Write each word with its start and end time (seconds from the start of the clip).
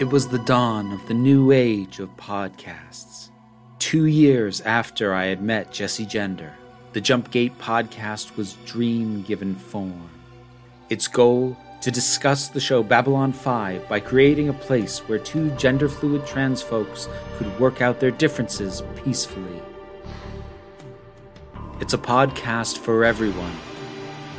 It 0.00 0.08
was 0.08 0.28
the 0.28 0.38
dawn 0.38 0.92
of 0.92 1.06
the 1.08 1.12
new 1.12 1.52
age 1.52 2.00
of 2.00 2.16
podcasts. 2.16 3.28
Two 3.78 4.06
years 4.06 4.62
after 4.62 5.12
I 5.12 5.26
had 5.26 5.42
met 5.42 5.72
Jessie 5.72 6.06
Gender, 6.06 6.54
the 6.94 7.02
Jumpgate 7.02 7.58
podcast 7.58 8.34
was 8.34 8.54
dream 8.64 9.20
given 9.20 9.54
form. 9.54 10.08
Its 10.88 11.06
goal 11.06 11.54
to 11.82 11.90
discuss 11.90 12.48
the 12.48 12.60
show 12.60 12.82
Babylon 12.82 13.30
5 13.30 13.90
by 13.90 14.00
creating 14.00 14.48
a 14.48 14.54
place 14.54 15.00
where 15.00 15.18
two 15.18 15.50
gender 15.56 15.86
fluid 15.86 16.26
trans 16.26 16.62
folks 16.62 17.06
could 17.36 17.60
work 17.60 17.82
out 17.82 18.00
their 18.00 18.10
differences 18.10 18.82
peacefully. 19.04 19.60
It's 21.78 21.92
a 21.92 21.98
podcast 21.98 22.78
for 22.78 23.04
everyone. 23.04 23.54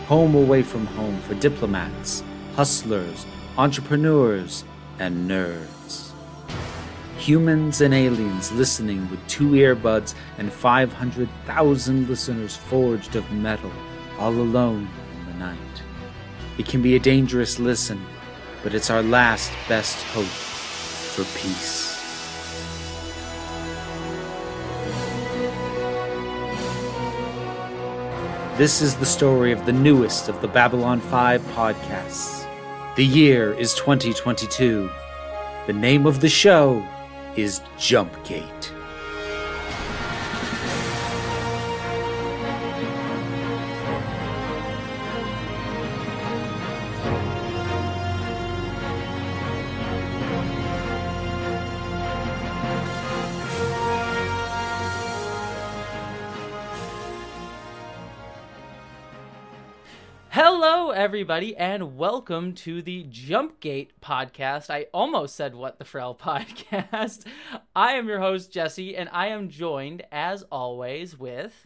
Home 0.07 0.33
away 0.33 0.63
from 0.63 0.87
home 0.87 1.21
for 1.21 1.35
diplomats, 1.35 2.23
hustlers, 2.55 3.27
entrepreneurs, 3.59 4.63
and 5.01 5.27
nerds. 5.27 6.11
Humans 7.17 7.81
and 7.81 7.91
aliens 7.91 8.51
listening 8.51 9.09
with 9.09 9.19
two 9.27 9.49
earbuds 9.49 10.13
and 10.37 10.53
500,000 10.53 12.07
listeners 12.07 12.55
forged 12.55 13.15
of 13.15 13.29
metal, 13.31 13.71
all 14.19 14.31
alone 14.31 14.87
in 15.17 15.25
the 15.25 15.39
night. 15.39 15.57
It 16.59 16.67
can 16.67 16.83
be 16.83 16.95
a 16.95 16.99
dangerous 16.99 17.57
listen, 17.57 17.99
but 18.61 18.75
it's 18.75 18.91
our 18.91 19.01
last 19.01 19.51
best 19.67 20.03
hope 20.13 20.25
for 20.25 21.23
peace. 21.39 21.97
This 28.55 28.83
is 28.83 28.95
the 28.95 29.05
story 29.07 29.52
of 29.52 29.65
the 29.65 29.73
newest 29.73 30.29
of 30.29 30.39
the 30.41 30.47
Babylon 30.47 31.02
5 31.02 31.41
podcasts. 31.55 32.41
The 32.98 33.05
year 33.05 33.54
is 33.54 33.73
2022. 33.76 34.91
The 35.66 35.72
name 35.72 36.05
of 36.05 36.20
the 36.20 36.27
show 36.27 36.86
is 37.38 37.61
Jumpgate. 37.78 38.73
Everybody, 61.02 61.57
and 61.57 61.97
welcome 61.97 62.53
to 62.53 62.83
the 62.83 63.03
Jumpgate 63.05 63.89
podcast. 64.03 64.69
I 64.69 64.85
almost 64.94 65.35
said 65.35 65.55
What 65.55 65.80
the 65.80 65.83
Frel 65.83 66.16
podcast. 66.19 67.25
I 67.75 67.93
am 67.93 68.08
your 68.08 68.19
host, 68.19 68.53
Jessie, 68.53 68.95
and 68.95 69.09
I 69.11 69.30
am 69.30 69.49
joined, 69.49 70.03
as 70.11 70.43
always, 70.52 71.17
with. 71.17 71.66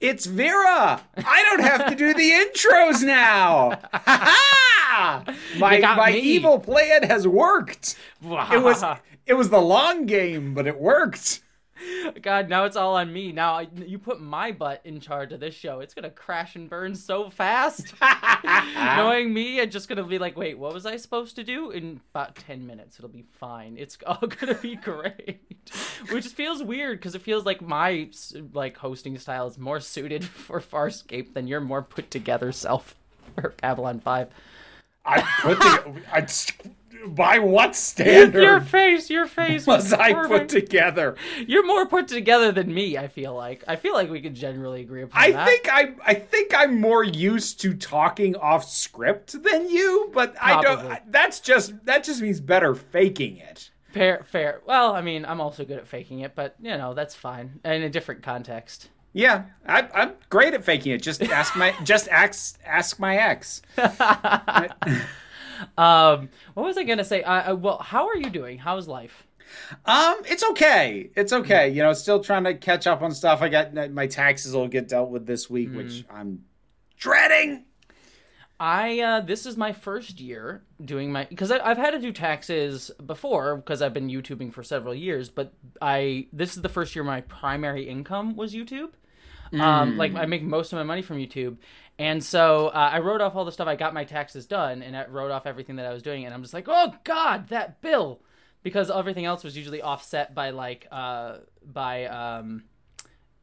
It's 0.00 0.26
Vera! 0.26 1.02
I 1.16 1.42
don't 1.42 1.66
have 1.66 1.88
to 1.88 1.96
do 1.96 2.14
the 2.14 2.30
intros 2.54 3.02
now! 3.02 3.80
my 5.58 5.80
my 5.80 6.12
me. 6.12 6.20
evil 6.20 6.60
plan 6.60 7.02
has 7.02 7.26
worked. 7.26 7.96
It 8.22 8.62
was 8.62 8.84
it 9.26 9.34
was 9.34 9.50
the 9.50 9.60
long 9.60 10.06
game, 10.06 10.54
but 10.54 10.68
it 10.68 10.78
worked. 10.78 11.40
God, 12.22 12.48
now 12.48 12.64
it's 12.64 12.76
all 12.76 12.96
on 12.96 13.12
me. 13.12 13.32
Now 13.32 13.60
you 13.60 13.98
put 13.98 14.20
my 14.20 14.52
butt 14.52 14.80
in 14.84 15.00
charge 15.00 15.32
of 15.32 15.40
this 15.40 15.54
show. 15.54 15.80
It's 15.80 15.94
gonna 15.94 16.10
crash 16.10 16.56
and 16.56 16.68
burn 16.68 16.94
so 16.94 17.28
fast. 17.30 17.94
Knowing 18.74 19.32
me, 19.32 19.60
I'm 19.60 19.70
just 19.70 19.88
gonna 19.88 20.04
be 20.04 20.18
like, 20.18 20.36
wait, 20.36 20.58
what 20.58 20.72
was 20.72 20.86
I 20.86 20.96
supposed 20.96 21.36
to 21.36 21.44
do? 21.44 21.70
In 21.70 22.00
about 22.12 22.36
ten 22.36 22.66
minutes, 22.66 22.98
it'll 22.98 23.10
be 23.10 23.24
fine. 23.32 23.76
It's 23.78 23.98
all 24.06 24.26
gonna 24.26 24.54
be 24.54 24.76
great. 24.76 25.40
Which 26.10 26.26
feels 26.28 26.62
weird 26.62 26.98
because 26.98 27.14
it 27.14 27.22
feels 27.22 27.44
like 27.44 27.60
my 27.60 28.10
like 28.52 28.76
hosting 28.78 29.18
style 29.18 29.46
is 29.46 29.58
more 29.58 29.80
suited 29.80 30.24
for 30.24 30.60
Farscape 30.60 31.34
than 31.34 31.46
your 31.46 31.60
more 31.60 31.82
put 31.82 32.10
together 32.10 32.52
self 32.52 32.94
for 33.34 33.54
Babylon 33.60 34.00
Five. 34.00 34.28
I 35.04 35.20
put 35.40 35.58
the, 35.60 36.02
I, 36.12 36.26
by 37.06 37.38
what 37.38 37.76
standard 37.76 38.42
Your 38.42 38.60
face, 38.60 39.10
your 39.10 39.26
face 39.26 39.66
was 39.66 39.92
I 39.92 40.12
put 40.26 40.48
together? 40.48 41.16
You're 41.46 41.66
more 41.66 41.86
put 41.86 42.08
together 42.08 42.52
than 42.52 42.72
me. 42.72 42.98
I 42.98 43.08
feel 43.08 43.34
like. 43.34 43.64
I 43.68 43.76
feel 43.76 43.94
like 43.94 44.10
we 44.10 44.20
could 44.20 44.34
generally 44.34 44.80
agree 44.82 45.02
upon 45.02 45.20
that. 45.20 45.28
I 45.28 45.32
that. 45.32 45.46
think 45.46 45.68
I 45.72 45.94
I 46.04 46.14
think 46.14 46.54
I'm 46.54 46.80
more 46.80 47.04
used 47.04 47.60
to 47.62 47.74
talking 47.74 48.36
off 48.36 48.68
script 48.68 49.42
than 49.42 49.68
you, 49.68 50.10
but 50.12 50.34
I 50.40 50.62
don't. 50.62 51.00
That's 51.10 51.40
just 51.40 51.84
that 51.86 52.04
just 52.04 52.20
means 52.22 52.40
better 52.40 52.74
faking 52.74 53.38
it. 53.38 53.70
Fair, 53.88 54.24
fair. 54.24 54.60
Well, 54.66 54.94
I 54.94 55.00
mean, 55.00 55.24
I'm 55.24 55.40
also 55.40 55.64
good 55.64 55.78
at 55.78 55.86
faking 55.86 56.20
it, 56.20 56.34
but 56.34 56.54
you 56.60 56.76
know 56.76 56.94
that's 56.94 57.14
fine 57.14 57.60
in 57.64 57.82
a 57.82 57.88
different 57.88 58.22
context. 58.22 58.90
Yeah, 59.12 59.44
I, 59.66 59.88
I'm 59.94 60.12
great 60.28 60.52
at 60.52 60.62
faking 60.62 60.92
it. 60.92 61.02
Just 61.02 61.22
ask 61.22 61.56
my 61.56 61.74
just 61.84 62.08
ask 62.08 62.58
ask 62.66 62.98
my 62.98 63.16
ex. 63.16 63.62
Um, 65.78 66.28
what 66.54 66.64
was 66.64 66.76
I 66.76 66.84
gonna 66.84 67.04
say? 67.04 67.22
I, 67.22 67.48
I, 67.48 67.52
well, 67.52 67.78
how 67.78 68.08
are 68.08 68.16
you 68.16 68.30
doing? 68.30 68.58
How's 68.58 68.88
life? 68.88 69.26
Um, 69.84 70.16
it's 70.24 70.42
okay. 70.42 71.10
It's 71.14 71.32
okay. 71.32 71.68
You 71.68 71.82
know, 71.82 71.92
still 71.92 72.22
trying 72.22 72.44
to 72.44 72.54
catch 72.54 72.86
up 72.86 73.02
on 73.02 73.12
stuff. 73.12 73.42
I 73.42 73.48
got 73.48 73.74
my 73.92 74.06
taxes 74.06 74.54
will 74.54 74.68
get 74.68 74.88
dealt 74.88 75.10
with 75.10 75.26
this 75.26 75.48
week, 75.48 75.72
which 75.72 76.04
I'm 76.10 76.44
dreading. 76.98 77.64
I 78.58 79.00
uh, 79.00 79.20
this 79.20 79.44
is 79.44 79.56
my 79.56 79.72
first 79.72 80.18
year 80.18 80.62
doing 80.82 81.12
my 81.12 81.24
because 81.24 81.50
I've 81.50 81.76
had 81.76 81.90
to 81.90 81.98
do 81.98 82.10
taxes 82.10 82.90
before 83.04 83.56
because 83.56 83.82
I've 83.82 83.92
been 83.92 84.08
YouTubing 84.08 84.52
for 84.52 84.62
several 84.62 84.94
years, 84.94 85.28
but 85.28 85.52
I 85.82 86.28
this 86.32 86.56
is 86.56 86.62
the 86.62 86.68
first 86.70 86.96
year 86.96 87.04
my 87.04 87.20
primary 87.22 87.86
income 87.88 88.34
was 88.34 88.54
YouTube. 88.54 88.92
Um, 89.52 89.96
like 89.96 90.14
I 90.14 90.26
make 90.26 90.42
most 90.42 90.72
of 90.72 90.76
my 90.78 90.82
money 90.82 91.02
from 91.02 91.18
YouTube, 91.18 91.58
and 91.98 92.22
so 92.22 92.68
uh, 92.68 92.90
I 92.92 92.98
wrote 92.98 93.20
off 93.20 93.34
all 93.36 93.44
the 93.44 93.52
stuff. 93.52 93.68
I 93.68 93.76
got 93.76 93.94
my 93.94 94.04
taxes 94.04 94.46
done, 94.46 94.82
and 94.82 94.96
I 94.96 95.06
wrote 95.06 95.30
off 95.30 95.46
everything 95.46 95.76
that 95.76 95.86
I 95.86 95.92
was 95.92 96.02
doing, 96.02 96.24
and 96.24 96.34
I'm 96.34 96.42
just 96.42 96.54
like, 96.54 96.66
oh 96.68 96.94
god, 97.04 97.48
that 97.48 97.80
bill, 97.80 98.20
because 98.62 98.90
everything 98.90 99.24
else 99.24 99.42
was 99.44 99.56
usually 99.56 99.80
offset 99.82 100.34
by 100.34 100.50
like 100.50 100.86
uh 100.92 101.38
by 101.64 102.04
um 102.06 102.64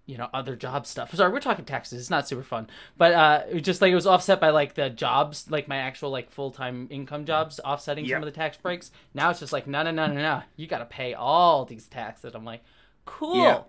you 0.06 0.18
know 0.18 0.28
other 0.34 0.56
job 0.58 0.86
stuff. 0.86 1.16
Sorry 1.16 1.32
we're 1.32 1.40
talking 1.40 1.64
taxes 1.64 1.98
it's 2.02 2.10
not 2.10 2.28
super 2.28 2.44
fun. 2.44 2.68
But 2.98 3.14
uh 3.14 3.44
it 3.50 3.62
just 3.62 3.82
like 3.82 3.92
it 3.92 3.96
was 3.96 4.06
offset 4.06 4.42
by 4.42 4.50
like 4.50 4.76
the 4.76 4.90
jobs 4.90 5.50
like 5.50 5.68
my 5.70 5.78
actual 5.78 6.10
like 6.10 6.30
full-time 6.30 6.90
income 6.92 7.26
jobs 7.26 7.62
offsetting 7.64 8.04
Yep. 8.06 8.16
some 8.18 8.24
of 8.24 8.26
the 8.34 8.38
tax 8.38 8.58
breaks. 8.58 8.92
Now 9.14 9.30
it's 9.30 9.40
just 9.40 9.54
like 9.54 9.66
no 9.66 9.82
no 9.82 9.92
no 9.92 10.08
no 10.08 10.16
no. 10.16 10.42
You 10.58 10.68
gotta 10.68 10.84
pay 10.86 11.14
all 11.14 11.64
these 11.64 11.88
taxes. 11.88 12.36
I'm 12.36 12.44
like 12.44 12.64
cool. 13.06 13.38
Yeah. 13.44 13.62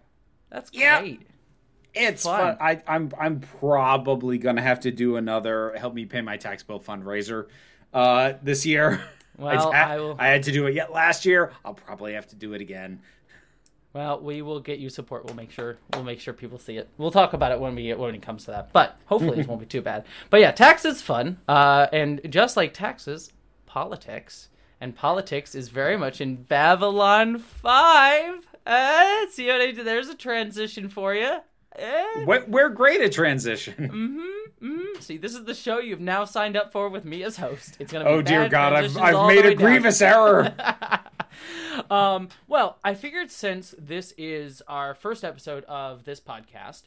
that's 0.51 0.71
great 0.71 1.21
It's 1.95 2.25
Fun. 2.25 2.57
fun. 2.57 2.57
I, 2.61 2.83
I'm 2.87 3.11
I'm 3.19 3.41
probably 3.41 4.39
gonna 4.39 4.63
have 4.63 4.81
to 4.81 4.91
do 4.91 5.17
another 5.17 5.75
help 5.79 5.95
me 5.95 6.05
pay 6.07 6.21
my 6.23 6.37
tax 6.37 6.63
bill 6.63 6.81
fundraiser 6.81 7.47
uh, 7.93 8.35
this 8.43 8.67
year. 8.67 9.03
Well, 9.37 9.73
I 9.73 9.97
will- 9.99 10.15
I 10.17 10.29
had 10.29 10.45
to 10.45 10.53
do 10.53 10.69
it 10.69 10.75
yet 10.75 10.93
last 10.93 11.27
year. 11.27 11.51
I'll 11.65 11.75
probably 11.75 12.13
have 12.13 12.29
to 12.29 12.37
do 12.37 12.53
it 12.55 12.61
again. 12.61 13.01
well 13.93 14.21
we 14.21 14.43
will 14.43 14.61
get 14.61 14.79
you 14.79 14.89
support 14.89 15.25
we'll 15.25 15.35
make 15.35 15.51
sure 15.51 15.77
we'll 15.93 16.05
make 16.05 16.21
sure 16.21 16.33
people 16.33 16.57
see 16.57 16.77
it 16.77 16.89
we'll 16.99 17.11
talk 17.11 17.33
about 17.33 17.51
it 17.51 17.59
when 17.59 17.75
we 17.75 17.93
when 17.95 18.15
it 18.15 18.23
comes 18.23 18.45
to 18.45 18.53
that 18.53 18.73
but 18.73 18.97
hopefully 19.07 19.41
it 19.41 19.47
won't 19.49 19.59
be 19.61 19.67
too 19.67 19.81
bad 19.83 20.05
but 20.31 20.39
yeah 20.41 20.53
taxes 20.53 21.03
fun 21.03 21.37
uh 21.49 21.89
and 21.93 22.21
just 22.29 22.57
like 22.57 22.73
taxes 22.75 23.33
politics 23.67 24.51
and 24.81 24.95
politics 24.95 25.55
is 25.57 25.69
very 25.69 25.97
much 25.97 26.21
in 26.21 26.37
babylon 26.37 27.37
5 27.39 28.47
uh, 28.67 29.27
see 29.31 29.49
what 29.49 29.61
I 29.61 29.73
did? 29.73 29.85
There's 29.85 30.09
a 30.09 30.15
transition 30.15 30.89
for 30.89 31.15
you. 31.15 31.39
Eh, 31.77 32.25
We're, 32.25 32.45
we're 32.47 32.69
great 32.69 33.01
at 33.01 33.13
transition. 33.13 34.45
mm, 34.63 35.03
see, 35.03 35.17
this 35.17 35.35
is 35.35 35.45
the 35.45 35.55
show 35.55 35.79
you've 35.79 36.01
now 36.01 36.25
signed 36.25 36.57
up 36.57 36.71
for 36.73 36.89
with 36.89 37.05
me 37.05 37.23
as 37.25 37.37
host. 37.37 37.77
It's 37.81 37.93
gonna 37.93 38.05
be 38.05 38.11
oh 38.11 38.23
dear 38.23 38.49
God, 38.49 38.73
I've 38.73 38.97
I've 38.97 39.27
made 39.27 39.45
a 39.45 39.55
down. 39.55 39.57
grievous 39.57 40.01
error. 40.01 40.55
um, 41.91 42.29
well, 42.47 42.79
I 42.85 42.95
figured 42.95 43.31
since 43.31 43.75
this 43.77 44.15
is 44.17 44.63
our 44.69 44.95
first 44.95 45.25
episode 45.25 45.65
of 45.65 46.05
this 46.05 46.21
podcast, 46.21 46.83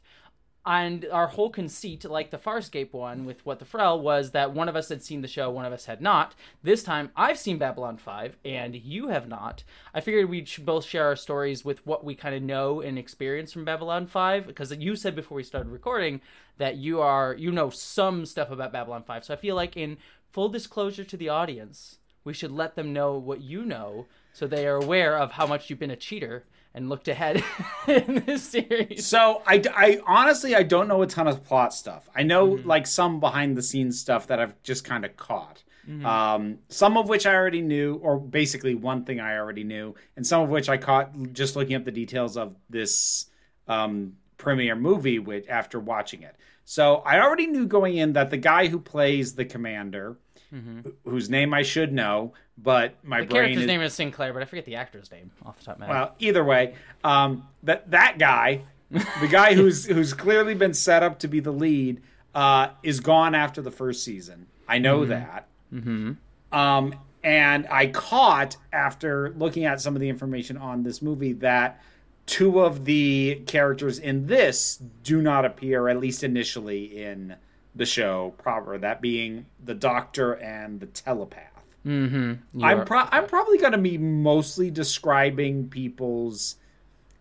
and 0.67 1.07
our 1.13 1.27
whole 1.27 1.49
conceit, 1.49 2.03
like 2.03 2.29
the 2.29 2.37
Farscape 2.37 2.91
one 2.91 3.25
with 3.25 3.45
What 3.45 3.59
the 3.59 3.65
Frel, 3.65 4.01
was 4.01 4.31
that 4.31 4.53
one 4.53 4.67
of 4.67 4.75
us 4.75 4.89
had 4.89 5.01
seen 5.01 5.21
the 5.21 5.27
show, 5.27 5.49
one 5.49 5.63
of 5.63 5.71
us 5.71 5.85
had 5.85 6.01
not. 6.01 6.35
This 6.61 6.83
time, 6.83 7.09
I've 7.15 7.39
seen 7.39 7.57
Babylon 7.57 7.95
5, 7.95 8.35
and 8.43 8.75
you 8.75 9.07
have 9.07 9.29
not. 9.29 9.63
I 9.93 10.01
figured 10.01 10.29
we 10.29 10.43
should 10.43 10.65
both 10.65 10.83
share 10.83 11.05
our 11.05 11.15
stories 11.15 11.63
with 11.63 11.85
what 11.87 12.03
we 12.03 12.15
kind 12.15 12.35
of 12.35 12.43
know 12.43 12.81
and 12.81 12.99
experience 12.99 13.53
from 13.53 13.63
Babylon 13.63 14.07
5, 14.07 14.45
because 14.45 14.75
you 14.75 14.97
said 14.97 15.15
before 15.15 15.37
we 15.37 15.43
started 15.43 15.69
recording 15.69 16.19
that 16.57 16.75
you 16.75 16.99
are 16.99 17.33
you 17.33 17.51
know 17.51 17.69
some 17.69 18.25
stuff 18.25 18.51
about 18.51 18.73
Babylon 18.73 19.03
5. 19.03 19.23
So 19.23 19.33
I 19.33 19.37
feel 19.37 19.55
like 19.55 19.77
in 19.77 19.97
full 20.31 20.49
disclosure 20.49 21.05
to 21.05 21.15
the 21.15 21.29
audience, 21.29 21.99
we 22.25 22.33
should 22.33 22.51
let 22.51 22.75
them 22.75 22.91
know 22.91 23.17
what 23.17 23.39
you 23.39 23.63
know 23.63 24.05
so 24.33 24.45
they 24.45 24.67
are 24.67 24.75
aware 24.75 25.17
of 25.17 25.31
how 25.31 25.47
much 25.47 25.69
you've 25.69 25.79
been 25.79 25.89
a 25.89 25.95
cheater 25.95 26.43
and 26.77 26.87
looked 26.89 27.07
ahead 27.09 27.43
in 27.87 28.23
this 28.25 28.43
series. 28.43 29.05
So 29.05 29.41
I, 29.45 29.61
I 29.75 29.99
honestly 30.07 30.55
I 30.55 30.63
don't 30.63 30.87
know 30.87 31.01
a 31.01 31.07
ton 31.07 31.27
of 31.27 31.43
plot 31.43 31.73
stuff. 31.73 32.07
I 32.15 32.23
know 32.23 32.51
Mm-hmm. 32.51 32.67
like 32.67 32.87
some 32.87 33.19
behind 33.19 33.57
the 33.57 33.61
scenes 33.63 33.99
stuff 33.99 34.27
that 34.27 34.39
I've 34.39 34.61
just 34.63 34.85
kind 34.85 35.03
of 35.03 35.17
caught. 35.17 35.63
Um, 36.05 36.59
some 36.67 36.97
of 36.97 37.07
which 37.07 37.25
I 37.25 37.33
already 37.33 37.61
knew, 37.61 37.95
or 38.03 38.19
basically 38.19 38.75
one 38.75 39.05
thing 39.05 39.21
I 39.21 39.37
already 39.37 39.63
knew, 39.63 39.95
and 40.17 40.27
some 40.27 40.41
of 40.41 40.49
which 40.49 40.67
I 40.67 40.75
caught 40.75 41.13
just 41.31 41.55
looking 41.55 41.75
up 41.77 41.85
the 41.85 41.91
details 41.93 42.35
of 42.35 42.55
this 42.69 43.27
um, 43.69 44.17
premiere 44.37 44.75
movie 44.75 45.17
with, 45.19 45.45
after 45.49 45.79
watching 45.79 46.23
it. 46.23 46.35
So 46.65 46.97
I 47.05 47.21
already 47.21 47.47
knew 47.47 47.65
going 47.65 47.95
in 47.95 48.11
that 48.13 48.31
the 48.31 48.37
guy 48.37 48.67
who 48.67 48.79
plays 48.81 49.35
the 49.35 49.45
commander, 49.45 50.17
wh- 50.51 51.09
whose 51.09 51.29
name 51.29 51.53
I 51.53 51.63
should 51.63 51.91
know, 51.93 52.33
but 52.57 52.95
my 53.03 53.21
The 53.21 53.27
brain 53.27 53.41
character's 53.41 53.61
is, 53.63 53.67
name 53.67 53.81
is 53.81 53.93
Sinclair, 53.93 54.33
but 54.33 54.41
I 54.41 54.45
forget 54.45 54.65
the 54.65 54.75
actor's 54.75 55.11
name 55.11 55.31
off 55.45 55.59
the 55.59 55.65
top 55.65 55.75
of 55.75 55.79
my 55.81 55.85
head. 55.87 55.93
well, 55.93 56.15
either 56.19 56.43
way, 56.43 56.75
um, 57.03 57.47
that 57.63 57.89
that 57.91 58.17
guy, 58.17 58.61
the 58.91 59.27
guy 59.29 59.53
who's 59.53 59.85
who's 59.85 60.13
clearly 60.13 60.53
been 60.55 60.73
set 60.73 61.03
up 61.03 61.19
to 61.19 61.27
be 61.27 61.39
the 61.39 61.51
lead, 61.51 62.01
uh, 62.35 62.69
is 62.83 62.99
gone 62.99 63.35
after 63.35 63.61
the 63.61 63.71
first 63.71 64.03
season. 64.03 64.47
I 64.67 64.79
know 64.79 65.05
that. 65.05 65.47
Mm-hmm. 65.73 66.13
Um, 66.51 66.95
and 67.23 67.67
I 67.69 67.87
caught 67.87 68.57
after 68.71 69.31
looking 69.37 69.65
at 69.65 69.81
some 69.81 69.95
of 69.95 70.01
the 70.01 70.09
information 70.09 70.57
on 70.57 70.83
this 70.83 71.01
movie 71.01 71.33
that 71.33 71.81
two 72.25 72.61
of 72.61 72.85
the 72.85 73.41
characters 73.47 73.99
in 73.99 74.27
this 74.27 74.79
do 75.03 75.21
not 75.21 75.45
appear, 75.45 75.87
at 75.89 75.97
least 75.99 76.23
initially, 76.23 77.03
in 77.03 77.35
the 77.77 77.85
show 77.85 78.33
proper. 78.37 78.77
That 78.77 79.01
being 79.01 79.45
the 79.63 79.73
Doctor 79.73 80.33
and 80.33 80.79
the 80.79 80.87
telepath. 80.87 81.63
mm-hmm. 81.85 82.63
I'm 82.63 82.85
pro- 82.85 83.07
I'm 83.11 83.27
probably 83.27 83.57
going 83.57 83.73
to 83.73 83.77
be 83.77 83.97
mostly 83.97 84.69
describing 84.71 85.69
people's 85.69 86.55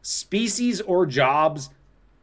species 0.02 0.80
or 0.80 1.06
jobs. 1.06 1.70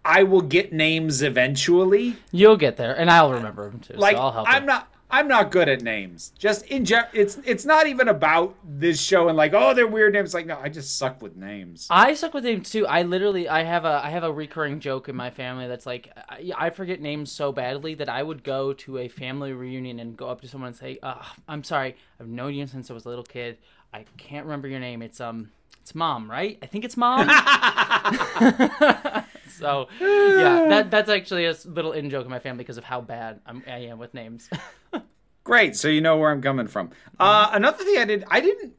I 0.06 0.24
will 0.24 0.42
get 0.42 0.74
names 0.74 1.22
eventually. 1.22 2.18
You'll 2.32 2.58
get 2.58 2.76
there, 2.78 2.94
and 2.94 3.10
I'll 3.10 3.32
remember 3.32 3.70
them 3.70 3.80
too. 3.80 3.94
Like 3.94 4.18
so 4.18 4.22
I'll 4.22 4.32
help 4.32 4.50
I'm 4.50 4.64
you. 4.64 4.68
not 4.68 4.93
I'm 5.14 5.28
not 5.28 5.52
good 5.52 5.70
at 5.70 5.84
names. 5.84 6.32
Just 6.40 6.66
in 6.66 6.86
gen- 6.86 7.06
it's 7.14 7.38
it's 7.46 7.66
not 7.66 7.86
even 7.86 8.08
about 8.08 8.56
this 8.66 9.00
show 9.00 9.28
and 9.28 9.38
like 9.38 9.54
oh 9.54 9.76
they're 9.76 9.86
weird 9.86 10.14
names. 10.14 10.34
Like 10.34 10.48
no, 10.48 10.58
I 10.60 10.70
just 10.70 10.98
suck 10.98 11.22
with 11.22 11.36
names. 11.36 11.86
I 11.92 12.16
suck 12.16 12.34
with 12.34 12.44
names 12.44 12.72
too. 12.72 12.88
I 12.88 13.04
literally, 13.04 13.48
I 13.48 13.62
have 13.62 13.86
a, 13.86 14.02
I 14.04 14.10
have 14.10 14.24
a 14.24 14.34
recurring 14.34 14.80
joke 14.80 15.10
in 15.10 15.16
my 15.16 15.30
family 15.30 15.68
that's 15.68 15.86
like, 15.86 16.10
I, 16.18 16.52
I 16.58 16.70
forget 16.72 17.00
names 17.00 17.32
so 17.32 17.52
badly 17.52 17.94
that 17.94 18.10
I 18.10 18.24
would 18.24 18.44
go 18.44 18.74
to 18.74 18.98
a 18.98 19.08
family 19.08 19.54
reunion 19.54 20.00
and 20.00 20.18
go 20.18 20.30
up 20.30 20.42
to 20.42 20.48
someone 20.48 20.70
and 20.70 20.76
say, 20.76 20.98
uh, 21.04 21.24
"I'm 21.48 21.64
sorry, 21.64 21.96
I've 22.20 22.28
known 22.28 22.56
you 22.56 22.66
since 22.66 22.90
I 22.90 22.96
was 22.96 23.06
a 23.06 23.10
little 23.10 23.24
kid. 23.24 23.60
I 23.94 24.06
can't 24.18 24.48
remember 24.48 24.68
your 24.68 24.80
name. 24.80 25.04
It's 25.04 25.22
um, 25.22 25.52
it's 25.80 25.94
mom, 25.94 26.32
right? 26.32 26.58
I 26.64 26.66
think 26.66 26.86
it's 26.86 26.98
mom." 26.98 27.28
so, 29.64 29.88
yeah, 30.00 30.68
that 30.70 30.92
that's 30.92 31.10
actually 31.10 31.46
a 31.46 31.56
little 31.66 31.94
in 31.94 32.10
joke 32.10 32.26
in 32.26 32.32
my 32.32 32.40
family 32.40 32.64
because 32.64 32.78
of 32.78 32.84
how 32.84 33.02
bad 33.02 33.40
I'm, 33.46 33.64
I 33.66 33.86
am 33.86 33.98
with 33.98 34.14
names. 34.14 34.50
Great, 35.44 35.76
so 35.76 35.88
you 35.88 36.02
know 36.02 36.18
where 36.18 36.32
I'm 36.32 36.42
coming 36.42 36.68
from. 36.68 36.92
Uh, 37.20 37.50
another 37.54 37.84
thing 37.84 37.98
I 37.98 38.06
did, 38.06 38.24
I 38.30 38.42
didn't. 38.42 38.74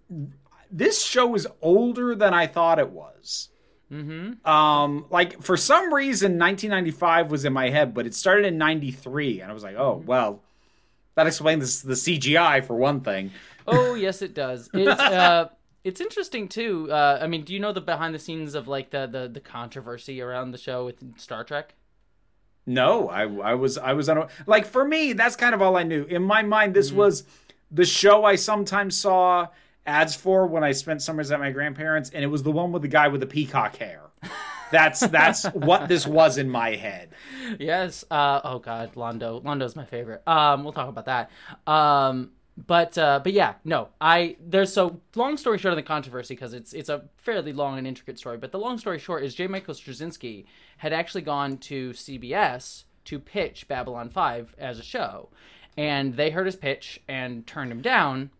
This 0.70 1.04
show 1.04 1.34
is 1.34 1.46
older 1.62 2.14
than 2.14 2.34
I 2.34 2.46
thought 2.46 2.78
it 2.78 2.90
was. 2.90 3.48
Mm-hmm. 3.92 4.46
Um, 4.48 5.06
like 5.10 5.42
for 5.42 5.56
some 5.56 5.92
reason, 5.92 6.38
1995 6.38 7.30
was 7.30 7.44
in 7.44 7.52
my 7.52 7.70
head, 7.70 7.94
but 7.94 8.06
it 8.06 8.14
started 8.14 8.46
in 8.46 8.58
'93, 8.58 9.40
and 9.40 9.50
I 9.50 9.54
was 9.54 9.62
like, 9.62 9.76
oh 9.76 10.02
well, 10.04 10.42
that 11.14 11.26
explains 11.26 11.82
the 11.82 11.94
CGI 11.94 12.64
for 12.64 12.76
one 12.76 13.00
thing. 13.00 13.30
Oh 13.66 13.94
yes, 13.94 14.20
it 14.22 14.34
does. 14.34 14.68
It's 14.74 15.00
uh, 15.00 15.48
it's 15.84 16.00
interesting 16.00 16.48
too. 16.48 16.90
Uh, 16.90 17.18
I 17.20 17.26
mean, 17.26 17.44
do 17.44 17.52
you 17.52 17.60
know 17.60 17.72
the 17.72 17.80
behind 17.80 18.14
the 18.14 18.18
scenes 18.18 18.54
of 18.54 18.66
like 18.66 18.90
the 18.90 19.06
the, 19.06 19.28
the 19.28 19.40
controversy 19.40 20.20
around 20.20 20.50
the 20.50 20.58
show 20.58 20.84
with 20.84 21.18
Star 21.18 21.44
Trek? 21.44 21.74
No, 22.66 23.08
I 23.10 23.22
I 23.22 23.54
was 23.54 23.76
I 23.76 23.92
was 23.92 24.08
on 24.08 24.28
like 24.46 24.66
for 24.66 24.84
me 24.84 25.12
that's 25.12 25.36
kind 25.36 25.54
of 25.54 25.60
all 25.60 25.76
I 25.76 25.82
knew. 25.82 26.04
In 26.04 26.22
my 26.22 26.42
mind 26.42 26.74
this 26.74 26.90
was 26.90 27.24
the 27.70 27.84
show 27.84 28.24
I 28.24 28.36
sometimes 28.36 28.98
saw 28.98 29.48
ads 29.86 30.14
for 30.14 30.46
when 30.46 30.64
I 30.64 30.72
spent 30.72 31.02
summers 31.02 31.30
at 31.30 31.38
my 31.38 31.50
grandparents 31.50 32.10
and 32.10 32.24
it 32.24 32.28
was 32.28 32.42
the 32.42 32.52
one 32.52 32.72
with 32.72 32.82
the 32.82 32.88
guy 32.88 33.08
with 33.08 33.20
the 33.20 33.26
peacock 33.26 33.76
hair. 33.76 34.00
That's 34.70 35.00
that's 35.00 35.44
what 35.52 35.88
this 35.88 36.06
was 36.06 36.38
in 36.38 36.48
my 36.48 36.76
head. 36.76 37.10
Yes. 37.58 38.04
Uh, 38.10 38.40
oh 38.42 38.58
God, 38.58 38.94
Londo. 38.94 39.42
Londo's 39.42 39.76
my 39.76 39.84
favorite. 39.84 40.26
Um, 40.26 40.64
we'll 40.64 40.72
talk 40.72 40.88
about 40.88 41.04
that. 41.04 41.30
Um, 41.70 42.30
but 42.56 42.96
uh, 42.96 43.20
but 43.22 43.32
yeah, 43.32 43.54
no. 43.64 43.88
I 44.00 44.36
there's 44.40 44.72
so 44.72 45.00
long 45.16 45.36
story 45.36 45.58
short 45.58 45.72
of 45.72 45.76
the 45.76 45.82
controversy 45.82 46.34
because 46.34 46.54
it's 46.54 46.72
it's 46.72 46.88
a 46.88 47.04
fairly 47.16 47.52
long 47.52 47.78
and 47.78 47.86
intricate 47.86 48.18
story. 48.18 48.36
But 48.38 48.52
the 48.52 48.58
long 48.58 48.78
story 48.78 48.98
short 48.98 49.24
is 49.24 49.34
J. 49.34 49.46
Michael 49.48 49.74
Straczynski 49.74 50.44
had 50.78 50.92
actually 50.92 51.22
gone 51.22 51.58
to 51.58 51.90
CBS 51.90 52.84
to 53.06 53.18
pitch 53.18 53.66
Babylon 53.68 54.08
Five 54.08 54.54
as 54.58 54.78
a 54.78 54.82
show, 54.84 55.30
and 55.76 56.14
they 56.16 56.30
heard 56.30 56.46
his 56.46 56.56
pitch 56.56 57.00
and 57.08 57.46
turned 57.46 57.72
him 57.72 57.82
down. 57.82 58.30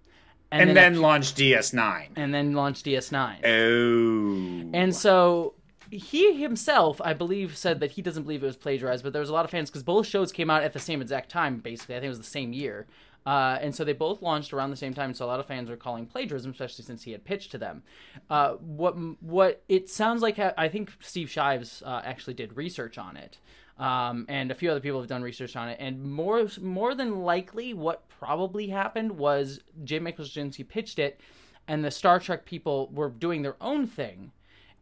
And, 0.53 0.71
a 0.71 0.75
then 0.75 0.93
few- 0.93 1.03
launched 1.03 1.37
DS9. 1.37 2.11
and 2.15 2.33
then 2.33 2.53
launched 2.53 2.87
DS9. 2.87 3.45
Oh. 3.45 4.71
And 4.73 4.95
so 4.95 5.55
he 5.91 6.41
himself, 6.41 7.01
I 7.05 7.13
believe, 7.13 7.57
said 7.57 7.81
that 7.81 7.93
he 7.93 8.03
doesn't 8.03 8.23
believe 8.23 8.45
it 8.45 8.47
was 8.47 8.57
plagiarized, 8.57 9.03
but 9.03 9.13
there 9.13 9.21
was 9.21 9.31
a 9.31 9.33
lot 9.33 9.45
of 9.45 9.51
fans 9.51 9.69
because 9.69 9.83
both 9.83 10.07
shows 10.07 10.31
came 10.31 10.51
out 10.51 10.63
at 10.63 10.73
the 10.73 10.79
same 10.79 11.03
exact 11.03 11.29
time, 11.29 11.59
basically. 11.59 11.97
I 11.97 11.99
think 11.99 12.07
it 12.07 12.11
was 12.11 12.19
the 12.19 12.25
same 12.25 12.53
year. 12.53 12.87
Uh, 13.27 13.59
and 13.61 13.75
so 13.75 13.85
they 13.85 13.95
both 13.95 14.21
launched 14.21 14.53
around 14.53 14.71
the 14.71 14.77
same 14.77 14.93
time, 14.93 15.15
so 15.15 15.25
a 15.25 15.29
lot 15.29 15.41
of 15.41 15.47
fans 15.47 15.71
were 15.71 15.77
calling 15.77 16.07
plagiarism, 16.07 16.51
especially 16.51 16.85
since 16.85 17.05
he 17.05 17.13
had 17.13 17.25
pitched 17.25 17.51
to 17.51 17.59
them. 17.59 17.83
Uh, 18.29 18.53
what 18.55 18.95
what 19.23 19.63
it 19.69 19.89
sounds 19.89 20.21
like, 20.21 20.39
I 20.39 20.69
think 20.69 20.93
Steve 21.01 21.31
Shives 21.31 21.83
uh, 21.87 22.03
actually 22.05 22.35
did 22.35 22.57
research 22.57 22.99
on 22.99 23.17
it, 23.17 23.39
um, 23.79 24.27
and 24.29 24.51
a 24.51 24.55
few 24.55 24.71
other 24.71 24.81
people 24.81 25.01
have 25.01 25.09
done 25.09 25.23
research 25.23 25.57
on 25.57 25.71
it. 25.71 25.79
And 25.81 26.05
more 26.05 26.47
more 26.61 26.95
than 26.95 27.23
likely, 27.23 27.73
what 27.73 28.09
probably 28.09 28.69
happened 28.69 29.13
was 29.13 29.61
J. 29.85 30.01
Michael 30.01 30.27
Straczynski 30.27 30.69
pitched 30.69 30.99
it, 30.99 31.19
and 31.67 31.83
the 31.83 31.91
Star 31.91 32.21
Trek 32.21 32.45
people 32.45 32.91
were 32.93 33.09
doing 33.09 33.41
their 33.41 33.57
own 33.61 33.87
thing 33.87 34.33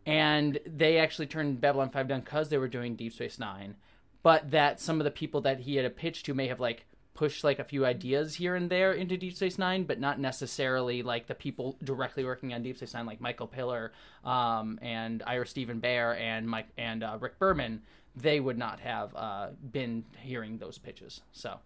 and 0.04 0.58
they 0.66 0.98
actually 0.98 1.26
turned 1.26 1.60
Babylon 1.60 1.90
5 1.90 2.08
down 2.08 2.20
because 2.20 2.48
they 2.48 2.58
were 2.58 2.68
doing 2.68 2.96
Deep 2.96 3.12
Space 3.12 3.38
Nine, 3.38 3.76
but 4.22 4.50
that 4.50 4.80
some 4.80 5.00
of 5.00 5.04
the 5.04 5.10
people 5.10 5.40
that 5.42 5.60
he 5.60 5.76
had 5.76 5.84
a 5.84 5.90
pitch 5.90 6.22
to 6.24 6.34
may 6.34 6.48
have 6.48 6.60
like 6.60 6.86
pushed 7.14 7.44
like 7.44 7.58
a 7.58 7.64
few 7.64 7.84
ideas 7.84 8.34
here 8.34 8.54
and 8.54 8.70
there 8.70 8.92
into 8.92 9.16
Deep 9.16 9.36
Space 9.36 9.58
Nine, 9.58 9.84
but 9.84 10.00
not 10.00 10.18
necessarily 10.18 11.02
like 11.02 11.26
the 11.26 11.34
people 11.34 11.76
directly 11.84 12.24
working 12.24 12.54
on 12.54 12.62
Deep 12.62 12.76
Space 12.76 12.94
Nine, 12.94 13.06
like 13.06 13.20
Michael 13.20 13.46
Piller 13.46 13.92
um, 14.24 14.78
and 14.82 15.22
Ira 15.26 15.46
Steven 15.46 15.80
Behr 15.80 16.18
and 16.18 16.48
Mike 16.48 16.68
and 16.78 17.02
uh, 17.02 17.18
Rick 17.20 17.38
Berman. 17.38 17.82
They 18.16 18.40
would 18.40 18.58
not 18.58 18.80
have 18.80 19.14
uh, 19.14 19.48
been 19.70 20.04
hearing 20.20 20.58
those 20.58 20.78
pitches. 20.78 21.22
So, 21.32 21.58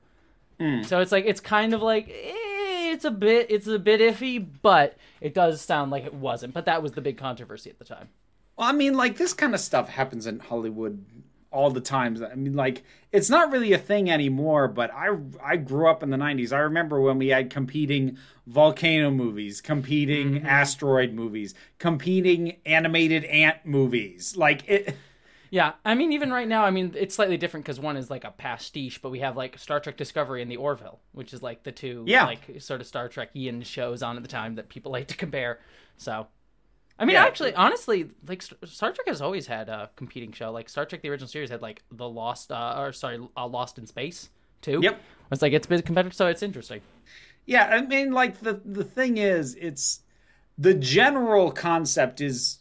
so 0.85 1.01
it's 1.01 1.13
like 1.13 1.25
it's 1.27 1.41
kind 1.41 1.75
of 1.75 1.83
like 1.83 2.09
eh, 2.09 2.93
it's 2.93 3.05
a 3.05 3.11
bit 3.11 3.47
it's 3.51 3.67
a 3.67 3.79
bit 3.79 4.01
iffy, 4.01 4.45
but 4.63 4.97
it 5.21 5.35
does 5.35 5.61
sound 5.61 5.91
like 5.91 6.05
it 6.05 6.15
wasn't. 6.15 6.55
But 6.55 6.65
that 6.67 6.83
was 6.83 6.93
the 6.93 7.01
big 7.01 7.19
controversy 7.19 7.71
at 7.71 7.79
the 7.79 7.85
time. 7.85 8.09
Well, 8.57 8.69
I 8.69 8.73
mean, 8.73 8.95
like 8.95 9.17
this 9.17 9.33
kind 9.33 9.55
of 9.55 9.61
stuff 9.61 9.89
happens 9.89 10.27
in 10.27 10.39
Hollywood 10.39 11.05
all 11.57 11.71
the 11.71 11.81
times. 11.81 12.21
I 12.23 12.35
mean, 12.35 12.55
like 12.55 12.85
it's 13.13 13.31
not 13.31 13.51
really 13.51 13.73
a 13.73 13.79
thing 13.79 14.11
anymore. 14.11 14.69
But 14.69 14.93
I 14.93 15.17
I 15.43 15.57
grew 15.57 15.89
up 15.89 16.03
in 16.03 16.11
the 16.11 16.17
'90s. 16.17 16.53
I 16.53 16.59
remember 16.59 17.01
when 17.01 17.19
we 17.19 17.29
had 17.29 17.51
competing 17.51 18.19
volcano 18.47 19.11
movies, 19.11 19.61
competing 19.61 20.35
mm-hmm. 20.35 20.47
asteroid 20.47 21.15
movies, 21.15 21.55
competing 21.79 22.59
animated 22.67 23.25
ant 23.25 23.65
movies. 23.65 24.37
Like 24.37 24.69
it. 24.69 24.97
Yeah, 25.49 25.75
I 25.85 25.95
mean, 25.95 26.13
even 26.13 26.33
right 26.33 26.49
now, 26.49 26.65
I 26.65 26.71
mean, 26.71 26.93
it's 26.97 27.15
slightly 27.15 27.37
different 27.37 27.65
because 27.65 27.79
one 27.79 27.97
is 27.97 28.11
like 28.11 28.25
a 28.25 28.33
pastiche, 28.33 29.01
but 29.01 29.11
we 29.11 29.21
have 29.21 29.37
like 29.37 29.57
Star 29.59 29.79
Trek 29.79 29.97
Discovery 29.97 30.43
and 30.43 30.51
the 30.51 30.57
Orville, 30.57 31.01
which 31.13 31.33
is 31.33 31.41
like 31.41 31.63
the 31.63 31.73
two 31.73 32.03
Yeah. 32.07 32.27
like 32.27 32.61
sort 32.61 32.81
of 32.81 32.87
Star 32.87 33.09
Trek-ian 33.09 33.63
shows 33.63 34.03
on 34.03 34.17
at 34.17 34.23
the 34.23 34.29
time 34.29 34.57
that 34.57 34.69
people 34.69 34.91
like 34.93 35.07
to 35.09 35.17
compare. 35.17 35.61
So, 35.97 36.27
I 36.99 37.05
mean, 37.05 37.15
Yeah. 37.15 37.25
actually, 37.25 37.55
honestly, 37.55 38.09
like 38.27 38.43
Star 38.43 38.93
Trek 38.93 39.07
has 39.07 39.21
always 39.21 39.47
had 39.47 39.69
a 39.69 39.91
competing 39.97 40.33
show. 40.33 40.51
Like 40.51 40.69
Star 40.69 40.87
Trek, 40.87 41.03
the 41.03 41.11
original 41.11 41.29
series 41.29 41.51
had 41.51 41.61
like 41.63 41.83
the 41.91 42.09
Lost, 42.09 42.51
uh, 42.51 42.75
or 42.79 42.93
sorry, 42.93 43.19
uh, 43.37 43.47
Lost 43.47 43.79
in 43.79 43.87
Space 43.87 44.31
too. 44.63 44.81
Yep. 44.83 45.01
It's 45.31 45.43
like 45.43 45.53
it's 45.53 45.67
been 45.67 45.83
competitive, 45.83 46.15
so 46.15 46.27
it's 46.27 46.43
interesting. 46.43 46.81
Yeah, 47.45 47.67
I 47.67 47.83
mean, 47.83 48.13
like 48.13 48.41
the 48.41 48.55
the 48.65 48.85
thing 48.85 49.19
is, 49.19 49.55
it's 49.57 50.01
the 50.57 50.73
general 50.75 51.51
concept 51.51 52.21
is 52.21 52.61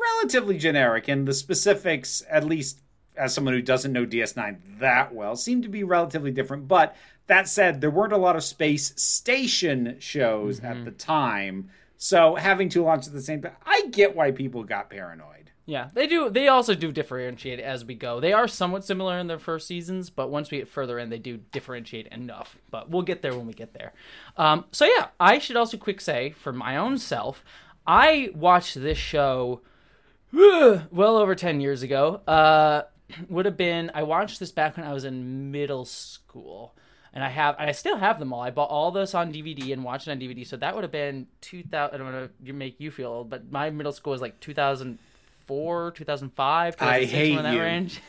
relatively 0.00 0.56
generic, 0.56 1.08
and 1.08 1.26
the 1.28 1.34
specifics, 1.34 2.22
at 2.30 2.44
least 2.44 2.80
as 3.16 3.34
someone 3.34 3.52
who 3.52 3.60
doesn't 3.60 3.92
know 3.92 4.06
DS9 4.06 4.56
that 4.78 5.12
well, 5.14 5.36
seem 5.36 5.60
to 5.62 5.68
be 5.68 5.82
relatively 5.84 6.30
different. 6.30 6.68
But 6.68 6.96
that 7.26 7.48
said, 7.48 7.80
there 7.80 7.90
weren't 7.90 8.12
a 8.12 8.16
lot 8.16 8.36
of 8.36 8.44
space 8.44 8.92
station 9.00 9.96
shows 9.98 10.60
at 10.60 10.84
the 10.84 10.90
time, 10.92 11.68
so 11.98 12.36
having 12.36 12.68
two 12.68 12.84
launch 12.84 13.06
at 13.06 13.12
the 13.12 13.20
same 13.20 13.42
time, 13.42 13.56
I 13.66 13.86
get 13.90 14.16
why 14.16 14.30
people 14.30 14.62
got 14.62 14.88
paranoid. 14.88 15.50
Yeah, 15.66 15.90
they 15.92 16.06
do. 16.06 16.30
They 16.30 16.48
also 16.48 16.74
do 16.74 16.90
differentiate 16.92 17.60
as 17.60 17.84
we 17.84 17.94
go. 17.94 18.20
They 18.20 18.32
are 18.32 18.48
somewhat 18.48 18.84
similar 18.84 19.18
in 19.18 19.26
their 19.26 19.38
first 19.38 19.66
seasons, 19.66 20.08
but 20.08 20.30
once 20.30 20.50
we 20.50 20.58
get 20.58 20.68
further 20.68 20.98
in, 20.98 21.10
they 21.10 21.18
do 21.18 21.36
differentiate 21.52 22.06
enough. 22.06 22.56
But 22.70 22.88
we'll 22.88 23.02
get 23.02 23.20
there 23.20 23.36
when 23.36 23.46
we 23.46 23.52
get 23.52 23.74
there. 23.74 23.92
Um, 24.38 24.64
so 24.72 24.86
yeah, 24.86 25.08
I 25.20 25.38
should 25.38 25.56
also 25.56 25.76
quick 25.76 26.00
say 26.00 26.30
for 26.30 26.54
my 26.54 26.78
own 26.78 26.96
self, 26.96 27.44
I 27.86 28.30
watched 28.34 28.80
this 28.80 28.96
show 28.96 29.60
well 30.32 31.18
over 31.18 31.34
ten 31.34 31.60
years 31.60 31.82
ago. 31.82 32.22
Uh, 32.26 32.82
would 33.28 33.44
have 33.44 33.58
been 33.58 33.90
I 33.92 34.04
watched 34.04 34.40
this 34.40 34.52
back 34.52 34.76
when 34.78 34.86
I 34.86 34.94
was 34.94 35.04
in 35.04 35.50
middle 35.50 35.84
school. 35.84 36.74
And 37.12 37.24
I 37.24 37.28
have 37.28 37.56
I 37.58 37.72
still 37.72 37.96
have 37.96 38.18
them 38.18 38.32
all. 38.32 38.40
I 38.42 38.50
bought 38.50 38.70
all 38.70 38.90
this 38.90 39.14
on 39.14 39.32
DVD 39.32 39.72
and 39.72 39.84
watched 39.84 40.08
it 40.08 40.12
on 40.12 40.18
DVD. 40.20 40.46
So 40.46 40.56
that 40.58 40.74
would 40.74 40.84
have 40.84 40.92
been 40.92 41.26
2000 41.40 41.94
I 41.94 41.98
don't 41.98 42.12
want 42.12 42.30
to 42.46 42.52
make 42.52 42.80
you 42.80 42.90
feel 42.90 43.10
old, 43.10 43.30
but 43.30 43.50
my 43.50 43.70
middle 43.70 43.92
school 43.92 44.10
was 44.12 44.20
like 44.20 44.38
2004, 44.40 45.90
2005, 45.92 46.76
I 46.80 47.04
2006, 47.04 47.12
hate 47.12 47.36
in 47.36 47.42
that 47.44 47.54
you. 47.54 47.60
range. 47.60 48.00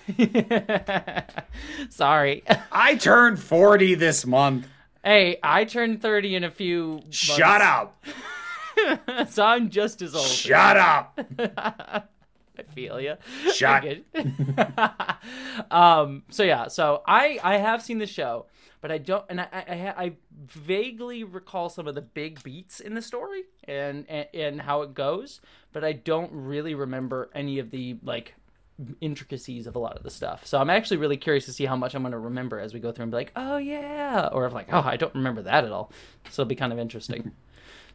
Sorry. 1.90 2.44
I 2.72 2.96
turned 2.96 3.40
40 3.40 3.96
this 3.96 4.26
month. 4.26 4.68
Hey, 5.04 5.38
I 5.42 5.66
turned 5.66 6.02
30 6.02 6.36
in 6.36 6.44
a 6.44 6.52
few 6.52 6.88
months, 6.96 7.18
Shut 7.18 7.62
up. 7.62 8.04
so 9.30 9.46
I'm 9.46 9.70
just 9.70 10.02
as 10.02 10.14
old. 10.16 10.26
Shut 10.26 10.78
up. 10.78 11.20
I 11.40 12.04
feel 12.74 13.00
you. 13.00 13.16
Shut. 13.54 13.86
um. 15.72 16.24
So 16.30 16.44
yeah. 16.44 16.68
So 16.68 17.02
I 17.08 17.40
I 17.42 17.56
have 17.58 17.82
seen 17.82 18.00
the 18.00 18.06
show, 18.06 18.48
but 18.82 18.92
I 18.92 18.98
don't, 18.98 19.26
and 19.30 19.42
I 19.42 19.48
I, 19.52 19.94
I 19.98 20.14
vaguely 20.46 21.24
recall 21.24 21.70
some 21.70 21.88
of 21.88 21.96
the 21.96 22.02
big 22.02 22.44
beats 22.44 22.80
in 22.80 22.94
the 22.94 23.02
story 23.02 23.44
and, 23.68 24.06
and 24.10 24.28
and 24.34 24.62
how 24.62 24.82
it 24.82 24.94
goes, 24.94 25.42
but 25.74 25.84
I 25.84 25.94
don't 25.94 26.32
really 26.32 26.76
remember 26.76 27.30
any 27.34 27.60
of 27.60 27.72
the 27.72 27.98
like 28.04 28.36
intricacies 29.02 29.68
of 29.68 29.76
a 29.76 29.80
lot 29.80 29.98
of 29.98 30.04
the 30.04 30.10
stuff. 30.10 30.46
So 30.46 30.58
I'm 30.58 30.70
actually 30.70 30.98
really 30.98 31.18
curious 31.18 31.46
to 31.46 31.54
see 31.54 31.66
how 31.66 31.76
much 31.76 31.96
I'm 31.96 32.02
going 32.02 32.14
to 32.14 32.18
remember 32.18 32.60
as 32.60 32.74
we 32.74 32.80
go 32.80 32.92
through 32.92 33.04
and 33.04 33.12
be 33.12 33.18
like, 33.18 33.32
oh 33.36 33.58
yeah, 33.58 34.30
or 34.32 34.46
if 34.46 34.54
like, 34.54 34.70
oh, 34.72 34.82
I 34.86 34.96
don't 34.96 35.14
remember 35.16 35.42
that 35.44 35.66
at 35.66 35.72
all. 35.72 35.92
So 36.30 36.44
it'll 36.44 36.50
be 36.50 36.56
kind 36.56 36.72
of 36.72 36.80
interesting. 36.80 37.32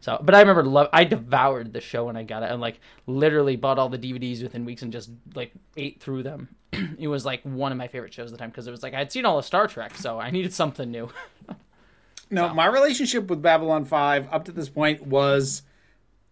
So, 0.05 0.19
but 0.21 0.35
I 0.35 0.41
remember 0.41 0.65
lo- 0.65 0.91
I 0.93 1.05
devoured 1.05 1.73
the 1.73 1.81
show 1.81 2.05
when 2.05 2.17
I 2.19 2.25
got 2.25 2.43
it, 2.43 2.51
and 2.51 2.61
like 2.61 2.79
literally 3.07 3.57
bought 3.57 3.79
all 3.79 3.89
the 3.89 3.99
DVDs 3.99 4.43
within 4.43 4.67
weeks 4.67 4.83
and 4.83 4.93
just 4.93 5.09
like 5.35 5.53
ate 5.79 5.99
through 6.03 6.25
them. 6.25 6.55
it 6.99 7.09
was 7.09 7.25
like 7.25 7.41
one 7.43 7.73
of 7.73 7.79
my 7.79 7.89
favorite 7.89 8.13
shows 8.13 8.31
at 8.31 8.33
the 8.33 8.37
time 8.37 8.51
because 8.51 8.67
it 8.67 8.71
was 8.71 8.83
like 8.83 8.93
I'd 8.93 9.11
seen 9.11 9.25
all 9.25 9.39
of 9.39 9.47
Star 9.47 9.67
Trek, 9.67 9.97
so 9.97 10.21
I 10.21 10.31
needed 10.31 10.53
something 10.53 10.91
new. 10.91 11.09
No, 12.31 12.53
my 12.53 12.67
relationship 12.67 13.29
with 13.29 13.43
Babylon 13.43 13.85
5 13.85 14.29
up 14.33 14.47
to 14.47 14.53
this 14.53 14.69
point 14.69 15.07
was 15.07 15.63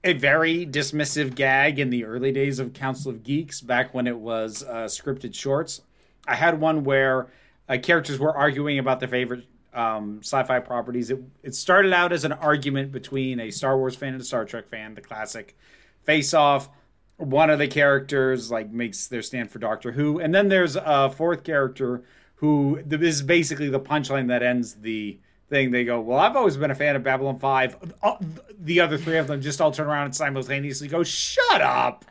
a 0.03 0.15
very 0.15 0.67
dismissive 0.67 1.35
gag 1.35 1.79
in 1.79 1.91
the 1.91 2.05
early 2.05 2.33
days 2.33 2.59
of 2.59 2.73
Council 2.73 3.13
of 3.13 3.23
Geeks, 3.23 3.61
back 3.61 3.93
when 3.95 4.07
it 4.07 4.19
was 4.19 4.65
uh, 4.65 4.87
scripted 4.87 5.35
shorts. 5.35 5.83
I 6.27 6.35
had 6.35 6.59
one 6.59 6.83
where 6.83 7.29
uh, 7.69 7.77
characters 7.81 8.19
were 8.19 8.35
arguing 8.35 8.79
about 8.79 9.01
their 9.01 9.09
favorite 9.09 9.45
um, 9.75 10.21
sci-fi 10.23 10.61
properties. 10.61 11.11
It, 11.11 11.23
it 11.43 11.55
started 11.55 11.93
out 11.93 12.13
as 12.13 12.25
an 12.25 12.33
argument 12.33 12.93
between 12.93 13.41
a 13.41 13.51
Star 13.51 13.77
Wars 13.79 13.97
fan 13.97 14.13
and 14.13 14.21
a 14.21 14.25
Star 14.25 14.45
Trek 14.45 14.69
fan, 14.69 14.95
the 14.95 15.01
classic 15.01 15.57
face-off. 16.05 16.69
One 17.17 17.51
of 17.51 17.59
the 17.59 17.69
characters 17.69 18.51
like 18.51 18.71
makes 18.71 19.07
their 19.07 19.23
stand 19.23 19.51
for 19.51 19.59
Doctor 19.59 19.93
Who, 19.93 20.19
and 20.19 20.35
then 20.35 20.49
there's 20.49 20.77
a 20.77 21.11
fourth 21.11 21.45
character 21.45 22.03
who 22.37 22.81
this 22.85 23.01
is 23.01 23.23
basically 23.23 23.69
the 23.69 23.79
punchline 23.81 24.29
that 24.29 24.43
ends 24.43 24.75
the 24.75 25.19
thing. 25.49 25.71
They 25.71 25.85
go, 25.85 26.01
"Well, 26.01 26.19
I've 26.19 26.35
always 26.35 26.57
been 26.57 26.73
a 26.73 26.75
fan 26.75 26.97
of 26.97 27.05
Babylon 27.05 27.39
5. 27.39 27.95
Uh, 28.03 28.17
The 28.59 28.81
other 28.81 28.99
three 28.99 29.19
of 29.19 29.27
them 29.29 29.41
just 29.41 29.61
all 29.61 29.71
turn 29.71 29.87
around 29.87 30.07
and 30.07 30.17
simultaneously 30.17 30.89
go, 30.89 31.05
"Shut 31.05 31.61
up." 31.61 32.05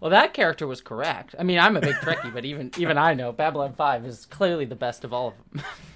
Well, 0.00 0.10
that 0.10 0.34
character 0.34 0.66
was 0.66 0.80
correct. 0.80 1.34
I 1.38 1.42
mean, 1.42 1.58
I'm 1.58 1.76
a 1.76 1.80
big 1.80 1.94
Trekkie, 1.96 2.32
but 2.32 2.44
even 2.44 2.70
even 2.78 2.98
I 2.98 3.14
know 3.14 3.32
Babylon 3.32 3.72
Five 3.72 4.04
is 4.04 4.26
clearly 4.26 4.64
the 4.64 4.76
best 4.76 5.04
of 5.04 5.12
all 5.12 5.28
of 5.28 5.34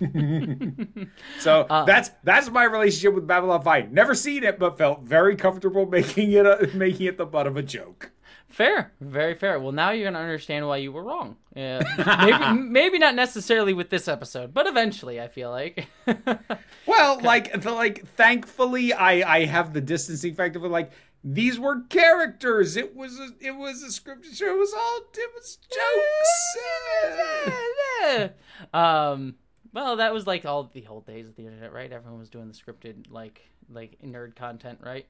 them. 0.01 1.11
So 1.41 1.63
uh, 1.63 1.85
that's 1.85 2.11
that's 2.25 2.51
my 2.51 2.65
relationship 2.65 3.15
with 3.15 3.27
Babylon 3.27 3.63
5. 3.63 3.93
Never 3.93 4.15
seen 4.15 4.45
it, 4.45 4.59
but 4.59 4.79
felt 4.79 5.03
very 5.03 5.37
comfortable 5.37 5.87
making 5.87 6.33
it 6.33 6.47
a, 6.47 6.71
making 6.75 7.07
it 7.07 7.19
the 7.19 7.27
butt 7.27 7.47
of 7.47 7.57
a 7.57 7.63
joke. 7.63 8.11
Fair, 8.49 8.93
very 9.01 9.35
fair. 9.35 9.59
Well, 9.59 9.73
now 9.73 9.91
you're 9.91 10.11
gonna 10.11 10.23
understand 10.23 10.67
why 10.67 10.79
you 10.79 10.93
were 10.93 11.03
wrong. 11.03 11.37
Yeah, 11.55 11.83
maybe 12.25 12.61
maybe 12.61 12.99
not 12.99 13.15
necessarily 13.15 13.73
with 13.73 13.91
this 13.91 14.09
episode, 14.09 14.55
but 14.55 14.67
eventually, 14.67 15.21
I 15.21 15.29
feel 15.29 15.51
like. 15.51 15.89
Well, 16.87 17.21
like 17.21 17.61
the, 17.61 17.73
like 17.73 18.07
thankfully 18.15 18.93
I 18.93 19.39
I 19.39 19.45
have 19.47 19.73
the 19.73 19.81
distancing 19.81 20.35
factor 20.35 20.65
of 20.65 20.71
like 20.71 20.93
these 21.29 21.59
were 21.59 21.83
characters. 21.89 22.77
It 22.77 22.95
was 22.95 23.19
a, 23.19 23.31
it 23.41 23.57
was 23.57 23.83
a 23.83 23.89
scripted 23.89 24.37
show. 24.37 24.55
It 24.55 24.59
was 24.59 24.73
all 24.73 25.01
it 25.13 25.31
was 25.35 25.59
jokes. 28.15 28.35
um. 28.75 29.35
Well, 29.73 29.97
that 29.97 30.15
was 30.15 30.27
like 30.27 30.47
all 30.47 30.71
the 30.73 30.87
old 30.87 31.05
days 31.05 31.29
of 31.29 31.37
the 31.37 31.45
internet, 31.45 31.73
right? 31.73 31.93
Everyone 31.93 32.19
was 32.19 32.31
doing 32.31 32.49
the 32.49 32.55
scripted 32.55 33.11
like 33.11 33.43
like 33.69 33.99
nerd 34.05 34.37
content, 34.37 34.79
right? 34.83 35.07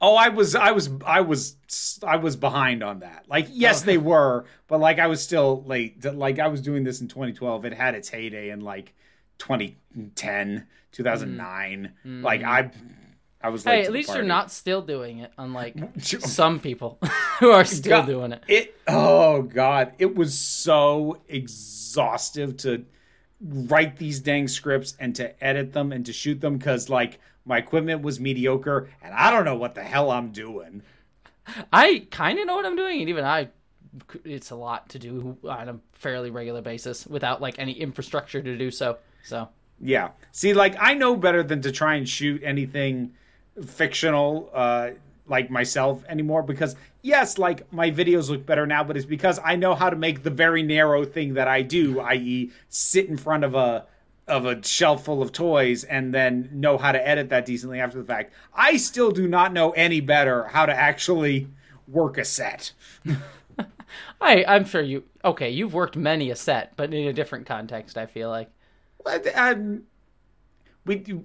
Oh, 0.00 0.16
I 0.16 0.28
was, 0.28 0.54
I 0.54 0.72
was, 0.72 0.90
I 1.06 1.20
was, 1.20 1.56
I 2.04 2.16
was 2.16 2.36
behind 2.36 2.82
on 2.82 3.00
that. 3.00 3.26
Like, 3.28 3.46
yes, 3.50 3.82
they 3.82 3.98
were, 3.98 4.44
but 4.66 4.80
like, 4.80 4.98
I 4.98 5.06
was 5.06 5.22
still 5.22 5.62
late. 5.64 6.04
Like, 6.04 6.38
I 6.38 6.48
was 6.48 6.60
doing 6.60 6.84
this 6.84 7.00
in 7.00 7.08
2012. 7.08 7.64
It 7.66 7.74
had 7.74 7.94
its 7.94 8.08
heyday 8.08 8.50
in 8.50 8.60
like 8.60 8.94
2010, 9.38 10.66
2009. 10.92 11.92
Like, 12.22 12.42
I, 12.42 12.70
I 13.42 13.48
was. 13.48 13.64
Hey, 13.64 13.84
at 13.84 13.92
least 13.92 14.14
you're 14.14 14.22
not 14.22 14.50
still 14.50 14.82
doing 14.82 15.18
it, 15.18 15.32
unlike 15.38 15.74
oh. 15.80 15.90
some 16.00 16.60
people 16.60 16.98
who 17.38 17.50
are 17.50 17.64
still 17.64 18.00
God, 18.00 18.06
doing 18.06 18.32
it. 18.32 18.42
It. 18.48 18.76
Oh 18.86 19.42
God, 19.42 19.92
it 19.98 20.14
was 20.14 20.36
so 20.38 21.20
exhaustive 21.28 22.56
to 22.58 22.84
write 23.40 23.96
these 23.96 24.20
dang 24.20 24.48
scripts 24.48 24.94
and 25.00 25.16
to 25.16 25.44
edit 25.44 25.72
them 25.72 25.92
and 25.92 26.04
to 26.06 26.12
shoot 26.12 26.40
them 26.40 26.58
because 26.58 26.90
like 26.90 27.18
my 27.46 27.56
equipment 27.56 28.02
was 28.02 28.20
mediocre 28.20 28.90
and 29.00 29.14
I 29.14 29.30
don't 29.30 29.46
know 29.46 29.56
what 29.56 29.74
the 29.74 29.82
hell 29.82 30.10
I'm 30.10 30.30
doing. 30.30 30.82
I 31.72 32.06
kind 32.10 32.38
of 32.38 32.46
know 32.46 32.54
what 32.54 32.66
I'm 32.66 32.76
doing, 32.76 33.00
and 33.00 33.08
even 33.08 33.24
I, 33.24 33.48
it's 34.24 34.50
a 34.50 34.56
lot 34.56 34.90
to 34.90 34.98
do 34.98 35.38
on 35.48 35.68
a 35.68 35.80
fairly 35.92 36.30
regular 36.30 36.60
basis 36.60 37.06
without 37.06 37.40
like 37.40 37.58
any 37.58 37.72
infrastructure 37.72 38.42
to 38.42 38.56
do 38.56 38.70
so. 38.70 38.98
So 39.24 39.48
Yeah. 39.80 40.10
See, 40.32 40.52
like 40.52 40.76
I 40.78 40.94
know 40.94 41.16
better 41.16 41.42
than 41.42 41.62
to 41.62 41.72
try 41.72 41.94
and 41.94 42.08
shoot 42.08 42.42
anything 42.44 43.14
fictional 43.64 44.50
uh 44.52 44.90
like 45.26 45.48
myself 45.48 46.04
anymore 46.08 46.42
because 46.42 46.74
yes, 47.02 47.38
like 47.38 47.72
my 47.72 47.90
videos 47.90 48.28
look 48.28 48.44
better 48.44 48.66
now, 48.66 48.82
but 48.82 48.96
it's 48.96 49.06
because 49.06 49.38
I 49.44 49.56
know 49.56 49.74
how 49.74 49.88
to 49.88 49.96
make 49.96 50.22
the 50.22 50.30
very 50.30 50.62
narrow 50.62 51.04
thing 51.04 51.34
that 51.34 51.48
I 51.48 51.62
do, 51.62 52.00
i.e. 52.00 52.50
sit 52.68 53.06
in 53.06 53.16
front 53.16 53.44
of 53.44 53.54
a 53.54 53.86
of 54.26 54.46
a 54.46 54.62
shelf 54.62 55.04
full 55.04 55.22
of 55.22 55.32
toys 55.32 55.82
and 55.84 56.14
then 56.14 56.48
know 56.52 56.78
how 56.78 56.92
to 56.92 57.08
edit 57.08 57.28
that 57.30 57.44
decently 57.44 57.80
after 57.80 57.98
the 57.98 58.04
fact. 58.04 58.32
I 58.54 58.76
still 58.76 59.10
do 59.10 59.26
not 59.26 59.52
know 59.52 59.70
any 59.72 60.00
better 60.00 60.44
how 60.44 60.66
to 60.66 60.72
actually 60.72 61.48
work 61.88 62.16
a 62.16 62.24
set. 62.24 62.72
I, 64.20 64.44
I'm 64.46 64.64
sure 64.64 64.82
you. 64.82 65.04
Okay, 65.24 65.50
you've 65.50 65.74
worked 65.74 65.96
many 65.96 66.30
a 66.30 66.36
set, 66.36 66.76
but 66.76 66.94
in 66.94 67.08
a 67.08 67.12
different 67.12 67.46
context. 67.46 67.98
I 67.98 68.06
feel 68.06 68.30
like. 68.30 68.50
But, 69.04 69.26
um, 69.36 69.82
we 70.84 70.96
do. 70.96 71.24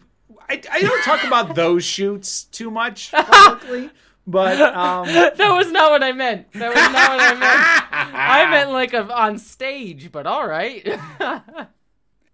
I, 0.49 0.61
I 0.71 0.81
don't 0.81 1.03
talk 1.03 1.23
about 1.27 1.55
those 1.55 1.83
shoots 1.83 2.43
too 2.43 2.69
much 2.71 3.11
publicly, 3.13 3.89
but 4.27 4.59
um, 4.75 5.07
that 5.07 5.37
was 5.37 5.71
not 5.71 5.91
what 5.91 6.03
I 6.03 6.11
meant. 6.11 6.51
That 6.53 6.69
was 6.73 6.83
not 6.93 7.09
what 7.09 7.19
I 7.19 7.33
meant. 7.33 8.15
I 8.15 8.49
meant 8.51 8.71
like 8.71 8.93
a, 8.93 9.11
on 9.13 9.37
stage, 9.37 10.11
but 10.11 10.25
all 10.27 10.47
right. 10.47 10.85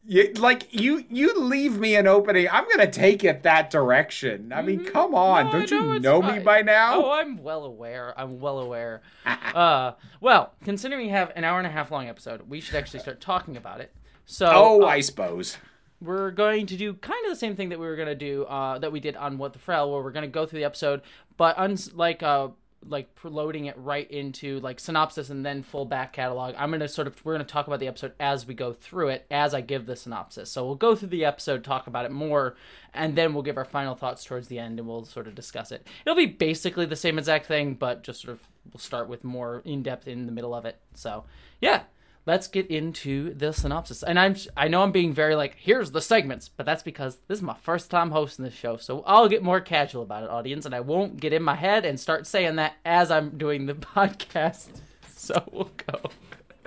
you, 0.06 0.34
like 0.34 0.68
you 0.74 1.06
you 1.10 1.40
leave 1.40 1.78
me 1.78 1.96
an 1.96 2.08
opening, 2.08 2.48
I'm 2.52 2.68
gonna 2.70 2.90
take 2.92 3.24
it 3.24 3.44
that 3.44 3.70
direction. 3.70 4.52
I 4.54 4.62
mean, 4.62 4.84
come 4.86 5.14
on, 5.14 5.46
Mm-hmm. 5.48 5.60
No, 5.60 5.66
don't 5.66 5.88
know 5.88 5.94
you 5.94 6.00
know 6.00 6.22
me 6.22 6.40
by 6.40 6.62
now? 6.62 7.04
Oh, 7.04 7.12
I'm 7.12 7.42
well 7.44 7.66
aware. 7.66 8.14
I'm 8.20 8.40
well 8.40 8.60
aware. 8.60 9.02
uh, 9.26 9.92
well, 10.20 10.54
considering 10.64 11.02
we 11.02 11.10
have 11.10 11.32
an 11.36 11.44
hour 11.44 11.58
and 11.60 11.68
a 11.68 11.72
half 11.72 11.92
long 11.92 12.08
episode, 12.08 12.50
we 12.50 12.60
should 12.62 12.76
actually 12.76 13.00
start 13.02 13.22
talking 13.22 13.58
about 13.58 13.80
it. 13.82 13.94
So, 14.26 14.50
Oh, 14.52 14.84
uh, 14.84 14.88
I 14.88 15.02
suppose. 15.02 15.58
We're 16.02 16.32
going 16.32 16.66
to 16.68 16.78
do 16.78 16.94
kind 16.96 17.24
of 17.26 17.32
the 17.32 17.38
same 17.38 17.56
thing 17.56 17.70
that 17.70 17.80
we 17.80 17.86
were 17.86 17.96
going 17.96 18.08
to 18.08 18.16
do 18.16 18.44
uh, 18.46 18.80
that 18.80 18.92
we 18.92 19.00
did 19.00 19.16
on 19.16 19.38
what 19.38 19.54
the 19.54 19.60
Frel, 19.60 19.92
where 19.92 20.02
we're 20.02 20.12
going 20.12 20.24
to 20.24 20.32
go 20.32 20.46
through 20.46 20.60
the 20.60 20.66
episode, 20.66 21.02
but 21.38 21.58
uns- 21.58 21.94
like 21.94 22.24
uh, 22.24 22.50
like 22.88 23.10
loading 23.24 23.66
it 23.66 23.78
right 23.78 24.10
into 24.10 24.60
like 24.62 24.80
synopsis 24.80 25.30
and 25.30 25.46
then 25.46 25.62
full 25.62 25.86
back 25.86 26.14
catalog. 26.14 26.56
I'm 26.58 26.72
going 26.72 26.80
to 26.80 26.88
sort 26.88 27.08
of 27.08 27.24
we're 27.24 27.34
going 27.34 27.46
to 27.46 27.52
talk 27.52 27.68
about 27.68 27.80
the 27.80 27.88
episode 27.88 28.14
as 28.20 28.48
we 28.48 28.56
go 28.56 28.74
through 28.74 29.10
it 29.10 29.26
as 29.30 29.54
I 29.54 29.62
give 29.62 29.86
the 29.86 29.96
synopsis. 29.96 30.52
So 30.52 30.66
we'll 30.66 30.76
go 30.76 30.96
through 30.96 31.10
the 31.10 31.26
episode, 31.26 31.64
talk 31.64 31.86
about 31.86 32.06
it 32.06 32.12
more, 32.12 32.56
and 32.94 33.16
then 33.16 33.34
we'll 33.34 33.44
give 33.44 33.58
our 33.58 33.66
final 33.66 33.96
thoughts 33.96 34.24
towards 34.24 34.48
the 34.48 34.58
end 34.58 34.80
and 34.80 34.88
we'll 34.88 35.06
sort 35.06 35.28
of 35.28 35.36
discuss 35.36 35.72
it. 35.72 35.88
It'll 36.06 36.18
be 36.18 36.26
basically 36.26 36.86
the 36.86 36.96
same 36.96 37.20
exact 37.20 37.46
thing, 37.46 37.76
but 37.76 38.04
just 38.04 38.22
sort 38.22 38.34
of 38.34 38.48
we'll 38.74 38.80
start 38.80 39.08
with 39.08 39.24
more 39.24 39.62
in 39.64 39.84
depth 39.84 40.08
in 40.08 40.26
the 40.26 40.32
middle 40.32 40.56
of 40.56 40.66
it. 40.66 40.80
So 40.96 41.26
yeah 41.60 41.84
let's 42.26 42.48
get 42.48 42.68
into 42.68 43.34
the 43.34 43.54
synopsis. 43.54 44.04
And 44.04 44.20
I'm 44.20 44.36
I 44.56 44.68
know 44.68 44.84
I'm 44.84 44.92
being 44.92 45.14
very 45.14 45.36
like 45.36 45.56
here's 45.60 45.92
the 45.92 46.02
segments, 46.02 46.50
but 46.50 46.66
that's 46.66 46.84
because 46.84 47.18
this 47.28 47.40
is 47.40 47.44
my 47.44 47.56
first 47.56 47.90
time 47.92 48.12
hosting 48.12 48.46
this 48.46 48.54
show, 48.54 48.78
so 48.78 49.04
I'll 49.06 49.30
get 49.30 49.44
more 49.44 49.62
casual 49.62 50.04
about 50.04 50.24
it, 50.24 50.30
audience, 50.30 50.66
and 50.66 50.76
I 50.76 50.82
won't 50.82 51.20
get 51.20 51.34
in 51.34 51.44
my 51.44 51.56
head 51.56 51.86
and 51.86 52.00
start 52.00 52.28
saying 52.28 52.56
that 52.58 52.76
as 52.86 53.12
I'm 53.12 53.38
doing 53.38 53.66
the 53.66 53.74
podcast. 53.96 54.70
So 55.16 55.44
we'll 55.52 55.72
go. 55.88 56.10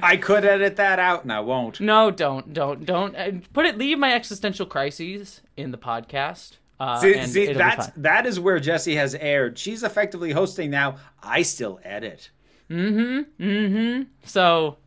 I 0.03 0.17
could 0.17 0.45
edit 0.45 0.77
that 0.77 0.99
out, 0.99 1.23
and 1.23 1.33
I 1.33 1.41
won't. 1.41 1.81
No, 1.81 2.11
don't, 2.11 2.53
don't, 2.53 2.85
don't 2.85 3.17
uh, 3.17 3.31
put 3.53 3.65
it. 3.65 3.79
Leave 3.79 3.99
my 3.99 4.13
existential 4.13 4.67
crises 4.67 5.41
in 5.57 5.71
the 5.71 5.79
podcast. 5.79 6.59
Uh, 6.81 7.01
See, 7.01 7.27
see 7.27 7.53
that's 7.53 7.87
that 7.97 8.27
is 8.27 8.41
where 8.41 8.59
Jessie 8.59 8.97
has 8.97 9.15
aired. 9.15 9.57
She's 9.59 9.85
effectively 9.85 10.33
hosting 10.33 10.71
now. 10.71 10.97
I 11.23 11.43
still 11.43 11.79
edit. 11.85 12.31
Mm-hmm. 12.69 13.43
Mm-hmm. 13.43 14.03
So 14.25 14.79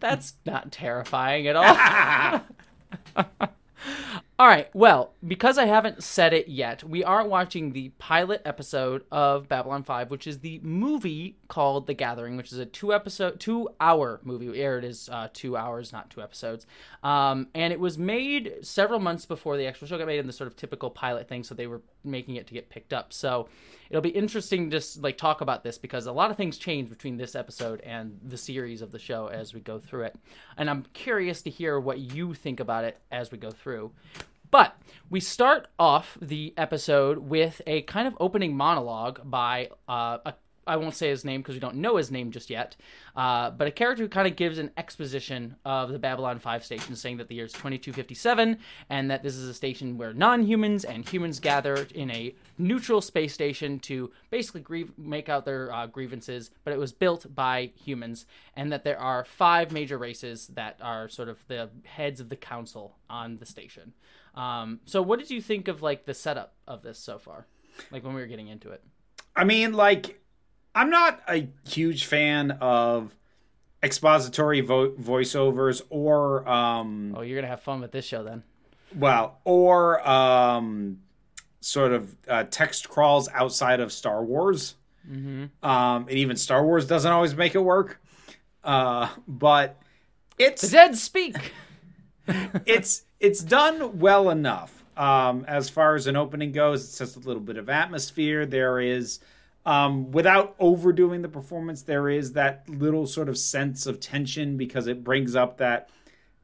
that's 0.00 0.34
not 0.44 0.72
terrifying 0.72 1.46
at 1.46 1.56
all. 1.56 2.42
All 4.40 4.46
right. 4.46 4.74
Well, 4.74 5.12
because 5.28 5.58
I 5.58 5.66
haven't 5.66 6.02
said 6.02 6.32
it 6.32 6.48
yet, 6.48 6.82
we 6.82 7.04
are 7.04 7.28
watching 7.28 7.72
the 7.74 7.90
pilot 7.98 8.40
episode 8.46 9.04
of 9.12 9.50
Babylon 9.50 9.82
5, 9.82 10.10
which 10.10 10.26
is 10.26 10.38
the 10.38 10.60
movie 10.62 11.36
called 11.48 11.86
The 11.86 11.92
Gathering, 11.92 12.38
which 12.38 12.50
is 12.50 12.58
a 12.58 12.64
two 12.64 12.94
episode, 12.94 13.38
two 13.38 13.68
hour 13.78 14.18
movie. 14.24 14.50
Here 14.54 14.78
it 14.78 14.84
is 14.84 15.10
uh, 15.12 15.28
two 15.34 15.58
hours, 15.58 15.92
not 15.92 16.08
two 16.08 16.22
episodes. 16.22 16.64
Um, 17.02 17.48
and 17.54 17.70
it 17.70 17.78
was 17.78 17.98
made 17.98 18.54
several 18.62 18.98
months 18.98 19.26
before 19.26 19.58
the 19.58 19.66
actual 19.66 19.86
show 19.86 19.98
got 19.98 20.06
made 20.06 20.20
in 20.20 20.26
the 20.26 20.32
sort 20.32 20.48
of 20.48 20.56
typical 20.56 20.88
pilot 20.88 21.28
thing, 21.28 21.44
so 21.44 21.54
they 21.54 21.66
were 21.66 21.82
making 22.02 22.36
it 22.36 22.46
to 22.46 22.54
get 22.54 22.70
picked 22.70 22.94
up. 22.94 23.12
So 23.12 23.46
it'll 23.90 24.00
be 24.00 24.08
interesting 24.08 24.70
to 24.70 24.76
just 24.78 25.02
like 25.02 25.18
talk 25.18 25.42
about 25.42 25.64
this 25.64 25.76
because 25.76 26.06
a 26.06 26.12
lot 26.12 26.30
of 26.30 26.38
things 26.38 26.56
change 26.56 26.88
between 26.88 27.18
this 27.18 27.34
episode 27.34 27.80
and 27.80 28.18
the 28.24 28.38
series 28.38 28.80
of 28.80 28.90
the 28.90 28.98
show 28.98 29.26
as 29.26 29.52
we 29.52 29.60
go 29.60 29.78
through 29.78 30.04
it. 30.04 30.16
And 30.56 30.70
I'm 30.70 30.86
curious 30.94 31.42
to 31.42 31.50
hear 31.50 31.78
what 31.78 31.98
you 31.98 32.32
think 32.32 32.58
about 32.60 32.84
it 32.84 32.98
as 33.10 33.30
we 33.30 33.36
go 33.36 33.50
through. 33.50 33.92
But 34.50 34.76
we 35.08 35.20
start 35.20 35.68
off 35.78 36.18
the 36.20 36.54
episode 36.56 37.18
with 37.18 37.62
a 37.66 37.82
kind 37.82 38.08
of 38.08 38.16
opening 38.18 38.56
monologue 38.56 39.20
by 39.24 39.70
uh, 39.88 40.18
a 40.24 40.34
I 40.66 40.76
won't 40.76 40.94
say 40.94 41.08
his 41.08 41.24
name 41.24 41.40
because 41.40 41.54
we 41.54 41.60
don't 41.60 41.76
know 41.76 41.96
his 41.96 42.10
name 42.10 42.30
just 42.30 42.50
yet, 42.50 42.76
uh, 43.16 43.50
but 43.50 43.66
a 43.66 43.70
character 43.70 44.02
who 44.02 44.08
kind 44.08 44.28
of 44.28 44.36
gives 44.36 44.58
an 44.58 44.70
exposition 44.76 45.56
of 45.64 45.90
the 45.90 45.98
Babylon 45.98 46.38
5 46.38 46.64
station, 46.64 46.94
saying 46.96 47.16
that 47.16 47.28
the 47.28 47.34
year 47.34 47.46
is 47.46 47.52
2257 47.52 48.58
and 48.88 49.10
that 49.10 49.22
this 49.22 49.34
is 49.34 49.48
a 49.48 49.54
station 49.54 49.96
where 49.96 50.12
non 50.12 50.44
humans 50.44 50.84
and 50.84 51.08
humans 51.08 51.40
gather 51.40 51.86
in 51.94 52.10
a 52.10 52.34
neutral 52.58 53.00
space 53.00 53.32
station 53.32 53.78
to 53.80 54.12
basically 54.30 54.60
grieve, 54.60 54.92
make 54.98 55.28
out 55.28 55.44
their 55.44 55.72
uh, 55.72 55.86
grievances, 55.86 56.50
but 56.64 56.72
it 56.72 56.78
was 56.78 56.92
built 56.92 57.34
by 57.34 57.70
humans, 57.74 58.26
and 58.54 58.70
that 58.70 58.84
there 58.84 58.98
are 58.98 59.24
five 59.24 59.72
major 59.72 59.98
races 59.98 60.48
that 60.48 60.76
are 60.82 61.08
sort 61.08 61.28
of 61.28 61.46
the 61.48 61.70
heads 61.84 62.20
of 62.20 62.28
the 62.28 62.36
council 62.36 62.96
on 63.08 63.38
the 63.38 63.46
station. 63.46 63.94
Um, 64.34 64.80
so, 64.84 65.02
what 65.02 65.18
did 65.18 65.30
you 65.30 65.40
think 65.40 65.68
of 65.68 65.82
like 65.82 66.04
the 66.04 66.14
setup 66.14 66.54
of 66.68 66.82
this 66.82 66.98
so 66.98 67.18
far? 67.18 67.46
Like 67.90 68.04
when 68.04 68.14
we 68.14 68.20
were 68.20 68.26
getting 68.26 68.48
into 68.48 68.70
it? 68.70 68.82
I 69.34 69.44
mean, 69.44 69.72
like 69.72 70.19
I'm 70.74 70.90
not 70.90 71.20
a 71.28 71.48
huge 71.68 72.04
fan 72.06 72.52
of 72.60 73.14
expository 73.82 74.60
vo- 74.60 74.90
voiceovers 74.92 75.80
or 75.88 76.46
um 76.48 77.14
oh 77.16 77.22
you're 77.22 77.36
gonna 77.40 77.48
have 77.48 77.62
fun 77.62 77.80
with 77.80 77.92
this 77.92 78.04
show 78.04 78.22
then. 78.22 78.42
well 78.94 79.38
or 79.44 80.06
um 80.08 80.98
sort 81.62 81.92
of 81.92 82.14
uh, 82.28 82.44
text 82.44 82.88
crawls 82.88 83.28
outside 83.34 83.80
of 83.80 83.90
star 83.92 84.22
wars. 84.24 84.74
Mm-hmm. 85.10 85.44
um 85.66 86.02
and 86.08 86.18
even 86.18 86.36
star 86.36 86.62
wars 86.64 86.86
doesn't 86.86 87.10
always 87.10 87.34
make 87.34 87.54
it 87.54 87.64
work. 87.64 88.00
Uh 88.62 89.08
but 89.26 89.80
it's 90.38 90.62
the 90.62 90.68
dead 90.68 90.96
speak! 90.96 91.52
It's 92.66 93.02
it's 93.18 93.40
done 93.42 93.98
well 93.98 94.30
enough. 94.30 94.84
Um 94.96 95.44
as 95.48 95.68
far 95.70 95.94
as 95.94 96.06
an 96.06 96.16
opening 96.16 96.52
goes 96.52 96.84
it 96.84 96.88
says 96.88 97.16
a 97.16 97.20
little 97.20 97.42
bit 97.42 97.56
of 97.56 97.68
atmosphere. 97.70 98.44
There 98.46 98.78
is 98.78 99.20
um, 99.70 100.10
without 100.10 100.56
overdoing 100.58 101.22
the 101.22 101.28
performance, 101.28 101.82
there 101.82 102.08
is 102.08 102.32
that 102.32 102.68
little 102.68 103.06
sort 103.06 103.28
of 103.28 103.38
sense 103.38 103.86
of 103.86 104.00
tension 104.00 104.56
because 104.56 104.88
it 104.88 105.04
brings 105.04 105.36
up 105.36 105.58
that 105.58 105.90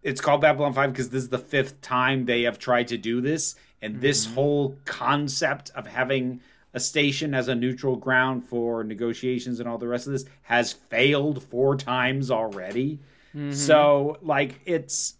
it's 0.04 0.20
called 0.20 0.42
Babylon 0.42 0.72
5 0.72 0.92
because 0.92 1.10
this 1.10 1.24
is 1.24 1.28
the 1.28 1.38
fifth 1.38 1.80
time 1.80 2.26
they 2.26 2.42
have 2.42 2.60
tried 2.60 2.86
to 2.86 2.96
do 2.96 3.20
this. 3.20 3.56
And 3.82 3.94
mm-hmm. 3.94 4.02
this 4.02 4.26
whole 4.26 4.78
concept 4.84 5.72
of 5.74 5.88
having 5.88 6.40
a 6.72 6.78
station 6.78 7.34
as 7.34 7.48
a 7.48 7.56
neutral 7.56 7.96
ground 7.96 8.46
for 8.46 8.84
negotiations 8.84 9.58
and 9.58 9.68
all 9.68 9.78
the 9.78 9.88
rest 9.88 10.06
of 10.06 10.12
this 10.12 10.26
has 10.42 10.72
failed 10.72 11.42
four 11.42 11.74
times 11.74 12.30
already. 12.30 13.00
Mm-hmm. 13.34 13.50
So, 13.50 14.18
like, 14.22 14.60
it's 14.66 15.14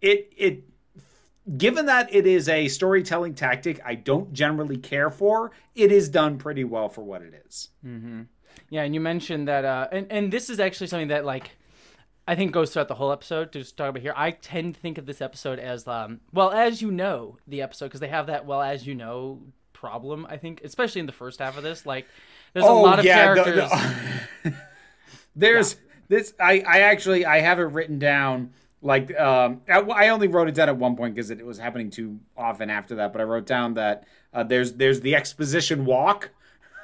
it 0.00 0.32
it 0.36 0.64
given 1.56 1.86
that 1.86 2.12
it 2.12 2.26
is 2.26 2.48
a 2.48 2.68
storytelling 2.68 3.34
tactic 3.34 3.80
I 3.84 3.94
don't 3.94 4.32
generally 4.32 4.76
care 4.76 5.10
for, 5.10 5.52
it 5.74 5.92
is 5.92 6.08
done 6.08 6.38
pretty 6.38 6.64
well 6.64 6.88
for 6.88 7.02
what 7.02 7.22
it 7.22 7.42
is. 7.46 7.68
Mm-hmm. 7.84 8.22
Yeah, 8.70 8.82
and 8.82 8.94
you 8.94 9.00
mentioned 9.00 9.48
that, 9.48 9.64
uh, 9.64 9.88
and 9.92 10.10
and 10.10 10.32
this 10.32 10.50
is 10.50 10.58
actually 10.58 10.88
something 10.88 11.08
that 11.08 11.24
like 11.24 11.52
I 12.26 12.34
think 12.34 12.52
goes 12.52 12.72
throughout 12.72 12.88
the 12.88 12.94
whole 12.94 13.12
episode. 13.12 13.52
To 13.52 13.60
just 13.60 13.76
talk 13.76 13.90
about 13.90 14.02
here, 14.02 14.14
I 14.16 14.32
tend 14.32 14.74
to 14.74 14.80
think 14.80 14.98
of 14.98 15.06
this 15.06 15.20
episode 15.20 15.58
as 15.58 15.86
um, 15.86 16.20
well 16.32 16.50
as 16.50 16.82
you 16.82 16.90
know 16.90 17.38
the 17.46 17.62
episode 17.62 17.86
because 17.86 18.00
they 18.00 18.08
have 18.08 18.26
that 18.26 18.46
well 18.46 18.62
as 18.62 18.86
you 18.86 18.94
know 18.94 19.42
problem. 19.72 20.26
I 20.28 20.36
think 20.36 20.62
especially 20.64 21.00
in 21.00 21.06
the 21.06 21.12
first 21.12 21.38
half 21.38 21.56
of 21.56 21.62
this, 21.62 21.86
like 21.86 22.06
there's 22.52 22.66
oh, 22.66 22.80
a 22.80 22.82
lot 22.82 22.98
of 22.98 23.04
yeah, 23.04 23.22
characters. 23.22 23.70
The, 23.70 24.20
the, 24.42 24.56
there's 25.36 25.74
yeah. 25.74 25.80
this. 26.08 26.34
I 26.40 26.64
I 26.66 26.80
actually 26.80 27.24
I 27.24 27.40
have 27.40 27.60
it 27.60 27.64
written 27.64 28.00
down 28.00 28.52
like 28.82 29.18
um, 29.18 29.62
I 29.68 30.08
only 30.08 30.28
wrote 30.28 30.48
it 30.48 30.54
down 30.54 30.68
at 30.68 30.76
one 30.76 30.96
point 30.96 31.14
because 31.14 31.30
it, 31.30 31.44
was 31.44 31.58
happening 31.58 31.90
too 31.90 32.18
often 32.36 32.70
after 32.70 32.96
that. 32.96 33.12
But 33.12 33.20
I 33.20 33.24
wrote 33.24 33.46
down 33.46 33.74
that 33.74 34.04
uh, 34.32 34.42
there's 34.42 34.74
there's 34.74 35.00
the 35.00 35.14
exposition 35.14 35.84
walk. 35.84 36.30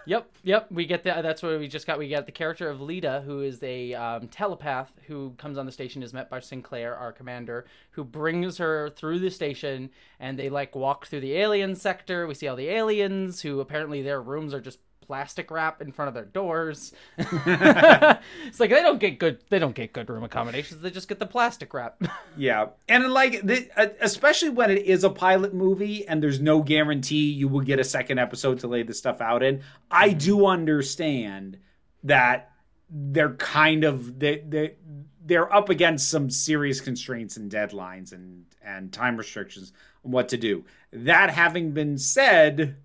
Yep, 0.04 0.28
yep. 0.42 0.66
We 0.72 0.84
get 0.84 1.04
that. 1.04 1.22
That's 1.22 1.42
what 1.42 1.58
we 1.60 1.68
just 1.68 1.86
got. 1.86 1.98
We 1.98 2.08
got 2.08 2.26
the 2.26 2.32
character 2.32 2.68
of 2.68 2.80
Lyta, 2.80 3.22
who 3.24 3.42
is 3.42 3.62
a 3.62 3.94
um, 3.94 4.26
telepath 4.28 4.92
who 5.06 5.32
comes 5.38 5.58
on 5.58 5.66
the 5.66 5.70
station, 5.70 6.02
is 6.02 6.12
met 6.12 6.28
by 6.28 6.40
Sinclair, 6.40 6.96
our 6.96 7.12
commander, 7.12 7.66
who 7.92 8.02
brings 8.02 8.58
her 8.58 8.90
through 8.90 9.20
the 9.20 9.30
station, 9.30 9.90
and 10.18 10.36
they 10.36 10.48
like 10.48 10.74
walk 10.74 11.06
through 11.06 11.20
the 11.20 11.34
alien 11.34 11.76
sector. 11.76 12.26
We 12.26 12.34
see 12.34 12.48
all 12.48 12.56
the 12.56 12.68
aliens, 12.68 13.42
who 13.42 13.60
apparently 13.60 14.02
their 14.02 14.20
rooms 14.20 14.52
are 14.52 14.60
just 14.60 14.80
plastic 15.02 15.50
wrap 15.50 15.82
in 15.82 15.92
front 15.92 16.08
of 16.08 16.14
their 16.14 16.24
doors. 16.24 16.92
it's 17.18 18.60
like 18.60 18.70
they 18.70 18.82
don't 18.82 18.98
get 18.98 19.18
good. 19.18 19.40
They 19.50 19.58
don't 19.58 19.74
get 19.74 19.92
good 19.92 20.08
room 20.08 20.24
accommodations. 20.24 20.80
They 20.80 20.90
just 20.90 21.08
get 21.08 21.18
the 21.18 21.26
plastic 21.26 21.74
wrap. 21.74 22.02
yeah, 22.36 22.68
and 22.88 23.12
like 23.12 23.44
uh, 23.76 23.86
especially 24.00 24.50
when 24.50 24.70
it 24.70 24.84
is 24.84 25.04
a 25.04 25.10
pilot 25.10 25.52
movie 25.52 26.06
and 26.06 26.22
there's 26.22 26.40
no 26.40 26.62
guarantee 26.62 27.30
you 27.30 27.48
will 27.48 27.60
get 27.60 27.78
a 27.78 27.84
second 27.84 28.18
episode 28.18 28.60
to 28.60 28.66
lay 28.66 28.82
this 28.82 28.98
stuff 28.98 29.20
out 29.20 29.42
in. 29.42 29.62
I 29.90 30.10
mm-hmm. 30.10 30.18
do 30.18 30.46
understand 30.46 31.58
that 32.04 32.50
they're 32.88 33.34
kind 33.34 33.84
of 33.84 34.18
they 34.18 34.44
they 34.46 34.76
they're 35.24 35.52
up 35.52 35.68
against 35.68 36.10
some 36.10 36.30
serious 36.30 36.80
constraints 36.80 37.36
and 37.36 37.50
deadlines 37.50 38.12
and 38.12 38.44
and 38.64 38.92
time 38.92 39.16
restrictions 39.16 39.72
on 40.04 40.10
what 40.10 40.28
to 40.28 40.36
do. 40.36 40.64
That 40.92 41.30
having 41.30 41.72
been 41.72 41.98
said 41.98 42.76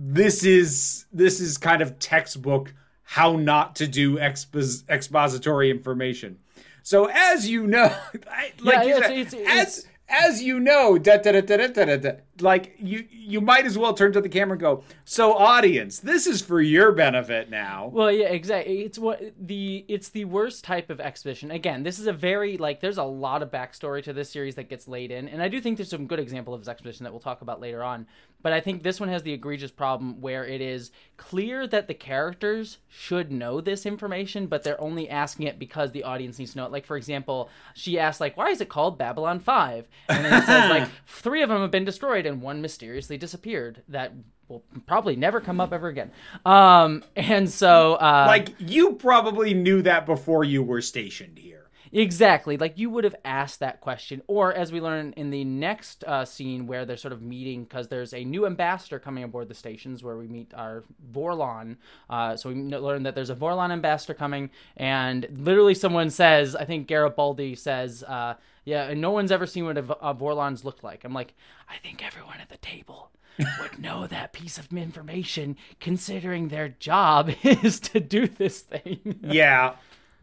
this 0.00 0.44
is 0.44 1.06
this 1.12 1.40
is 1.40 1.58
kind 1.58 1.82
of 1.82 1.98
textbook 1.98 2.72
how 3.02 3.34
not 3.36 3.74
to 3.76 3.86
do 3.88 4.16
expos- 4.16 4.88
expository 4.88 5.70
information. 5.70 6.38
So 6.84 7.06
as 7.12 7.48
you 7.48 7.66
know, 7.66 7.94
like 8.32 8.54
yeah, 8.62 8.82
you 8.84 9.02
said, 9.02 9.10
it's, 9.10 9.34
it's, 9.34 9.48
as 9.50 9.78
it's, 9.78 9.88
as 10.08 10.42
you 10.42 10.60
know, 10.60 10.98
da, 10.98 11.16
da, 11.16 11.40
da, 11.40 12.12
like 12.40 12.74
you 12.78 13.06
you 13.10 13.40
might 13.40 13.66
as 13.66 13.76
well 13.76 13.94
turn 13.94 14.12
to 14.12 14.20
the 14.20 14.28
camera 14.28 14.52
and 14.52 14.60
go, 14.60 14.84
"So 15.04 15.34
audience, 15.34 15.98
this 15.98 16.26
is 16.26 16.42
for 16.42 16.60
your 16.60 16.92
benefit 16.92 17.50
now." 17.50 17.90
Well, 17.92 18.10
yeah, 18.10 18.28
exactly. 18.28 18.82
It's 18.82 18.98
what 18.98 19.22
the 19.38 19.84
it's 19.88 20.10
the 20.10 20.24
worst 20.24 20.64
type 20.64 20.90
of 20.90 21.00
exposition. 21.00 21.50
Again, 21.50 21.82
this 21.82 21.98
is 21.98 22.06
a 22.06 22.12
very 22.12 22.56
like 22.56 22.80
there's 22.80 22.98
a 22.98 23.04
lot 23.04 23.42
of 23.42 23.50
backstory 23.50 24.02
to 24.04 24.12
this 24.12 24.30
series 24.30 24.54
that 24.56 24.68
gets 24.68 24.88
laid 24.88 25.10
in, 25.10 25.28
and 25.28 25.42
I 25.42 25.48
do 25.48 25.60
think 25.60 25.76
there's 25.76 25.90
some 25.90 26.06
good 26.06 26.20
example 26.20 26.54
of 26.54 26.68
exposition 26.68 27.04
that 27.04 27.12
we'll 27.12 27.20
talk 27.20 27.42
about 27.42 27.60
later 27.60 27.82
on. 27.82 28.06
But 28.40 28.52
I 28.52 28.60
think 28.60 28.82
this 28.82 29.00
one 29.00 29.08
has 29.08 29.24
the 29.24 29.32
egregious 29.32 29.72
problem 29.72 30.20
where 30.20 30.46
it 30.46 30.60
is 30.60 30.92
clear 31.16 31.66
that 31.66 31.88
the 31.88 31.94
characters 31.94 32.78
should 32.88 33.32
know 33.32 33.60
this 33.60 33.84
information, 33.84 34.46
but 34.46 34.62
they're 34.62 34.80
only 34.80 35.10
asking 35.10 35.46
it 35.46 35.58
because 35.58 35.90
the 35.90 36.04
audience 36.04 36.38
needs 36.38 36.52
to 36.52 36.58
know 36.58 36.66
it. 36.66 36.72
Like 36.72 36.86
for 36.86 36.96
example, 36.96 37.50
she 37.74 37.98
asks 37.98 38.20
like, 38.20 38.36
"Why 38.36 38.50
is 38.50 38.60
it 38.60 38.68
called 38.68 38.96
Babylon 38.96 39.40
5?" 39.40 39.88
And 40.08 40.24
then 40.24 40.40
it 40.40 40.46
says 40.46 40.70
like 40.70 40.88
three 41.06 41.42
of 41.42 41.48
them 41.48 41.62
have 41.62 41.72
been 41.72 41.84
destroyed 41.84 42.26
and 42.28 42.40
one 42.40 42.62
mysteriously 42.62 43.16
disappeared. 43.18 43.82
That 43.88 44.12
will 44.48 44.64
probably 44.86 45.16
never 45.16 45.40
come 45.40 45.60
up 45.60 45.72
ever 45.72 45.88
again. 45.88 46.10
Um, 46.44 47.02
and 47.16 47.50
so 47.50 47.94
uh, 47.94 48.24
like 48.26 48.54
you 48.58 48.94
probably 48.94 49.54
knew 49.54 49.82
that 49.82 50.06
before 50.06 50.44
you 50.44 50.62
were 50.62 50.80
stationed 50.80 51.38
here. 51.38 51.68
Exactly. 51.92 52.56
Like 52.56 52.78
you 52.78 52.90
would 52.90 53.04
have 53.04 53.16
asked 53.24 53.60
that 53.60 53.80
question. 53.80 54.22
Or 54.26 54.52
as 54.52 54.72
we 54.72 54.80
learn 54.80 55.14
in 55.16 55.30
the 55.30 55.44
next 55.44 56.04
uh, 56.04 56.24
scene 56.24 56.66
where 56.66 56.84
they're 56.84 56.96
sort 56.96 57.12
of 57.12 57.22
meeting 57.22 57.64
because 57.64 57.88
there's 57.88 58.12
a 58.12 58.24
new 58.24 58.46
ambassador 58.46 58.98
coming 58.98 59.24
aboard 59.24 59.48
the 59.48 59.54
stations 59.54 60.02
where 60.02 60.16
we 60.16 60.28
meet 60.28 60.52
our 60.54 60.84
Vorlon. 61.12 61.76
Uh, 62.10 62.36
so 62.36 62.50
we 62.50 62.56
learn 62.56 63.04
that 63.04 63.14
there's 63.14 63.30
a 63.30 63.34
Vorlon 63.34 63.70
ambassador 63.70 64.14
coming, 64.14 64.50
and 64.76 65.26
literally 65.38 65.74
someone 65.74 66.10
says, 66.10 66.54
I 66.54 66.64
think 66.64 66.88
Garibaldi 66.88 67.54
says, 67.54 68.02
uh, 68.02 68.34
yeah, 68.68 68.90
and 68.90 69.00
no 69.00 69.10
one's 69.10 69.32
ever 69.32 69.46
seen 69.46 69.64
what 69.64 69.78
a, 69.78 70.06
a 70.06 70.14
Vorlons 70.14 70.62
looked 70.62 70.84
like. 70.84 71.02
I'm 71.02 71.14
like, 71.14 71.32
I 71.70 71.78
think 71.78 72.06
everyone 72.06 72.38
at 72.38 72.50
the 72.50 72.58
table 72.58 73.10
would 73.60 73.78
know 73.78 74.06
that 74.06 74.34
piece 74.34 74.58
of 74.58 74.70
information 74.70 75.56
considering 75.80 76.48
their 76.48 76.68
job 76.68 77.30
is 77.42 77.80
to 77.80 77.98
do 77.98 78.26
this 78.26 78.60
thing. 78.60 79.20
yeah. 79.22 79.76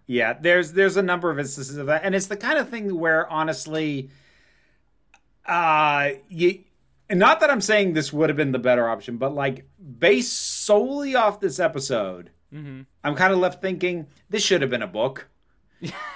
Yeah, 0.06 0.34
there's 0.40 0.74
there's 0.74 0.96
a 0.96 1.02
number 1.02 1.32
of 1.32 1.40
instances 1.40 1.78
of 1.78 1.88
that, 1.88 2.04
and 2.04 2.14
it's 2.14 2.28
the 2.28 2.38
kind 2.38 2.60
of 2.60 2.70
thing 2.70 3.00
where 3.00 3.28
honestly, 3.28 4.12
uh, 5.48 6.12
you. 6.30 6.60
Not 7.10 7.40
that 7.40 7.50
I'm 7.50 7.62
saying 7.62 7.94
this 7.94 8.14
would 8.14 8.30
have 8.30 8.38
been 8.38 8.52
the 8.52 8.60
better 8.60 8.88
option, 8.88 9.18
but 9.18 9.34
like 9.34 9.66
based 9.98 10.34
solely 10.64 11.16
off 11.16 11.40
this 11.40 11.60
episode, 11.60 12.30
mm-hmm. 12.54 12.82
I'm 13.04 13.16
kind 13.16 13.34
of 13.34 13.40
left 13.40 13.64
thinking 13.64 14.06
this 14.30 14.44
should 14.44 14.62
have 14.62 14.70
been 14.70 14.84
a 14.84 14.88
book. 14.88 15.28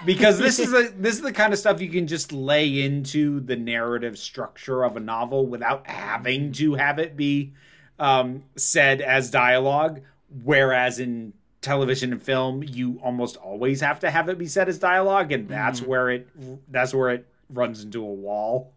Because 0.06 0.38
this 0.38 0.60
is 0.60 0.74
a 0.74 0.90
this 0.90 1.16
is 1.16 1.22
the 1.22 1.34
kind 1.34 1.54
of 1.54 1.60
stuff 1.60 1.82
you 1.82 1.90
can 1.90 2.08
just 2.08 2.32
lay 2.32 2.84
into 2.84 3.40
the 3.40 3.56
narrative 3.56 4.18
structure 4.18 4.84
of 4.84 4.98
a 4.98 5.00
novel 5.00 5.46
without 5.46 5.88
having 5.88 6.52
to 6.54 6.76
have 6.76 7.00
it 7.00 7.16
be 7.16 7.54
um, 8.00 8.44
said 8.56 9.02
as 9.02 9.30
dialogue. 9.30 10.02
Whereas 10.44 11.00
in 11.00 11.34
television 11.62 12.12
and 12.14 12.22
film, 12.22 12.64
you 12.64 13.00
almost 13.04 13.36
always 13.38 13.82
have 13.82 14.00
to 14.02 14.12
have 14.12 14.30
it 14.30 14.38
be 14.38 14.48
said 14.48 14.70
as 14.70 14.78
dialogue, 14.78 15.32
and 15.32 15.48
that's 15.48 15.82
where 15.82 16.10
it 16.10 16.28
that's 16.72 16.94
where 16.94 17.10
it 17.10 17.28
runs 17.50 17.84
into 17.84 18.02
a 18.02 18.14
wall. 18.14 18.74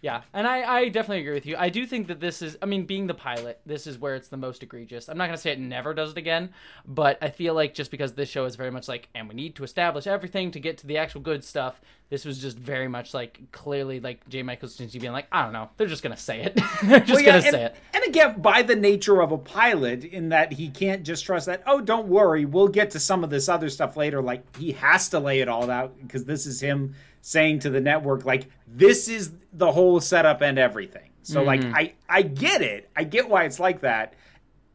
Yeah. 0.00 0.22
And 0.32 0.46
I, 0.46 0.62
I 0.62 0.88
definitely 0.90 1.22
agree 1.22 1.34
with 1.34 1.44
you. 1.46 1.56
I 1.56 1.70
do 1.70 1.84
think 1.84 2.06
that 2.06 2.20
this 2.20 2.40
is, 2.40 2.56
I 2.62 2.66
mean, 2.66 2.84
being 2.86 3.08
the 3.08 3.14
pilot, 3.14 3.60
this 3.66 3.86
is 3.86 3.98
where 3.98 4.14
it's 4.14 4.28
the 4.28 4.36
most 4.36 4.62
egregious. 4.62 5.08
I'm 5.08 5.18
not 5.18 5.24
going 5.26 5.36
to 5.36 5.40
say 5.42 5.50
it 5.50 5.58
never 5.58 5.92
does 5.92 6.12
it 6.12 6.18
again, 6.18 6.50
but 6.86 7.18
I 7.20 7.30
feel 7.30 7.52
like 7.54 7.74
just 7.74 7.90
because 7.90 8.12
this 8.12 8.28
show 8.28 8.44
is 8.44 8.54
very 8.54 8.70
much 8.70 8.86
like, 8.86 9.08
and 9.14 9.28
we 9.28 9.34
need 9.34 9.56
to 9.56 9.64
establish 9.64 10.06
everything 10.06 10.52
to 10.52 10.60
get 10.60 10.78
to 10.78 10.86
the 10.86 10.98
actual 10.98 11.20
good 11.20 11.42
stuff, 11.42 11.80
this 12.10 12.24
was 12.24 12.38
just 12.40 12.56
very 12.56 12.86
much 12.86 13.12
like 13.12 13.40
clearly 13.50 13.98
like 13.98 14.26
J. 14.28 14.42
Michael 14.44 14.68
Straczynski 14.68 15.00
being 15.00 15.12
like, 15.12 15.26
I 15.32 15.42
don't 15.42 15.52
know, 15.52 15.68
they're 15.76 15.88
just 15.88 16.04
going 16.04 16.14
to 16.14 16.22
say 16.22 16.42
it. 16.42 16.54
they're 16.84 17.00
just 17.00 17.10
Well, 17.10 17.20
yeah, 17.20 17.30
going 17.32 17.42
to 17.42 17.50
say 17.50 17.64
it. 17.64 17.76
and 17.92 18.04
again, 18.04 18.40
by 18.40 18.62
the 18.62 18.76
nature 18.76 19.20
of 19.20 19.32
a 19.32 19.38
pilot, 19.38 20.04
in 20.04 20.28
that 20.28 20.52
he 20.52 20.68
can't 20.70 21.02
just 21.02 21.24
trust 21.24 21.46
that. 21.46 21.64
Oh, 21.66 21.80
don't 21.80 22.06
worry, 22.06 22.44
we'll 22.44 22.68
get 22.68 22.90
to 22.92 23.00
some 23.00 23.24
of 23.24 23.30
this 23.30 23.48
other 23.48 23.68
stuff 23.68 23.96
later. 23.96 24.22
Like 24.22 24.56
he 24.56 24.72
has 24.72 25.08
to 25.08 25.18
lay 25.18 25.40
it 25.40 25.48
all 25.48 25.68
out 25.70 25.98
because 26.00 26.24
this 26.24 26.46
is 26.46 26.60
him 26.60 26.94
saying 27.20 27.60
to 27.60 27.70
the 27.70 27.80
network, 27.80 28.24
like 28.24 28.48
this 28.66 29.08
is 29.08 29.32
the 29.52 29.70
whole 29.72 30.00
setup 30.00 30.40
and 30.42 30.58
everything. 30.58 31.10
So, 31.22 31.42
like, 31.42 31.60
Mm-hmm. 31.60 31.74
I 31.74 31.92
I 32.08 32.22
get 32.22 32.62
it. 32.62 32.88
I 32.96 33.04
get 33.04 33.28
why 33.28 33.44
it's 33.44 33.60
like 33.60 33.80
that. 33.82 34.14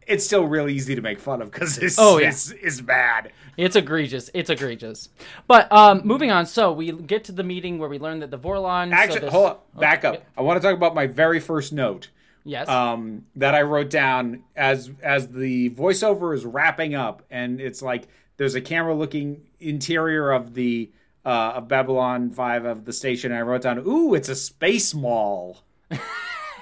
It's 0.06 0.26
still 0.26 0.46
really 0.46 0.74
easy 0.74 0.96
to 0.96 1.02
make 1.02 1.20
fun 1.20 1.42
of 1.42 1.50
because 1.50 1.78
this 1.78 1.96
Oh, 1.98 2.18
yeah. 2.20 2.28
it's, 2.30 2.52
is 2.52 2.82
bad. 2.82 3.32
It's 3.56 3.76
egregious. 3.76 4.30
It's 4.34 4.50
egregious. 4.50 5.10
But 5.48 5.72
um, 5.72 6.02
moving 6.04 6.30
on, 6.30 6.46
so 6.46 6.72
we 6.74 6.92
get 6.92 7.24
to 7.26 7.32
the 7.32 7.44
meeting 7.44 7.80
where 7.80 7.88
we 7.88 7.98
learn 8.00 8.20
that 8.20 8.30
the 8.30 8.38
Vorlons. 8.38 8.90
so 8.90 8.96
Actually, 8.96 9.20
this- 9.22 9.32
hold 9.32 9.48
up, 9.48 9.80
back 9.80 10.04
Oh, 10.04 10.10
up. 10.14 10.24
I 10.38 10.42
want 10.42 10.62
to 10.62 10.68
talk 10.68 10.76
about 10.76 10.94
my 10.94 11.08
very 11.08 11.40
first 11.40 11.72
note. 11.74 12.10
Yes. 12.46 12.68
um, 12.68 13.24
that 13.38 13.56
I 13.56 13.62
wrote 13.62 13.90
down 13.90 14.44
as 14.54 14.92
as 15.02 15.30
the 15.30 15.70
voiceover 15.70 16.36
is 16.36 16.44
wrapping 16.46 16.94
up, 16.94 17.24
and 17.32 17.62
it's 17.62 17.82
like 17.82 18.10
there's 18.36 18.56
a 18.56 18.62
camera 18.62 18.94
looking 18.94 19.42
interior 19.62 20.30
of 20.32 20.54
the 20.54 20.92
uh, 21.26 21.54
of 21.56 21.68
Babylon 21.68 22.30
Five 22.32 22.66
of 22.66 22.86
the 22.86 22.94
station. 22.94 23.32
And 23.32 23.40
I 23.40 23.44
wrote 23.44 23.62
down, 23.64 23.80
"Ooh, 23.80 24.14
it's 24.14 24.30
a 24.30 24.36
space 24.36 24.94
mall." 24.94 25.64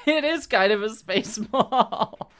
it 0.05 0.23
is 0.23 0.47
kind 0.47 0.71
of 0.71 0.83
a 0.83 0.89
space 0.89 1.39
mall. 1.51 2.31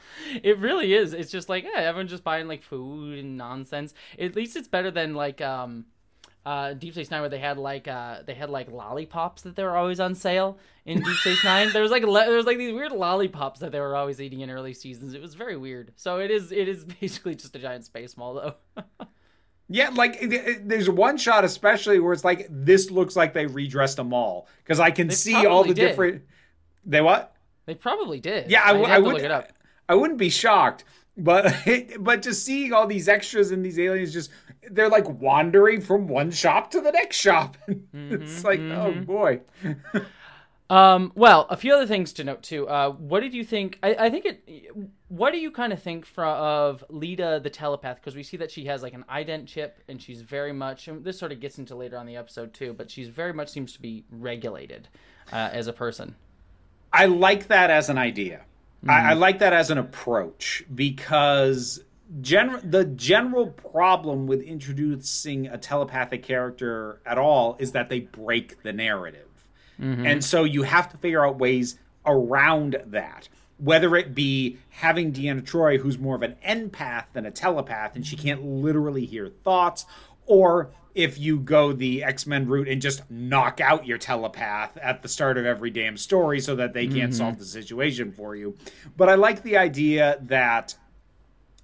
It 0.42 0.58
really 0.58 0.94
is. 0.94 1.12
It's 1.12 1.30
just 1.30 1.48
like, 1.48 1.64
yeah, 1.64 1.80
everyone's 1.80 2.10
just 2.10 2.24
buying 2.24 2.48
like 2.48 2.62
food 2.62 3.18
and 3.18 3.36
nonsense. 3.36 3.94
At 4.18 4.36
least 4.36 4.56
it's 4.56 4.68
better 4.68 4.90
than 4.90 5.14
like 5.14 5.40
um 5.40 5.86
uh 6.44 6.74
Deep 6.74 6.94
Space 6.94 7.10
Nine 7.10 7.20
where 7.20 7.28
they 7.28 7.38
had 7.38 7.58
like 7.58 7.86
uh 7.88 8.22
they 8.26 8.34
had 8.34 8.50
like 8.50 8.70
lollipops 8.70 9.42
that 9.42 9.56
they 9.56 9.62
were 9.62 9.76
always 9.76 10.00
on 10.00 10.14
sale 10.14 10.58
in 10.84 11.00
Deep 11.02 11.16
Space 11.16 11.44
Nine. 11.44 11.72
There 11.72 11.82
was 11.82 11.90
like 11.90 12.02
le- 12.04 12.26
there 12.26 12.36
was 12.36 12.46
like 12.46 12.58
these 12.58 12.72
weird 12.72 12.92
lollipops 12.92 13.60
that 13.60 13.72
they 13.72 13.80
were 13.80 13.96
always 13.96 14.20
eating 14.20 14.40
in 14.40 14.50
early 14.50 14.74
seasons. 14.74 15.14
It 15.14 15.20
was 15.20 15.34
very 15.34 15.56
weird. 15.56 15.92
So 15.96 16.18
it 16.18 16.30
is 16.30 16.52
it 16.52 16.68
is 16.68 16.84
basically 17.00 17.34
just 17.34 17.54
a 17.56 17.58
giant 17.58 17.84
space 17.84 18.16
mall 18.16 18.34
though. 18.34 18.84
Yeah, 19.72 19.88
like 19.90 20.18
it- 20.20 20.32
it- 20.32 20.68
there's 20.68 20.88
one 20.90 21.16
shot 21.16 21.44
especially 21.44 21.98
where 21.98 22.12
it's 22.12 22.24
like 22.24 22.46
this 22.50 22.90
looks 22.90 23.16
like 23.16 23.32
they 23.32 23.46
redressed 23.46 23.98
a 23.98 24.04
mall 24.04 24.46
because 24.62 24.78
I 24.80 24.90
can 24.90 25.10
see 25.10 25.46
all 25.46 25.62
the 25.64 25.74
did. 25.74 25.86
different. 25.88 26.22
They 26.84 27.00
what? 27.00 27.34
they 27.66 27.74
probably 27.74 28.20
did. 28.20 28.50
Yeah, 28.50 28.62
I, 28.64 28.72
w- 28.72 28.86
I 28.86 28.98
would. 28.98 29.14
look 29.14 29.22
it 29.22 29.30
up. 29.30 29.52
I 29.88 29.94
wouldn't 29.94 30.18
be 30.18 30.30
shocked, 30.30 30.84
but 31.16 31.54
but 32.00 32.22
just 32.22 32.44
seeing 32.44 32.72
all 32.72 32.86
these 32.86 33.08
extras 33.08 33.50
and 33.50 33.64
these 33.64 33.78
aliens 33.78 34.12
just 34.12 34.30
they're 34.70 34.88
like 34.88 35.08
wandering 35.08 35.80
from 35.80 36.06
one 36.06 36.30
shop 36.30 36.70
to 36.72 36.80
the 36.80 36.92
next 36.92 37.16
shop. 37.16 37.56
it's 37.92 38.44
like, 38.44 38.60
oh 38.60 38.92
boy. 39.04 39.40
Um, 40.70 41.12
well, 41.14 41.46
a 41.50 41.56
few 41.56 41.74
other 41.74 41.86
things 41.86 42.12
to 42.14 42.24
note 42.24 42.42
too. 42.42 42.66
Uh, 42.66 42.90
what 42.90 43.20
did 43.20 43.34
you 43.34 43.44
think? 43.44 43.78
I, 43.82 43.94
I 44.06 44.10
think 44.10 44.24
it. 44.24 44.70
What 45.12 45.34
do 45.34 45.38
you 45.38 45.50
kind 45.50 45.74
of 45.74 45.82
think 45.82 46.06
from 46.06 46.34
of 46.38 46.84
Lyta 46.90 47.42
the 47.42 47.50
telepath? 47.50 47.96
Because 47.96 48.16
we 48.16 48.22
see 48.22 48.38
that 48.38 48.50
she 48.50 48.64
has 48.64 48.82
like 48.82 48.94
an 48.94 49.04
ident 49.12 49.46
chip, 49.46 49.78
and 49.86 50.00
she's 50.00 50.22
very 50.22 50.54
much. 50.54 50.88
And 50.88 51.04
this 51.04 51.18
sort 51.18 51.32
of 51.32 51.40
gets 51.40 51.58
into 51.58 51.76
later 51.76 51.98
on 51.98 52.06
the 52.06 52.16
episode 52.16 52.54
too, 52.54 52.72
but 52.72 52.90
she's 52.90 53.08
very 53.08 53.34
much 53.34 53.50
seems 53.50 53.74
to 53.74 53.82
be 53.82 54.04
regulated 54.10 54.88
uh, 55.30 55.50
as 55.52 55.66
a 55.66 55.72
person. 55.74 56.14
I 56.94 57.04
like 57.04 57.48
that 57.48 57.68
as 57.68 57.90
an 57.90 57.98
idea. 57.98 58.46
I, 58.88 59.10
I 59.10 59.12
like 59.12 59.40
that 59.40 59.52
as 59.52 59.70
an 59.70 59.76
approach 59.76 60.64
because 60.74 61.84
general 62.22 62.60
the 62.64 62.86
general 62.86 63.48
problem 63.48 64.26
with 64.26 64.40
introducing 64.40 65.46
a 65.46 65.58
telepathic 65.58 66.22
character 66.22 67.02
at 67.04 67.18
all 67.18 67.56
is 67.58 67.72
that 67.72 67.90
they 67.90 68.00
break 68.00 68.62
the 68.62 68.72
narrative. 68.72 69.28
And 69.78 70.24
so 70.24 70.44
you 70.44 70.62
have 70.62 70.88
to 70.92 70.96
figure 70.96 71.26
out 71.26 71.38
ways 71.38 71.78
around 72.06 72.76
that. 72.86 73.28
Whether 73.62 73.94
it 73.96 74.14
be 74.14 74.58
having 74.70 75.12
Deanna 75.12 75.42
Troi, 75.42 75.78
who's 75.78 75.98
more 75.98 76.16
of 76.16 76.22
an 76.22 76.36
empath 76.46 77.04
than 77.12 77.26
a 77.26 77.30
telepath, 77.30 77.94
and 77.94 78.06
she 78.06 78.16
can't 78.16 78.42
literally 78.42 79.06
hear 79.06 79.28
thoughts, 79.28 79.86
or 80.26 80.70
if 80.94 81.18
you 81.18 81.38
go 81.38 81.72
the 81.72 82.02
X 82.04 82.26
Men 82.26 82.46
route 82.46 82.68
and 82.68 82.82
just 82.82 83.08
knock 83.10 83.60
out 83.60 83.86
your 83.86 83.98
telepath 83.98 84.76
at 84.78 85.02
the 85.02 85.08
start 85.08 85.38
of 85.38 85.46
every 85.46 85.70
damn 85.70 85.96
story 85.96 86.40
so 86.40 86.56
that 86.56 86.74
they 86.74 86.86
can't 86.86 87.14
solve 87.14 87.34
mm-hmm. 87.34 87.40
the 87.40 87.46
situation 87.46 88.12
for 88.12 88.34
you. 88.34 88.56
But 88.96 89.08
I 89.08 89.14
like 89.14 89.42
the 89.42 89.56
idea 89.56 90.18
that 90.22 90.76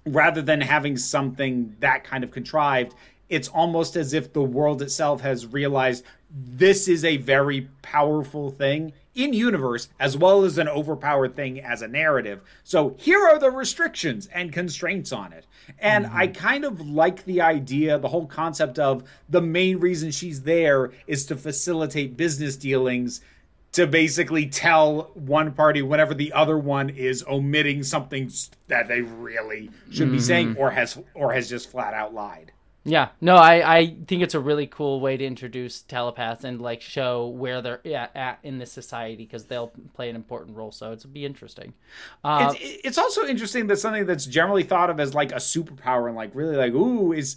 rather 0.05 0.41
than 0.41 0.61
having 0.61 0.97
something 0.97 1.75
that 1.79 2.03
kind 2.03 2.23
of 2.23 2.31
contrived, 2.31 2.95
it's 3.29 3.47
almost 3.47 3.95
as 3.95 4.13
if 4.13 4.33
the 4.33 4.41
world 4.41 4.81
itself 4.81 5.21
has 5.21 5.45
realized 5.45 6.03
this 6.31 6.87
is 6.87 7.05
a 7.05 7.17
very 7.17 7.69
powerful 7.81 8.49
thing 8.49 8.93
in 9.19 9.33
universe 9.33 9.89
as 9.99 10.17
well 10.17 10.45
as 10.45 10.57
an 10.57 10.69
overpowered 10.69 11.35
thing 11.35 11.59
as 11.59 11.81
a 11.81 11.87
narrative. 11.87 12.39
So 12.63 12.95
here 12.97 13.19
are 13.19 13.37
the 13.37 13.51
restrictions 13.51 14.27
and 14.27 14.53
constraints 14.53 15.11
on 15.11 15.33
it. 15.33 15.45
And 15.77 16.07
I 16.07 16.27
mm-hmm. 16.27 16.41
kind 16.41 16.63
of 16.63 16.79
like 16.79 17.25
the 17.25 17.41
idea, 17.41 17.99
the 17.99 18.07
whole 18.07 18.25
concept 18.25 18.79
of 18.79 19.03
the 19.27 19.41
main 19.41 19.79
reason 19.79 20.11
she's 20.11 20.43
there 20.43 20.91
is 21.05 21.25
to 21.25 21.35
facilitate 21.35 22.15
business 22.15 22.55
dealings 22.55 23.19
to 23.73 23.85
basically 23.85 24.47
tell 24.47 25.11
one 25.13 25.51
party 25.51 25.81
whenever 25.81 26.13
the 26.13 26.31
other 26.31 26.57
one 26.57 26.89
is 26.89 27.23
omitting 27.27 27.83
something 27.83 28.31
that 28.67 28.87
they 28.87 29.01
really 29.01 29.69
should 29.91 30.11
be 30.11 30.19
saying 30.19 30.51
mm-hmm. 30.51 30.59
or 30.59 30.71
has 30.71 30.97
or 31.13 31.33
has 31.33 31.49
just 31.49 31.69
flat 31.69 31.93
out 31.93 32.13
lied. 32.13 32.51
Yeah, 32.85 33.09
no, 33.19 33.35
I, 33.35 33.77
I 33.77 33.95
think 34.07 34.23
it's 34.23 34.33
a 34.33 34.39
really 34.39 34.65
cool 34.65 35.01
way 35.01 35.17
to 35.17 35.23
introduce 35.25 35.81
telepaths 35.81 36.43
and 36.45 36.61
like 36.61 36.81
show 36.81 37.27
where 37.27 37.61
they're 37.61 37.85
at, 37.85 38.15
at 38.15 38.39
in 38.41 38.57
this 38.57 38.71
society 38.71 39.15
because 39.17 39.45
they'll 39.45 39.71
play 39.93 40.09
an 40.09 40.15
important 40.15 40.55
role. 40.55 40.71
So 40.71 40.91
it's 40.93 41.05
be 41.05 41.25
interesting. 41.25 41.73
Uh, 42.23 42.53
It's, 42.55 42.79
it's 42.85 42.97
also 42.97 43.25
interesting 43.25 43.67
that 43.67 43.77
something 43.77 44.05
that's 44.05 44.25
generally 44.25 44.63
thought 44.63 44.89
of 44.89 44.99
as 44.99 45.13
like 45.13 45.31
a 45.33 45.35
superpower 45.35 46.07
and 46.07 46.15
like 46.15 46.31
really 46.33 46.55
like 46.55 46.73
ooh 46.73 47.11
is 47.11 47.35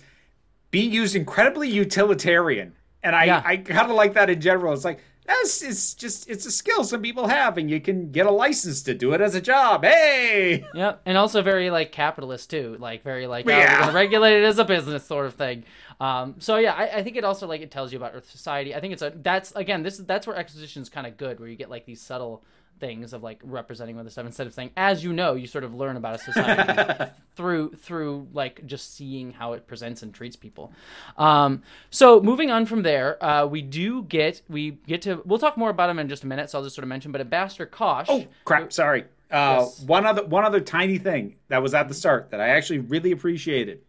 being 0.71 0.93
used 0.93 1.17
incredibly 1.17 1.69
utilitarian. 1.69 2.75
And 3.03 3.17
I, 3.17 3.25
Yeah. 3.25 3.43
I 3.45 3.57
kind 3.57 3.91
of 3.91 3.97
like 3.97 4.15
that 4.15 4.31
in 4.31 4.41
general. 4.41 4.73
It's 4.73 4.85
like 4.85 5.01
that's 5.25 5.63
it's 5.63 5.95
just 5.95 6.29
it's 6.29 6.47
a 6.47 6.51
skill 6.51 6.83
some 6.85 7.01
people 7.01 7.29
have 7.29 7.57
and 7.57 7.71
you 7.71 7.81
can 7.81 8.11
get 8.11 8.27
a 8.27 8.31
license 8.31 8.83
to 8.83 8.95
do 8.95 9.13
it 9.13 9.21
as 9.21 9.35
a 9.35 9.41
job. 9.41 9.85
Hey. 9.85 10.65
Yep, 10.75 11.03
and 11.07 11.17
also 11.17 11.43
very 11.43 11.71
like 11.71 11.93
capitalist 11.93 12.51
too, 12.51 12.77
like 12.81 13.03
very 13.05 13.27
like 13.27 13.47
oh, 13.47 13.51
Yeah. 13.51 13.75
we're 13.75 13.81
gonna 13.87 13.93
regulate 13.95 14.43
it 14.43 14.45
as 14.45 14.59
a 14.59 14.65
business 14.65 15.05
sort 15.05 15.27
of 15.27 15.35
thing. 15.35 15.65
Um, 16.01 16.35
so 16.39 16.57
yeah, 16.57 16.73
I, 16.75 16.99
I 16.99 17.03
think 17.05 17.17
it 17.17 17.25
also 17.25 17.47
like 17.47 17.61
it 17.61 17.71
tells 17.71 17.93
you 17.93 17.99
about 17.99 18.13
Earth 18.15 18.29
society. 18.31 18.75
I 18.75 18.81
think 18.81 18.93
it's 18.93 19.03
a 19.03 19.13
that's 19.15 19.53
again 19.55 19.83
this 19.83 19.99
is 20.01 20.07
that's 20.07 20.27
where 20.27 20.37
exposition 20.37 20.83
is 20.83 20.89
kind 20.89 21.07
of 21.07 21.17
good, 21.17 21.39
where 21.39 21.49
you 21.49 21.57
get 21.57 21.71
like 21.71 21.85
these 21.87 22.01
subtle 22.01 22.43
things 22.81 23.13
of 23.13 23.23
like 23.23 23.41
representing 23.45 23.99
other 23.99 24.11
stuff 24.11 24.27
instead 24.27 24.47
of 24.47 24.53
saying 24.53 24.71
as 24.77 25.05
you 25.05 25.13
know 25.13 25.35
you 25.35 25.47
sort 25.47 25.63
of 25.63 25.75
learn 25.75 25.97
about 25.97 26.15
a 26.17 26.19
society 26.19 27.11
through 27.37 27.71
through 27.75 28.27
like 28.33 28.65
just 28.67 28.95
seeing 28.95 29.31
how 29.31 29.53
it 29.53 29.67
presents 29.67 30.03
and 30.03 30.13
treats 30.13 30.35
people 30.35 30.73
um 31.17 31.63
so 31.91 32.21
moving 32.21 32.51
on 32.51 32.67
from 32.67 32.83
there 32.83 33.23
uh 33.25 33.47
we 33.47 33.63
do 33.63 34.03
get 34.03 34.43
we 34.49 34.73
get 34.87 35.01
to 35.03 35.23
we'll 35.25 35.39
talk 35.39 35.57
more 35.57 35.71
about 35.71 35.89
him 35.89 35.99
in 35.99 36.09
just 36.09 36.25
a 36.25 36.27
minute 36.27 36.51
so 36.51 36.59
i'll 36.59 36.65
just 36.65 36.75
sort 36.75 36.83
of 36.83 36.89
mention 36.89 37.13
but 37.13 37.21
ambassador 37.21 37.67
kosh 37.67 38.07
Oh 38.09 38.27
crap! 38.45 38.73
Sorry. 38.73 39.03
Uh, 39.31 39.61
Yes. 39.61 39.81
One 39.81 40.05
other 40.05 40.25
one 40.25 40.45
other 40.45 40.61
tiny 40.61 40.99
thing 40.99 41.37
that 41.49 41.63
was 41.63 41.73
at 41.73 41.89
the 41.89 41.95
start 41.95 42.31
that 42.33 42.41
I 42.41 42.49
actually 42.49 42.81
really 42.81 43.13
appreciated. 43.13 43.81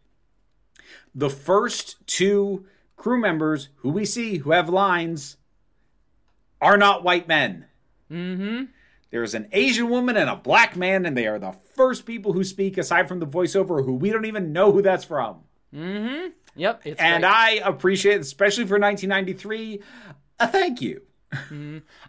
The 1.16 1.30
first 1.30 1.98
two 2.08 2.66
crew 2.96 3.20
members 3.20 3.70
who 3.78 3.90
we 3.90 4.06
see 4.06 4.38
who 4.38 4.52
have 4.52 4.70
lines 4.70 5.38
are 6.62 6.78
not 6.78 7.04
white 7.04 7.28
men. 7.28 7.66
Mm-hmm 8.14 8.64
There's 9.10 9.34
an 9.34 9.48
Asian 9.52 9.90
woman 9.90 10.18
and 10.18 10.30
a 10.30 10.36
black 10.36 10.76
man, 10.76 11.06
and 11.06 11.16
they 11.18 11.28
are 11.28 11.40
the 11.40 11.56
first 11.76 12.06
people 12.06 12.34
who 12.34 12.44
speak 12.44 12.78
aside 12.78 13.08
from 13.08 13.20
the 13.20 13.28
voiceover 13.28 13.84
who 13.86 13.94
we 13.94 14.10
don't 14.12 14.26
even 14.26 14.54
know 14.54 14.72
who 14.72 14.82
that's 14.82 15.06
from. 15.06 15.42
mm-hmm 15.74 16.30
yep 16.56 16.82
it's 16.86 17.00
And 17.00 17.24
great. 17.24 17.34
I 17.34 17.52
appreciate, 17.64 18.22
especially 18.22 18.66
for 18.66 18.80
1993, 18.80 19.82
a 20.40 20.48
thank 20.48 20.82
you. 20.82 21.02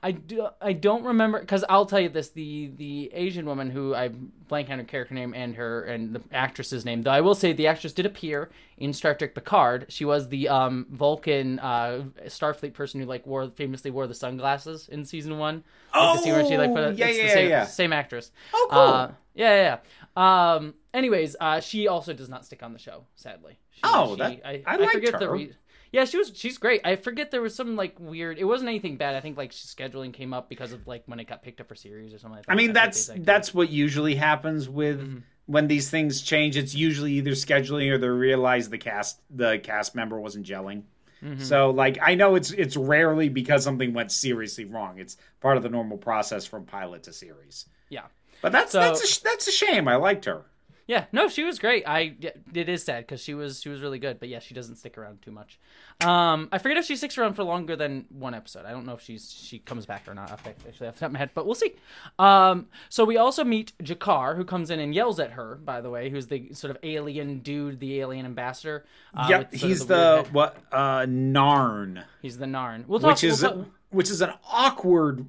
I, 0.03 0.13
do, 0.13 0.49
I 0.61 0.73
don't 0.73 1.05
remember 1.05 1.41
because 1.41 1.65
I'll 1.69 1.87
tell 1.87 2.01
you 2.01 2.09
this: 2.09 2.31
the 2.31 2.71
the 2.77 3.11
Asian 3.13 3.47
woman 3.47 3.71
who 3.71 3.95
I 3.95 4.09
blank 4.49 4.71
on 4.71 4.79
her 4.79 4.85
character 4.85 5.15
name 5.15 5.35
and 5.35 5.55
her 5.57 5.83
and 5.85 6.15
the 6.15 6.23
actress's 6.33 6.85
name. 6.85 7.03
Though 7.03 7.11
I 7.11 7.21
will 7.21 7.35
say 7.35 7.53
the 7.53 7.67
actress 7.67 7.93
did 7.93 8.07
appear 8.07 8.51
in 8.79 8.93
Star 8.93 9.15
Trek 9.15 9.35
Picard. 9.35 9.87
She 9.89 10.05
was 10.05 10.29
the 10.29 10.49
um, 10.49 10.87
Vulcan 10.91 11.59
uh, 11.61 12.05
Starfleet 12.27 12.75
person 12.75 13.01
who 13.01 13.07
like 13.07 13.27
wore 13.27 13.49
famously 13.51 13.91
wore 13.91 14.07
the 14.07 14.15
sunglasses 14.15 14.89
in 14.89 15.05
season 15.05 15.39
one. 15.39 15.65
Like, 15.95 16.23
the 16.25 16.31
where 16.33 16.45
she, 16.47 16.57
like, 16.59 16.73
put 16.73 16.83
a- 16.85 16.87
Oh, 16.89 16.91
yeah, 16.91 17.07
it's 17.07 17.19
the 17.19 17.25
yeah, 17.25 17.33
same, 17.35 17.49
yeah. 17.51 17.65
Same 17.67 17.93
actress. 17.93 18.33
Oh, 18.53 18.67
cool. 18.71 18.79
Uh, 18.81 19.11
yeah, 19.35 19.55
yeah. 19.55 19.79
yeah. 20.17 20.55
Um. 20.57 20.75
Anyways, 20.93 21.35
uh, 21.41 21.61
she 21.61 21.89
also 21.89 22.13
does 22.13 22.29
not 22.29 22.45
stick 22.45 22.63
on 22.63 22.73
the 22.73 22.79
show, 22.79 23.05
sadly. 23.17 23.59
She, 23.71 23.81
Oh, 23.85 24.13
she- 24.15 24.19
that- 24.21 24.41
I, 24.47 24.63
I 24.67 24.75
I 24.75 24.77
liked 24.77 24.93
forget 24.93 25.19
the 25.19 25.27
her. 25.27 25.33
re- 25.33 25.53
yeah, 25.95 26.05
she 26.05 26.19
was. 26.19 26.33
She's 26.35 26.59
great. 26.59 26.81
I 26.85 26.97
forget 26.97 27.31
there 27.31 27.41
was 27.41 27.55
some 27.55 27.77
like 27.77 27.95
weird. 27.99 28.39
It 28.39 28.45
wasn't 28.45 28.69
anything 28.69 28.97
bad. 28.97 29.15
I 29.15 29.21
think 29.21 29.37
like 29.37 29.53
scheduling 29.53 30.13
came 30.13 30.35
up 30.35 30.49
because 30.49 30.73
of 30.73 30.87
like 30.87 31.05
when 31.07 31.21
it 31.21 31.25
got 31.29 31.43
picked 31.43 31.61
up 31.61 31.69
for 31.69 31.75
series 31.75 32.13
or 32.13 32.19
something. 32.19 32.39
like 32.39 32.47
that. 32.47 32.53
I 32.53 32.57
mean, 32.57 32.73
that's 32.73 33.11
that's 33.17 33.55
what 33.55 33.71
usually 33.71 34.15
happens 34.17 34.69
with 34.69 35.01
Mm-hmm. 35.01 35.19
when 35.47 35.69
these 35.69 35.91
things 35.91 36.21
change. 36.23 36.57
It's 36.57 36.75
usually 36.75 37.13
either 37.13 37.31
scheduling 37.33 37.91
or 37.93 37.99
they 37.99 38.09
realize 38.09 38.69
the 38.69 38.79
cast 38.79 39.21
the 39.31 39.59
cast 39.59 39.95
member 39.95 40.21
wasn't 40.21 40.47
gelling. 40.47 40.83
Mm-hmm. 41.23 41.43
So, 41.43 41.71
like, 41.71 41.99
I 42.03 42.17
know 42.17 42.35
it's 42.35 42.51
it's 42.51 42.77
rarely 42.77 43.29
because 43.31 43.65
something 43.65 43.95
went 43.95 44.13
seriously 44.13 44.65
wrong. 44.67 44.99
It's 44.99 45.17
part 45.41 45.57
of 45.57 45.63
the 45.63 45.71
normal 45.71 45.97
process 45.97 46.45
from 46.45 46.65
pilot 46.65 47.05
to 47.05 47.13
series. 47.13 47.67
yeah. 47.89 48.03
But 48.43 48.53
that's 48.53 48.73
So- 48.73 48.81
that's 48.81 49.21
a, 49.21 49.23
that's 49.25 49.47
a 49.49 49.53
shame. 49.53 49.89
I 49.89 49.97
liked 49.97 50.27
her. 50.27 50.43
Yeah, 50.87 51.07
no, 51.13 51.29
she 51.29 51.45
was 51.45 51.59
great. 51.59 51.85
I 51.87 52.15
it 52.53 52.69
is 52.69 52.85
sad 52.85 53.07
because 53.07 53.23
she 53.23 53.33
was 53.33 53.63
she 53.63 53.71
was 53.71 53.81
really 53.81 53.99
good, 53.99 54.21
but 54.21 54.29
yeah, 54.29 54.39
she 54.39 54.53
doesn't 54.53 54.77
stick 54.77 54.99
around 54.99 55.23
too 55.23 55.31
much. 55.31 55.59
Um, 56.05 56.49
I 56.53 56.59
forget 56.59 56.77
if 56.77 56.85
she 56.85 56.97
sticks 56.97 57.17
around 57.17 57.35
for 57.35 57.43
longer 57.43 57.75
than 57.75 58.05
one 58.11 58.35
episode. 58.35 58.67
I 58.67 58.73
don't 58.73 58.85
know 58.85 58.93
if 58.93 59.01
she's 59.01 59.33
she 59.33 59.61
comes 59.61 59.87
back 59.87 60.07
or 60.07 60.13
not. 60.15 60.31
I 60.31 60.35
actually 60.51 60.87
have 60.87 60.95
to 60.97 61.01
top 61.01 61.07
of 61.07 61.13
my 61.13 61.19
head, 61.21 61.31
but 61.33 61.47
we'll 61.47 61.55
see. 61.55 61.73
Um, 62.19 62.67
so 62.91 63.05
we 63.07 63.17
also 63.17 63.45
meet 63.45 63.73
G'Kar, 63.83 64.37
who 64.37 64.45
comes 64.45 64.69
in 64.71 64.79
and 64.79 64.95
yells 64.95 65.19
at 65.21 65.33
her. 65.33 65.55
By 65.65 65.81
the 65.81 65.89
way, 65.89 66.11
who's 66.11 66.27
the 66.27 66.53
sort 66.53 66.71
of 66.71 66.77
alien 66.83 67.39
dude, 67.39 67.81
the 67.81 68.01
alien 68.01 68.27
ambassador. 68.27 68.85
Uh, 69.15 69.27
yep, 69.31 69.53
with 69.53 69.61
sort 69.61 69.63
of 69.65 69.69
he's 69.79 69.87
weird 69.89 70.25
the 70.27 70.29
what 70.33 70.57
uh 70.71 71.01
Narn, 71.07 72.05
he's 72.21 72.37
the 72.37 72.47
Narn. 72.47 72.87
We'll 72.87 73.01
talk. 73.01 73.11
which 73.13 73.25
is 73.25 73.43
we'll 73.43 73.53
talk- 73.53 73.69
which 73.91 74.11
is 74.11 74.21
an 74.21 74.33
awkward 74.51 75.27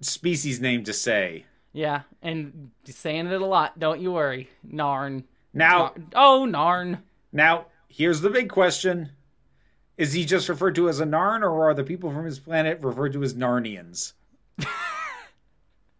species 0.00 0.60
name 0.60 0.82
to 0.84 0.92
say. 0.92 1.44
Yeah, 1.72 2.02
and 2.22 2.70
saying 2.84 3.26
it 3.26 3.40
a 3.40 3.46
lot. 3.46 3.78
Don't 3.78 4.00
you 4.00 4.12
worry, 4.12 4.48
Narn. 4.66 5.24
Now, 5.54 5.88
Narn. 5.88 6.12
Oh, 6.14 6.46
Narn. 6.48 6.98
Now, 7.32 7.66
here's 7.88 8.20
the 8.20 8.30
big 8.30 8.48
question. 8.48 9.10
Is 9.98 10.12
he 10.14 10.24
just 10.24 10.48
referred 10.48 10.74
to 10.76 10.88
as 10.88 11.00
a 11.00 11.04
Narn, 11.04 11.42
or 11.42 11.68
are 11.68 11.74
the 11.74 11.84
people 11.84 12.10
from 12.10 12.24
his 12.24 12.38
planet 12.38 12.80
referred 12.82 13.12
to 13.12 13.22
as 13.22 13.34
Narnians? 13.34 14.12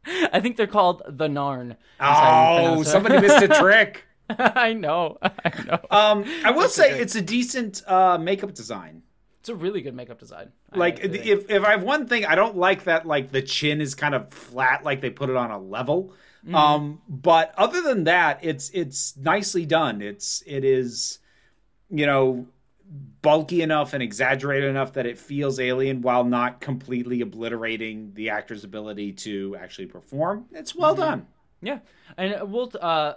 I 0.04 0.40
think 0.40 0.56
they're 0.56 0.66
called 0.66 1.02
the 1.06 1.28
Narn. 1.28 1.76
That's 2.00 2.18
how 2.18 2.58
you 2.60 2.68
Oh, 2.78 2.82
somebody 2.82 3.20
missed 3.20 3.42
a 3.42 3.48
trick. 3.60 4.04
I 4.28 4.72
know. 4.72 5.18
I 5.22 5.62
know. 5.64 5.78
Um, 5.90 6.24
I 6.44 6.50
will 6.50 6.68
say 6.68 6.98
it's 6.98 7.14
a 7.14 7.22
decent 7.22 7.82
uh, 7.86 8.18
makeup 8.18 8.54
design. 8.54 9.02
It's 9.42 9.48
a 9.48 9.56
really 9.56 9.80
good 9.82 9.94
makeup 9.96 10.20
design. 10.20 10.52
Like, 10.72 11.00
if 11.00 11.50
if 11.50 11.64
I 11.64 11.72
have 11.72 11.82
one 11.82 12.06
thing, 12.06 12.24
I 12.24 12.36
don't 12.36 12.56
like 12.56 12.84
that. 12.84 13.06
Like 13.06 13.32
the 13.32 13.42
chin 13.42 13.80
is 13.80 13.96
kind 13.96 14.14
of 14.14 14.32
flat, 14.32 14.84
like 14.84 15.00
they 15.00 15.10
put 15.10 15.30
it 15.30 15.34
on 15.36 15.50
a 15.50 15.58
level. 15.58 16.14
Mm-hmm. 16.44 16.54
Um, 16.54 17.02
but 17.08 17.52
other 17.58 17.82
than 17.82 18.04
that, 18.04 18.38
it's 18.42 18.70
it's 18.70 19.16
nicely 19.16 19.66
done. 19.66 20.00
It's 20.00 20.44
it 20.46 20.64
is, 20.64 21.18
you 21.90 22.06
know, 22.06 22.46
bulky 23.20 23.62
enough 23.62 23.94
and 23.94 24.02
exaggerated 24.02 24.70
enough 24.70 24.92
that 24.92 25.06
it 25.06 25.18
feels 25.18 25.58
alien 25.58 26.02
while 26.02 26.22
not 26.22 26.60
completely 26.60 27.20
obliterating 27.20 28.12
the 28.14 28.30
actor's 28.30 28.62
ability 28.62 29.12
to 29.12 29.56
actually 29.56 29.86
perform. 29.86 30.46
It's 30.52 30.72
well 30.76 30.92
Mm-hmm. 30.94 31.02
done. 31.02 31.26
yeah, 31.62 31.78
and 32.16 32.48
we'll. 32.52 32.70
Uh, 32.80 33.14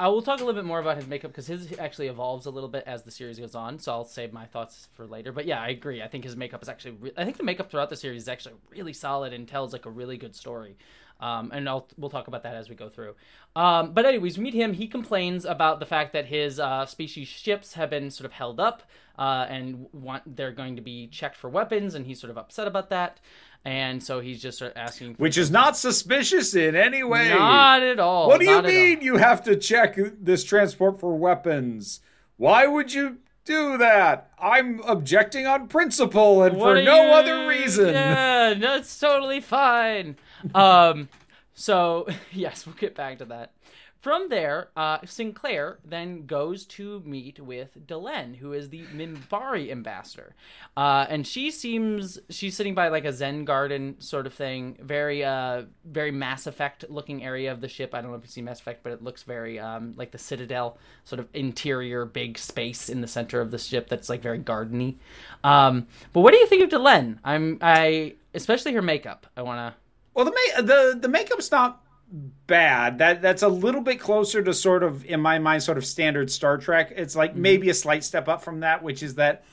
I 0.00 0.08
will 0.08 0.22
talk 0.22 0.40
a 0.40 0.44
little 0.44 0.58
bit 0.58 0.66
more 0.66 0.80
about 0.80 0.96
his 0.96 1.06
makeup 1.06 1.30
because 1.30 1.46
his 1.46 1.78
actually 1.78 2.06
evolves 2.06 2.46
a 2.46 2.50
little 2.50 2.70
bit 2.70 2.84
as 2.86 3.02
the 3.02 3.10
series 3.10 3.38
goes 3.38 3.54
on. 3.54 3.78
So 3.78 3.92
I'll 3.92 4.06
save 4.06 4.32
my 4.32 4.46
thoughts 4.46 4.88
for 4.94 5.06
later. 5.06 5.30
But 5.30 5.44
yeah, 5.44 5.60
I 5.60 5.68
agree. 5.68 6.00
I 6.00 6.08
think 6.08 6.24
his 6.24 6.36
makeup 6.36 6.62
is 6.62 6.70
actually. 6.70 6.92
Re- 6.92 7.12
I 7.18 7.24
think 7.24 7.36
the 7.36 7.42
makeup 7.42 7.70
throughout 7.70 7.90
the 7.90 7.96
series 7.96 8.22
is 8.22 8.28
actually 8.28 8.54
really 8.70 8.94
solid 8.94 9.34
and 9.34 9.46
tells 9.46 9.74
like 9.74 9.84
a 9.84 9.90
really 9.90 10.16
good 10.16 10.34
story. 10.34 10.78
Um, 11.20 11.50
and 11.52 11.68
I'll 11.68 11.86
we'll 11.98 12.10
talk 12.10 12.28
about 12.28 12.42
that 12.44 12.54
as 12.54 12.68
we 12.68 12.74
go 12.74 12.88
through. 12.88 13.14
Um, 13.54 13.92
but 13.92 14.06
anyways, 14.06 14.38
we 14.38 14.44
meet 14.44 14.54
him. 14.54 14.72
He 14.72 14.86
complains 14.86 15.44
about 15.44 15.78
the 15.78 15.86
fact 15.86 16.12
that 16.14 16.26
his 16.26 16.58
uh, 16.58 16.86
species 16.86 17.28
ships 17.28 17.74
have 17.74 17.90
been 17.90 18.10
sort 18.10 18.24
of 18.24 18.32
held 18.32 18.58
up, 18.58 18.82
uh, 19.18 19.46
and 19.48 19.86
want 19.92 20.36
they're 20.36 20.52
going 20.52 20.76
to 20.76 20.82
be 20.82 21.06
checked 21.08 21.36
for 21.36 21.50
weapons, 21.50 21.94
and 21.94 22.06
he's 22.06 22.20
sort 22.20 22.30
of 22.30 22.38
upset 22.38 22.66
about 22.66 22.88
that. 22.90 23.20
And 23.62 24.02
so 24.02 24.20
he's 24.20 24.40
just 24.40 24.56
sort 24.56 24.70
of 24.70 24.78
asking, 24.78 25.16
Which 25.18 25.36
is 25.36 25.50
not 25.50 25.76
suspicious 25.76 26.54
in 26.54 26.74
any 26.74 27.02
way. 27.02 27.28
not 27.28 27.82
at 27.82 27.98
all. 28.00 28.28
What 28.28 28.40
do 28.40 28.46
you 28.46 28.52
not 28.52 28.64
at 28.64 28.70
all. 28.70 28.76
mean 28.76 29.02
you 29.02 29.18
have 29.18 29.42
to 29.44 29.54
check 29.56 29.98
this 30.18 30.42
transport 30.44 30.98
for 30.98 31.14
weapons? 31.18 32.00
Why 32.38 32.66
would 32.66 32.94
you 32.94 33.18
do 33.44 33.76
that? 33.76 34.30
I'm 34.38 34.80
objecting 34.86 35.46
on 35.46 35.68
principle 35.68 36.42
and 36.42 36.56
What 36.56 36.76
for 36.78 36.82
no 36.82 37.04
you- 37.04 37.10
other 37.12 37.46
reason. 37.48 37.88
Yeah, 37.88 38.54
that's 38.54 38.98
totally 38.98 39.40
fine. 39.40 40.16
Um, 40.54 41.08
so 41.54 42.06
yes, 42.32 42.66
we'll 42.66 42.74
get 42.74 42.94
back 42.94 43.18
to 43.18 43.24
that. 43.26 43.52
From 44.00 44.30
there, 44.30 44.70
uh, 44.76 44.98
Sinclair 45.04 45.78
then 45.84 46.24
goes 46.24 46.64
to 46.66 47.02
meet 47.04 47.38
with 47.38 47.86
Delenn, 47.86 48.36
who 48.36 48.54
is 48.54 48.70
the 48.70 48.84
Minbari 48.84 49.70
ambassador, 49.70 50.34
uh, 50.74 51.04
and 51.10 51.26
she 51.26 51.50
seems 51.50 52.18
she's 52.30 52.56
sitting 52.56 52.74
by 52.74 52.88
like 52.88 53.04
a 53.04 53.12
Zen 53.12 53.44
garden 53.44 53.96
sort 53.98 54.26
of 54.26 54.32
thing, 54.32 54.78
very 54.80 55.22
uh, 55.22 55.64
very 55.84 56.12
Mass 56.12 56.46
Effect 56.46 56.86
looking 56.88 57.22
area 57.22 57.52
of 57.52 57.60
the 57.60 57.68
ship. 57.68 57.94
I 57.94 58.00
don't 58.00 58.10
know 58.10 58.16
if 58.16 58.22
you 58.22 58.30
see 58.30 58.40
Mass 58.40 58.58
Effect, 58.58 58.82
but 58.82 58.92
it 58.92 59.02
looks 59.02 59.22
very 59.22 59.58
um, 59.58 59.92
like 59.98 60.12
the 60.12 60.18
Citadel 60.18 60.78
sort 61.04 61.20
of 61.20 61.28
interior 61.34 62.06
big 62.06 62.38
space 62.38 62.88
in 62.88 63.02
the 63.02 63.06
center 63.06 63.42
of 63.42 63.50
the 63.50 63.58
ship 63.58 63.90
that's 63.90 64.08
like 64.08 64.22
very 64.22 64.38
gardeny. 64.38 64.96
Um, 65.44 65.88
but 66.14 66.22
what 66.22 66.32
do 66.32 66.38
you 66.38 66.46
think 66.46 66.62
of 66.62 66.70
Delenn? 66.70 67.18
I'm 67.22 67.58
I 67.60 68.14
especially 68.32 68.72
her 68.72 68.82
makeup. 68.82 69.26
I 69.36 69.42
want 69.42 69.74
to. 69.74 69.79
Well, 70.14 70.24
the 70.24 70.32
ma- 70.32 70.62
the 70.62 70.98
the 71.00 71.08
makeup's 71.08 71.50
not 71.50 71.82
bad. 72.46 72.98
That 72.98 73.22
that's 73.22 73.42
a 73.42 73.48
little 73.48 73.80
bit 73.80 74.00
closer 74.00 74.42
to 74.42 74.52
sort 74.52 74.82
of 74.82 75.04
in 75.04 75.20
my 75.20 75.38
mind 75.38 75.62
sort 75.62 75.78
of 75.78 75.86
standard 75.86 76.30
Star 76.30 76.58
Trek. 76.58 76.92
It's 76.96 77.16
like 77.16 77.32
mm-hmm. 77.32 77.42
maybe 77.42 77.70
a 77.70 77.74
slight 77.74 78.04
step 78.04 78.28
up 78.28 78.42
from 78.42 78.60
that, 78.60 78.82
which 78.82 79.02
is 79.02 79.14
that 79.14 79.44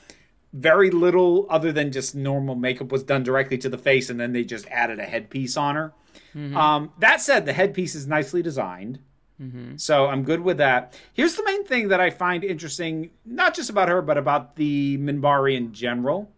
very 0.52 0.90
little 0.90 1.46
other 1.50 1.72
than 1.72 1.92
just 1.92 2.14
normal 2.14 2.54
makeup 2.54 2.90
was 2.90 3.02
done 3.02 3.22
directly 3.22 3.58
to 3.58 3.68
the 3.68 3.78
face, 3.78 4.10
and 4.10 4.18
then 4.18 4.32
they 4.32 4.44
just 4.44 4.66
added 4.68 4.98
a 4.98 5.04
headpiece 5.04 5.56
on 5.56 5.76
her. 5.76 5.92
Mm-hmm. 6.34 6.56
Um, 6.56 6.92
that 6.98 7.20
said, 7.20 7.46
the 7.46 7.52
headpiece 7.52 7.94
is 7.94 8.06
nicely 8.06 8.42
designed. 8.42 8.98
Mm-hmm. 9.40 9.76
So 9.76 10.06
I'm 10.06 10.24
good 10.24 10.40
with 10.40 10.56
that. 10.58 10.98
Here's 11.12 11.36
the 11.36 11.44
main 11.44 11.64
thing 11.64 11.88
that 11.88 12.00
I 12.00 12.10
find 12.10 12.42
interesting, 12.42 13.10
not 13.24 13.54
just 13.54 13.70
about 13.70 13.88
her, 13.88 14.02
but 14.02 14.18
about 14.18 14.56
the 14.56 14.98
Minbari 14.98 15.56
in 15.56 15.72
general, 15.72 16.32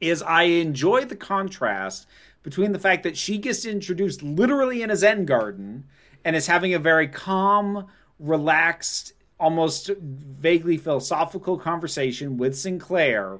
is 0.00 0.22
I 0.22 0.44
enjoy 0.44 1.04
the 1.04 1.16
contrast 1.16 2.06
between 2.42 2.72
the 2.72 2.78
fact 2.78 3.02
that 3.02 3.16
she 3.16 3.38
gets 3.38 3.64
introduced 3.64 4.22
literally 4.22 4.82
in 4.82 4.90
a 4.90 4.96
Zen 4.96 5.24
garden 5.24 5.84
and 6.24 6.36
is 6.36 6.46
having 6.46 6.74
a 6.74 6.78
very 6.78 7.08
calm, 7.08 7.86
relaxed, 8.18 9.12
almost 9.38 9.90
vaguely 9.98 10.76
philosophical 10.76 11.58
conversation 11.58 12.36
with 12.36 12.58
Sinclair. 12.58 13.38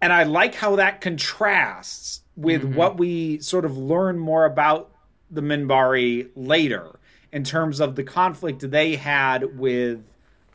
And 0.00 0.12
I 0.12 0.24
like 0.24 0.54
how 0.54 0.76
that 0.76 1.00
contrasts 1.00 2.22
with 2.36 2.62
mm-hmm. 2.62 2.74
what 2.74 2.98
we 2.98 3.38
sort 3.40 3.64
of 3.64 3.76
learn 3.76 4.18
more 4.18 4.44
about 4.44 4.90
the 5.30 5.40
Minbari 5.40 6.28
later 6.34 6.98
in 7.32 7.44
terms 7.44 7.80
of 7.80 7.96
the 7.96 8.04
conflict 8.04 8.70
they 8.70 8.96
had 8.96 9.58
with 9.58 10.02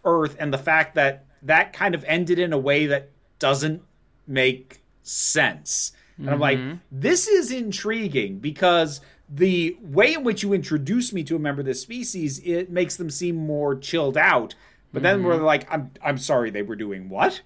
Earth 0.05 0.35
and 0.39 0.53
the 0.53 0.57
fact 0.57 0.95
that 0.95 1.25
that 1.41 1.73
kind 1.73 1.95
of 1.95 2.03
ended 2.05 2.39
in 2.39 2.53
a 2.53 2.57
way 2.57 2.85
that 2.87 3.09
doesn't 3.39 3.81
make 4.27 4.81
sense. 5.01 5.91
And 6.17 6.29
I'm 6.29 6.39
like, 6.39 6.57
mm-hmm. 6.57 6.77
this 6.91 7.27
is 7.27 7.51
intriguing 7.51 8.39
because 8.39 9.01
the 9.29 9.77
way 9.81 10.13
in 10.13 10.23
which 10.23 10.41
you 10.41 10.53
introduce 10.53 11.13
me 11.13 11.23
to 11.25 11.35
a 11.35 11.39
member 11.39 11.61
of 11.61 11.65
this 11.65 11.81
species, 11.81 12.39
it 12.39 12.69
makes 12.69 12.95
them 12.95 13.09
seem 13.09 13.35
more 13.35 13.75
chilled 13.75 14.17
out. 14.17 14.55
But 14.93 15.03
then 15.03 15.23
we're 15.23 15.35
mm-hmm. 15.35 15.43
like, 15.43 15.71
I'm 15.71 15.91
I'm 16.01 16.17
sorry, 16.17 16.49
they 16.49 16.63
were 16.63 16.75
doing 16.75 17.09
what? 17.09 17.41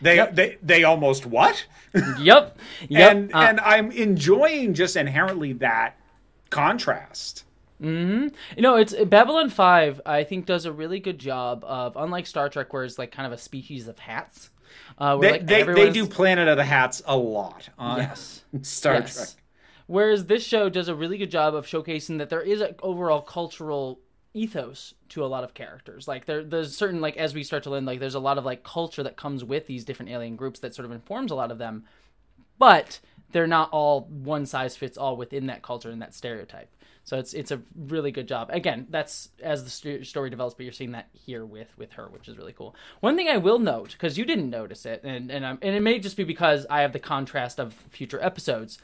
They 0.00 0.26
they 0.32 0.58
they 0.62 0.84
almost 0.84 1.26
what? 1.26 1.66
Yep. 2.18 2.58
Yep. 2.88 3.12
and 3.12 3.34
uh, 3.34 3.38
and 3.38 3.60
I'm 3.60 3.90
enjoying 3.92 4.74
just 4.74 4.96
inherently 4.96 5.54
that 5.54 5.96
contrast. 6.50 7.44
Mm-hmm. 7.80 8.28
You 8.56 8.62
know, 8.62 8.76
it's 8.76 8.92
Babylon 8.92 9.50
Five. 9.50 10.00
I 10.04 10.24
think 10.24 10.46
does 10.46 10.64
a 10.64 10.72
really 10.72 11.00
good 11.00 11.18
job 11.18 11.64
of, 11.64 11.96
unlike 11.96 12.26
Star 12.26 12.48
Trek, 12.48 12.72
where 12.72 12.84
it's 12.84 12.98
like 12.98 13.12
kind 13.12 13.26
of 13.26 13.32
a 13.32 13.38
species 13.38 13.88
of 13.88 13.98
hats. 13.98 14.50
Uh, 14.98 15.16
They 15.16 15.30
like 15.32 15.46
they, 15.46 15.62
they 15.62 15.90
do 15.90 16.06
Planet 16.06 16.48
of 16.48 16.56
the 16.56 16.64
Hats 16.64 17.02
a 17.06 17.16
lot 17.16 17.68
on 17.78 17.98
Yes. 17.98 18.44
Star 18.62 18.94
Yes. 18.94 19.14
Trek. 19.14 19.28
Whereas 19.86 20.26
this 20.26 20.44
show 20.44 20.68
does 20.68 20.88
a 20.88 20.94
really 20.94 21.16
good 21.18 21.30
job 21.30 21.54
of 21.54 21.66
showcasing 21.66 22.18
that 22.18 22.28
there 22.28 22.42
is 22.42 22.60
an 22.60 22.74
overall 22.82 23.22
cultural 23.22 24.00
ethos 24.34 24.92
to 25.08 25.24
a 25.24 25.26
lot 25.26 25.42
of 25.44 25.54
characters. 25.54 26.06
Like 26.06 26.26
there, 26.26 26.44
there's 26.44 26.76
certain 26.76 27.00
like 27.00 27.16
as 27.16 27.34
we 27.34 27.42
start 27.42 27.62
to 27.62 27.70
learn, 27.70 27.86
like 27.86 27.98
there's 27.98 28.14
a 28.14 28.20
lot 28.20 28.36
of 28.38 28.44
like 28.44 28.62
culture 28.62 29.02
that 29.02 29.16
comes 29.16 29.42
with 29.44 29.66
these 29.66 29.84
different 29.86 30.10
alien 30.12 30.36
groups 30.36 30.60
that 30.60 30.74
sort 30.74 30.84
of 30.86 30.92
informs 30.92 31.30
a 31.30 31.34
lot 31.34 31.50
of 31.50 31.58
them. 31.58 31.84
but 32.58 33.00
they're 33.32 33.46
not 33.46 33.70
all 33.72 34.02
one 34.02 34.46
size 34.46 34.74
fits 34.76 34.96
all 34.96 35.14
within 35.16 35.46
that 35.46 35.62
culture 35.62 35.90
and 35.90 36.00
that 36.00 36.14
stereotype. 36.14 36.70
So 37.08 37.18
it's 37.18 37.32
it's 37.32 37.50
a 37.50 37.62
really 37.74 38.12
good 38.12 38.28
job. 38.28 38.50
Again, 38.52 38.86
that's 38.90 39.30
as 39.42 39.64
the 39.64 39.70
st- 39.70 40.06
story 40.06 40.28
develops, 40.28 40.54
but 40.54 40.64
you're 40.64 40.74
seeing 40.74 40.92
that 40.92 41.08
here 41.14 41.46
with 41.46 41.68
with 41.78 41.92
her, 41.92 42.06
which 42.08 42.28
is 42.28 42.36
really 42.36 42.52
cool. 42.52 42.76
One 43.00 43.16
thing 43.16 43.28
I 43.28 43.38
will 43.38 43.58
note 43.58 43.92
because 43.92 44.18
you 44.18 44.26
didn't 44.26 44.50
notice 44.50 44.84
it, 44.84 45.00
and 45.04 45.30
and 45.30 45.46
I'm, 45.46 45.58
and 45.62 45.74
it 45.74 45.80
may 45.80 46.00
just 46.00 46.18
be 46.18 46.24
because 46.24 46.66
I 46.68 46.82
have 46.82 46.92
the 46.92 46.98
contrast 46.98 47.58
of 47.58 47.72
future 47.72 48.22
episodes, 48.22 48.76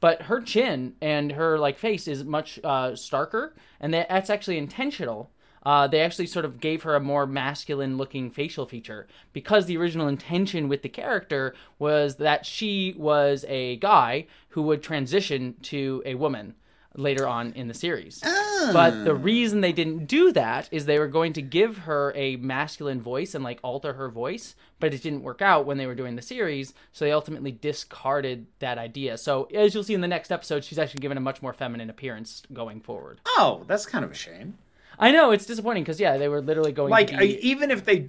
but 0.00 0.22
her 0.22 0.40
chin 0.40 0.94
and 1.02 1.32
her 1.32 1.58
like 1.58 1.76
face 1.76 2.08
is 2.08 2.24
much 2.24 2.58
uh, 2.64 2.92
starker, 2.92 3.50
and 3.78 3.92
that, 3.92 4.08
that's 4.08 4.30
actually 4.30 4.56
intentional. 4.56 5.30
Uh, 5.62 5.86
they 5.86 6.00
actually 6.00 6.28
sort 6.28 6.46
of 6.46 6.60
gave 6.60 6.82
her 6.82 6.94
a 6.94 7.00
more 7.00 7.26
masculine 7.26 7.98
looking 7.98 8.30
facial 8.30 8.64
feature 8.64 9.06
because 9.34 9.66
the 9.66 9.76
original 9.76 10.08
intention 10.08 10.66
with 10.70 10.80
the 10.80 10.88
character 10.88 11.54
was 11.78 12.16
that 12.16 12.46
she 12.46 12.94
was 12.96 13.44
a 13.48 13.76
guy 13.76 14.26
who 14.50 14.62
would 14.62 14.82
transition 14.82 15.56
to 15.60 16.02
a 16.06 16.14
woman 16.14 16.54
later 16.96 17.26
on 17.26 17.52
in 17.52 17.68
the 17.68 17.74
series. 17.74 18.20
Oh. 18.24 18.70
But 18.72 19.04
the 19.04 19.14
reason 19.14 19.60
they 19.60 19.72
didn't 19.72 20.06
do 20.06 20.32
that 20.32 20.68
is 20.72 20.86
they 20.86 20.98
were 20.98 21.08
going 21.08 21.32
to 21.34 21.42
give 21.42 21.78
her 21.78 22.12
a 22.16 22.36
masculine 22.36 23.00
voice 23.00 23.34
and 23.34 23.44
like 23.44 23.60
alter 23.62 23.92
her 23.92 24.08
voice, 24.08 24.54
but 24.80 24.94
it 24.94 25.02
didn't 25.02 25.22
work 25.22 25.42
out 25.42 25.66
when 25.66 25.78
they 25.78 25.86
were 25.86 25.94
doing 25.94 26.16
the 26.16 26.22
series, 26.22 26.74
so 26.92 27.04
they 27.04 27.12
ultimately 27.12 27.52
discarded 27.52 28.46
that 28.58 28.78
idea. 28.78 29.18
So 29.18 29.44
as 29.54 29.74
you'll 29.74 29.84
see 29.84 29.94
in 29.94 30.00
the 30.00 30.08
next 30.08 30.32
episode, 30.32 30.64
she's 30.64 30.78
actually 30.78 31.00
given 31.00 31.18
a 31.18 31.20
much 31.20 31.42
more 31.42 31.52
feminine 31.52 31.90
appearance 31.90 32.42
going 32.52 32.80
forward. 32.80 33.20
Oh, 33.26 33.64
that's 33.66 33.86
kind 33.86 34.04
of 34.04 34.10
a 34.10 34.14
shame. 34.14 34.58
I 34.98 35.10
know 35.10 35.30
it's 35.30 35.44
disappointing 35.44 35.82
because 35.82 36.00
yeah, 36.00 36.16
they 36.16 36.28
were 36.28 36.40
literally 36.40 36.72
going 36.72 36.90
Like 36.90 37.16
be, 37.18 37.38
even 37.46 37.70
if 37.70 37.84
they, 37.84 38.08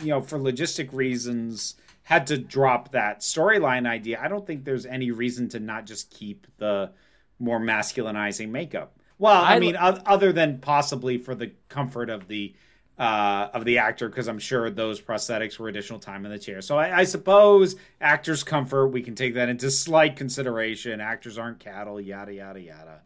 you 0.00 0.06
know, 0.06 0.20
for 0.20 0.38
logistic 0.38 0.92
reasons, 0.92 1.74
had 2.04 2.26
to 2.28 2.38
drop 2.38 2.92
that 2.92 3.20
storyline 3.20 3.86
idea, 3.86 4.20
I 4.22 4.28
don't 4.28 4.46
think 4.46 4.64
there's 4.64 4.86
any 4.86 5.10
reason 5.10 5.48
to 5.50 5.60
not 5.60 5.86
just 5.86 6.10
keep 6.10 6.46
the 6.58 6.92
more 7.40 7.58
masculinizing 7.58 8.50
makeup. 8.50 8.92
Well, 9.18 9.42
I, 9.42 9.56
I 9.56 9.58
mean, 9.60 9.76
oth- 9.76 10.02
other 10.06 10.32
than 10.32 10.58
possibly 10.58 11.18
for 11.18 11.34
the 11.34 11.52
comfort 11.68 12.08
of 12.10 12.28
the 12.28 12.54
uh, 12.98 13.48
of 13.54 13.64
the 13.64 13.78
actor, 13.78 14.10
because 14.10 14.28
I'm 14.28 14.38
sure 14.38 14.68
those 14.68 15.00
prosthetics 15.00 15.58
were 15.58 15.68
additional 15.68 15.98
time 15.98 16.26
in 16.26 16.30
the 16.30 16.38
chair. 16.38 16.60
So 16.60 16.76
I, 16.76 16.98
I 16.98 17.04
suppose 17.04 17.76
actors' 17.98 18.42
comfort 18.42 18.88
we 18.88 19.02
can 19.02 19.14
take 19.14 19.34
that 19.34 19.48
into 19.48 19.70
slight 19.70 20.16
consideration. 20.16 21.00
Actors 21.00 21.38
aren't 21.38 21.60
cattle, 21.60 21.98
yada 21.98 22.34
yada 22.34 22.60
yada. 22.60 23.00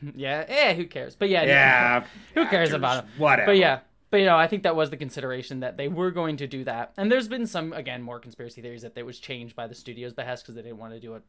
yeah, 0.14 0.44
eh, 0.46 0.74
who 0.74 0.86
cares? 0.86 1.16
But 1.16 1.28
yeah, 1.28 1.42
Yeah, 1.42 2.04
who 2.34 2.46
cares 2.46 2.72
about 2.72 3.04
it? 3.04 3.10
Whatever. 3.18 3.46
But 3.46 3.56
yeah, 3.56 3.80
but 4.10 4.18
you 4.18 4.26
know, 4.26 4.36
I 4.36 4.46
think 4.46 4.62
that 4.64 4.76
was 4.76 4.90
the 4.90 4.96
consideration 4.96 5.60
that 5.60 5.76
they 5.76 5.88
were 5.88 6.12
going 6.12 6.36
to 6.38 6.46
do 6.46 6.62
that. 6.64 6.92
And 6.96 7.10
there's 7.10 7.28
been 7.28 7.46
some 7.46 7.72
again 7.72 8.02
more 8.02 8.20
conspiracy 8.20 8.62
theories 8.62 8.82
that 8.82 8.92
it 8.96 9.06
was 9.06 9.18
changed 9.18 9.56
by 9.56 9.66
the 9.66 9.74
studio's 9.74 10.12
behest 10.12 10.44
because 10.44 10.54
they 10.56 10.62
didn't 10.62 10.78
want 10.78 10.92
to 10.92 11.00
do 11.00 11.14
a 11.14 11.20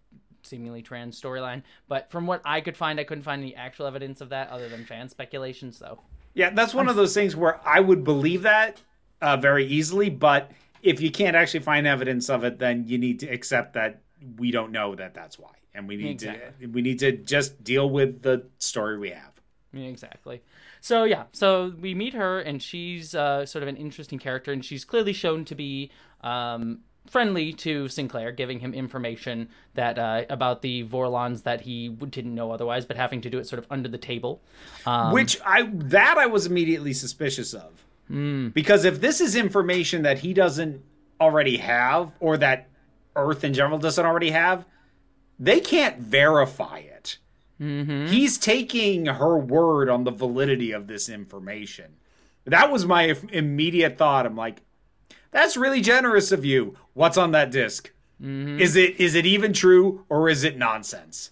seemingly 0.43 0.81
trans 0.81 1.19
storyline. 1.19 1.63
But 1.87 2.11
from 2.11 2.27
what 2.27 2.41
I 2.45 2.61
could 2.61 2.77
find, 2.77 2.99
I 2.99 3.03
couldn't 3.03 3.23
find 3.23 3.41
any 3.41 3.55
actual 3.55 3.87
evidence 3.87 4.21
of 4.21 4.29
that 4.29 4.49
other 4.49 4.69
than 4.69 4.85
fan 4.85 5.09
speculation. 5.09 5.71
So 5.71 5.99
Yeah, 6.33 6.51
that's 6.51 6.73
one 6.73 6.87
of 6.89 6.95
those 6.95 7.13
things 7.13 7.35
where 7.35 7.59
I 7.67 7.79
would 7.79 8.03
believe 8.03 8.43
that 8.43 8.81
uh, 9.21 9.37
very 9.37 9.65
easily, 9.65 10.09
but 10.09 10.51
if 10.81 10.99
you 11.01 11.11
can't 11.11 11.35
actually 11.35 11.59
find 11.61 11.85
evidence 11.85 12.29
of 12.29 12.43
it, 12.43 12.59
then 12.59 12.87
you 12.87 12.97
need 12.97 13.19
to 13.19 13.27
accept 13.27 13.73
that 13.73 14.01
we 14.37 14.51
don't 14.51 14.71
know 14.71 14.95
that 14.95 15.13
that's 15.13 15.37
why, 15.39 15.51
and 15.73 15.87
we 15.87 15.95
need 15.95 16.11
Exactly. 16.11 16.67
to 16.67 16.71
we 16.71 16.81
need 16.81 16.99
to 16.99 17.11
just 17.11 17.63
deal 17.63 17.89
with 17.89 18.21
the 18.21 18.45
story 18.59 18.97
we 18.97 19.09
have. 19.11 19.31
Exactly. 19.73 20.41
So 20.81 21.03
yeah, 21.05 21.25
so 21.31 21.73
we 21.79 21.93
meet 21.93 22.13
her, 22.13 22.39
and 22.39 22.61
she's 22.61 23.15
uh, 23.15 23.45
sort 23.45 23.63
of 23.63 23.69
an 23.69 23.77
interesting 23.77 24.19
character, 24.19 24.51
and 24.51 24.65
she's 24.65 24.83
clearly 24.83 25.13
shown 25.13 25.45
to 25.45 25.55
be 25.55 25.91
um, 26.21 26.79
friendly 27.07 27.51
to 27.51 27.87
Sinclair, 27.87 28.31
giving 28.31 28.59
him 28.59 28.73
information 28.73 29.49
that 29.73 29.97
uh, 29.99 30.23
about 30.29 30.61
the 30.61 30.83
Vorlons 30.85 31.43
that 31.43 31.61
he 31.61 31.89
didn't 31.89 32.35
know 32.35 32.51
otherwise, 32.51 32.85
but 32.85 32.95
having 32.97 33.21
to 33.21 33.29
do 33.29 33.37
it 33.37 33.47
sort 33.47 33.59
of 33.59 33.65
under 33.69 33.89
the 33.89 33.97
table. 33.97 34.41
Um, 34.85 35.11
Which 35.11 35.39
I 35.45 35.69
that 35.73 36.17
I 36.17 36.27
was 36.27 36.45
immediately 36.45 36.93
suspicious 36.93 37.53
of, 37.53 37.85
because 38.53 38.85
if 38.85 39.01
this 39.01 39.21
is 39.21 39.35
information 39.35 40.03
that 40.03 40.19
he 40.19 40.33
doesn't 40.33 40.83
already 41.19 41.57
have, 41.57 42.13
or 42.19 42.37
that 42.37 42.67
Earth 43.15 43.43
in 43.43 43.53
general 43.53 43.77
doesn't 43.79 44.05
already 44.05 44.31
have, 44.31 44.65
they 45.39 45.59
can't 45.59 45.99
verify 45.99 46.79
it. 46.79 47.17
He's 48.07 48.39
taking 48.39 49.05
her 49.05 49.37
word 49.37 49.87
on 49.87 50.03
the 50.03 50.11
validity 50.11 50.71
of 50.71 50.87
this 50.87 51.09
information. 51.09 51.97
That 52.45 52.71
was 52.71 52.87
my 52.87 53.15
immediate 53.31 53.99
thought. 53.99 54.25
I'm 54.25 54.35
like, 54.35 54.61
that's 55.31 55.57
really 55.57 55.81
generous 55.81 56.31
of 56.31 56.45
you. 56.45 56.75
What's 56.93 57.17
on 57.17 57.31
that 57.31 57.51
disk? 57.51 57.91
Is 58.23 58.75
it 58.75 58.99
is 58.99 59.15
it 59.15 59.25
even 59.25 59.51
true 59.51 60.05
or 60.07 60.29
is 60.29 60.43
it 60.43 60.55
nonsense? 60.55 61.31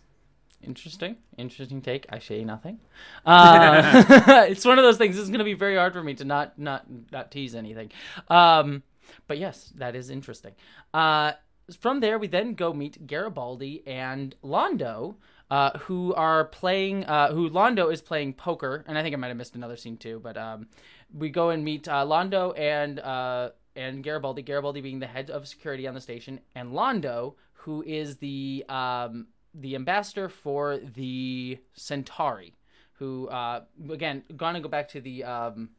Interesting, 0.64 1.18
interesting 1.38 1.82
take. 1.82 2.08
I 2.10 2.18
say 2.18 2.44
nothing. 2.44 2.80
Uh, 3.26 4.04
it's 4.50 4.66
one 4.66 4.80
of 4.80 4.84
those 4.84 4.98
things. 4.98 5.18
It's 5.18 5.30
going 5.30 5.40
to 5.40 5.46
be 5.46 5.54
very 5.54 5.76
hard 5.76 5.94
for 5.94 6.04
me 6.04 6.16
to 6.16 6.26
not 6.26 6.58
not 6.58 6.86
not 7.12 7.30
tease 7.32 7.54
anything. 7.54 7.92
Um, 8.28 8.82
but 9.28 9.38
yes, 9.38 9.72
that 9.76 9.96
is 9.96 10.10
interesting. 10.10 10.54
Uh, 10.92 11.34
from 11.80 12.00
there, 12.00 12.18
we 12.18 12.28
then 12.28 12.56
go 12.56 12.74
meet 12.74 13.06
Garibaldi 13.06 13.84
and 13.86 14.36
Londo, 14.44 15.16
uh, 15.52 15.78
who 15.80 16.16
are 16.16 16.46
playing. 16.46 17.06
Uh, 17.06 17.32
who 17.32 17.52
Londo 17.52 17.94
is 17.94 18.02
playing 18.02 18.34
poker, 18.34 18.84
and 18.88 18.98
I 18.98 19.04
think 19.04 19.14
I 19.14 19.18
might 19.18 19.28
have 19.28 19.38
missed 19.38 19.56
another 19.56 19.78
scene 19.78 19.98
too. 19.98 20.20
But 20.24 20.38
um, 20.38 20.68
we 21.14 21.30
go 21.30 21.52
and 21.52 21.64
meet 21.64 21.88
uh, 21.88 22.04
Londo 22.04 22.58
and 22.58 23.00
uh, 23.00 23.52
and 23.76 24.04
Garibaldi. 24.04 24.42
Garibaldi 24.42 24.82
being 24.82 25.00
the 25.00 25.08
head 25.08 25.30
of 25.30 25.48
security 25.48 25.88
on 25.88 25.94
the 25.94 26.02
station, 26.02 26.40
and 26.56 26.72
Londo, 26.72 27.36
who 27.54 27.84
is 27.84 28.18
the 28.18 28.66
um, 28.70 29.28
the 29.54 29.76
ambassador 29.76 30.30
for 30.30 30.78
the 30.78 31.60
Centauri, 31.74 32.56
who 32.94 33.28
uh, 33.28 33.62
again 33.90 34.24
gonna 34.36 34.62
go 34.62 34.70
back 34.70 34.90
to 34.90 35.02
the 35.02 35.24
um, 35.24 35.70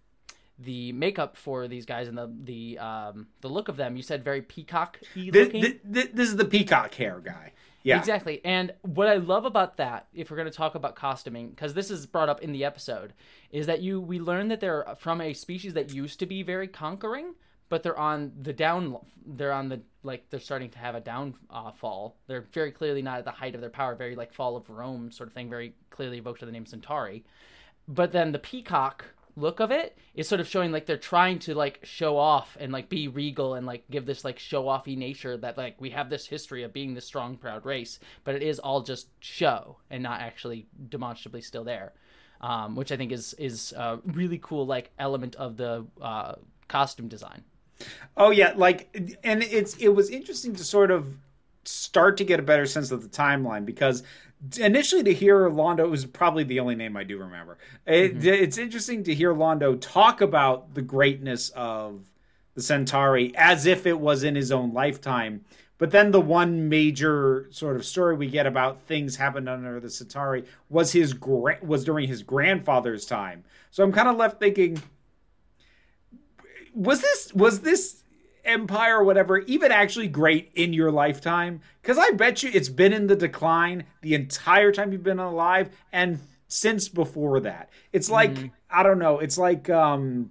the 0.59 0.93
makeup 0.93 1.37
for 1.37 1.69
these 1.69 1.87
guys 1.87 2.09
and 2.09 2.19
the 2.19 2.33
the 2.45 2.79
um, 2.79 3.29
the 3.41 3.49
look 3.49 3.69
of 3.69 3.77
them. 3.77 3.97
You 3.97 4.03
said 4.03 4.23
very 4.23 4.43
peacock 4.43 5.01
Th- 5.15 5.33
looking. 5.33 5.63
th- 5.63 5.81
th- 5.93 6.11
this 6.13 6.29
is 6.29 6.37
the 6.37 6.45
peacock 6.45 6.95
hair 6.95 7.21
guy. 7.21 7.53
Yeah. 7.83 7.99
Exactly. 7.99 8.43
And 8.45 8.75
what 8.83 9.09
I 9.09 9.15
love 9.15 9.47
about 9.47 9.79
that, 9.79 10.07
if 10.13 10.31
we're 10.31 10.37
going 10.37 10.51
to 10.51 10.55
talk 10.55 10.75
about 10.75 10.97
costuming, 10.97 11.49
because 11.49 11.73
this 11.73 11.91
is 11.91 12.05
brought 12.05 12.29
up 12.29 12.43
in 12.43 12.53
the 12.53 12.63
episode, 12.63 13.15
is 13.51 13.67
that 13.67 13.81
you 13.81 13.99
we 14.03 14.19
learn 14.21 14.49
that 14.49 14.61
they're 14.61 14.85
from 14.99 15.23
a 15.23 15.33
species 15.33 15.73
that 15.73 15.95
used 15.95 16.19
to 16.19 16.27
be 16.27 16.43
very 16.43 16.69
conquering, 16.69 17.37
but 17.71 17.83
they're 17.83 17.99
on 17.99 18.33
the 18.43 18.53
down. 18.53 18.99
They're 19.25 19.53
on 19.53 19.71
the 19.71 19.81
like 20.03 20.29
they're 20.29 20.41
starting 20.41 20.69
to 20.71 20.79
have 20.79 20.95
a 20.95 21.01
downfall. 21.01 22.17
They're 22.27 22.47
very 22.53 22.73
clearly 22.73 23.01
not 23.01 23.19
at 23.19 23.25
the 23.25 23.31
height 23.31 23.55
of 23.55 23.63
their 23.63 23.71
power. 23.71 23.95
Very 23.95 24.17
like 24.17 24.35
fall 24.35 24.57
of 24.57 24.69
Rome 24.69 25.11
sort 25.11 25.29
of 25.29 25.33
thing. 25.33 25.49
Very 25.49 25.75
clearly 25.89 26.19
evoked 26.19 26.41
to 26.41 26.47
the 26.47 26.53
name 26.53 26.67
Centauri. 26.67 27.25
But 27.89 28.13
then 28.13 28.33
the 28.33 28.39
peacock 28.39 29.07
look 29.37 29.61
of 29.61 29.71
it 29.71 29.97
is 30.15 30.29
sort 30.29 30.41
of 30.41 30.49
showing 30.49 30.73
like 30.73 30.87
they're 30.87 30.97
trying 30.97 31.39
to 31.39 31.55
like 31.55 31.79
show 31.85 32.17
off 32.17 32.57
and 32.61 32.73
like 32.73 32.89
be 32.89 33.07
regal 33.07 33.55
and 33.55 33.65
like 33.67 33.89
give 33.89 34.05
this 34.05 34.25
like 34.25 34.39
show 34.39 34.65
offy 34.65 34.97
nature 34.97 35.37
that 35.37 35.57
like 35.57 35.81
we 35.81 35.91
have 35.91 36.11
this 36.11 36.27
history 36.27 36.65
of 36.65 36.73
being 36.73 36.95
this 36.95 37.07
strong 37.07 37.37
proud 37.37 37.65
race 37.65 38.01
but 38.25 38.35
it 38.35 38.43
is 38.43 38.59
all 38.59 38.83
just 38.83 39.09
show 39.21 39.77
and 39.89 40.03
not 40.03 40.21
actually 40.21 40.67
demonstrably 40.89 41.41
still 41.41 41.65
there 41.65 41.93
um, 42.41 42.75
which 42.75 42.91
i 42.91 42.97
think 42.97 43.13
is 43.13 43.33
is 43.35 43.73
a 43.77 43.99
really 44.05 44.39
cool 44.43 44.67
like 44.67 44.91
element 44.99 45.37
of 45.37 45.57
the 45.57 45.87
uh, 46.03 46.35
costume 46.69 47.09
design 47.09 47.43
Oh 48.17 48.31
yeah, 48.31 48.53
like 48.57 49.19
and 49.25 49.43
it's 49.43 49.77
it 49.77 49.89
was 49.89 50.11
interesting 50.11 50.55
to 50.57 50.65
sort 50.65 50.91
of 50.91 51.17
start 51.65 52.17
to 52.17 52.25
get 52.25 52.41
a 52.41 52.43
better 52.43 52.67
sense 52.67 52.91
of 52.91 53.03
the 53.03 53.09
timeline 53.09 53.65
because 53.65 54.03
initially 54.59 55.03
to 55.03 55.13
hear 55.13 55.51
Londo 55.51 55.89
was 55.89 56.07
probably 56.07 56.45
the 56.45 56.61
only 56.61 56.75
name 56.75 56.97
I 56.97 57.05
do 57.05 57.19
remember. 57.19 57.59
It, 57.87 58.19
mm-hmm. 58.19 58.29
It's 58.29 58.59
interesting 58.59 59.05
to 59.05 59.15
hear 59.15 59.35
Londo 59.35 59.79
talk 59.81 60.21
about 60.21 60.75
the 60.75 60.83
greatness 60.83 61.51
of 61.51 62.11
the 62.55 62.63
Centauri 62.63 63.33
as 63.37 63.67
if 63.67 63.87
it 63.87 63.99
was 63.99 64.25
in 64.25 64.35
his 64.35 64.51
own 64.51 64.73
lifetime. 64.73 65.45
But 65.79 65.93
then 65.93 66.11
the 66.11 66.21
one 66.21 66.69
major 66.69 67.49
sort 67.51 67.77
of 67.77 67.87
story 67.87 68.15
we 68.15 68.29
get 68.29 68.47
about 68.47 68.83
things 68.83 69.17
happened 69.17 69.49
under 69.49 69.81
the 69.81 69.89
Centauri 69.89 70.45
was 70.69 70.93
his 70.93 71.15
gra- 71.15 71.59
was 71.63 71.85
during 71.85 72.07
his 72.07 72.23
grandfather's 72.23 73.07
time. 73.07 73.45
So 73.71 73.83
I'm 73.83 73.93
kind 73.93 74.09
of 74.09 74.17
left 74.17 74.39
thinking, 74.41 74.83
was 76.75 77.01
this 77.01 77.33
was 77.35 77.61
this 77.61 78.03
empire 78.45 78.99
or 78.99 79.05
whatever 79.05 79.39
even 79.39 79.71
actually 79.71 80.09
great 80.09 80.51
in 80.55 80.73
your 80.73 80.91
lifetime? 80.91 81.61
Because 81.83 81.99
i 81.99 82.11
bet 82.11 82.43
you 82.43 82.51
it's 82.53 82.69
been 82.69 82.93
in 82.93 83.07
the 83.07 83.17
decline 83.17 83.85
the 84.03 84.15
entire 84.15 84.73
time 84.73 84.93
you've 84.93 85.03
been 85.03 85.19
alive 85.19 85.71
and 85.93 86.21
since 86.49 86.89
before 86.89 87.41
that. 87.41 87.71
It's 87.93 88.11
like 88.11 88.37
i 88.71 88.83
don't 88.83 88.99
know 88.99 89.19
it's 89.19 89.39
like 89.39 89.69
um 89.71 90.31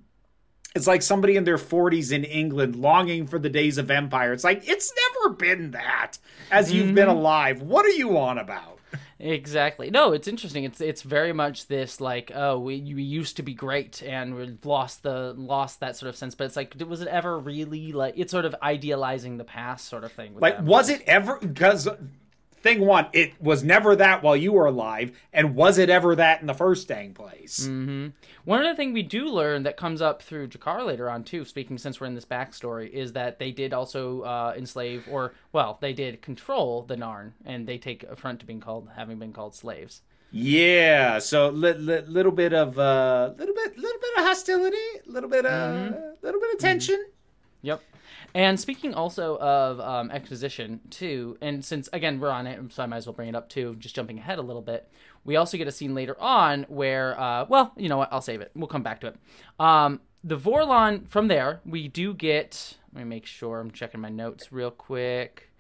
it's 0.76 0.86
like 0.88 1.02
somebody 1.02 1.36
in 1.36 1.46
their 1.46 1.58
40s 1.58 2.12
in 2.12 2.24
england 2.24 2.76
longing 2.76 3.26
for 3.28 3.40
the 3.40 3.50
days 3.50 3.78
of 3.78 3.90
empire. 3.90 4.34
It's 4.34 4.44
like 4.44 4.68
it's 4.68 4.94
never 5.16 5.36
been 5.36 5.72
that 5.72 6.18
as 6.52 6.72
you've 6.72 6.94
been 6.96 7.08
alive. 7.08 7.62
What 7.62 7.86
are 7.86 7.90
you 7.90 8.18
on 8.18 8.38
about 8.38 8.69
Exactly. 9.20 9.90
No, 9.92 10.14
it's 10.14 10.28
interesting. 10.30 10.64
It's 10.64 10.80
it's 10.80 11.02
very 11.02 11.34
much 11.34 11.68
this 11.68 12.00
like 12.00 12.32
oh 12.34 12.58
we, 12.58 12.82
we 12.94 13.04
used 13.04 13.36
to 13.38 13.44
be 13.44 13.54
great 13.54 14.02
and 14.02 14.34
we've 14.36 14.66
lost 14.66 15.04
the 15.04 15.34
lost 15.38 15.82
that 15.82 15.98
sort 15.98 16.10
of 16.10 16.16
sense. 16.16 16.36
But 16.36 16.46
it's 16.46 16.56
like 16.56 16.76
was 16.88 17.02
it 17.02 17.10
ever 17.10 17.38
really 17.38 17.92
like 17.92 18.14
it's 18.16 18.32
sort 18.32 18.46
of 18.46 18.56
idealizing 18.64 19.38
the 19.38 19.44
past 19.44 19.88
sort 19.90 20.06
of 20.06 20.14
thing. 20.14 20.34
with 20.36 20.42
Like, 20.42 20.56
them. 20.58 20.66
was 20.66 20.90
it 20.90 21.02
ever? 21.06 21.38
Because 21.38 21.88
thing 22.62 22.82
one, 22.86 23.08
it 23.14 23.42
was 23.42 23.64
never 23.64 23.96
that 23.96 24.22
while 24.24 24.36
you 24.36 24.52
were 24.54 24.66
alive, 24.66 25.12
and 25.34 25.56
was 25.56 25.78
it 25.78 25.90
ever 25.90 26.16
that 26.16 26.42
in 26.42 26.48
the 26.48 26.54
first 26.54 26.88
dang 26.88 27.14
place? 27.14 27.68
One 27.68 28.14
other 28.62 28.76
thing 28.76 28.94
we 28.94 29.04
do 29.04 29.26
learn 29.26 29.64
that 29.64 29.78
comes 29.78 30.02
up 30.02 30.22
through 30.22 30.48
G'Kar 30.48 30.86
later 30.86 31.10
on 31.10 31.24
too, 31.24 31.46
speaking 31.46 31.78
since 31.78 32.00
we're 32.00 32.08
in 32.08 32.16
this 32.16 32.26
backstory, 32.26 32.90
is 32.90 33.14
that 33.14 33.40
they 33.40 33.52
did 33.52 33.74
also 33.74 34.22
uh, 34.22 34.54
enslave, 34.58 35.08
or 35.10 35.34
well, 35.52 35.78
they 35.82 35.94
did 35.94 36.22
control 36.22 36.84
the 36.84 36.96
Narn, 36.96 37.32
and 37.46 37.68
they 37.68 37.78
take 37.78 38.04
affront 38.04 38.40
to 38.40 38.46
being 38.46 38.60
called 38.60 38.90
having 38.96 39.20
been 39.20 39.34
called 39.34 39.56
slaves. 39.56 40.02
Yeah, 40.32 41.20
so 41.20 41.50
li- 41.50 41.74
li- 41.74 42.04
little 42.08 42.32
bit 42.32 42.54
of 42.54 42.78
uh, 42.78 43.34
little 43.38 43.56
bit, 43.56 43.78
little 43.78 44.00
bit 44.00 44.18
of 44.18 44.24
hostility, 44.26 44.78
little 45.08 45.30
bit 45.30 45.46
of, 45.46 45.94
little 46.22 46.40
bit 46.40 46.54
of 46.54 46.60
tension. 46.60 47.04
Yep. 47.62 47.82
And 48.34 48.60
speaking 48.60 48.94
also 48.94 49.38
of 49.38 49.80
um, 49.80 50.12
exposition 50.12 50.82
too, 50.90 51.38
and 51.42 51.64
since 51.64 51.90
again 51.94 52.20
we're 52.20 52.30
on 52.30 52.48
it, 52.48 52.60
so 52.72 52.84
I 52.84 52.86
might 52.86 52.98
as 52.98 53.06
well 53.08 53.14
bring 53.14 53.30
it 53.30 53.36
up 53.36 53.50
too. 53.50 53.76
Just 53.80 53.96
jumping 53.96 54.20
ahead 54.20 54.40
a 54.40 54.44
little 54.44 54.62
bit, 54.62 54.90
we 55.26 55.36
also 55.36 55.58
get 55.58 55.68
a 55.68 55.72
scene 55.72 55.96
later 55.96 56.20
on 56.20 56.66
where, 56.70 57.20
uh, 57.20 57.46
well, 57.50 57.74
you 57.76 57.90
know 57.90 57.98
what? 57.98 58.12
I'll 58.12 58.22
save 58.22 58.42
it. 58.42 58.52
We'll 58.56 58.68
come 58.68 58.84
back 58.84 59.02
to 59.02 59.08
it. 59.08 59.16
Um, 59.60 60.02
the 60.24 60.38
Vorlon. 60.38 61.08
From 61.08 61.28
there, 61.28 61.62
we 61.66 61.88
do 61.88 62.14
get. 62.14 62.78
Let 62.94 63.04
me 63.04 63.10
make 63.10 63.26
sure 63.26 63.60
I'm 63.60 63.72
checking 63.72 64.02
my 64.02 64.10
notes 64.10 64.52
real 64.52 64.72
quick. 64.72 65.52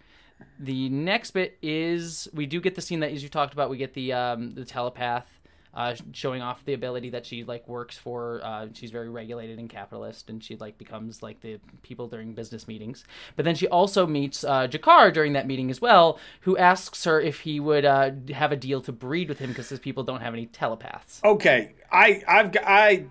The 0.58 0.90
next 0.90 1.32
bit 1.32 1.58
is 1.62 2.28
we 2.34 2.46
do 2.46 2.62
get 2.62 2.76
the 2.76 2.82
scene 2.82 3.02
that 3.02 3.12
as 3.12 3.24
you 3.24 3.30
talked 3.30 3.54
about. 3.54 3.70
We 3.70 3.78
get 3.78 3.94
the 3.94 4.14
um, 4.14 4.52
the 4.52 4.66
telepath 4.66 5.39
uh, 5.74 5.96
showing 6.14 6.42
off 6.42 6.66
the 6.66 6.74
ability 6.74 7.12
that 7.12 7.26
she 7.26 7.44
like 7.44 7.68
works 7.68 7.98
for. 7.98 8.42
Uh, 8.44 8.68
she's 8.74 8.92
very 8.92 9.10
regulated 9.10 9.60
and 9.60 9.70
capitalist, 9.70 10.30
and 10.30 10.44
she 10.44 10.56
like 10.56 10.78
becomes 10.78 11.22
like 11.22 11.42
the 11.42 11.60
people 11.84 12.08
during 12.08 12.34
business 12.34 12.68
meetings. 12.68 13.04
But 13.36 13.46
then 13.46 13.56
she 13.56 13.68
also 13.68 14.08
meets 14.08 14.44
uh, 14.44 14.68
G'Kar 14.68 15.14
during 15.14 15.34
that 15.34 15.48
meeting 15.48 15.70
as 15.70 15.80
well, 15.80 16.20
who 16.42 16.58
asks 16.58 17.04
her 17.04 17.22
if 17.22 17.42
he 17.42 17.60
would 17.60 17.86
uh, 17.86 18.12
have 18.34 18.52
a 18.52 18.56
deal 18.56 18.82
to 18.82 18.92
breed 18.92 19.30
with 19.30 19.40
him 19.40 19.50
because 19.50 19.70
his 19.70 19.80
people 19.80 20.04
don't 20.04 20.22
have 20.22 20.34
any 20.34 20.48
telepaths. 20.48 21.22
Okay, 21.24 21.74
I 21.92 22.24
I've 22.28 22.52
got 22.52 22.64
I 22.66 23.06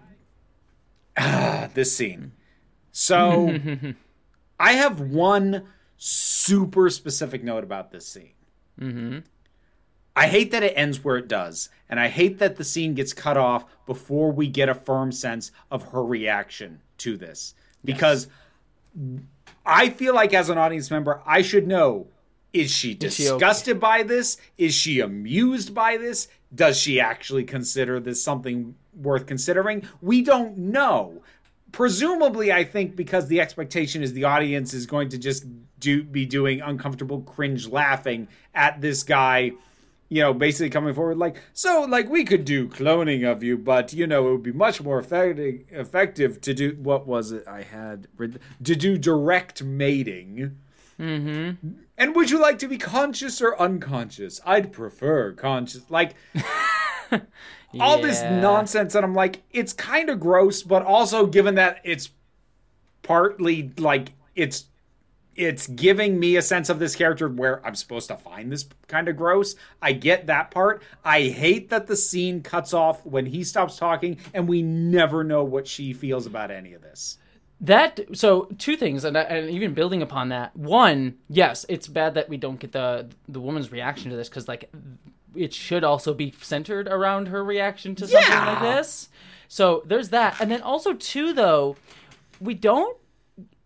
ah, 1.17 1.69
this 1.75 1.97
scene. 1.97 2.33
So 2.91 3.57
I 4.61 4.73
have 4.73 5.01
one 5.01 5.69
super 5.97 6.91
specific 6.91 7.45
note 7.45 7.63
about 7.63 7.93
this 7.93 8.07
scene. 8.07 8.33
Mm-hmm. 8.81 9.19
I 10.19 10.27
hate 10.27 10.51
that 10.51 10.65
it 10.65 10.73
ends 10.75 11.05
where 11.05 11.17
it 11.17 11.29
does, 11.29 11.69
and 11.89 12.01
I 12.01 12.09
hate 12.09 12.41
that 12.41 12.57
the 12.57 12.65
scene 12.65 12.95
gets 12.95 13.13
cut 13.13 13.37
off 13.37 13.65
before 13.87 14.33
we 14.33 14.49
get 14.49 14.69
a 14.69 14.75
firm 14.75 15.13
sense 15.13 15.53
of 15.71 15.91
her 15.91 16.05
reaction 16.05 16.81
to 16.99 17.17
this. 17.17 17.55
Because 17.85 18.27
I 19.65 19.91
feel 19.91 20.17
like 20.17 20.35
as 20.35 20.49
an 20.49 20.59
audience 20.59 20.91
member, 20.91 21.23
I 21.25 21.43
should 21.43 21.69
know 21.69 22.09
is 22.53 22.73
she 22.73 22.95
she 22.95 22.95
okay? 22.95 23.07
disgusted 23.07 23.79
by 23.79 24.03
this? 24.03 24.39
Is 24.57 24.75
she 24.75 24.99
amused 24.99 25.73
by 25.73 25.97
this? 25.99 26.27
Does 26.53 26.77
she 26.77 26.99
actually 26.99 27.45
consider 27.45 28.01
this 28.01 28.21
something 28.21 28.75
worth 29.01 29.25
considering? 29.27 29.87
We 30.03 30.23
don't 30.23 30.59
know. 30.59 31.23
Presumably, 31.71 32.51
I 32.51 32.65
think 32.65 32.97
because 32.97 33.29
the 33.29 33.41
expectation 33.41 34.03
is 34.03 34.15
the 34.15 34.25
audience 34.25 34.75
is 34.75 34.85
going 34.85 35.11
to 35.11 35.19
just 35.19 35.45
do 35.79 36.03
be 36.03 36.27
doing 36.27 36.61
uncomfortable 36.61 37.21
cringe 37.21 37.69
laughing 37.69 38.27
at 38.53 38.81
this 38.81 39.05
guy 39.05 39.53
you 40.09 40.23
know, 40.23 40.33
basically 40.33 40.71
coming 40.71 40.95
forward 40.95 41.19
like, 41.19 41.37
so 41.53 41.87
like 41.89 42.09
we 42.09 42.25
could 42.25 42.45
do 42.45 42.69
cloning 42.69 43.31
of 43.31 43.43
you, 43.43 43.59
but 43.59 43.93
you 43.93 44.07
know, 44.07 44.29
it 44.29 44.33
would 44.33 44.43
be 44.43 44.53
much 44.53 44.83
more 44.83 44.99
effective 44.99 45.65
effective 45.71 46.41
to 46.41 46.55
do 46.55 46.77
what 46.81 47.07
was 47.07 47.33
it 47.33 47.47
I 47.47 47.63
had 47.63 48.09
to 48.19 48.77
do 48.77 48.97
direct 48.97 49.63
mating. 49.63 50.59
Mm-hmm. 50.99 51.69
And 51.97 52.17
would 52.17 52.31
you 52.31 52.41
like 52.41 52.59
to 52.61 52.69
be 52.69 52.79
conscious 52.79 53.41
or 53.41 53.61
unconscious? 53.61 54.41
I'd 54.45 54.73
prefer 54.73 55.33
conscious. 55.33 55.83
Like 55.91 56.15
all 57.81 58.01
this 58.01 58.23
nonsense, 58.23 58.95
and 58.95 59.05
I'm 59.05 59.15
like, 59.15 59.43
it's 59.51 59.73
kind 59.73 60.09
of 60.09 60.21
gross, 60.21 60.63
but 60.63 60.83
also 60.83 61.27
given 61.27 61.57
that 61.57 61.81
it's 61.85 62.11
partly 63.03 63.73
like 63.79 64.13
it's 64.35 64.65
it's 65.39 65.67
giving 65.69 66.19
me 66.19 66.37
a 66.37 66.43
sense 66.43 66.69
of 66.69 66.79
this 66.81 66.97
character 66.97 67.29
where 67.29 67.65
I'm 67.65 67.75
supposed 67.77 68.09
to 68.09 68.17
find 68.17 68.51
this 68.53 68.69
kind 68.89 69.09
of 69.09 69.17
gross. 69.17 69.55
I 69.81 69.93
get 69.93 70.27
that 70.27 70.51
part. 70.51 70.83
I 71.05 71.23
hate 71.23 71.71
that 71.71 71.87
the 71.87 71.97
scene 71.97 72.43
cuts 72.43 72.75
off 72.75 73.07
when 73.07 73.27
he 73.27 73.45
stops 73.45 73.77
talking 73.77 74.19
and 74.35 74.49
we 74.49 74.63
never 74.63 75.23
know 75.25 75.45
what 75.45 75.67
she 75.69 75.93
feels 75.93 76.27
about 76.27 76.51
any 76.51 76.73
of 76.75 76.83
this. 76.83 77.19
That 77.61 78.01
so 78.13 78.49
two 78.59 78.77
things, 78.77 79.05
and, 79.05 79.17
and 79.17 79.51
even 79.51 79.75
building 79.75 80.03
upon 80.03 80.29
that. 80.29 80.57
One, 80.57 81.19
yes, 81.29 81.67
it's 81.69 81.89
bad 81.89 82.15
that 82.15 82.29
we 82.29 82.37
don't 82.37 82.61
get 82.61 82.71
the 82.73 83.09
the 83.29 83.41
woman's 83.41 83.73
reaction 83.73 84.11
to 84.11 84.17
this 84.17 84.29
because 84.29 84.47
like 84.47 84.71
it 85.35 85.53
should 85.53 85.83
also 85.85 86.15
be 86.15 86.33
centered 86.41 86.87
around 86.89 87.29
her 87.29 87.43
reaction 87.45 87.95
to 87.97 88.07
something 88.07 88.31
Yeah. 88.31 88.53
like 88.53 88.77
this. 88.77 89.09
So 89.49 89.83
there's 89.87 90.11
that, 90.11 90.41
and 90.41 90.51
then 90.53 90.63
also 90.63 90.95
two 90.95 91.33
though, 91.33 91.77
we 92.41 92.55
don't. 92.55 92.97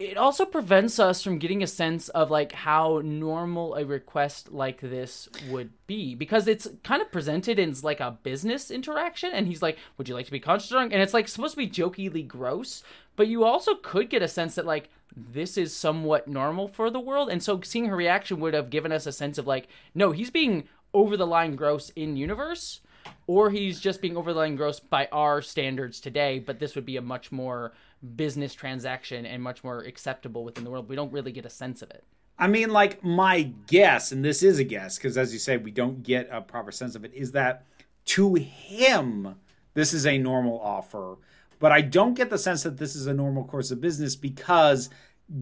It 0.03 0.17
also 0.17 0.45
prevents 0.45 0.99
us 0.99 1.23
from 1.23 1.39
getting 1.39 1.63
a 1.63 1.67
sense 1.69 2.09
of 2.09 2.29
like 2.29 2.51
how 2.51 3.01
normal 3.05 3.77
a 3.77 3.85
request 3.85 4.51
like 4.51 4.81
this 4.81 5.29
would 5.49 5.71
be 5.87 6.17
because 6.17 6.49
it's 6.49 6.67
kind 6.83 7.01
of 7.01 7.13
presented 7.13 7.61
in 7.61 7.73
like 7.85 8.01
a 8.01 8.19
business 8.25 8.73
interaction 8.73 9.31
and 9.33 9.47
he's 9.47 9.63
like 9.63 9.79
would 9.97 10.09
you 10.09 10.15
like 10.17 10.27
to 10.27 10.33
be 10.33 10.41
conscious 10.41 10.71
drunk? 10.71 10.93
And 10.93 11.01
it's 11.01 11.15
like 11.15 11.29
supposed 11.29 11.53
to 11.53 11.59
be 11.59 11.69
jokingly 11.69 12.25
gross 12.25 12.83
but 13.15 13.29
you 13.29 13.45
also 13.45 13.77
could 13.77 14.11
get 14.11 14.23
a 14.23 14.29
sense 14.29 14.57
that 14.57 14.67
like 14.67 14.91
this 15.17 15.57
is 15.57 15.75
somewhat 15.75 16.27
normal 16.27 16.67
for 16.67 16.91
the 16.91 16.99
world 16.99 17.31
and 17.31 17.41
so 17.41 17.61
seeing 17.63 17.87
her 17.87 17.97
reaction 17.97 18.41
would 18.41 18.55
have 18.55 18.71
given 18.71 18.91
us 18.91 19.07
a 19.07 19.13
sense 19.13 19.39
of 19.39 19.47
like 19.47 19.69
no 19.95 20.11
he's 20.11 20.31
being 20.31 20.65
over 20.93 21.17
the 21.17 21.27
line 21.27 21.55
gross 21.55 21.91
in 21.91 22.17
universe 22.17 22.81
or 23.29 23.51
he's 23.51 23.79
just 23.79 24.03
being 24.03 24.17
over 24.17 24.33
the 24.33 24.41
line 24.41 24.57
gross 24.57 24.81
by 24.81 25.07
our 25.13 25.41
standards 25.41 26.01
today 26.01 26.41
but 26.41 26.59
this 26.59 26.75
would 26.75 26.87
be 26.87 26.97
a 26.97 27.03
much 27.03 27.31
more 27.31 27.73
business 28.17 28.55
transaction 28.55 29.25
and 29.25 29.43
much 29.43 29.63
more 29.63 29.81
acceptable 29.81 30.45
within 30.45 30.65
the 30.65 30.71
world 30.71 30.89
we 30.89 30.97
don't 30.97 31.13
really 31.13 31.33
get 31.33 31.47
a 31.47 31.51
sense 31.51 31.83
of 31.83 31.91
it 31.91 32.05
I 32.39 32.49
mean, 32.49 32.71
like, 32.71 33.05
my 33.05 33.53
guess, 33.67 34.11
and 34.11 34.25
this 34.25 34.43
is 34.43 34.59
a 34.59 34.65
guess, 34.65 34.97
because 34.97 35.17
as 35.17 35.33
you 35.33 35.39
say, 35.39 35.59
we 35.59 35.71
don't 35.71 36.03
get 36.03 36.29
a 36.31 36.41
proper 36.41 36.73
sense 36.73 36.95
of 36.95 37.05
it, 37.05 37.15
is 37.15 37.33
that 37.33 37.67
to 38.07 38.35
him, 38.35 39.37
this 39.75 39.93
is 39.93 40.07
a 40.07 40.19
normal 40.19 40.61
offer. 40.61 41.19
But 41.59 41.73
I 41.73 41.83
don't 41.83 42.15
get 42.15 42.31
the 42.31 42.39
sense 42.39 42.65
that 42.65 42.79
this 42.79 42.97
is 42.97 43.07
a 43.07 43.15
normal 43.15 43.45
course 43.45 43.71
of 43.71 43.81
business 43.81 44.17
because, 44.17 44.91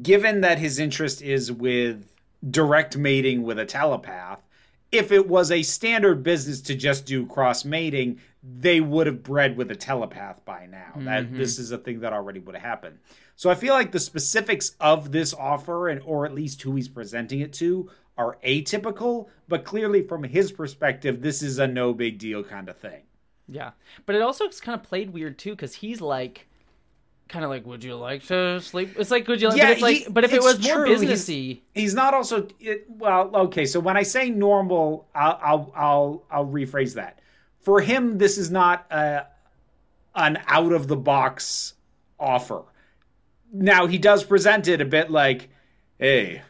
given 0.03 0.43
that 0.43 0.59
his 0.59 0.79
interest 0.79 1.23
is 1.23 1.51
with 1.51 2.13
direct 2.51 2.99
mating 2.99 3.43
with 3.45 3.59
a 3.59 3.65
telepath, 3.65 4.47
if 4.93 5.13
it 5.13 5.29
was 5.29 5.51
a 5.51 5.63
standard 5.63 6.23
business 6.23 6.61
to 6.63 6.75
just 6.75 7.07
do 7.07 7.27
cross 7.27 7.65
mating, 7.65 8.21
they 8.43 8.81
would 8.81 9.07
have 9.07 9.23
bred 9.23 9.57
with 9.57 9.71
a 9.71 9.77
telepath 9.77 10.45
by 10.45 10.67
now. 10.67 10.93
That 10.97 11.27
mm-hmm. 11.27 11.37
this 11.37 11.59
is 11.59 11.71
a 11.71 11.79
thing 11.79 12.01
that 12.01 12.13
already 12.13 12.41
would 12.41 12.55
have 12.55 12.65
happened. 12.65 12.99
So 13.37 13.51
I 13.51 13.55
feel 13.55 13.75
like 13.75 13.93
the 13.93 14.01
specifics 14.01 14.75
of 14.81 15.13
this 15.13 15.33
offer 15.33 15.89
and 15.89 16.01
or 16.05 16.27
at 16.27 16.35
least 16.35 16.63
who 16.63 16.75
he's 16.75 16.89
presenting 16.89 17.41
it 17.41 17.53
to 17.55 17.91
are 18.19 18.39
atypical, 18.45 19.29
but 19.49 19.65
clearly 19.65 20.03
from 20.03 20.25
his 20.25 20.53
perspective, 20.53 21.23
this 21.23 21.43
is 21.43 21.59
a 21.59 21.67
no 21.67 21.95
big 21.95 22.19
deal 22.19 22.45
kind 22.45 22.69
of 22.69 22.77
thing. 22.77 23.03
Yeah, 23.49 23.71
but 24.07 24.15
it 24.15 24.23
also 24.23 24.49
kind 24.49 24.79
of 24.79 24.87
played 24.87 25.11
weird 25.11 25.39
too 25.39 25.53
because 25.53 25.77
he's 25.77 26.01
like, 26.01 26.49
kind 27.31 27.45
of 27.45 27.51
like, 27.51 27.65
would 27.65 27.83
you 27.83 27.95
like 27.95 28.25
to 28.25 28.61
sleep? 28.61 28.97
It's 28.99 29.11
like, 29.11 29.27
would 29.29 29.41
you? 29.41 29.49
Like, 29.49 29.59
Yeah, 29.59 29.67
but 29.67 29.73
it's 29.73 29.83
like, 29.83 29.97
he- 29.97 30.09
but 30.11 30.25
if 30.25 30.33
it 30.33 30.43
was 30.43 30.63
more 30.63 30.85
true, 30.85 30.97
he's- 30.97 31.01
businessy, 31.01 31.61
He's 31.75 31.95
not 31.95 32.13
also 32.13 32.49
it, 32.59 32.87
well, 32.89 33.31
okay. 33.35 33.65
So 33.65 33.81
when 33.81 33.97
I 33.97 34.03
say 34.03 34.29
normal, 34.29 35.09
I'll 35.15 35.41
I'll 35.43 35.73
I'll, 35.75 36.25
I'll 36.31 36.47
rephrase 36.47 36.95
that. 36.95 37.21
For 37.61 37.81
him, 37.81 38.19
this 38.19 38.37
is 38.39 38.51
not 38.51 38.87
a, 38.91 39.27
an 40.15 40.39
out 40.47 40.73
of 40.73 40.89
the 40.89 40.97
box 40.97 41.75
offer. 42.19 42.65
Now 43.53 43.87
he 43.87 43.99
does 43.99 44.25
present 44.25 44.69
it 44.69 44.81
a 44.81 44.85
bit 44.85 45.11
like, 45.11 45.49
"Hey, 45.99 46.43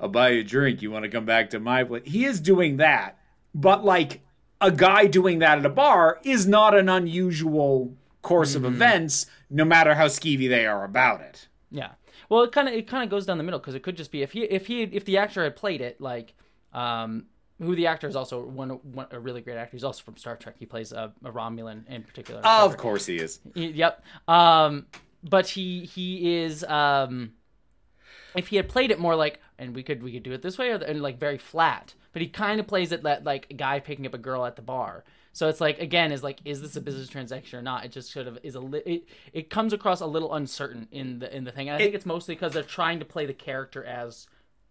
I'll 0.00 0.08
buy 0.08 0.30
you 0.30 0.40
a 0.40 0.44
drink. 0.44 0.82
You 0.82 0.90
want 0.90 1.04
to 1.04 1.10
come 1.10 1.24
back 1.24 1.50
to 1.50 1.60
my 1.60 1.84
place?" 1.84 2.02
He 2.06 2.24
is 2.24 2.40
doing 2.40 2.78
that, 2.78 3.18
but 3.54 3.84
like 3.84 4.20
a 4.60 4.70
guy 4.70 5.06
doing 5.06 5.40
that 5.40 5.58
at 5.58 5.66
a 5.66 5.70
bar 5.70 6.18
is 6.24 6.46
not 6.46 6.74
an 6.74 6.88
unusual 6.88 7.94
course 8.22 8.54
of 8.54 8.62
mm-hmm. 8.62 8.74
events, 8.74 9.26
no 9.50 9.64
matter 9.64 9.94
how 9.94 10.06
skeevy 10.06 10.48
they 10.48 10.66
are 10.66 10.84
about 10.84 11.20
it. 11.20 11.48
yeah. 11.70 11.92
Well, 12.28 12.42
it 12.42 12.50
kind 12.52 12.66
of 12.66 12.74
it 12.74 12.88
kind 12.88 13.04
of 13.04 13.10
goes 13.10 13.26
down 13.26 13.38
the 13.38 13.44
middle 13.44 13.60
because 13.60 13.74
it 13.74 13.82
could 13.82 13.96
just 13.96 14.10
be 14.10 14.22
if 14.22 14.32
he 14.32 14.42
if 14.44 14.66
he 14.66 14.82
if 14.82 15.04
the 15.04 15.18
actor 15.18 15.44
had 15.44 15.54
played 15.54 15.80
it 15.80 16.00
like, 16.00 16.34
um, 16.72 17.26
who 17.60 17.76
the 17.76 17.86
actor 17.86 18.08
is 18.08 18.16
also 18.16 18.44
one, 18.44 18.70
one 18.70 19.06
a 19.12 19.20
really 19.20 19.40
great 19.40 19.56
actor. 19.56 19.72
He's 19.72 19.84
also 19.84 20.02
from 20.02 20.16
Star 20.16 20.36
Trek. 20.36 20.56
He 20.58 20.66
plays 20.66 20.92
a, 20.92 21.12
a 21.24 21.30
Romulan 21.30 21.86
in 21.88 22.02
particular. 22.02 22.40
Of 22.44 22.76
course, 22.78 23.06
he 23.06 23.16
is. 23.16 23.38
He- 23.54 23.68
yep. 23.68 24.02
Um, 24.26 24.86
but 25.22 25.46
he 25.48 25.84
he 25.84 26.36
is 26.42 26.64
um, 26.64 27.32
if 28.34 28.48
he 28.48 28.56
had 28.56 28.68
played 28.68 28.90
it 28.90 28.98
more 28.98 29.14
like 29.14 29.40
and 29.58 29.74
we 29.74 29.82
could 29.82 30.02
we 30.02 30.12
could 30.12 30.22
do 30.22 30.32
it 30.32 30.42
this 30.42 30.58
way, 30.58 30.70
or 30.70 30.76
and 30.76 31.02
like 31.02 31.18
very 31.18 31.38
flat. 31.38 31.94
But 32.12 32.22
he 32.22 32.28
kind 32.28 32.58
of 32.60 32.66
plays 32.66 32.92
it 32.92 33.02
that 33.04 33.24
like 33.24 33.46
a 33.50 33.54
guy 33.54 33.78
picking 33.78 34.06
up 34.06 34.14
a 34.14 34.18
girl 34.18 34.44
at 34.46 34.56
the 34.56 34.62
bar. 34.62 35.04
So 35.36 35.50
it's 35.50 35.60
like 35.60 35.78
again 35.80 36.12
is 36.12 36.22
like 36.22 36.38
is 36.46 36.62
this 36.62 36.76
a 36.76 36.80
business 36.80 37.10
transaction 37.10 37.58
or 37.58 37.62
not? 37.62 37.84
It 37.84 37.92
just 37.92 38.10
sort 38.10 38.26
of 38.26 38.38
is 38.42 38.54
a 38.54 38.60
li- 38.60 38.82
it 38.86 39.04
it 39.34 39.50
comes 39.50 39.74
across 39.74 40.00
a 40.00 40.06
little 40.06 40.32
uncertain 40.32 40.88
in 40.90 41.18
the 41.18 41.36
in 41.36 41.44
the 41.44 41.52
thing. 41.52 41.68
And 41.68 41.74
I 41.74 41.78
think 41.78 41.94
it's 41.94 42.06
mostly 42.06 42.34
because 42.34 42.54
they're 42.54 42.62
trying 42.62 43.00
to 43.00 43.04
play 43.04 43.26
the 43.26 43.34
character 43.34 43.84
as 43.84 44.28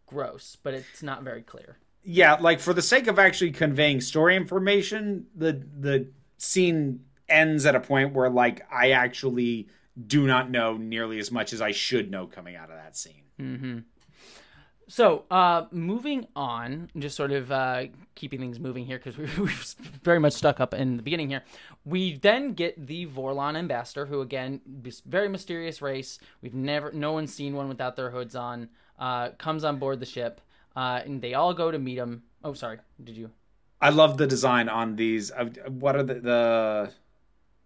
gross, 0.08 0.58
but 0.64 0.74
it's 0.74 1.04
not 1.04 1.22
very 1.22 1.44
clear. 1.44 1.78
Yeah, 2.04 2.34
like 2.42 2.60
for 2.60 2.74
the 2.74 2.82
sake 2.82 3.06
of 3.06 3.20
actually 3.20 3.52
conveying 3.52 4.02
story 4.02 4.36
information, 4.36 5.28
the 5.36 5.54
the 5.54 6.08
scene 6.40 7.02
ends 7.30 7.68
at 7.68 7.76
a 7.76 7.80
point 7.80 8.14
where 8.14 8.32
like 8.32 8.66
I 8.72 8.90
actually 8.90 9.68
do 10.08 10.26
not 10.26 10.50
know 10.50 10.78
nearly 10.78 11.20
as 11.20 11.32
much 11.32 11.54
as 11.54 11.62
I 11.62 11.74
should 11.74 12.10
know 12.10 12.26
coming 12.26 12.56
out 12.56 12.72
of 12.72 12.78
that 12.78 12.98
scene. 12.98 13.22
Mm-hmm. 13.40 13.78
So, 14.88 15.24
uh, 15.32 15.66
moving 15.72 16.28
on, 16.36 16.90
just 16.98 17.16
sort 17.16 17.32
of 17.32 17.52
uh, 17.52 17.86
keeping 18.14 18.40
things 18.40 18.60
moving 18.60 18.86
here 18.86 18.98
because 18.98 19.18
we 19.18 19.26
were 19.44 19.50
very 20.04 20.20
much 20.20 20.34
stuck 20.34 20.60
up 20.60 20.74
in 20.74 20.98
the 20.98 21.04
beginning 21.04 21.30
here. 21.30 21.44
We 21.86 22.18
then 22.18 22.54
get 22.54 22.86
the 22.86 23.08
Vorlon 23.08 23.56
ambassador, 23.58 24.06
who 24.06 24.22
again, 24.22 24.62
this 24.66 25.00
very 25.02 25.28
mysterious 25.28 25.82
race. 25.82 26.20
We've 26.42 26.54
never, 26.54 26.92
no 26.92 27.14
one's 27.14 27.34
seen 27.34 27.56
one 27.56 27.68
without 27.68 27.96
their 27.96 28.12
hoods 28.12 28.36
on. 28.36 28.70
Uh, 29.00 29.30
comes 29.38 29.64
on 29.64 29.78
board 29.78 30.00
the 30.00 30.06
ship, 30.06 30.40
uh, 30.76 31.02
and 31.04 31.22
they 31.22 31.34
all 31.34 31.54
go 31.54 31.72
to 31.72 31.80
meet 31.80 31.98
him. 31.98 32.24
Oh, 32.44 32.54
sorry, 32.54 32.78
did 33.04 33.18
you? 33.18 33.32
I 33.82 33.90
love 33.90 34.18
the 34.18 34.28
design 34.28 34.70
on 34.70 34.96
these. 34.96 35.32
What 35.68 35.96
are 35.96 36.04
the 36.04 36.14
the, 36.16 36.92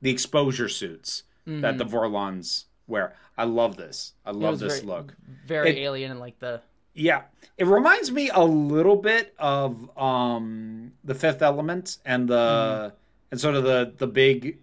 the 0.02 0.10
exposure 0.10 0.70
suits 0.70 1.24
that 1.46 1.78
the 1.78 1.86
Vorlons 1.86 2.66
wear? 2.88 3.14
I 3.38 3.44
love 3.44 3.78
this. 3.78 4.14
I 4.26 4.32
love 4.32 4.60
this 4.60 4.76
very- 4.80 4.88
look. 4.88 5.16
Very 5.46 5.70
It- 5.72 5.82
alien 5.84 6.12
and 6.12 6.20
like 6.20 6.40
the 6.40 6.62
Yeah, 6.94 7.24
it 7.58 7.68
reminds 7.68 8.12
me 8.12 8.30
a 8.30 8.44
little 8.44 8.96
bit 8.98 9.34
of 9.38 9.90
um 9.98 10.94
the 11.04 11.16
Fifth 11.16 11.42
Element 11.42 11.98
and 12.06 12.28
the 12.28 12.94
and 13.32 13.40
sort 13.40 13.56
of 13.56 13.64
the 13.64 13.94
the 13.98 14.08
big 14.08 14.60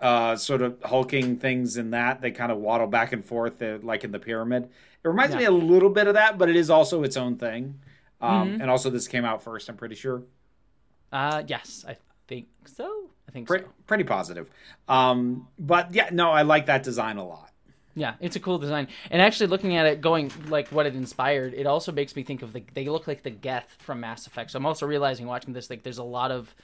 uh 0.00 0.36
sort 0.36 0.62
of 0.62 0.82
hulking 0.84 1.38
things 1.38 1.76
in 1.76 1.90
that 1.90 2.20
they 2.20 2.30
kind 2.32 2.52
of 2.52 2.58
waddle 2.58 2.88
back 2.88 3.12
and 3.12 3.24
forth 3.24 3.62
uh, 3.62 3.78
like 3.82 4.04
in 4.04 4.12
the 4.12 4.18
pyramid. 4.20 4.64
It 5.04 5.08
reminds 5.08 5.36
me 5.36 5.44
a 5.44 5.50
little 5.52 5.90
bit 5.90 6.08
of 6.08 6.14
that, 6.14 6.38
but 6.38 6.48
it 6.48 6.56
is 6.56 6.70
also 6.70 7.02
its 7.04 7.16
own 7.16 7.36
thing. 7.38 7.80
Um 8.20 8.56
and 8.60 8.70
also 8.70 8.90
this 8.90 9.08
came 9.08 9.24
out 9.24 9.42
first, 9.42 9.68
I'm 9.68 9.76
pretty 9.76 9.96
sure. 9.96 10.24
uh, 11.12 11.42
yes, 11.46 11.84
I 11.86 11.96
think 12.28 12.48
so. 12.66 13.10
I 13.28 13.32
think 13.32 13.46
Pretty, 13.46 13.64
so. 13.64 13.70
pretty 13.86 14.04
positive. 14.04 14.50
Um 14.88 15.48
but 15.58 15.94
yeah, 15.94 16.08
no, 16.12 16.30
I 16.30 16.42
like 16.42 16.66
that 16.66 16.82
design 16.82 17.16
a 17.18 17.26
lot. 17.26 17.51
Yeah, 17.94 18.14
it's 18.20 18.36
a 18.36 18.40
cool 18.40 18.58
design. 18.58 18.88
And 19.10 19.20
actually, 19.20 19.48
looking 19.48 19.76
at 19.76 19.86
it, 19.86 20.00
going 20.00 20.32
like 20.48 20.68
what 20.68 20.86
it 20.86 20.94
inspired, 20.94 21.52
it 21.54 21.66
also 21.66 21.92
makes 21.92 22.16
me 22.16 22.22
think 22.22 22.42
of 22.42 22.52
the. 22.52 22.64
They 22.72 22.86
look 22.86 23.06
like 23.06 23.22
the 23.22 23.30
Geth 23.30 23.76
from 23.80 24.00
Mass 24.00 24.26
Effect. 24.26 24.50
So 24.50 24.56
I'm 24.56 24.66
also 24.66 24.86
realizing 24.86 25.26
watching 25.26 25.52
this, 25.52 25.68
like, 25.68 25.82
there's 25.82 25.98
a 25.98 26.04
lot 26.04 26.30
of 26.30 26.54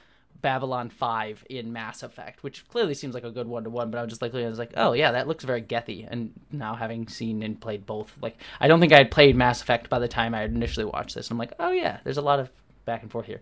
Babylon 0.40 0.88
Five 0.88 1.44
in 1.50 1.72
Mass 1.72 2.02
Effect, 2.02 2.42
which 2.42 2.66
clearly 2.68 2.94
seems 2.94 3.14
like 3.14 3.24
a 3.24 3.30
good 3.30 3.46
one 3.46 3.64
to 3.64 3.70
one. 3.70 3.90
But 3.90 3.98
I 3.98 4.02
was 4.02 4.10
just 4.10 4.22
like, 4.22 4.34
I 4.34 4.48
was 4.48 4.58
like, 4.58 4.72
oh 4.76 4.92
yeah, 4.92 5.12
that 5.12 5.28
looks 5.28 5.44
very 5.44 5.60
Gethy. 5.60 6.06
And 6.08 6.32
now 6.50 6.74
having 6.74 7.08
seen 7.08 7.42
and 7.42 7.60
played 7.60 7.84
both, 7.84 8.16
like, 8.22 8.40
I 8.60 8.68
don't 8.68 8.80
think 8.80 8.92
I 8.92 8.98
had 8.98 9.10
played 9.10 9.36
Mass 9.36 9.60
Effect 9.60 9.90
by 9.90 9.98
the 9.98 10.08
time 10.08 10.34
I 10.34 10.44
initially 10.44 10.86
watched 10.86 11.14
this. 11.14 11.30
I'm 11.30 11.38
like, 11.38 11.52
oh 11.58 11.72
yeah, 11.72 11.98
there's 12.04 12.18
a 12.18 12.22
lot 12.22 12.40
of 12.40 12.50
back 12.84 13.02
and 13.02 13.10
forth 13.10 13.26
here. 13.26 13.40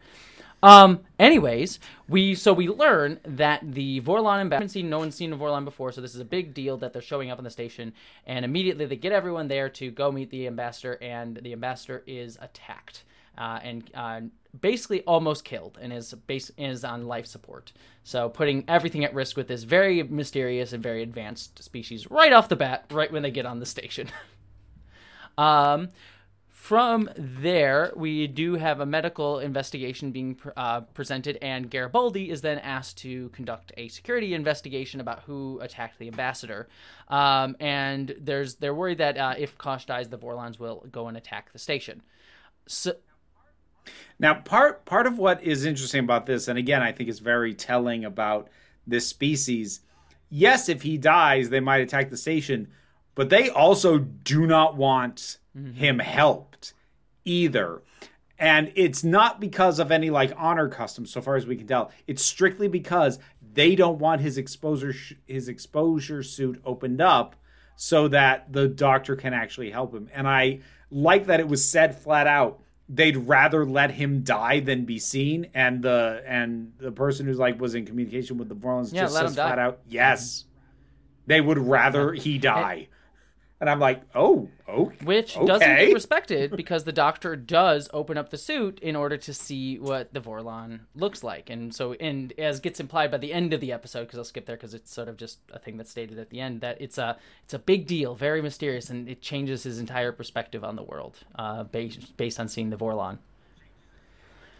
Um. 0.63 1.01
Anyways, 1.19 1.79
we 2.09 2.35
so 2.35 2.53
we 2.53 2.69
learn 2.69 3.21
that 3.25 3.61
the 3.63 4.01
Vorlon 4.01 4.41
and 4.41 4.53
haven't 4.53 4.71
seen 4.71 4.89
no 4.89 4.99
one's 4.99 5.15
seen 5.15 5.33
a 5.33 5.37
Vorlon 5.37 5.65
before, 5.65 5.93
so 5.93 6.01
this 6.01 6.15
is 6.15 6.21
a 6.21 6.25
big 6.25 6.55
deal 6.55 6.77
that 6.79 6.93
they're 6.93 7.03
showing 7.03 7.31
up 7.31 7.39
on 7.39 7.45
the 7.45 7.51
station, 7.51 7.93
and 8.27 8.45
immediately 8.45 8.87
they 8.87 8.97
get 8.97 9.13
everyone 9.13 9.49
there 9.49 9.69
to 9.71 9.91
go 9.91 10.11
meet 10.11 10.31
the 10.31 10.47
ambassador, 10.47 10.99
and 11.03 11.37
the 11.37 11.53
ambassador 11.53 12.03
is 12.07 12.39
attacked. 12.41 13.05
Uh, 13.39 13.61
and 13.63 13.91
uh, 13.95 14.21
basically 14.61 15.03
almost 15.03 15.45
killed 15.45 15.79
and 15.81 15.93
is 15.93 16.15
base 16.27 16.51
is 16.57 16.85
on 16.85 17.07
life 17.07 17.27
support. 17.27 17.73
So 18.05 18.29
putting 18.29 18.65
everything 18.69 19.05
at 19.05 19.15
risk 19.15 19.37
with 19.37 19.49
this 19.49 19.65
very 19.65 20.03
mysterious 20.03 20.73
and 20.73 20.83
very 20.83 21.03
advanced 21.03 21.63
species 21.63 22.11
right 22.11 22.33
off 22.33 22.49
the 22.49 22.57
bat, 22.57 22.87
right 22.91 23.13
when 23.13 23.23
they 23.23 23.31
get 23.31 23.47
on 23.47 23.61
the 23.61 23.67
station. 23.67 24.09
um, 25.39 25.91
from 26.67 27.09
there, 27.17 27.93
we 27.95 28.27
do 28.27 28.55
have 28.57 28.81
a 28.81 28.87
medical 28.87 29.39
investigation 29.39 30.11
being 30.11 30.35
pr- 30.35 30.49
uh, 30.57 30.81
presented, 30.81 31.39
and 31.41 31.71
Garibaldi 31.71 32.29
is 32.29 32.41
then 32.41 32.59
asked 32.59 32.99
to 32.99 33.29
conduct 33.29 33.71
a 33.77 33.87
security 33.87 34.35
investigation 34.35 35.01
about 35.01 35.21
who 35.21 35.61
attacked 35.61 36.01
the 36.01 36.09
ambassador. 36.09 36.67
Um, 37.07 37.55
and 37.61 38.17
there's 38.21 38.57
they're 38.57 38.75
worried 38.75 38.99
that 38.99 39.17
uh, 39.17 39.35
if 39.39 39.57
Kosh 39.57 39.87
dies, 39.87 40.09
the 40.09 40.19
Vorlons 40.19 40.59
will 40.59 40.85
go 40.91 41.07
and 41.07 41.17
attack 41.17 41.53
the 41.53 41.61
station. 41.61 42.03
So, 42.67 42.95
Now, 44.19 44.35
part 44.35 44.85
part 44.85 45.07
of 45.07 45.19
what 45.19 45.45
is 45.45 45.65
interesting 45.65 46.01
about 46.01 46.27
this, 46.27 46.49
and 46.49 46.59
again, 46.59 46.83
I 46.83 46.91
think 46.91 47.09
is 47.09 47.21
very 47.21 47.55
telling 47.55 48.05
about 48.05 48.49
this 48.85 49.07
species. 49.07 49.83
Yes, 50.31 50.69
if 50.69 50.83
he 50.83 50.99
dies, 50.99 51.49
they 51.49 51.61
might 51.61 51.83
attack 51.83 52.11
the 52.11 52.17
station, 52.17 52.67
but 53.15 53.31
they 53.31 53.51
also 53.51 53.99
do 53.99 54.49
not 54.49 54.77
want 54.77 55.39
him 55.75 55.99
helped 56.01 56.56
either. 57.27 57.83
And 58.39 58.73
it's 58.75 59.05
not 59.05 59.41
because 59.41 59.79
of 59.79 59.91
any 59.91 60.11
like 60.11 60.33
honor 60.37 60.69
customs, 60.69 61.11
so 61.11 61.21
far 61.21 61.37
as 61.37 61.47
we 61.47 61.57
can 61.57 61.67
tell. 61.67 61.91
It's 62.07 62.25
strictly 62.25 62.69
because 62.69 63.19
they 63.55 63.75
don't 63.75 63.99
want 63.99 64.21
his 64.21 64.39
exposure 64.39 64.93
sh- 64.93 65.15
his 65.27 65.49
exposure 65.49 66.23
suit 66.23 66.61
opened 66.65 67.01
up 67.01 67.37
so 67.77 68.09
that 68.09 68.53
the 68.53 68.69
doctor 68.69 69.17
can 69.17 69.33
actually 69.35 69.71
help 69.71 69.95
him. 69.95 70.09
And 70.15 70.29
I 70.29 70.61
like 70.91 71.27
that 71.27 71.41
it 71.41 71.49
was 71.49 71.69
said 71.69 71.99
flat 71.99 72.27
out 72.27 72.61
they'd 72.89 73.17
rather 73.17 73.65
let 73.65 73.91
him 73.91 74.23
die 74.23 74.61
than 74.61 74.85
be 74.85 74.99
seen. 74.99 75.49
And 75.55 75.83
the 75.83 76.23
and 76.27 76.73
the 76.79 76.93
person 76.93 77.27
who's 77.27 77.39
like 77.39 77.61
was 77.61 77.75
in 77.75 77.87
communication 77.87 78.39
with 78.39 78.49
the 78.49 78.55
Vorlons 78.55 78.93
Yeah, 78.93 79.03
just 79.03 79.17
says 79.17 79.35
flat 79.35 79.59
out, 79.59 79.81
yes, 79.89 80.45
they 81.27 81.41
would 81.41 81.59
rather 81.59 82.13
he 82.13 82.39
die. 82.39 82.89
And 83.61 83.71
I'm 83.71 83.81
like, 83.81 84.03
oh, 84.15 84.51
oh, 84.69 84.93
which 85.03 85.35
doesn't 85.35 85.63
okay. 85.63 85.87
get 85.87 85.95
respected 85.95 86.51
because 86.57 86.85
the 86.85 86.93
doctor 86.93 87.37
does 87.37 87.89
open 87.95 88.19
up 88.19 88.29
the 88.29 88.37
suit 88.37 88.81
in 88.81 88.95
order 88.95 89.17
to 89.17 89.33
see 89.33 89.79
what 89.79 90.13
the 90.13 90.21
Vorlon 90.21 90.81
looks 90.95 91.25
like, 91.25 91.49
and 91.49 91.75
so 91.75 91.95
and 91.95 92.35
as 92.39 92.61
gets 92.61 92.81
implied 92.81 93.11
by 93.11 93.17
the 93.17 93.33
end 93.33 93.55
of 93.55 93.61
the 93.61 93.73
episode, 93.73 94.03
because 94.03 94.19
I'll 94.19 94.25
skip 94.25 94.45
there 94.45 94.57
because 94.57 94.75
it's 94.75 94.93
sort 94.93 95.09
of 95.09 95.17
just 95.17 95.39
a 95.53 95.59
thing 95.59 95.79
that's 95.79 95.91
stated 95.91 96.19
at 96.19 96.29
the 96.29 96.41
end 96.41 96.61
that 96.61 96.81
it's 96.81 96.99
a 96.99 97.17
it's 97.45 97.55
a 97.55 97.59
big 97.59 97.87
deal, 97.87 98.15
very 98.15 98.43
mysterious, 98.43 98.91
and 98.91 99.09
it 99.09 99.23
changes 99.23 99.63
his 99.63 99.79
entire 99.79 100.13
perspective 100.13 100.63
on 100.63 100.77
the 100.77 100.83
world, 100.83 101.17
uh, 101.37 101.65
based 101.65 102.15
based 102.19 102.39
on 102.39 102.49
seeing 102.49 102.69
the 102.69 102.77
Vorlon. 102.77 103.19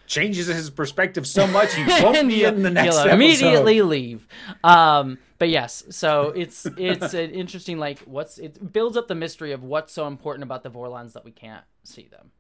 Changes 0.07 0.47
his 0.47 0.71
perspective 0.71 1.27
so 1.27 1.47
much 1.47 1.75
he 1.75 1.85
won't 2.03 2.29
be 2.29 2.45
in 2.45 2.63
the 2.63 2.71
next 2.71 2.97
episode. 2.97 3.15
immediately 3.15 3.83
leave. 3.83 4.27
Um, 4.65 5.19
but 5.39 5.49
yes, 5.49 5.85
so 5.91 6.33
it's 6.35 6.67
it's 6.79 7.15
an 7.15 7.31
interesting 7.31 7.79
like 7.79 8.01
what's 8.01 8.39
it 8.39 8.73
builds 8.73 8.97
up 8.97 9.09
the 9.09 9.15
mystery 9.15 9.53
of 9.53 9.63
what's 9.63 9.93
so 9.93 10.07
important 10.07 10.43
about 10.45 10.63
the 10.63 10.71
Vorlons 10.71 11.13
that 11.13 11.25
we 11.25 11.31
can't 11.31 11.65
see 11.85 12.09
them. 12.11 12.31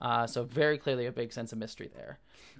Uh, 0.00 0.26
so 0.26 0.44
very 0.44 0.78
clearly 0.78 1.06
a 1.06 1.12
big 1.12 1.32
sense 1.32 1.52
of 1.52 1.58
mystery 1.58 1.90
there. 1.94 2.18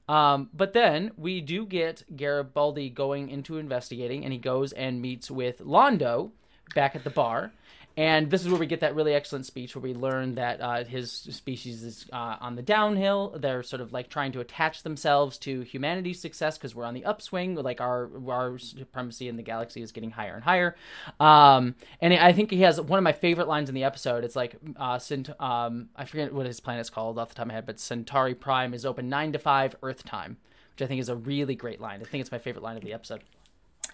Um, 0.08 0.50
but 0.52 0.72
then 0.72 1.12
we 1.16 1.40
do 1.40 1.66
get 1.66 2.04
Garibaldi 2.14 2.90
going 2.90 3.28
into 3.28 3.58
investigating, 3.58 4.24
and 4.24 4.32
he 4.32 4.38
goes 4.38 4.72
and 4.72 5.00
meets 5.00 5.30
with 5.30 5.60
Londo 5.60 6.30
back 6.74 6.94
at 6.94 7.04
the 7.04 7.10
bar. 7.10 7.52
And 7.96 8.28
this 8.28 8.42
is 8.42 8.48
where 8.48 8.58
we 8.58 8.66
get 8.66 8.80
that 8.80 8.96
really 8.96 9.14
excellent 9.14 9.46
speech 9.46 9.76
where 9.76 9.82
we 9.82 9.94
learn 9.94 10.34
that 10.34 10.60
uh, 10.60 10.84
his 10.84 11.12
species 11.12 11.84
is 11.84 12.06
uh, 12.12 12.36
on 12.40 12.56
the 12.56 12.62
downhill. 12.62 13.36
They're 13.38 13.62
sort 13.62 13.80
of 13.80 13.92
like 13.92 14.10
trying 14.10 14.32
to 14.32 14.40
attach 14.40 14.82
themselves 14.82 15.38
to 15.38 15.60
humanity's 15.60 16.20
success 16.20 16.58
because 16.58 16.74
we're 16.74 16.84
on 16.84 16.94
the 16.94 17.04
upswing. 17.04 17.54
Like 17.54 17.80
our 17.80 18.10
our 18.28 18.58
supremacy 18.58 19.28
in 19.28 19.36
the 19.36 19.42
galaxy 19.42 19.80
is 19.80 19.92
getting 19.92 20.10
higher 20.10 20.34
and 20.34 20.42
higher. 20.42 20.74
Um, 21.20 21.76
and 22.00 22.12
I 22.14 22.32
think 22.32 22.50
he 22.50 22.62
has 22.62 22.80
one 22.80 22.98
of 22.98 23.04
my 23.04 23.12
favorite 23.12 23.46
lines 23.46 23.68
in 23.68 23.74
the 23.76 23.84
episode. 23.84 24.24
It's 24.24 24.36
like, 24.36 24.56
uh, 24.76 24.98
Cent- 24.98 25.40
um, 25.40 25.88
I 25.94 26.04
forget 26.04 26.34
what 26.34 26.46
his 26.46 26.58
planet's 26.58 26.90
called 26.90 27.18
off 27.18 27.28
the 27.28 27.36
top 27.36 27.44
of 27.44 27.48
my 27.48 27.54
head, 27.54 27.66
but 27.66 27.78
Centauri 27.78 28.34
Prime 28.34 28.74
is 28.74 28.84
open 28.84 29.08
nine 29.08 29.32
to 29.32 29.38
five 29.38 29.76
Earth 29.82 30.04
time, 30.04 30.38
which 30.72 30.82
I 30.82 30.86
think 30.86 31.00
is 31.00 31.08
a 31.08 31.16
really 31.16 31.54
great 31.54 31.80
line. 31.80 32.00
I 32.00 32.04
think 32.04 32.22
it's 32.22 32.32
my 32.32 32.38
favorite 32.38 32.62
line 32.62 32.76
of 32.76 32.82
the 32.82 32.92
episode. 32.92 33.22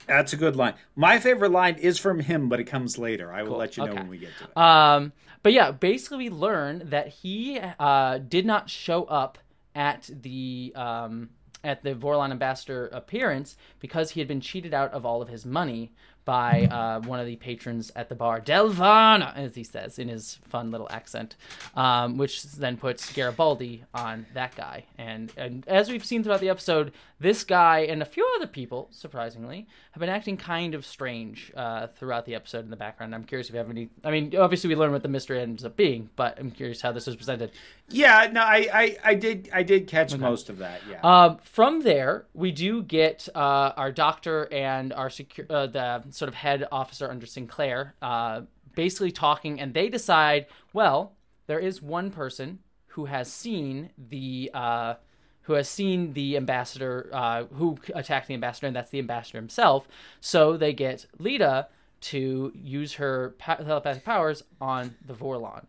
That's 0.07 0.33
a 0.33 0.37
good 0.37 0.57
line. 0.57 0.75
My 0.97 1.19
favorite 1.19 1.53
line 1.53 1.77
is 1.77 1.99
from 1.99 2.21
him, 2.21 2.49
but 2.49 2.59
it 2.61 2.65
comes 2.65 2.99
later. 2.99 3.33
I 3.33 3.43
will 3.43 3.57
let 3.57 3.77
you 3.77 3.85
know 3.85 3.91
Okay. 3.91 4.01
when 4.01 4.09
we 4.09 4.19
get 4.19 4.31
to 4.39 4.45
it. 4.45 4.57
Um, 4.57 5.13
but 5.43 5.53
yeah, 5.53 5.71
basically 5.71 6.19
we 6.19 6.31
learn 6.31 6.83
that 6.91 7.09
he 7.09 7.61
uh, 7.79 8.19
did 8.19 8.45
not 8.45 8.69
show 8.69 9.05
up 9.05 9.39
at 9.75 10.11
the 10.23 10.73
um, 10.75 11.31
at 11.63 11.83
the 11.83 11.95
Vorlon 11.95 12.31
ambassador 12.31 12.89
appearance 12.89 13.57
because 13.81 14.11
he 14.13 14.21
had 14.21 14.27
been 14.29 14.41
cheated 14.41 14.75
out 14.75 14.93
of 14.93 15.05
all 15.07 15.23
of 15.23 15.29
his 15.29 15.45
money 15.47 15.93
by 16.31 16.69
uh, 16.71 17.01
one 17.09 17.19
of 17.19 17.27
the 17.27 17.35
patrons 17.35 17.91
at 17.97 18.09
the 18.09 18.15
bar, 18.15 18.41
Delvana, 18.41 19.37
as 19.37 19.57
he 19.57 19.65
says 19.65 19.99
in 19.99 20.07
his 20.07 20.39
fun 20.45 20.71
little 20.71 20.87
accent, 20.89 21.35
um, 21.75 22.19
which 22.19 22.45
then 22.45 22.77
puts 22.77 23.13
Garibaldi 23.13 23.83
on 23.93 24.27
that 24.33 24.55
guy. 24.55 24.85
And, 24.97 25.33
and 25.37 25.67
as 25.67 25.91
we've 25.91 26.05
seen 26.05 26.23
throughout 26.23 26.39
the 26.39 26.49
episode, 26.49 26.93
this 27.19 27.43
guy 27.43 27.81
and 27.81 28.01
a 28.01 28.05
few 28.05 28.27
other 28.37 28.47
people, 28.47 28.87
surprisingly, 28.93 29.67
have 29.91 30.01
been 30.01 30.09
acting 30.09 30.37
kind 30.37 30.75
of 30.75 30.87
strange 30.87 31.53
uh, 31.57 31.89
throughout 31.89 32.27
the 32.27 32.37
episode 32.37 32.65
in 32.65 32.71
the 32.71 32.77
background. 32.77 33.13
I'm 33.13 33.25
curious 33.25 33.49
if 33.49 33.55
you 33.55 33.59
have 33.59 33.69
any. 33.69 33.91
I 34.05 34.13
mean, 34.13 34.35
obviously 34.37 34.69
we 34.69 34.77
learn 34.77 34.93
what 34.93 35.03
the 35.03 35.09
mystery 35.09 35.41
ends 35.41 35.65
up 35.65 35.77
being, 35.77 36.11
but 36.15 36.39
I'm 36.39 36.53
curious 36.53 36.81
how 36.81 36.93
this 36.93 37.09
is 37.09 37.17
presented. 37.17 37.51
Yeah, 37.89 38.29
no, 38.33 38.41
I, 38.41 38.69
I, 38.73 38.97
I 39.05 39.15
did, 39.17 39.51
I 39.53 39.65
did 39.65 39.89
catch 39.89 40.17
most 40.17 40.49
of 40.49 40.59
that. 40.59 40.81
Yeah. 40.89 41.01
Um, 41.03 41.39
from 41.43 41.83
there, 41.83 42.27
we 42.35 42.53
do 42.53 42.85
get 42.85 43.29
uh, 43.35 43.73
our 43.77 43.91
doctor 43.91 44.49
and 44.53 44.93
our 44.93 45.11
secure, 45.11 45.47
uh, 45.51 45.67
the 45.67 46.03
sort 46.21 46.29
of 46.29 46.35
head 46.37 46.69
officer 46.71 47.11
under 47.11 47.27
Sinclair, 47.27 47.95
uh, 48.01 48.43
basically 48.75 49.11
talking, 49.11 49.61
and 49.61 49.75
they 49.75 49.89
decide, 49.89 50.47
well, 50.73 51.17
there 51.47 51.59
is 51.59 51.83
one 51.83 52.11
person 52.11 52.61
who 52.89 53.07
has 53.07 53.33
seen 53.33 53.91
the 53.99 54.51
uh, 54.55 54.95
who 55.43 55.55
has 55.55 55.69
seen 55.69 56.13
the 56.13 56.37
ambassador 56.37 57.09
uh, 57.13 57.45
who 57.55 57.79
attacked 57.95 58.29
the 58.29 58.35
ambassador, 58.35 58.67
and 58.69 58.77
that's 58.77 58.91
the 58.91 58.99
ambassador 58.99 59.39
himself. 59.39 59.89
So 60.21 60.57
they 60.57 60.73
get 60.73 61.07
Lyta 61.19 61.67
to 62.03 62.53
use 62.55 62.95
her 62.95 63.35
telepathic 63.41 64.05
powers 64.05 64.43
on 64.61 64.95
the 65.05 65.15
Vorlon. 65.15 65.65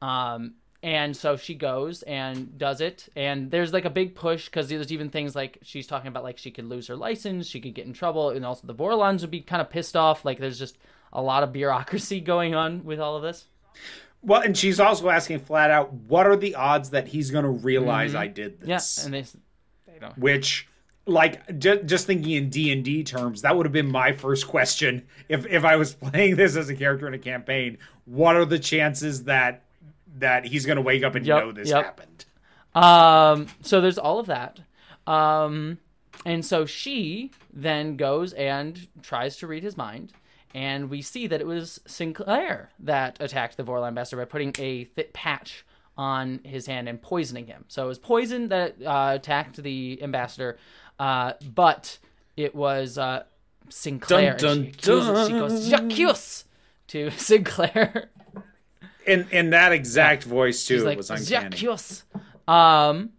Um, 0.00 0.54
and 0.82 1.16
so 1.16 1.36
she 1.36 1.54
goes 1.54 2.02
and 2.02 2.58
does 2.58 2.80
it. 2.80 3.08
And 3.14 3.50
there's 3.50 3.72
like 3.72 3.84
a 3.84 3.90
big 3.90 4.14
push 4.14 4.46
because 4.46 4.68
there's 4.68 4.92
even 4.92 5.10
things 5.10 5.36
like 5.36 5.58
she's 5.62 5.86
talking 5.86 6.08
about 6.08 6.24
like 6.24 6.38
she 6.38 6.50
could 6.50 6.64
lose 6.64 6.88
her 6.88 6.96
license 6.96 7.46
she 7.46 7.60
could 7.60 7.74
get 7.74 7.86
in 7.86 7.92
trouble 7.92 8.30
and 8.30 8.44
also 8.44 8.66
the 8.66 8.74
vorlons 8.74 9.20
would 9.20 9.30
be 9.30 9.40
kind 9.40 9.62
of 9.62 9.70
pissed 9.70 9.96
off. 9.96 10.24
Like 10.24 10.38
there's 10.38 10.58
just 10.58 10.78
a 11.12 11.22
lot 11.22 11.42
of 11.42 11.52
bureaucracy 11.52 12.20
going 12.20 12.54
on 12.54 12.84
with 12.84 12.98
all 12.98 13.16
of 13.16 13.22
this. 13.22 13.46
Well, 14.22 14.40
and 14.40 14.56
she's 14.56 14.78
also 14.78 15.08
asking 15.08 15.40
flat 15.40 15.70
out, 15.70 15.92
what 15.92 16.26
are 16.26 16.36
the 16.36 16.54
odds 16.54 16.90
that 16.90 17.08
he's 17.08 17.30
going 17.30 17.44
to 17.44 17.50
realize 17.50 18.10
mm-hmm. 18.10 18.20
I 18.20 18.26
did 18.28 18.58
yeah 18.60 18.76
this? 18.76 19.04
and 19.04 19.14
they, 19.14 19.22
they 19.86 19.98
don't. 20.00 20.16
Which, 20.16 20.68
like, 21.06 21.58
ju- 21.58 21.82
just 21.82 22.06
thinking 22.06 22.30
in 22.30 22.48
D 22.48 22.72
and 22.72 22.84
D 22.84 23.02
terms, 23.02 23.42
that 23.42 23.56
would 23.56 23.66
have 23.66 23.72
been 23.72 23.90
my 23.90 24.12
first 24.12 24.46
question 24.46 25.06
if 25.28 25.44
if 25.46 25.64
I 25.64 25.76
was 25.76 25.94
playing 26.12 26.36
this 26.36 26.56
as 26.56 26.68
a 26.68 26.76
character 26.76 27.08
in 27.08 27.14
a 27.14 27.18
campaign. 27.18 27.78
What 28.04 28.36
are 28.36 28.44
the 28.44 28.60
chances 28.60 29.24
that 29.24 29.64
that 30.18 30.44
he's 30.44 30.66
going 30.66 30.76
to 30.76 30.82
wake 30.82 31.02
up 31.02 31.14
and 31.14 31.26
Yep, 31.26 31.44
know 31.44 31.52
this 31.52 31.68
yep. 31.68 31.84
happened? 31.84 32.24
Um, 32.74 33.46
so 33.62 33.80
there's 33.80 33.98
all 33.98 34.18
of 34.18 34.26
that. 34.26 34.60
Um, 35.06 35.78
and 36.24 36.44
so 36.44 36.66
she 36.66 37.30
then 37.52 37.96
goes 37.96 38.32
and 38.32 38.88
tries 39.02 39.36
to 39.38 39.46
read 39.46 39.62
his 39.62 39.76
mind. 39.76 40.12
And 40.54 40.90
we 40.90 41.00
see 41.00 41.26
that 41.26 41.40
it 41.40 41.46
was 41.46 41.80
Sinclair 41.86 42.70
that 42.80 43.16
attacked 43.20 43.56
the 43.56 43.62
Vorlon 43.62 43.88
ambassador 43.88 44.20
by 44.20 44.26
putting 44.26 44.54
a 44.58 44.84
thick 44.84 45.12
patch 45.12 45.64
on 45.96 46.40
his 46.44 46.66
hand 46.66 46.88
and 46.88 47.00
poisoning 47.00 47.46
him. 47.46 47.64
So 47.68 47.84
it 47.84 47.88
was 47.88 47.98
poison 47.98 48.48
that 48.48 48.76
uh, 48.84 49.12
attacked 49.14 49.62
the 49.62 50.02
ambassador, 50.02 50.58
uh, 50.98 51.34
but 51.54 51.98
it 52.36 52.54
was 52.54 52.98
uh, 52.98 53.24
Sinclair. 53.70 54.36
Dun, 54.36 54.58
and 54.58 54.64
she, 54.66 54.70
accuses, 54.72 55.26
she 55.26 55.32
goes, 55.32 55.68
Jacques! 55.68 56.46
to 56.88 57.10
Sinclair. 57.16 58.10
In 59.06 59.26
in 59.30 59.50
that 59.50 59.72
exact 59.72 60.24
voice 60.24 60.64
too, 60.66 60.74
She's 60.74 60.82
it 60.82 60.86
like, 60.86 60.96
was 60.98 61.10
uncanny. 61.10 61.56
Jacques! 61.56 62.02
Um, 62.48 63.10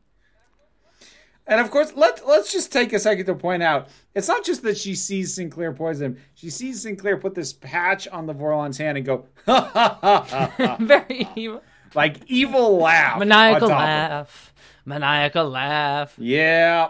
And 1.45 1.59
of 1.59 1.69
course, 1.71 1.93
let 1.95 2.25
let's 2.27 2.51
just 2.53 2.71
take 2.71 2.93
a 2.93 2.99
second 2.99 3.25
to 3.25 3.35
point 3.35 3.61
out 3.63 3.89
it's 4.15 4.27
not 4.27 4.45
just 4.45 4.63
that 4.63 4.77
she 4.77 4.95
sees 4.95 5.33
Sinclair 5.33 5.73
poison 5.73 6.13
him. 6.13 6.17
She 6.35 6.49
sees 6.49 6.81
Sinclair 6.83 7.17
put 7.17 7.35
this 7.35 7.51
patch 7.51 8.07
on 8.07 8.25
the 8.27 8.33
Vorlon's 8.33 8.77
hand 8.77 8.97
and 8.97 9.05
go 9.05 9.25
ha 9.45 9.69
ha 9.73 9.97
ha 10.01 10.25
ha, 10.29 10.53
ha. 10.57 10.77
very 10.81 11.27
evil. 11.35 11.61
like 11.95 12.17
evil 12.27 12.77
laugh, 12.77 13.19
maniacal 13.19 13.65
on 13.65 13.69
top 13.71 13.79
of 13.81 13.83
it. 13.83 14.09
laugh, 14.13 14.53
maniacal 14.85 15.49
laugh. 15.49 16.13
Yeah, 16.17 16.89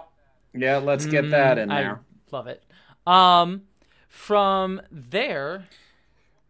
yeah. 0.54 0.78
Let's 0.78 1.06
get 1.08 1.32
that 1.32 1.58
in 1.58 1.72
I 1.72 1.82
there. 1.82 2.00
love 2.32 2.48
it. 2.48 2.64
Um, 3.08 3.64
from 4.08 4.82
there, 4.91 5.66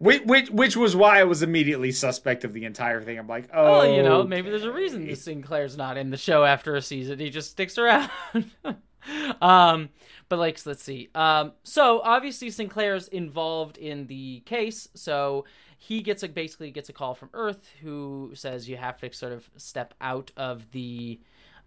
Which, 0.04 0.24
which 0.24 0.50
which 0.50 0.76
was 0.76 0.98
why 0.98 1.22
I 1.22 1.24
was 1.24 1.44
immediately 1.44 1.94
suspect 1.94 2.44
of 2.44 2.52
the 2.52 2.66
entire 2.66 3.02
thing. 3.02 3.18
I'm 3.18 3.28
like, 3.28 3.48
oh, 3.54 3.64
well, 3.64 3.88
you 3.88 4.04
know, 4.04 4.24
maybe 4.24 4.50
there's 4.50 4.66
a 4.66 4.72
reason 4.72 5.08
Sinclair's 5.16 5.78
not 5.78 5.96
in 5.96 6.10
the 6.10 6.18
show 6.18 6.44
after 6.44 6.76
a 6.76 6.82
season. 6.82 7.20
He 7.20 7.30
just 7.30 7.52
sticks 7.52 7.78
around. 7.78 8.10
um, 9.42 9.90
but 10.28 10.40
like, 10.40 10.60
let's 10.66 10.84
see. 10.84 11.10
Um, 11.16 11.54
so 11.64 12.02
obviously 12.02 12.50
Sinclair's 12.50 13.08
involved 13.08 13.78
in 13.78 14.08
the 14.08 14.42
case, 14.42 14.90
so 14.94 15.46
he 15.78 16.02
gets 16.02 16.22
a 16.22 16.28
basically 16.28 16.72
gets 16.72 16.90
a 16.90 16.94
call 16.94 17.16
from 17.16 17.30
Earth 17.34 17.70
who 17.82 18.32
says 18.34 18.68
you 18.68 18.76
have 18.76 19.00
to 19.00 19.14
sort 19.14 19.32
of 19.32 19.50
step 19.56 19.94
out 20.02 20.32
of 20.36 20.70
the 20.72 21.18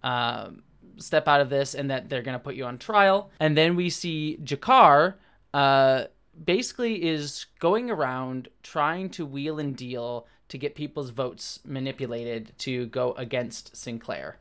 um, 0.02 0.62
step 0.98 1.26
out 1.26 1.40
of 1.40 1.48
this 1.48 1.74
and 1.74 1.90
that 1.90 2.10
they're 2.10 2.20
going 2.22 2.38
to 2.38 2.44
put 2.44 2.54
you 2.54 2.66
on 2.66 2.76
trial. 2.76 3.30
And 3.40 3.56
then 3.56 3.76
we 3.76 3.88
see 3.88 4.38
G'Kar 4.42 5.14
uh, 5.54 6.04
basically 6.44 7.04
is 7.04 7.46
going 7.58 7.90
around 7.90 8.48
trying 8.62 9.10
to 9.10 9.26
wheel 9.26 9.58
and 9.58 9.76
deal 9.76 10.26
to 10.48 10.58
get 10.58 10.74
people's 10.74 11.10
votes 11.10 11.60
manipulated 11.64 12.52
to 12.58 12.86
go 12.86 13.12
against 13.12 13.76
Sinclair. 13.76 14.36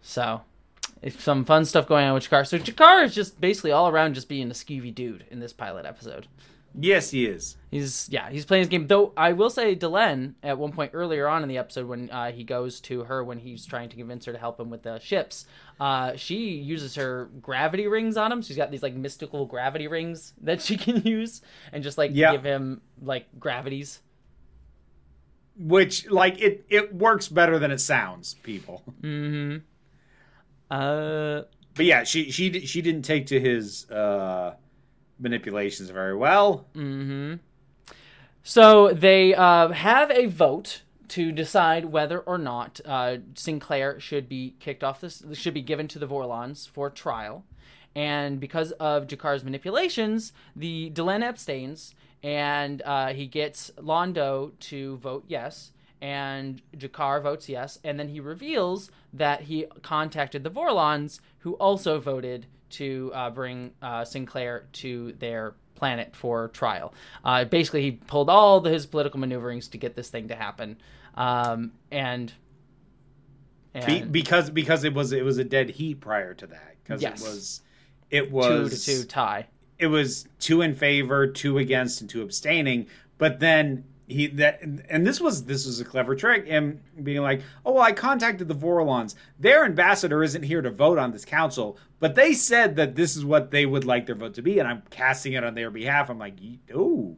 So, 0.00 0.42
it's 1.02 1.22
some 1.22 1.44
fun 1.44 1.64
stuff 1.64 1.86
going 1.86 2.06
on 2.06 2.14
with 2.14 2.28
G'Kar. 2.28 2.46
So 2.46 2.58
G'Kar 2.58 3.04
is 3.04 3.14
just 3.14 3.40
basically 3.40 3.72
all 3.72 3.88
around 3.88 4.14
just 4.14 4.28
being 4.28 4.50
a 4.50 4.54
skeevy 4.54 4.94
dude 4.94 5.24
in 5.30 5.40
this 5.40 5.52
pilot 5.52 5.86
episode. 5.86 6.26
Yes, 6.78 7.10
he 7.10 7.26
is. 7.26 7.56
He's 7.70 8.08
yeah, 8.10 8.30
he's 8.30 8.44
playing 8.46 8.62
his 8.62 8.68
game. 8.68 8.86
Though 8.86 9.12
I 9.16 9.32
will 9.32 9.50
say, 9.50 9.76
Delenn 9.76 10.34
at 10.42 10.58
one 10.58 10.72
point 10.72 10.92
earlier 10.94 11.28
on 11.28 11.42
in 11.42 11.48
the 11.48 11.58
episode 11.58 11.86
when 11.86 12.08
uh, 12.10 12.32
he 12.32 12.42
goes 12.44 12.80
to 12.82 13.04
her 13.04 13.22
when 13.22 13.38
he's 13.38 13.66
trying 13.66 13.88
to 13.90 13.96
convince 13.96 14.24
her 14.24 14.32
to 14.32 14.38
help 14.38 14.58
him 14.58 14.70
with 14.70 14.82
the 14.82 14.98
ships, 15.00 15.44
uh, 15.78 16.16
she 16.16 16.52
uses 16.52 16.94
her 16.94 17.28
gravity 17.42 17.86
rings 17.86 18.16
on 18.16 18.32
him. 18.32 18.40
She's 18.42 18.56
got 18.56 18.70
these 18.70 18.82
like 18.82 18.94
mystical 18.94 19.44
gravity 19.46 19.86
rings 19.86 20.32
that 20.40 20.62
she 20.62 20.76
can 20.76 21.02
use 21.02 21.42
and 21.72 21.82
just 21.84 21.98
like 21.98 22.12
Yeah. 22.14 22.32
give 22.32 22.44
him 22.44 22.80
like 23.02 23.26
gravities. 23.38 24.00
Which 25.60 26.08
like 26.08 26.40
it 26.40 26.64
it 26.68 26.94
works 26.94 27.28
better 27.28 27.58
than 27.58 27.70
it 27.70 27.80
sounds, 27.80 28.34
people. 28.44 28.82
Mm-hmm. 29.02 29.58
Uh, 30.70 31.42
But 31.74 31.84
yeah, 31.84 32.04
she 32.04 32.30
she 32.30 32.64
she 32.66 32.80
didn't 32.82 33.02
take 33.02 33.26
to 33.26 33.40
his 33.40 33.90
uh 33.90 34.54
manipulations 35.18 35.90
very 35.90 36.16
well. 36.16 36.66
Mm-hmm. 36.74 37.34
So 38.42 38.92
they 38.92 39.34
uh, 39.34 39.68
have 39.68 40.10
a 40.10 40.26
vote 40.26 40.82
to 41.08 41.32
decide 41.32 41.86
whether 41.86 42.20
or 42.20 42.38
not 42.38 42.80
uh, 42.84 43.18
Sinclair 43.34 43.98
should 43.98 44.28
be 44.28 44.54
kicked 44.60 44.84
off 44.84 45.00
this 45.00 45.22
should 45.32 45.54
be 45.54 45.62
given 45.62 45.88
to 45.88 45.98
the 45.98 46.06
Vorlons 46.06 46.68
for 46.68 46.90
trial. 46.90 47.44
And 47.94 48.38
because 48.38 48.72
of 48.72 49.06
G'Kar's 49.06 49.42
manipulations, 49.42 50.32
the 50.54 50.90
Delenn 50.90 51.24
abstains, 51.24 51.94
and 52.22 52.82
uh, 52.82 53.08
he 53.08 53.26
gets 53.26 53.70
Londo 53.78 54.52
to 54.60 54.98
vote 54.98 55.24
yes, 55.26 55.72
and 56.00 56.62
G'Kar 56.76 57.22
votes 57.22 57.48
yes, 57.48 57.78
and 57.82 57.98
then 57.98 58.08
he 58.08 58.20
reveals 58.20 58.90
that 59.12 59.42
he 59.42 59.66
contacted 59.82 60.44
the 60.44 60.50
Vorlons, 60.50 61.20
who 61.40 61.54
also 61.54 61.98
voted 61.98 62.46
to 62.70 63.10
uh, 63.14 63.30
bring 63.30 63.72
uh, 63.82 64.04
Sinclair 64.04 64.66
to 64.74 65.12
their 65.18 65.54
planet 65.74 66.14
for 66.16 66.48
trial. 66.48 66.92
Uh, 67.24 67.44
basically, 67.44 67.82
he 67.82 67.92
pulled 67.92 68.28
all 68.28 68.60
the, 68.60 68.70
his 68.70 68.84
political 68.86 69.20
maneuverings 69.20 69.68
to 69.68 69.78
get 69.78 69.94
this 69.94 70.10
thing 70.10 70.28
to 70.28 70.34
happen, 70.34 70.76
um, 71.14 71.72
and 71.90 72.32
and 73.74 73.86
Be, 73.86 74.02
because 74.02 74.50
because 74.50 74.84
it 74.84 74.94
was 74.94 75.12
it 75.12 75.24
was 75.24 75.38
a 75.38 75.44
dead 75.44 75.70
heat 75.70 76.00
prior 76.00 76.34
to 76.34 76.46
that 76.48 76.76
because 76.82 77.02
Yes. 77.02 77.20
it 77.20 77.24
was 77.28 77.62
it 78.10 78.30
was 78.32 78.84
two 78.84 78.94
to 78.96 79.02
two 79.02 79.06
tie. 79.08 79.46
it 79.78 79.86
was 79.88 80.26
two 80.40 80.62
in 80.62 80.74
favor, 80.74 81.26
two 81.26 81.58
against, 81.58 82.00
and 82.00 82.08
two 82.10 82.22
abstaining. 82.22 82.86
But 83.18 83.40
then 83.40 83.84
he 84.08 84.26
that 84.28 84.62
and 84.62 85.06
this 85.06 85.20
was 85.20 85.44
this 85.44 85.66
was 85.66 85.80
a 85.80 85.84
clever 85.84 86.14
trick. 86.14 86.46
Him 86.46 86.80
being 87.02 87.22
like, 87.22 87.42
"Oh, 87.64 87.72
well, 87.74 87.82
I 87.82 87.92
contacted 87.92 88.48
the 88.48 88.54
Vorlons. 88.54 89.14
Their 89.38 89.64
ambassador 89.64 90.22
isn't 90.22 90.42
here 90.42 90.62
to 90.62 90.70
vote 90.70 90.98
on 90.98 91.12
this 91.12 91.24
council, 91.24 91.78
but 92.00 92.14
they 92.14 92.32
said 92.32 92.76
that 92.76 92.96
this 92.96 93.16
is 93.16 93.24
what 93.24 93.50
they 93.50 93.66
would 93.66 93.84
like 93.84 94.06
their 94.06 94.14
vote 94.14 94.34
to 94.34 94.42
be, 94.42 94.58
and 94.58 94.66
I'm 94.66 94.82
casting 94.90 95.34
it 95.34 95.44
on 95.44 95.54
their 95.54 95.70
behalf." 95.70 96.08
I'm 96.08 96.18
like, 96.18 96.38
"Ooh, 96.74 97.16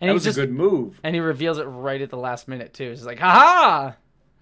And 0.00 0.08
that 0.08 0.14
was 0.14 0.24
just 0.24 0.38
a 0.38 0.42
good 0.42 0.52
move." 0.54 1.00
and 1.02 1.14
he 1.14 1.20
reveals 1.20 1.58
it 1.58 1.64
right 1.64 2.00
at 2.00 2.10
the 2.10 2.16
last 2.16 2.46
minute 2.48 2.72
too. 2.72 2.90
It's 2.90 3.04
like, 3.04 3.18
ha 3.18 3.96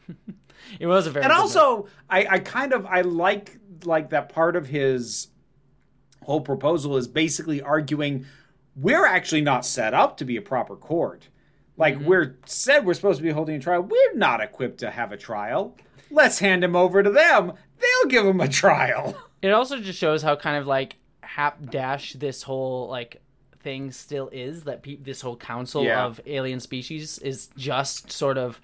ha. 0.08 0.14
it 0.78 0.86
was 0.86 1.06
a 1.06 1.10
very 1.10 1.24
and 1.24 1.32
also 1.32 1.86
I, 2.08 2.26
I 2.28 2.38
kind 2.40 2.72
of 2.72 2.84
i 2.86 3.00
like 3.00 3.58
like 3.84 4.10
that 4.10 4.28
part 4.28 4.56
of 4.56 4.66
his 4.66 5.28
whole 6.24 6.40
proposal 6.40 6.96
is 6.96 7.08
basically 7.08 7.62
arguing 7.62 8.26
we're 8.76 9.06
actually 9.06 9.40
not 9.40 9.64
set 9.64 9.94
up 9.94 10.16
to 10.18 10.24
be 10.24 10.36
a 10.36 10.42
proper 10.42 10.76
court 10.76 11.28
like 11.80 11.96
mm-hmm. 11.96 12.06
we're 12.06 12.36
said 12.46 12.86
we're 12.86 12.94
supposed 12.94 13.18
to 13.18 13.24
be 13.24 13.30
holding 13.30 13.56
a 13.56 13.60
trial 13.60 13.82
we're 13.82 14.14
not 14.14 14.40
equipped 14.40 14.78
to 14.78 14.90
have 14.90 15.10
a 15.10 15.16
trial 15.16 15.76
let's 16.10 16.38
hand 16.38 16.62
him 16.62 16.76
over 16.76 17.02
to 17.02 17.10
them 17.10 17.52
they'll 17.80 18.10
give 18.10 18.26
him 18.26 18.40
a 18.40 18.48
trial. 18.48 19.16
It 19.42 19.52
also 19.52 19.78
just 19.78 19.98
shows 19.98 20.22
how 20.22 20.36
kind 20.36 20.58
of 20.58 20.66
like 20.66 20.96
hapdash 21.24 22.12
this 22.12 22.42
whole 22.42 22.88
like 22.88 23.22
thing 23.60 23.90
still 23.90 24.28
is 24.28 24.64
that 24.64 24.82
pe- 24.82 24.96
this 24.96 25.22
whole 25.22 25.34
council 25.34 25.82
Yeah. 25.82 26.04
of 26.04 26.20
alien 26.26 26.60
species 26.60 27.18
is 27.20 27.48
just 27.56 28.12
sort 28.12 28.36
of 28.36 28.60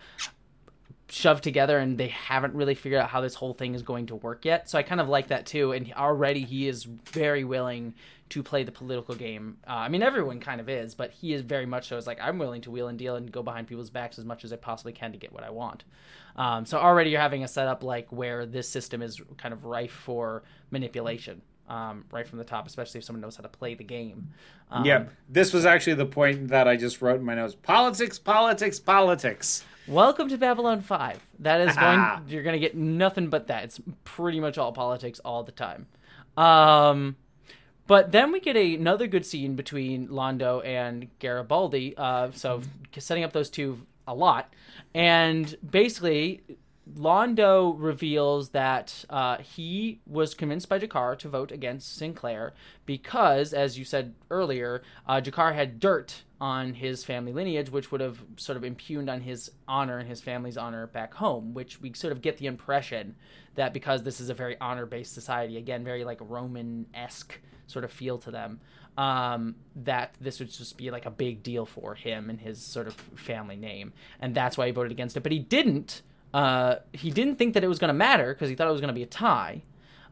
shoved 1.08 1.42
together 1.42 1.78
and 1.78 1.96
they 1.96 2.08
haven't 2.08 2.52
really 2.52 2.74
figured 2.74 3.00
out 3.00 3.08
how 3.08 3.22
this 3.22 3.36
whole 3.36 3.54
thing 3.54 3.74
is 3.74 3.80
going 3.80 4.04
to 4.08 4.16
work 4.16 4.44
yet. 4.44 4.68
So 4.68 4.76
I 4.78 4.82
kind 4.82 5.00
of 5.00 5.08
like 5.08 5.28
that 5.28 5.46
too 5.46 5.72
and 5.72 5.90
already 5.94 6.44
he 6.44 6.68
is 6.68 6.84
very 6.84 7.42
willing 7.42 7.94
to 8.28 8.42
play 8.42 8.64
the 8.64 8.72
political 8.72 9.14
game. 9.14 9.58
Uh, 9.66 9.72
I 9.72 9.88
mean 9.88 10.02
everyone 10.02 10.40
kind 10.40 10.60
of 10.60 10.68
is, 10.68 10.94
but 10.94 11.10
he 11.10 11.32
is 11.32 11.42
very 11.42 11.66
much 11.66 11.88
so 11.88 11.96
It's 11.96 12.06
like 12.06 12.18
I'm 12.20 12.38
willing 12.38 12.62
to 12.62 12.70
wheel 12.70 12.88
and 12.88 12.98
deal 12.98 13.16
and 13.16 13.30
go 13.30 13.42
behind 13.42 13.66
people's 13.66 13.90
backs 13.90 14.18
as 14.18 14.24
much 14.24 14.44
as 14.44 14.52
I 14.52 14.56
possibly 14.56 14.92
can 14.92 15.12
to 15.12 15.18
get 15.18 15.32
what 15.32 15.44
I 15.44 15.50
want. 15.50 15.84
Um, 16.36 16.66
so 16.66 16.78
already 16.78 17.10
you're 17.10 17.20
having 17.20 17.44
a 17.44 17.48
setup 17.48 17.82
like 17.82 18.10
where 18.10 18.46
this 18.46 18.68
system 18.68 19.02
is 19.02 19.20
kind 19.36 19.54
of 19.54 19.64
rife 19.64 19.92
for 19.92 20.42
manipulation 20.70 21.42
um, 21.68 22.04
right 22.10 22.26
from 22.26 22.38
the 22.38 22.44
top, 22.44 22.66
especially 22.66 22.98
if 22.98 23.04
someone 23.04 23.20
knows 23.20 23.36
how 23.36 23.42
to 23.42 23.48
play 23.48 23.74
the 23.74 23.84
game. 23.84 24.28
Um, 24.70 24.84
yeah, 24.84 25.04
this 25.28 25.52
was 25.52 25.64
actually 25.64 25.94
the 25.94 26.06
point 26.06 26.48
that 26.48 26.68
I 26.68 26.76
just 26.76 27.02
wrote 27.02 27.20
in 27.20 27.24
my 27.24 27.34
notes. 27.34 27.54
Politics, 27.54 28.18
politics, 28.18 28.78
politics. 28.78 29.64
Welcome 29.86 30.28
to 30.28 30.38
Babylon 30.38 30.80
Five. 30.80 31.20
That 31.40 31.60
is 31.60 31.76
going. 31.76 32.00
You're 32.28 32.42
going 32.42 32.54
to 32.54 32.60
get 32.60 32.76
nothing 32.76 33.28
but 33.28 33.46
that. 33.48 33.64
It's 33.64 33.80
pretty 34.04 34.40
much 34.40 34.58
all 34.58 34.72
politics 34.72 35.20
all 35.24 35.42
the 35.42 35.52
time. 35.52 35.86
Um, 36.36 37.16
but 37.86 38.12
then 38.12 38.32
we 38.32 38.40
get 38.40 38.56
a, 38.56 38.74
another 38.74 39.06
good 39.06 39.24
scene 39.26 39.54
between 39.56 40.08
Londo 40.08 40.64
and 40.64 41.08
Garibaldi. 41.18 41.96
Uh, 41.96 42.30
so 42.32 42.62
setting 42.98 43.24
up 43.24 43.32
those 43.32 43.50
two 43.50 43.86
a 44.06 44.14
lot, 44.14 44.52
and 44.94 45.56
basically. 45.68 46.42
Londo 46.94 47.74
reveals 47.76 48.50
that 48.50 49.04
uh, 49.10 49.38
he 49.38 50.00
was 50.06 50.34
convinced 50.34 50.68
by 50.68 50.78
G'Kar 50.78 51.18
to 51.18 51.28
vote 51.28 51.50
against 51.50 51.96
Sinclair 51.96 52.54
because, 52.84 53.52
as 53.52 53.76
you 53.76 53.84
said 53.84 54.14
earlier, 54.30 54.82
uh, 55.06 55.20
G'Kar 55.20 55.54
had 55.54 55.80
dirt 55.80 56.22
on 56.40 56.74
his 56.74 57.02
family 57.02 57.32
lineage, 57.32 57.70
which 57.70 57.90
would 57.90 58.00
have 58.00 58.22
sort 58.36 58.56
of 58.56 58.62
impugned 58.62 59.10
on 59.10 59.22
his 59.22 59.50
honor 59.66 59.98
and 59.98 60.08
his 60.08 60.20
family's 60.20 60.56
honor 60.56 60.86
back 60.86 61.14
home. 61.14 61.54
Which 61.54 61.80
we 61.80 61.92
sort 61.92 62.12
of 62.12 62.22
get 62.22 62.38
the 62.38 62.46
impression 62.46 63.16
that 63.56 63.72
because 63.72 64.04
this 64.04 64.20
is 64.20 64.28
a 64.28 64.34
very 64.34 64.56
honor-based 64.60 65.12
society, 65.12 65.56
again, 65.56 65.82
very 65.82 66.04
like 66.04 66.18
Roman-esque 66.20 67.40
sort 67.66 67.84
of 67.84 67.90
feel 67.90 68.18
to 68.18 68.30
them, 68.30 68.60
um, 68.96 69.56
that 69.74 70.14
this 70.20 70.38
would 70.38 70.50
just 70.50 70.76
be 70.76 70.92
like 70.92 71.06
a 71.06 71.10
big 71.10 71.42
deal 71.42 71.66
for 71.66 71.94
him 71.94 72.30
and 72.30 72.40
his 72.40 72.60
sort 72.62 72.86
of 72.86 72.94
family 72.94 73.56
name, 73.56 73.92
and 74.20 74.34
that's 74.34 74.56
why 74.56 74.66
he 74.66 74.72
voted 74.72 74.92
against 74.92 75.16
it. 75.16 75.24
But 75.24 75.32
he 75.32 75.40
didn't. 75.40 76.02
Uh, 76.36 76.76
he 76.92 77.10
didn't 77.10 77.36
think 77.36 77.54
that 77.54 77.64
it 77.64 77.68
was 77.68 77.78
going 77.78 77.88
to 77.88 77.94
matter 77.94 78.34
because 78.34 78.48
he 78.48 78.54
thought 78.54 78.68
it 78.68 78.72
was 78.72 78.80
going 78.80 78.88
to 78.88 78.94
be 78.94 79.02
a 79.02 79.06
tie. 79.06 79.62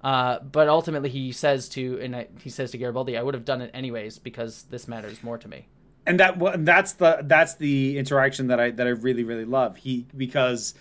Uh, 0.03 0.39
but 0.41 0.69
ultimately, 0.69 1.11
he 1.11 1.33
says 1.33 1.69
to 1.71 1.99
and 2.01 2.17
I, 2.17 2.29
he 2.43 2.51
says 2.51 2.71
to 2.73 2.79
Garibaldi, 2.79 3.17
"I 3.17 3.23
would 3.23 3.35
have 3.35 3.45
done 3.45 3.61
it 3.61 3.71
anyways 3.75 4.19
because 4.19 4.65
this 4.65 4.89
matters 4.89 5.23
more 5.23 5.39
to 5.39 5.49
me." 5.49 5.69
and 6.07 6.21
that 6.21 6.65
that's 6.65 6.93
the 6.95 7.21
that's 7.25 7.55
the 7.55 7.99
interaction 7.99 8.49
that 8.49 8.61
I 8.61 8.71
that 8.73 8.87
I 8.87 8.91
really 8.91 9.25
really 9.25 9.45
love. 9.45 9.77
He 9.77 10.07
because 10.17 10.75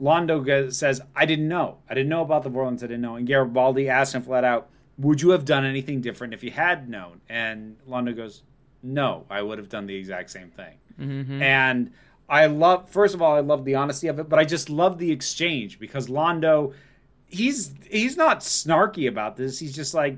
Londo 0.00 0.72
says, 0.72 1.00
"I 1.14 1.26
didn't 1.26 1.48
know. 1.48 1.78
I 1.88 1.94
didn't 1.94 2.08
know 2.08 2.22
about 2.22 2.42
the 2.42 2.50
Vorlons. 2.50 2.78
I 2.82 2.86
didn't 2.86 3.02
know." 3.02 3.16
And 3.16 3.26
Garibaldi 3.26 3.88
asks 3.88 4.14
him 4.14 4.22
flat 4.22 4.44
out, 4.44 4.70
"Would 4.98 5.20
you 5.20 5.30
have 5.30 5.44
done 5.44 5.64
anything 5.64 6.00
different 6.00 6.32
if 6.32 6.42
you 6.42 6.50
had 6.50 6.88
known?" 6.88 7.20
And 7.28 7.76
Londo 7.88 8.16
goes, 8.16 8.42
"No, 8.82 9.26
I 9.28 9.42
would 9.42 9.58
have 9.58 9.68
done 9.68 9.86
the 9.86 9.96
exact 9.96 10.30
same 10.30 10.50
thing." 10.50 10.76
And 11.42 11.92
I 12.30 12.46
love, 12.46 12.88
first 12.88 13.12
of 13.12 13.20
all, 13.20 13.34
I 13.34 13.40
love 13.40 13.64
the 13.64 13.74
honesty 13.74 14.06
of 14.06 14.20
it, 14.20 14.28
but 14.28 14.38
I 14.38 14.44
just 14.44 14.70
love 14.70 14.98
the 14.98 15.10
exchange 15.10 15.80
because 15.80 16.06
Londo, 16.06 16.72
he's 17.26 17.74
he's 17.90 18.16
not 18.16 18.38
snarky 18.38 19.08
about 19.08 19.36
this. 19.36 19.58
He's 19.58 19.74
just 19.74 19.94
like, 19.94 20.16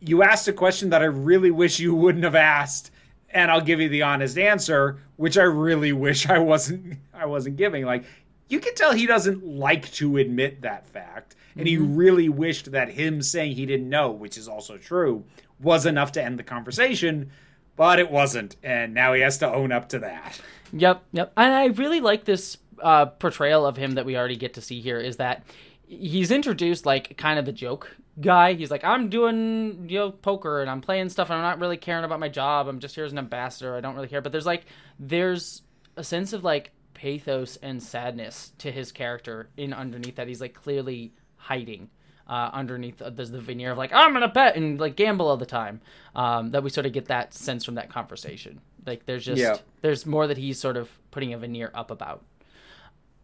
you 0.00 0.24
asked 0.24 0.48
a 0.48 0.52
question 0.52 0.90
that 0.90 1.02
I 1.02 1.06
really 1.06 1.52
wish 1.52 1.78
you 1.78 1.94
wouldn't 1.94 2.24
have 2.24 2.34
asked, 2.34 2.90
and 3.30 3.48
I'll 3.48 3.60
give 3.60 3.80
you 3.80 3.88
the 3.88 4.02
honest 4.02 4.36
answer, 4.36 4.98
which 5.14 5.38
I 5.38 5.44
really 5.44 5.92
wish 5.92 6.28
I 6.28 6.38
wasn't 6.38 6.98
I 7.14 7.26
wasn't 7.26 7.56
giving. 7.56 7.84
Like 7.84 8.04
you 8.48 8.58
can 8.58 8.74
tell 8.74 8.92
he 8.92 9.06
doesn't 9.06 9.46
like 9.46 9.90
to 9.92 10.16
admit 10.16 10.62
that 10.62 10.88
fact, 10.88 11.36
and 11.56 11.68
he 11.68 11.76
mm-hmm. 11.76 11.94
really 11.94 12.28
wished 12.28 12.72
that 12.72 12.90
him 12.90 13.22
saying 13.22 13.54
he 13.54 13.66
didn't 13.66 13.88
know, 13.88 14.10
which 14.10 14.36
is 14.36 14.48
also 14.48 14.78
true, 14.78 15.24
was 15.60 15.86
enough 15.86 16.10
to 16.12 16.24
end 16.24 16.40
the 16.40 16.42
conversation, 16.42 17.30
but 17.76 18.00
it 18.00 18.10
wasn't, 18.10 18.56
and 18.64 18.92
now 18.92 19.12
he 19.12 19.20
has 19.20 19.38
to 19.38 19.52
own 19.52 19.70
up 19.70 19.88
to 19.90 20.00
that. 20.00 20.40
Yep, 20.72 21.04
yep. 21.12 21.32
And 21.36 21.52
I 21.52 21.66
really 21.66 22.00
like 22.00 22.24
this 22.24 22.58
uh, 22.82 23.06
portrayal 23.06 23.66
of 23.66 23.76
him 23.76 23.92
that 23.92 24.06
we 24.06 24.16
already 24.16 24.36
get 24.36 24.54
to 24.54 24.60
see 24.60 24.80
here. 24.80 24.98
Is 24.98 25.16
that 25.16 25.44
he's 25.86 26.30
introduced 26.30 26.86
like 26.86 27.16
kind 27.16 27.38
of 27.38 27.44
the 27.44 27.52
joke 27.52 27.94
guy. 28.20 28.54
He's 28.54 28.70
like, 28.70 28.84
I'm 28.84 29.08
doing 29.08 29.86
you 29.88 29.98
know 29.98 30.10
poker 30.10 30.60
and 30.60 30.70
I'm 30.70 30.80
playing 30.80 31.08
stuff 31.10 31.30
and 31.30 31.36
I'm 31.38 31.42
not 31.42 31.60
really 31.60 31.76
caring 31.76 32.04
about 32.04 32.20
my 32.20 32.28
job. 32.28 32.68
I'm 32.68 32.80
just 32.80 32.94
here 32.94 33.04
as 33.04 33.12
an 33.12 33.18
ambassador. 33.18 33.76
I 33.76 33.80
don't 33.80 33.94
really 33.94 34.08
care. 34.08 34.20
But 34.20 34.32
there's 34.32 34.46
like 34.46 34.64
there's 34.98 35.62
a 35.96 36.04
sense 36.04 36.32
of 36.32 36.44
like 36.44 36.72
pathos 36.94 37.56
and 37.56 37.82
sadness 37.82 38.52
to 38.58 38.70
his 38.70 38.92
character 38.92 39.48
in 39.56 39.72
underneath 39.72 40.16
that 40.16 40.28
he's 40.28 40.40
like 40.40 40.54
clearly 40.54 41.12
hiding. 41.36 41.90
Uh, 42.26 42.50
underneath 42.52 43.02
uh, 43.02 43.10
there's 43.10 43.30
the 43.30 43.40
veneer 43.40 43.72
of 43.72 43.78
like 43.78 43.92
I'm 43.92 44.12
gonna 44.12 44.28
bet 44.28 44.56
and 44.56 44.78
like 44.80 44.96
gamble 44.96 45.28
all 45.28 45.36
the 45.36 45.44
time. 45.46 45.80
Um, 46.14 46.50
that 46.52 46.62
we 46.62 46.70
sort 46.70 46.86
of 46.86 46.92
get 46.92 47.06
that 47.06 47.34
sense 47.34 47.64
from 47.64 47.74
that 47.74 47.90
conversation. 47.90 48.60
Like 48.86 49.06
there's 49.06 49.24
just 49.24 49.40
Yeah. 49.40 49.58
there's 49.80 50.06
more 50.06 50.26
that 50.26 50.38
he's 50.38 50.58
sort 50.58 50.76
of 50.76 50.88
putting 51.10 51.32
a 51.34 51.38
veneer 51.38 51.70
up 51.74 51.90
about. 51.90 52.24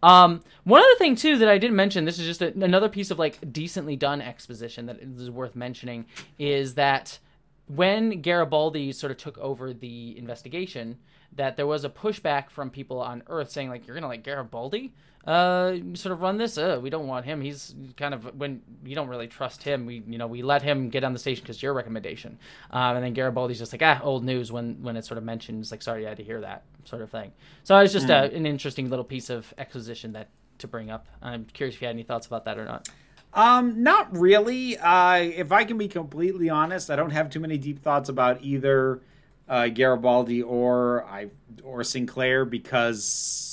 Um, 0.02 0.42
one 0.64 0.80
other 0.80 0.94
thing 0.96 1.16
too 1.16 1.38
that 1.38 1.48
I 1.48 1.58
didn't 1.58 1.74
mention, 1.76 2.04
this 2.04 2.18
is 2.20 2.26
just 2.26 2.40
a, 2.42 2.52
another 2.62 2.88
piece 2.88 3.10
of 3.10 3.18
like 3.18 3.52
decently 3.52 3.96
done 3.96 4.20
exposition 4.20 4.86
that 4.86 5.00
is 5.00 5.30
worth 5.30 5.56
mentioning, 5.56 6.06
is 6.38 6.74
that 6.74 7.18
when 7.66 8.22
Garibaldi 8.22 8.92
sort 8.92 9.10
of 9.10 9.16
took 9.18 9.36
over 9.38 9.72
the 9.74 10.16
investigation, 10.16 10.98
that 11.34 11.56
there 11.56 11.66
was 11.66 11.84
a 11.84 11.88
pushback 11.90 12.48
from 12.50 12.70
people 12.70 13.00
on 13.00 13.22
Earth 13.26 13.50
saying 13.50 13.68
like, 13.70 13.86
"You're 13.86 13.94
gonna 13.96 14.06
like 14.08 14.22
Garibaldi 14.22 14.92
uh, 15.28 15.76
sort 15.92 16.14
of 16.14 16.22
run 16.22 16.38
this? 16.38 16.56
Uh, 16.56 16.80
we 16.82 16.88
don't 16.88 17.06
want 17.06 17.26
him. 17.26 17.42
He's 17.42 17.74
kind 17.98 18.14
of 18.14 18.34
when 18.34 18.62
you 18.82 18.94
don't 18.94 19.08
really 19.08 19.26
trust 19.26 19.62
him. 19.62 19.84
We 19.84 20.02
you 20.08 20.16
know 20.16 20.26
we 20.26 20.42
let 20.42 20.62
him 20.62 20.88
get 20.88 21.04
on 21.04 21.12
the 21.12 21.18
station 21.18 21.42
because 21.42 21.62
your 21.62 21.74
recommendation." 21.74 22.38
Um, 22.70 22.96
and 22.96 23.04
then 23.04 23.12
Garibaldi's 23.12 23.58
just 23.58 23.72
like, 23.72 23.82
"Ah, 23.82 24.00
old 24.02 24.24
news." 24.24 24.50
When 24.50 24.82
when 24.82 24.96
it 24.96 25.04
sort 25.04 25.18
of 25.18 25.24
mentions 25.24 25.70
like, 25.70 25.82
"Sorry, 25.82 26.06
I 26.06 26.08
had 26.08 26.16
to 26.16 26.24
hear 26.24 26.40
that," 26.40 26.62
sort 26.84 27.02
of 27.02 27.10
thing. 27.10 27.32
So 27.62 27.76
it's 27.78 27.92
just 27.92 28.08
uh, 28.08 28.30
an 28.32 28.46
interesting 28.46 28.88
little 28.88 29.04
piece 29.04 29.28
of 29.28 29.52
exposition 29.58 30.12
that 30.12 30.28
to 30.58 30.66
bring 30.66 30.90
up. 30.90 31.06
I'm 31.20 31.44
curious 31.52 31.76
if 31.76 31.82
you 31.82 31.88
had 31.88 31.94
any 31.94 32.04
thoughts 32.04 32.26
about 32.26 32.46
that 32.46 32.58
or 32.58 32.64
not. 32.64 32.88
Um, 33.34 33.82
not 33.82 34.16
really. 34.16 34.78
Uh, 34.78 35.16
if 35.16 35.52
I 35.52 35.64
can 35.64 35.76
be 35.76 35.88
completely 35.88 36.48
honest, 36.48 36.90
I 36.90 36.96
don't 36.96 37.10
have 37.10 37.28
too 37.28 37.40
many 37.40 37.58
deep 37.58 37.82
thoughts 37.82 38.08
about 38.08 38.42
either 38.42 39.02
uh, 39.46 39.68
Garibaldi 39.68 40.42
or 40.42 41.04
I 41.04 41.28
or 41.62 41.84
Sinclair 41.84 42.46
because 42.46 43.47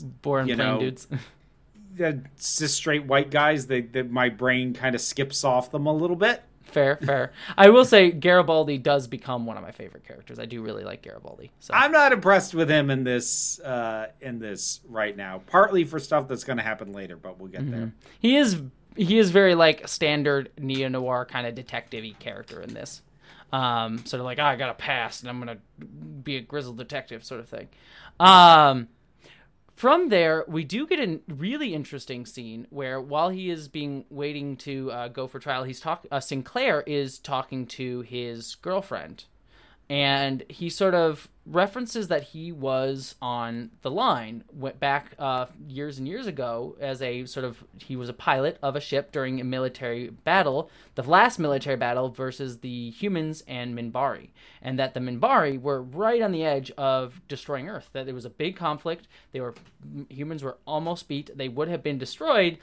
Boring 0.00 0.48
You 0.48 0.56
plain 0.56 0.68
know, 0.68 0.80
dudes. 0.80 1.06
they're 1.94 2.22
just 2.36 2.74
straight 2.74 3.04
white 3.04 3.30
guys. 3.30 3.66
They, 3.66 3.82
that 3.82 4.10
my 4.10 4.28
brain 4.28 4.74
kind 4.74 4.94
of 4.94 5.00
skips 5.00 5.44
off 5.44 5.70
them 5.70 5.86
a 5.86 5.92
little 5.92 6.16
bit. 6.16 6.42
fair, 6.62 6.96
fair. 6.96 7.32
I 7.56 7.68
will 7.68 7.84
say 7.84 8.10
Garibaldi 8.10 8.78
does 8.78 9.06
become 9.06 9.46
one 9.46 9.56
of 9.56 9.62
my 9.62 9.72
favorite 9.72 10.06
characters. 10.06 10.38
I 10.38 10.46
do 10.46 10.62
really 10.62 10.84
like 10.84 11.02
Garibaldi. 11.02 11.50
So 11.60 11.74
I'm 11.74 11.92
not 11.92 12.12
impressed 12.12 12.54
with 12.54 12.70
him 12.70 12.90
in 12.90 13.04
this 13.04 13.60
uh, 13.60 14.08
in 14.20 14.38
this 14.38 14.80
right 14.88 15.16
now. 15.16 15.42
Partly 15.46 15.84
for 15.84 15.98
stuff 15.98 16.28
that's 16.28 16.44
going 16.44 16.58
to 16.58 16.62
happen 16.62 16.92
later, 16.92 17.16
but 17.16 17.38
we'll 17.38 17.50
get 17.50 17.70
there. 17.70 17.92
he 18.20 18.36
is 18.36 18.62
he 18.96 19.18
is 19.18 19.30
very 19.30 19.54
like 19.54 19.88
standard 19.88 20.50
neo 20.58 20.88
noir 20.88 21.24
kind 21.24 21.46
of 21.46 21.54
detective 21.54 22.04
character 22.18 22.60
in 22.60 22.74
this. 22.74 23.02
Um, 23.52 23.98
sort 24.06 24.20
of 24.20 24.24
like, 24.24 24.38
oh, 24.38 24.44
I 24.44 24.56
got 24.56 24.70
a 24.70 24.74
past 24.74 25.20
and 25.20 25.28
I'm 25.28 25.38
gonna 25.38 25.58
be 26.22 26.36
a 26.36 26.40
grizzled 26.40 26.78
detective 26.78 27.22
sort 27.22 27.40
of 27.40 27.48
thing. 27.50 27.68
Um, 28.18 28.88
from 29.74 30.08
there, 30.08 30.44
we 30.46 30.64
do 30.64 30.86
get 30.86 31.00
a 31.00 31.20
really 31.28 31.74
interesting 31.74 32.26
scene 32.26 32.66
where 32.70 33.00
while 33.00 33.30
he 33.30 33.50
is 33.50 33.68
being 33.68 34.04
waiting 34.10 34.56
to 34.58 34.90
uh, 34.90 35.08
go 35.08 35.26
for 35.26 35.38
trial, 35.38 35.64
he's 35.64 35.80
talk. 35.80 36.06
Uh, 36.10 36.20
Sinclair 36.20 36.82
is 36.86 37.18
talking 37.18 37.66
to 37.66 38.02
his 38.02 38.54
girlfriend, 38.56 39.24
and 39.92 40.42
he 40.48 40.70
sort 40.70 40.94
of 40.94 41.28
references 41.44 42.08
that 42.08 42.22
he 42.22 42.50
was 42.50 43.14
on 43.20 43.70
the 43.82 43.90
line 43.90 44.42
went 44.50 44.80
back 44.80 45.12
uh, 45.18 45.44
years 45.68 45.98
and 45.98 46.08
years 46.08 46.26
ago 46.26 46.74
as 46.80 47.02
a 47.02 47.26
sort 47.26 47.44
of 47.44 47.62
he 47.76 47.94
was 47.94 48.08
a 48.08 48.14
pilot 48.14 48.56
of 48.62 48.74
a 48.74 48.80
ship 48.80 49.12
during 49.12 49.38
a 49.38 49.44
military 49.44 50.08
battle 50.08 50.70
the 50.94 51.02
last 51.02 51.38
military 51.38 51.76
battle 51.76 52.08
versus 52.08 52.60
the 52.60 52.88
humans 52.92 53.44
and 53.46 53.76
minbari. 53.76 54.30
And 54.62 54.78
that 54.78 54.94
the 54.94 55.00
minbari 55.00 55.60
were 55.60 55.82
right 55.82 56.22
on 56.22 56.32
the 56.32 56.42
edge 56.42 56.70
of 56.78 57.20
destroying 57.28 57.68
earth 57.68 57.90
that 57.92 58.06
there 58.06 58.14
was 58.14 58.24
a 58.24 58.30
big 58.30 58.56
conflict 58.56 59.06
they 59.32 59.42
were 59.42 59.54
humans 60.08 60.42
were 60.42 60.56
almost 60.66 61.06
beat 61.06 61.36
they 61.36 61.48
would 61.50 61.68
have 61.68 61.82
been 61.82 61.98
destroyed 61.98 62.56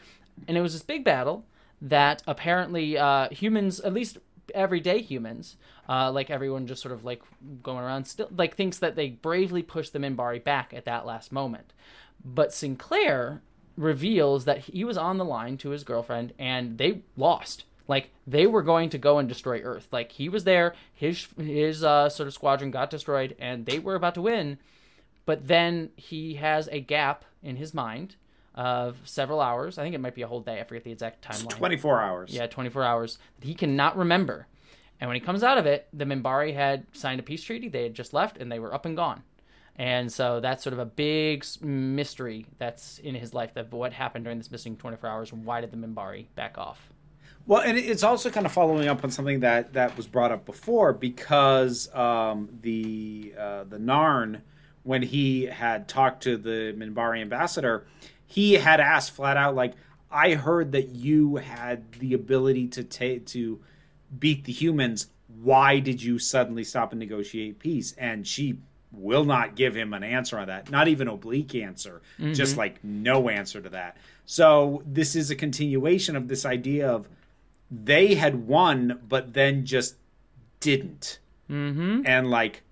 and 0.48 0.58
it 0.58 0.62
was 0.62 0.74
this 0.74 0.82
big 0.82 1.04
battle 1.04 1.46
that 1.82 2.24
apparently 2.28 2.98
uh, 2.98 3.30
humans 3.30 3.80
at 3.82 3.94
least 3.94 4.18
everyday 4.54 5.02
humans, 5.02 5.58
uh, 5.88 6.12
like 6.12 6.30
everyone 6.30 6.68
just 6.68 6.82
sort 6.82 6.94
of 6.94 7.04
like 7.04 7.22
going 7.64 7.80
around 7.80 8.06
still 8.06 8.30
like 8.36 8.56
thinks 8.56 8.80
that 8.80 8.96
they 8.96 9.10
bravely 9.10 9.64
pushed 9.64 9.94
the 9.94 10.00
Minbari 10.00 10.44
back 10.44 10.74
at 10.74 10.86
that 10.86 11.06
last 11.06 11.32
moment. 11.32 11.74
But 12.24 12.54
Sinclair 12.54 13.42
reveals 13.78 14.46
that 14.46 14.60
he 14.60 14.84
was 14.84 14.98
on 14.98 15.18
the 15.18 15.26
line 15.26 15.58
to 15.58 15.70
his 15.70 15.84
girlfriend 15.84 16.34
and 16.38 16.78
they 16.78 17.02
lost. 17.16 17.64
Like 17.88 18.12
they 18.28 18.46
were 18.46 18.62
going 18.62 18.90
to 18.92 18.98
go 18.98 19.18
and 19.18 19.28
destroy 19.28 19.62
Earth. 19.62 19.88
Like 19.92 20.12
he 20.12 20.30
was 20.30 20.44
there, 20.44 20.76
his 20.94 21.28
his 21.38 21.84
uh, 21.84 22.10
sort 22.10 22.28
of 22.28 22.34
squadron 22.34 22.70
got 22.70 22.92
destroyed, 22.92 23.36
and 23.40 23.66
they 23.66 23.80
were 23.80 23.96
about 23.96 24.14
to 24.14 24.22
win. 24.22 24.60
But 25.26 25.48
then 25.48 25.90
he 25.96 26.36
has 26.36 26.70
a 26.72 26.82
gap 26.82 27.26
in 27.42 27.56
his 27.56 27.74
mind 27.74 28.16
of 28.60 28.98
several 29.06 29.40
hours. 29.40 29.78
I 29.78 29.84
think 29.84 29.96
it 29.96 30.00
might 30.00 30.16
be 30.16 30.22
a 30.22 30.28
whole 30.28 30.42
day. 30.42 30.60
I 30.60 30.66
forget 30.66 30.84
the 30.84 30.92
exact 30.92 31.26
timeline. 31.26 31.48
24 31.50 32.02
hours. 32.02 32.34
Yeah, 32.34 32.46
24 32.46 32.84
hours 32.84 33.18
that 33.40 33.48
he 33.48 33.54
cannot 33.54 33.98
remember. 33.98 34.48
And 35.00 35.08
when 35.08 35.16
he 35.16 35.22
comes 35.22 35.44
out 35.44 35.58
of 35.58 35.66
it, 35.66 35.88
the 35.94 36.04
Minbari 36.04 36.54
had 36.54 36.86
signed 36.92 37.22
a 37.22 37.24
peace 37.24 37.42
treaty. 37.42 37.70
They 37.70 37.84
had 37.84 37.94
just 37.94 38.14
left 38.14 38.38
and 38.38 38.52
they 38.52 38.60
were 38.60 38.74
up 38.74 38.86
and 38.86 38.98
gone. 38.98 39.24
And 39.78 40.12
so 40.12 40.42
that's 40.42 40.62
sort 40.62 40.74
of 40.74 40.80
a 40.80 40.86
big 40.86 41.46
mystery 41.62 42.48
that's 42.58 43.00
in 43.00 43.16
his 43.16 43.34
life 43.34 43.56
of 43.56 43.72
what 43.72 43.94
happened 43.94 44.26
during 44.26 44.40
this 44.40 44.52
missing 44.52 44.76
24 44.76 45.10
hours 45.10 45.32
and 45.32 45.46
why 45.46 45.62
did 45.62 45.72
the 45.72 45.78
Minbari 45.78 46.26
back 46.36 46.58
off? 46.58 46.90
Well, 47.48 47.62
and 47.62 47.78
it's 47.78 48.04
also 48.04 48.30
kind 48.30 48.46
of 48.46 48.52
following 48.52 48.90
up 48.90 49.06
on 49.06 49.10
something 49.10 49.40
that 49.40 49.72
that 49.72 49.96
was 49.96 50.06
brought 50.06 50.34
up 50.34 50.46
before 50.46 50.92
because 50.92 51.90
um, 51.96 52.50
the 52.62 53.34
uh, 53.40 53.64
the 53.64 53.78
Narn, 53.78 54.42
when 54.84 55.02
he 55.02 55.46
had 55.46 55.88
talked 55.88 56.24
to 56.24 56.36
the 56.36 56.76
Minbari 56.78 57.22
ambassador, 57.22 57.88
he 58.30 58.54
had 58.54 58.80
asked 58.80 59.12
flat 59.12 59.36
out, 59.36 59.56
like, 59.56 59.74
"I 60.10 60.36
heard 60.36 60.72
that 60.72 60.90
you 60.90 61.36
had 61.36 61.92
the 61.94 62.14
ability 62.14 62.68
to 62.70 62.84
take 62.84 63.26
to 63.28 63.60
beat 64.18 64.46
the 64.46 64.54
humans. 64.54 65.08
Why 65.42 65.80
did 65.80 66.02
you 66.02 66.20
suddenly 66.20 66.64
stop 66.64 66.94
and 66.94 67.00
negotiate 67.00 67.60
peace?" 67.60 67.94
And 67.98 68.26
she 68.26 68.60
will 68.92 69.26
not 69.26 69.56
give 69.56 69.76
him 69.76 69.94
an 69.94 70.04
answer 70.04 70.40
on 70.40 70.48
that, 70.48 70.72
not 70.72 70.88
even 70.88 71.08
oblique 71.08 71.54
answer, 71.54 72.02
just 72.34 72.58
like 72.58 72.84
no 72.84 73.30
answer 73.30 73.62
to 73.62 73.70
that. 73.70 73.98
So 74.26 74.82
this 74.86 75.16
is 75.16 75.30
a 75.30 75.36
continuation 75.36 76.16
of 76.16 76.28
this 76.28 76.44
idea 76.46 76.88
of 76.88 77.08
they 77.70 78.16
had 78.16 78.48
won, 78.48 79.00
but 79.08 79.34
then 79.34 79.66
just 79.66 79.96
didn't. 80.60 81.20
Mm-hmm. 81.50 82.02
And 82.06 82.32
like, 82.32 82.64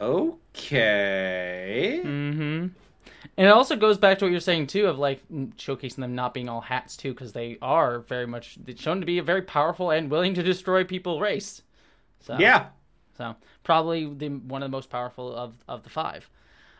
okay. 0.00 2.00
And 3.38 3.46
it 3.46 3.50
also 3.50 3.76
goes 3.76 3.98
back 3.98 4.18
to 4.18 4.24
what 4.24 4.32
you're 4.32 4.40
saying 4.40 4.66
too 4.66 4.86
of 4.86 4.98
like 4.98 5.22
showcasing 5.30 5.98
them 5.98 6.16
not 6.16 6.34
being 6.34 6.48
all 6.48 6.60
hats 6.60 6.96
too 6.96 7.14
because 7.14 7.32
they 7.32 7.56
are 7.62 8.00
very 8.00 8.26
much 8.26 8.58
shown 8.74 8.98
to 8.98 9.06
be 9.06 9.18
a 9.18 9.22
very 9.22 9.42
powerful 9.42 9.92
and 9.92 10.10
willing 10.10 10.34
to 10.34 10.42
destroy 10.42 10.82
people 10.82 11.20
race. 11.20 11.62
So 12.18 12.36
Yeah. 12.36 12.66
So 13.16 13.36
probably 13.62 14.12
the 14.12 14.28
one 14.28 14.64
of 14.64 14.70
the 14.70 14.76
most 14.76 14.90
powerful 14.90 15.32
of 15.32 15.54
of 15.68 15.84
the 15.84 15.88
five. 15.88 16.28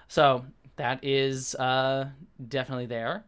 So 0.08 0.46
that 0.74 0.98
is 1.04 1.54
uh, 1.54 2.08
definitely 2.48 2.86
there. 2.86 3.24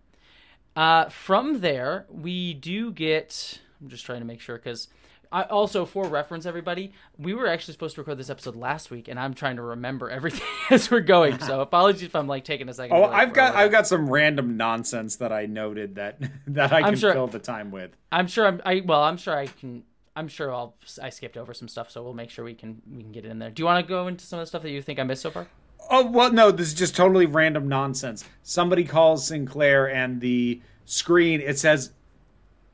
Uh, 0.74 1.08
from 1.08 1.60
there, 1.60 2.06
we 2.08 2.54
do 2.54 2.90
get. 2.90 3.60
I'm 3.80 3.88
just 3.88 4.04
trying 4.04 4.20
to 4.20 4.26
make 4.26 4.40
sure 4.40 4.56
because. 4.56 4.88
I, 5.32 5.42
also, 5.42 5.84
for 5.84 6.08
reference, 6.08 6.44
everybody, 6.44 6.92
we 7.16 7.34
were 7.34 7.46
actually 7.46 7.72
supposed 7.72 7.94
to 7.94 8.00
record 8.00 8.18
this 8.18 8.30
episode 8.30 8.56
last 8.56 8.90
week, 8.90 9.06
and 9.06 9.18
I'm 9.18 9.32
trying 9.32 9.56
to 9.56 9.62
remember 9.62 10.10
everything 10.10 10.46
as 10.70 10.90
we're 10.90 11.00
going. 11.00 11.38
So, 11.38 11.60
apologies 11.60 12.02
if 12.02 12.16
I'm 12.16 12.26
like 12.26 12.44
taking 12.44 12.68
a 12.68 12.74
second. 12.74 12.96
Oh, 12.96 13.02
to, 13.02 13.06
like, 13.06 13.28
I've 13.28 13.32
got. 13.32 13.54
I've 13.54 13.70
got 13.70 13.86
some 13.86 14.10
random 14.10 14.56
nonsense 14.56 15.16
that 15.16 15.32
I 15.32 15.46
noted 15.46 15.94
that 15.96 16.20
that 16.48 16.72
I 16.72 16.82
can 16.82 16.96
sure- 16.96 17.12
fill 17.12 17.28
the 17.28 17.38
time 17.38 17.70
with. 17.70 17.92
I'm 18.10 18.26
sure. 18.26 18.46
I'm. 18.46 18.60
I 18.64 18.82
well. 18.84 19.02
I'm 19.02 19.16
sure 19.16 19.36
I 19.36 19.46
can. 19.46 19.84
I'm 20.16 20.26
sure 20.26 20.52
I'll. 20.52 20.74
I 21.00 21.10
skipped 21.10 21.36
over 21.36 21.54
some 21.54 21.68
stuff, 21.68 21.90
so 21.90 22.02
we'll 22.02 22.14
make 22.14 22.30
sure 22.30 22.44
we 22.44 22.54
can 22.54 22.82
we 22.90 23.02
can 23.02 23.12
get 23.12 23.24
it 23.24 23.30
in 23.30 23.38
there. 23.38 23.50
Do 23.50 23.60
you 23.62 23.66
want 23.66 23.84
to 23.84 23.88
go 23.88 24.08
into 24.08 24.24
some 24.26 24.40
of 24.40 24.42
the 24.42 24.48
stuff 24.48 24.62
that 24.62 24.70
you 24.70 24.82
think 24.82 24.98
I 24.98 25.04
missed 25.04 25.22
so 25.22 25.30
far? 25.30 25.46
Oh 25.90 26.06
well, 26.06 26.32
no, 26.32 26.50
this 26.50 26.66
is 26.68 26.74
just 26.74 26.96
totally 26.96 27.26
random 27.26 27.68
nonsense. 27.68 28.24
Somebody 28.42 28.84
calls 28.84 29.26
Sinclair, 29.26 29.88
and 29.88 30.20
the 30.20 30.60
screen 30.86 31.40
it 31.40 31.58
says 31.58 31.92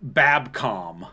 Babcom. 0.04 1.08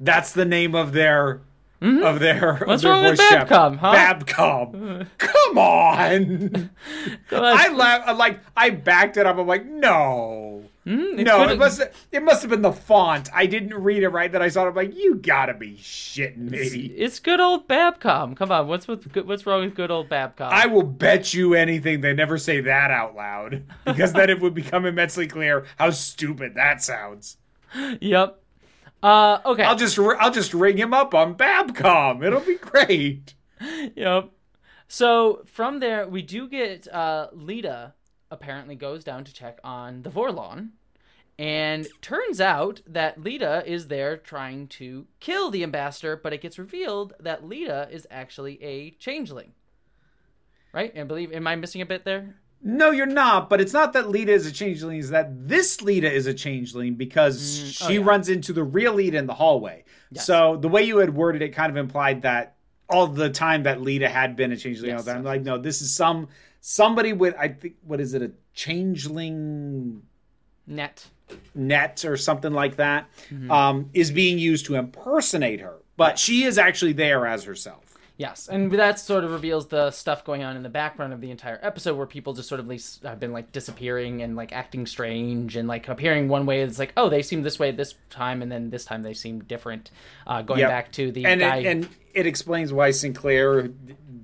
That's 0.00 0.32
the 0.32 0.44
name 0.44 0.74
of 0.74 0.92
their 0.92 1.40
of 1.80 2.20
their 2.20 2.54
Mm-hmm. 2.54 2.68
What's 2.68 2.82
of 2.84 2.88
their 2.88 2.92
wrong 2.92 3.04
with 3.04 3.18
voice 3.18 3.28
chat. 3.28 3.48
Babcom, 3.48 3.76
huh? 3.78 3.94
Babcom. 3.94 5.06
Come 5.18 5.58
on. 5.58 6.70
I 7.30 7.68
laugh. 7.72 8.16
Like 8.18 8.40
I 8.56 8.70
backed 8.70 9.16
it 9.16 9.26
up. 9.26 9.36
I'm 9.38 9.46
like, 9.46 9.66
no, 9.66 10.64
Mm, 10.86 11.14
it's 11.18 11.24
no. 11.24 11.38
good- 11.44 11.50
It 11.54 11.58
must. 11.58 11.82
It 12.12 12.22
must 12.22 12.42
have 12.42 12.50
been 12.50 12.62
the 12.62 12.72
font. 12.72 13.28
I 13.34 13.46
didn't 13.46 13.74
read 13.74 14.04
it 14.04 14.08
right. 14.10 14.30
That 14.30 14.40
I 14.40 14.48
saw 14.48 14.64
it. 14.64 14.68
I'm 14.68 14.74
like, 14.76 14.96
you 14.96 15.16
gotta 15.16 15.52
be 15.52 15.74
shitting 15.74 16.50
me. 16.50 16.58
It's 16.96 17.18
good 17.18 17.40
old 17.40 17.66
Babcom. 17.68 18.36
Come 18.36 18.52
on, 18.52 18.68
what's 18.68 18.86
with 18.86 19.14
what's 19.26 19.44
wrong 19.46 19.62
with 19.64 19.74
good 19.74 19.90
old 19.90 20.08
Babcom? 20.08 20.48
I 20.50 20.66
will 20.66 20.84
bet 20.84 21.34
you 21.34 21.54
anything 21.54 22.00
they 22.02 22.14
never 22.14 22.38
say 22.38 22.60
that 22.60 22.90
out 22.92 23.16
loud 23.16 23.64
because 23.84 24.12
then 24.12 24.30
it 24.30 24.40
would 24.40 24.54
become 24.54 24.86
immensely 24.86 25.26
clear 25.26 25.66
how 25.76 25.90
stupid 25.90 26.54
that 26.54 26.82
sounds. 26.82 27.36
yep. 28.00 28.40
Uh, 29.02 29.38
okay. 29.44 29.62
I'll 29.62 29.76
just 29.76 29.98
I'll 29.98 30.32
just 30.32 30.54
ring 30.54 30.76
him 30.76 30.92
up 30.94 31.14
on 31.14 31.34
Babcom. 31.34 32.24
It'll 32.24 32.40
be 32.40 32.56
great. 32.56 33.34
Yep. 33.96 34.32
So 34.86 35.42
from 35.46 35.80
there, 35.80 36.06
we 36.06 36.20
do 36.20 36.46
get 36.46 36.86
uh, 36.92 37.28
Lyta 37.34 37.92
apparently 38.30 38.74
goes 38.74 39.02
down 39.02 39.24
to 39.24 39.32
check 39.32 39.58
on 39.64 40.02
the 40.02 40.10
Vorlon, 40.10 40.72
and 41.38 41.86
turns 42.00 42.40
out 42.40 42.80
that 42.86 43.20
Lyta 43.20 43.66
is 43.66 43.88
there 43.88 44.16
trying 44.16 44.68
to 44.68 45.06
kill 45.20 45.50
the 45.50 45.62
ambassador, 45.62 46.16
but 46.16 46.32
it 46.32 46.40
gets 46.40 46.58
revealed 46.58 47.14
that 47.20 47.44
Lyta 47.44 47.90
is 47.90 48.06
actually 48.10 48.62
a 48.62 48.90
changeling. 48.92 49.52
Right? 50.72 50.92
And 50.92 51.02
I 51.02 51.04
believe, 51.04 51.32
am 51.32 51.46
I 51.46 51.56
missing 51.56 51.80
a 51.80 51.86
bit 51.86 52.04
there? 52.04 52.36
No, 52.68 52.90
you're 52.90 53.06
not. 53.06 53.48
But 53.48 53.60
it's 53.60 53.72
not 53.72 53.92
that 53.92 54.06
Lyta 54.06 54.28
is 54.28 54.44
a 54.44 54.50
changeling. 54.52 54.98
Is 54.98 55.10
that 55.10 55.48
this 55.48 55.76
Lyta 55.78 56.10
is 56.10 56.26
a 56.26 56.34
changeling 56.34 56.94
because 56.96 57.36
oh, 57.82 57.86
she 57.88 57.94
yeah. 57.94 58.04
runs 58.04 58.28
into 58.28 58.52
the 58.52 58.64
real 58.64 58.94
Lyta 58.96 59.14
in 59.14 59.26
the 59.26 59.34
hallway. 59.34 59.84
So 60.14 60.56
the 60.56 60.68
way 60.68 60.82
you 60.82 60.98
had 60.98 61.14
worded 61.14 61.42
it 61.42 61.50
kind 61.50 61.70
of 61.70 61.76
implied 61.76 62.22
that 62.22 62.56
all 62.88 63.06
the 63.06 63.30
time 63.30 63.62
that 63.64 63.78
Lyta 63.78 64.08
had 64.08 64.34
been 64.36 64.50
a 64.52 64.56
changeling. 64.56 64.90
all 64.92 64.96
Yes. 64.98 65.04
the 65.04 65.12
time. 65.14 65.22
like, 65.24 65.42
no, 65.42 65.58
this 65.58 65.80
is 65.80 65.94
some 65.94 66.28
somebody 66.60 67.12
with 67.12 67.34
I 67.38 67.48
think 67.48 67.76
what 67.82 68.00
is 68.00 68.14
it 68.14 68.22
a 68.22 68.32
changeling 68.52 70.02
Net. 70.66 71.06
net 71.54 72.04
or 72.04 72.16
something 72.16 72.52
like 72.52 72.76
that 72.76 73.08
Mm-hmm. 73.30 73.50
um, 73.50 73.90
is 73.94 74.10
being 74.10 74.38
used 74.38 74.66
to 74.66 74.74
impersonate 74.74 75.60
her, 75.60 75.76
but 75.96 76.18
she 76.18 76.42
is 76.44 76.58
actually 76.58 76.92
there 76.94 77.26
as 77.26 77.44
herself. 77.44 77.84
Yes, 78.18 78.48
and 78.48 78.72
that 78.72 78.98
sort 78.98 79.24
of 79.24 79.30
reveals 79.30 79.66
the 79.66 79.90
stuff 79.90 80.24
going 80.24 80.42
on 80.42 80.56
in 80.56 80.62
the 80.62 80.70
background 80.70 81.12
of 81.12 81.20
the 81.20 81.30
entire 81.30 81.58
episode, 81.62 81.96
where 81.98 82.06
people 82.06 82.32
just 82.32 82.48
sort 82.48 82.60
of 82.60 82.66
least 82.66 83.02
have 83.02 83.20
been 83.20 83.32
like 83.32 83.52
disappearing 83.52 84.22
and 84.22 84.36
like 84.36 84.52
acting 84.52 84.86
strange 84.86 85.54
and 85.54 85.68
like 85.68 85.86
appearing 85.88 86.28
one 86.28 86.46
way. 86.46 86.62
It's 86.62 86.78
like, 86.78 86.94
oh, 86.96 87.10
they 87.10 87.20
seem 87.20 87.42
this 87.42 87.58
way 87.58 87.72
this 87.72 87.94
time, 88.08 88.40
and 88.40 88.50
then 88.50 88.70
this 88.70 88.86
time 88.86 89.02
they 89.02 89.12
seem 89.12 89.40
different. 89.44 89.90
Uh, 90.26 90.40
going 90.40 90.60
Yep. 90.60 90.68
back 90.70 90.92
to 90.92 91.12
the 91.12 91.26
And 91.26 91.40
guy. 91.40 91.56
it, 91.56 91.66
and 91.66 91.88
it 92.14 92.26
explains 92.26 92.72
why 92.72 92.90
Sinclair 92.90 93.68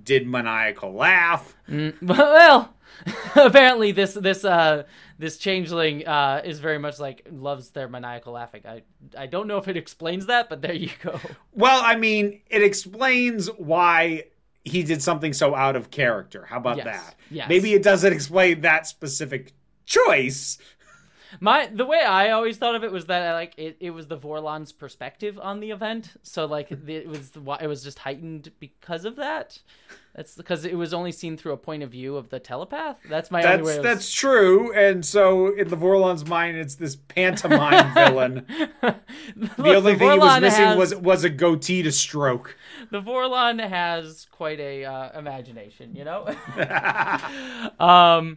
did 0.05 0.27
maniacal 0.27 0.95
laugh. 0.95 1.55
well, 2.03 2.73
apparently 3.37 3.93
this 3.93 4.15
this 4.15 4.45
uh 4.45 4.85
this 5.19 5.37
changeling 5.39 6.07
uh 6.07 6.43
is 6.45 6.59
very 6.61 6.79
much 6.79 6.99
like 6.99 7.27
loves 7.31 7.71
their 7.71 7.89
maniacal 7.89 8.33
laughing. 8.35 8.63
I 8.67 8.83
I 9.17 9.27
don't 9.27 9.47
know 9.47 9.59
if 9.59 9.69
it 9.69 9.77
explains 9.77 10.27
that, 10.27 10.49
but 10.49 10.63
there 10.63 10.75
you 10.75 10.91
go. 11.03 11.19
Well, 11.55 11.83
I 11.85 11.97
mean, 11.97 12.41
it 12.49 12.63
explains 12.63 13.47
why 13.59 14.25
he 14.65 14.83
did 14.83 15.03
something 15.03 15.33
so 15.33 15.55
out 15.55 15.77
of 15.77 15.91
character. 15.91 16.47
How 16.49 16.59
about 16.59 16.77
Yes. 16.79 16.87
that? 16.87 17.15
Yes. 17.31 17.49
Maybe 17.49 17.75
it 17.75 17.83
doesn't 17.83 18.13
explain 18.13 18.61
that 18.63 18.87
specific 18.87 19.53
choice. 19.87 20.59
My 21.41 21.67
the 21.73 21.85
way 21.87 22.03
I 22.03 22.31
always 22.31 22.57
thought 22.59 22.75
of 22.75 22.85
it 22.85 22.93
was 22.93 23.07
that 23.07 23.33
like 23.33 23.55
it, 23.57 23.77
it 23.81 23.91
was 23.91 24.09
the 24.09 24.19
Vorlon's 24.19 24.73
perspective 24.73 25.39
on 25.43 25.61
the 25.61 25.71
event, 25.71 26.11
so 26.23 26.45
like 26.47 26.69
the, 26.69 26.97
it 26.97 27.09
was 27.09 27.33
why 27.37 27.59
it 27.61 27.67
was 27.67 27.83
just 27.83 28.01
heightened 28.01 28.53
because 28.61 29.05
of 29.05 29.17
that. 29.17 29.61
That's 30.15 30.37
because 30.37 30.67
it 30.67 30.77
was 30.77 30.93
only 30.93 31.11
seen 31.11 31.39
through 31.39 31.53
a 31.53 31.57
point 31.57 31.83
of 31.83 31.91
view 31.91 32.17
of 32.17 32.29
the 32.29 32.39
telepath. 32.39 32.99
That's 33.09 33.31
my 33.31 33.43
only 33.43 33.63
way. 33.63 33.77
That's 33.77 33.79
was- 33.79 33.83
that's 33.83 34.13
true. 34.13 34.71
And 34.75 35.05
so 35.07 35.55
in 35.57 35.69
the 35.69 35.77
Vorlon's 35.77 36.27
mind, 36.27 36.59
it's 36.59 36.75
this 36.75 36.97
pantomime 36.97 37.95
villain. 37.95 38.47
Look, 38.83 39.57
The 39.57 39.75
only 39.75 39.95
thing 39.95 40.11
he 40.11 40.19
was 40.19 40.41
missing 40.43 40.65
has, 40.65 40.77
was 40.77 40.95
was 40.97 41.25
a 41.25 41.31
goatee 41.31 41.83
to 41.83 41.93
stroke. 41.93 42.57
the 42.91 43.01
Vorlon 43.01 43.67
has 43.67 44.27
quite 44.31 44.61
a 44.61 44.85
uh, 44.85 45.19
imagination, 45.19 45.97
you 45.97 46.05
know. 46.05 46.27
um, 47.81 48.37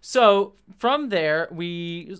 so 0.00 0.54
from 0.78 1.08
there 1.08 1.48
we 1.50 2.16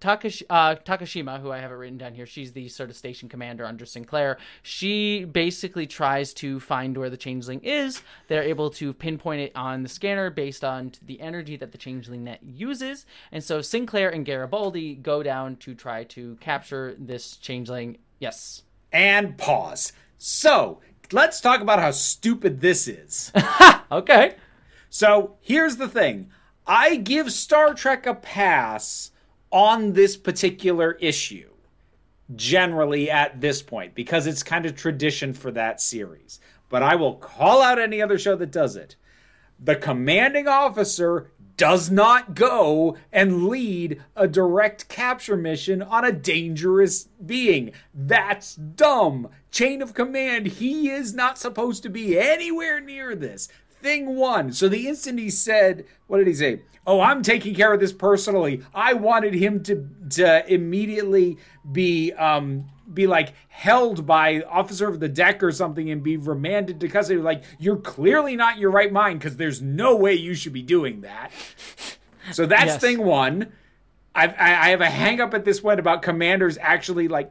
Takash, 0.00 0.42
uh, 0.50 0.74
Takashima, 0.76 1.40
who 1.40 1.50
I 1.50 1.58
have 1.58 1.70
it 1.70 1.74
written 1.74 1.98
down 1.98 2.14
here, 2.14 2.26
she's 2.26 2.52
the 2.52 2.68
sort 2.68 2.90
of 2.90 2.96
station 2.96 3.28
commander 3.28 3.64
under 3.64 3.86
Sinclair. 3.86 4.38
She 4.62 5.24
basically 5.24 5.86
tries 5.86 6.34
to 6.34 6.60
find 6.60 6.96
where 6.96 7.10
the 7.10 7.16
changeling 7.16 7.60
is. 7.60 8.02
They're 8.28 8.42
able 8.42 8.70
to 8.70 8.92
pinpoint 8.92 9.40
it 9.40 9.52
on 9.54 9.82
the 9.82 9.88
scanner 9.88 10.30
based 10.30 10.64
on 10.64 10.92
the 11.02 11.20
energy 11.20 11.56
that 11.56 11.72
the 11.72 11.78
changeling 11.78 12.24
net 12.24 12.40
uses. 12.42 13.06
And 13.32 13.42
so 13.42 13.62
Sinclair 13.62 14.10
and 14.10 14.24
Garibaldi 14.24 14.96
go 14.96 15.22
down 15.22 15.56
to 15.56 15.74
try 15.74 16.04
to 16.04 16.36
capture 16.36 16.94
this 16.98 17.36
changeling. 17.36 17.98
Yes. 18.18 18.62
And 18.92 19.36
pause. 19.38 19.92
So 20.18 20.80
let's 21.12 21.40
talk 21.40 21.60
about 21.60 21.78
how 21.78 21.90
stupid 21.90 22.60
this 22.60 22.88
is. 22.88 23.32
Okay. 23.92 24.34
So 24.90 25.36
here's 25.42 25.76
the 25.76 25.86
thing 25.86 26.30
I 26.66 26.96
give 26.96 27.32
Star 27.32 27.74
Trek 27.74 28.06
a 28.06 28.14
pass 28.14 29.12
on 29.50 29.92
this 29.92 30.16
particular 30.16 30.92
issue, 31.00 31.50
generally 32.34 33.08
at 33.10 33.40
this 33.40 33.62
point, 33.62 33.94
because 33.94 34.26
it's 34.26 34.42
kind 34.42 34.66
of 34.66 34.74
tradition 34.74 35.32
for 35.32 35.50
that 35.52 35.80
series. 35.80 36.40
But 36.68 36.82
I 36.82 36.96
will 36.96 37.14
call 37.14 37.62
out 37.62 37.78
any 37.78 38.02
other 38.02 38.18
show 38.18 38.34
that 38.36 38.50
does 38.50 38.74
it. 38.74 38.96
The 39.60 39.76
commanding 39.76 40.48
officer 40.48 41.30
does 41.56 41.90
not 41.90 42.34
go 42.34 42.96
and 43.12 43.46
lead 43.46 44.02
a 44.14 44.28
direct 44.28 44.88
capture 44.88 45.36
mission 45.36 45.80
on 45.80 46.04
a 46.04 46.12
dangerous 46.12 47.04
being. 47.24 47.72
That's 47.94 48.54
dumb. 48.54 49.28
Chain 49.50 49.80
of 49.80 49.94
command, 49.94 50.46
he 50.46 50.90
is 50.90 51.14
not 51.14 51.38
supposed 51.38 51.82
to 51.84 51.88
be 51.88 52.18
anywhere 52.18 52.80
near 52.80 53.14
this. 53.14 53.48
Thing 53.86 54.16
one. 54.16 54.52
So 54.52 54.68
the 54.68 54.88
instant 54.88 55.20
he 55.20 55.30
said, 55.30 55.86
what 56.08 56.18
did 56.18 56.26
he 56.26 56.34
say? 56.34 56.62
Oh, 56.84 57.00
I'm 57.00 57.22
taking 57.22 57.54
care 57.54 57.72
of 57.72 57.78
this 57.78 57.92
personally. 57.92 58.62
I 58.74 58.94
wanted 58.94 59.32
him 59.34 59.62
to 59.62 59.88
to 60.10 60.52
immediately 60.52 61.38
be 61.70 62.12
um 62.14 62.66
be 62.92 63.06
like 63.06 63.32
held 63.46 64.04
by 64.04 64.42
officer 64.42 64.88
of 64.88 64.98
the 64.98 65.08
deck 65.08 65.40
or 65.40 65.52
something 65.52 65.88
and 65.88 66.02
be 66.02 66.16
remanded 66.16 66.80
to 66.80 66.88
custody. 66.88 67.20
Like 67.20 67.44
you're 67.60 67.76
clearly 67.76 68.34
not 68.34 68.56
in 68.56 68.60
your 68.60 68.72
right 68.72 68.92
mind 68.92 69.20
because 69.20 69.36
there's 69.36 69.62
no 69.62 69.94
way 69.94 70.14
you 70.14 70.34
should 70.34 70.52
be 70.52 70.62
doing 70.62 71.02
that. 71.02 71.30
So 72.32 72.44
that's 72.44 72.66
Yes. 72.66 72.80
thing 72.80 73.04
one. 73.04 73.52
I've, 74.16 74.32
I 74.32 74.66
I 74.66 74.68
have 74.70 74.80
a 74.80 74.90
hang 74.90 75.20
up 75.20 75.32
at 75.32 75.44
this 75.44 75.60
point 75.60 75.78
about 75.78 76.02
commanders 76.02 76.58
actually 76.60 77.06
like. 77.06 77.30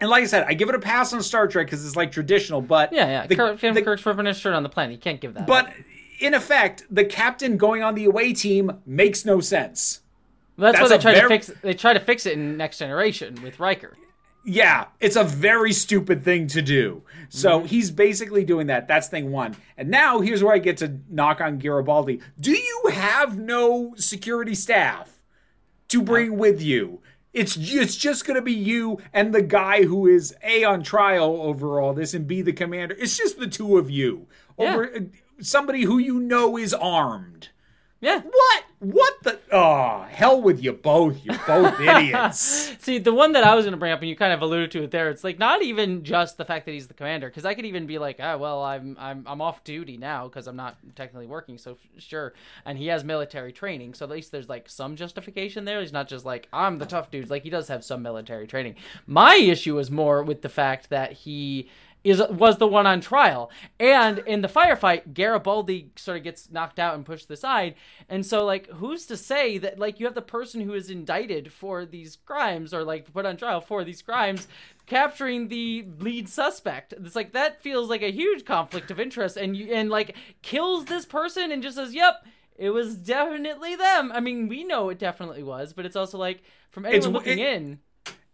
And 0.00 0.10
like 0.10 0.22
I 0.22 0.26
said, 0.26 0.44
I 0.48 0.54
give 0.54 0.68
it 0.68 0.74
a 0.74 0.80
pass 0.80 1.12
on 1.12 1.22
Star 1.22 1.46
Trek 1.46 1.66
because 1.66 1.86
it's 1.86 1.96
like 1.96 2.10
traditional, 2.10 2.60
but 2.60 2.92
Yeah, 2.92 3.06
yeah. 3.06 3.26
the- 3.26 3.36
Kirk, 3.36 3.60
the- 3.60 3.82
Kirk's 3.82 4.04
ripping 4.04 4.26
his 4.26 4.36
shirt 4.36 4.54
on 4.54 4.62
the 4.62 4.68
planet. 4.68 4.92
You 4.92 4.98
can't 4.98 5.20
give 5.20 5.34
that. 5.34 5.46
but 5.46 5.68
up. 5.68 5.74
in 6.20 6.34
effect, 6.34 6.84
the 6.90 7.04
captain 7.04 7.56
going 7.56 7.82
on 7.82 7.94
the 7.94 8.04
away 8.04 8.32
team 8.32 8.80
makes 8.84 9.24
no 9.24 9.40
sense. 9.40 10.00
that's, 10.58 10.78
that's 10.78 10.90
why 10.90 10.96
a 10.96 10.98
they 10.98 11.02
try 11.02 11.20
to 11.20 11.28
fix. 11.28 11.50
They 11.62 11.74
try 11.74 11.92
to 11.92 12.00
fix 12.00 12.26
it 12.26 12.32
in 12.34 12.56
Next 12.56 12.78
Generation 12.78 13.40
with 13.42 13.60
Riker. 13.60 13.96
Yeah, 14.46 14.86
it's 15.00 15.16
a 15.16 15.24
very 15.24 15.72
stupid 15.72 16.22
thing 16.22 16.48
to 16.48 16.60
do. 16.60 17.02
So 17.30 17.58
mm-hmm. 17.58 17.66
he's 17.66 17.90
basically 17.90 18.44
doing 18.44 18.66
that. 18.66 18.86
That's 18.86 19.08
thing 19.08 19.30
one. 19.30 19.56
And 19.78 19.88
now 19.88 20.20
here's 20.20 20.42
where 20.42 20.52
I 20.52 20.58
get 20.58 20.76
to 20.78 20.98
knock 21.08 21.40
on 21.40 21.58
Garibaldi. 21.58 22.20
Do 22.38 22.52
you 22.52 22.90
have 22.92 23.38
no 23.38 23.94
security 23.96 24.54
staff 24.54 25.22
to 25.88 26.02
bring 26.02 26.36
with 26.36 26.60
you? 26.60 27.00
It's 27.34 27.56
it's 27.56 27.96
just 27.96 28.24
going 28.24 28.36
to 28.36 28.42
be 28.42 28.54
you 28.54 28.98
and 29.12 29.34
the 29.34 29.42
guy 29.42 29.84
who 29.84 30.06
is 30.06 30.34
a 30.42 30.62
on 30.64 30.82
trial 30.82 31.42
over 31.42 31.80
all 31.80 31.92
this, 31.92 32.14
and 32.14 32.26
b 32.26 32.40
the 32.40 32.52
commander. 32.52 32.96
It's 32.98 33.18
just 33.18 33.38
the 33.38 33.48
two 33.48 33.76
of 33.76 33.90
you 33.90 34.28
over 34.56 34.84
uh, 34.94 35.00
somebody 35.40 35.82
who 35.82 35.98
you 35.98 36.20
know 36.20 36.56
is 36.56 36.72
armed. 36.72 37.48
Yeah. 38.04 38.20
What? 38.20 38.64
What 38.80 39.14
the? 39.22 39.40
Oh, 39.50 40.02
hell 40.10 40.42
with 40.42 40.62
you 40.62 40.72
both. 40.72 41.24
You're 41.24 41.40
both 41.46 41.80
idiots. 41.80 42.76
See, 42.78 42.98
the 42.98 43.14
one 43.14 43.32
that 43.32 43.44
I 43.44 43.54
was 43.54 43.64
going 43.64 43.72
to 43.72 43.78
bring 43.78 43.92
up, 43.92 44.00
and 44.00 44.10
you 44.10 44.14
kind 44.14 44.34
of 44.34 44.42
alluded 44.42 44.70
to 44.72 44.82
it 44.82 44.90
there. 44.90 45.08
It's 45.08 45.24
like 45.24 45.38
not 45.38 45.62
even 45.62 46.04
just 46.04 46.36
the 46.36 46.44
fact 46.44 46.66
that 46.66 46.72
he's 46.72 46.86
the 46.86 46.92
commander, 46.92 47.28
because 47.28 47.46
I 47.46 47.54
could 47.54 47.64
even 47.64 47.86
be 47.86 47.98
like, 47.98 48.18
ah, 48.20 48.36
well, 48.36 48.62
I'm 48.62 48.94
I'm 49.00 49.24
I'm 49.26 49.40
off 49.40 49.64
duty 49.64 49.96
now 49.96 50.28
because 50.28 50.46
I'm 50.46 50.56
not 50.56 50.76
technically 50.94 51.26
working, 51.26 51.56
so 51.56 51.78
sure. 51.96 52.34
And 52.66 52.76
he 52.76 52.88
has 52.88 53.04
military 53.04 53.52
training, 53.52 53.94
so 53.94 54.04
at 54.04 54.10
least 54.10 54.32
there's 54.32 54.50
like 54.50 54.68
some 54.68 54.96
justification 54.96 55.64
there. 55.64 55.80
He's 55.80 55.92
not 55.92 56.06
just 56.06 56.26
like 56.26 56.46
I'm 56.52 56.76
the 56.76 56.86
tough 56.86 57.10
dude. 57.10 57.30
Like 57.30 57.42
he 57.42 57.50
does 57.50 57.68
have 57.68 57.82
some 57.82 58.02
military 58.02 58.46
training. 58.46 58.74
My 59.06 59.36
issue 59.36 59.78
is 59.78 59.90
more 59.90 60.22
with 60.22 60.42
the 60.42 60.50
fact 60.50 60.90
that 60.90 61.12
he 61.12 61.70
is 62.04 62.22
was 62.30 62.58
the 62.58 62.66
one 62.66 62.86
on 62.86 63.00
trial. 63.00 63.50
And 63.80 64.18
in 64.20 64.42
the 64.42 64.48
firefight, 64.48 65.14
Garibaldi 65.14 65.90
sort 65.96 66.18
of 66.18 66.22
gets 66.22 66.50
knocked 66.50 66.78
out 66.78 66.94
and 66.94 67.04
pushed 67.04 67.30
aside. 67.30 67.74
And 68.08 68.24
so 68.24 68.44
like 68.44 68.68
who's 68.68 69.06
to 69.06 69.16
say 69.16 69.58
that 69.58 69.78
like 69.78 69.98
you 69.98 70.06
have 70.06 70.14
the 70.14 70.22
person 70.22 70.60
who 70.60 70.74
is 70.74 70.90
indicted 70.90 71.50
for 71.50 71.86
these 71.86 72.16
crimes 72.24 72.74
or 72.74 72.84
like 72.84 73.12
put 73.12 73.24
on 73.26 73.36
trial 73.38 73.60
for 73.62 73.82
these 73.84 74.02
crimes 74.02 74.46
capturing 74.86 75.48
the 75.48 75.86
lead 75.98 76.28
suspect. 76.28 76.92
It's 76.92 77.16
like 77.16 77.32
that 77.32 77.62
feels 77.62 77.88
like 77.88 78.02
a 78.02 78.12
huge 78.12 78.44
conflict 78.44 78.90
of 78.90 79.00
interest 79.00 79.36
and 79.38 79.56
you 79.56 79.72
and 79.72 79.88
like 79.88 80.14
kills 80.42 80.84
this 80.84 81.06
person 81.06 81.50
and 81.50 81.62
just 81.62 81.76
says, 81.76 81.94
"Yep, 81.94 82.26
it 82.56 82.70
was 82.70 82.96
definitely 82.96 83.76
them." 83.76 84.12
I 84.12 84.20
mean, 84.20 84.46
we 84.48 84.62
know 84.62 84.90
it 84.90 84.98
definitely 84.98 85.42
was, 85.42 85.72
but 85.72 85.86
it's 85.86 85.96
also 85.96 86.18
like 86.18 86.42
from 86.70 86.84
anyone 86.84 86.98
It's- 86.98 87.12
looking 87.14 87.38
it- 87.38 87.54
in, 87.54 87.78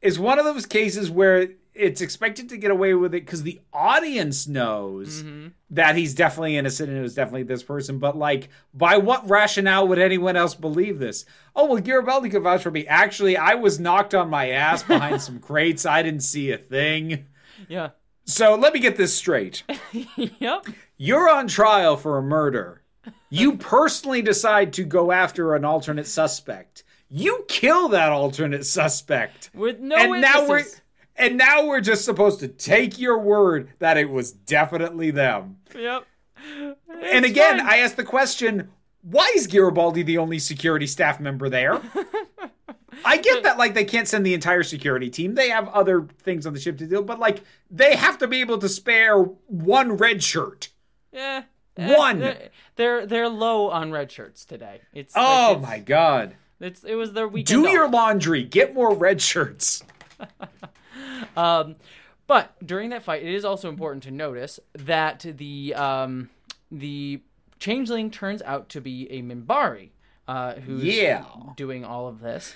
is 0.03 0.18
one 0.18 0.39
of 0.41 0.45
those 0.45 0.66
cases 0.66 1.09
where 1.11 1.51
it's 1.81 2.01
expected 2.01 2.49
to 2.51 2.57
get 2.57 2.70
away 2.70 2.95
with 2.95 3.14
it 3.14 3.24
because 3.24 3.43
the 3.43 3.61
audience 3.72 4.47
knows 4.47 5.22
mm-hmm. 5.22 5.49
that 5.70 5.97
he's 5.97 6.14
definitely 6.14 6.57
innocent 6.57 6.91
and 6.91 6.99
it 6.99 7.03
was 7.03 7.14
definitely 7.14 7.45
this 7.45 7.62
person. 7.62 7.99
But 7.99 8.16
like, 8.16 8.51
by 8.74 8.99
what 8.99 9.28
rationale 9.28 9.89
would 9.89 9.99
anyone 9.99 10.37
else 10.37 10.55
believe 10.55 10.99
this? 10.99 11.24
Oh 11.57 11.66
well, 11.66 11.83
Garibaldi 11.83 12.28
could 12.28 12.43
vouch 12.43 12.62
for 12.62 12.70
me. 12.70 12.87
Actually, 12.87 13.37
I 13.37 13.55
was 13.55 13.81
knocked 13.81 14.14
on 14.14 14.28
my 14.28 14.51
ass 14.51 14.83
behind 14.83 15.22
some 15.22 15.39
crates. 15.41 15.87
I 15.87 16.03
didn't 16.03 16.22
see 16.22 16.53
a 16.53 16.59
thing. 16.59 17.26
yeah. 17.68 17.91
So 18.24 18.55
let 18.55 18.74
me 18.74 18.81
get 18.81 18.97
this 18.97 19.14
straight. 19.14 19.64
yep. 20.16 20.66
You're 20.97 21.28
on 21.28 21.49
trial 21.49 21.97
for 21.97 22.18
a 22.18 22.22
murder. 22.22 22.83
You 23.31 23.57
personally 23.57 24.22
decide 24.22 24.72
to 24.74 24.85
go 24.85 25.11
after 25.11 25.55
an 25.55 25.64
alternate 25.64 26.07
suspect. 26.07 26.85
You 27.09 27.45
kill 27.49 27.89
that 27.89 28.12
alternate 28.12 28.64
suspect. 28.66 29.51
With 29.53 29.81
no 29.81 29.97
and 29.97 30.20
now 30.20 30.43
we're 30.43 30.59
witnesses. 30.59 30.80
And 31.21 31.37
now 31.37 31.66
we're 31.66 31.81
just 31.81 32.05
supposed 32.05 32.41
to 32.41 32.49
take 32.49 32.99
your 32.99 33.18
word 33.18 33.71
that 33.79 33.97
it 33.97 34.09
was 34.11 34.33
definitely 34.33 35.11
them. 35.11 35.59
Yep. 35.77 36.07
and 37.05 37.25
again, 37.25 37.61
I 37.61 37.77
ask 37.79 37.95
the 37.97 38.05
question, 38.05 38.71
why 39.03 39.31
is 39.37 39.47
Garibaldi 39.47 40.03
the 40.03 40.18
only 40.18 40.39
security 40.39 40.87
staff 40.87 41.21
member 41.21 41.49
there? 41.49 41.81
I 43.05 43.18
get 43.18 43.45
that 43.45 43.59
like 43.59 43.75
they 43.75 43.85
can't 43.85 44.09
send 44.09 44.27
the 44.27 44.35
entire 44.35 44.62
security 44.62 45.11
team. 45.11 45.35
They 45.35 45.51
have 45.51 45.68
other 45.68 46.07
things 46.23 46.47
on 46.47 46.53
the 46.53 46.61
ship 46.61 46.79
to 46.79 46.87
deal, 46.87 47.03
but 47.03 47.18
like 47.18 47.43
they 47.71 47.95
have 47.97 48.18
to 48.18 48.27
be 48.27 48.41
able 48.41 48.59
to 48.59 48.68
spare 48.68 49.18
one 49.18 49.97
red 49.97 50.23
shirt. 50.23 50.68
Yeah. 51.12 51.45
One. 51.77 52.21
They're, 52.21 52.49
they're 52.77 53.07
they're 53.07 53.29
low 53.29 53.71
on 53.71 53.91
red 53.91 54.11
shirts 54.11 54.45
today. 54.45 54.81
It's 54.93 55.14
Oh 55.16 55.21
like, 55.21 55.57
it's, 55.57 55.66
my 55.66 55.79
god. 55.79 56.35
It's 56.61 56.85
it 56.85 56.95
was 56.95 57.12
their 57.12 57.29
weekend. 57.29 57.47
Do 57.62 57.66
off. 57.66 57.73
your 57.73 57.89
laundry. 57.89 58.45
Get 58.45 58.75
more 58.75 58.95
red 58.95 59.23
shirts. 59.23 59.83
Um, 61.37 61.77
but 62.27 62.55
during 62.65 62.91
that 62.91 63.03
fight, 63.03 63.23
it 63.23 63.35
is 63.35 63.45
also 63.45 63.69
important 63.69 64.03
to 64.05 64.11
notice 64.11 64.61
that 64.75 65.25
the 65.37 65.75
um, 65.75 66.31
the 66.71 67.21
changeling 67.59 68.11
turns 68.11 68.41
out 68.43 68.69
to 68.71 68.81
be 68.81 69.11
a 69.11 69.23
Minbari, 69.23 69.91
uh, 70.29 70.55
who's 70.55 70.85
Yeah. 70.85 71.25
doing 71.57 71.85
all 71.85 72.07
of 72.09 72.21
this, 72.21 72.55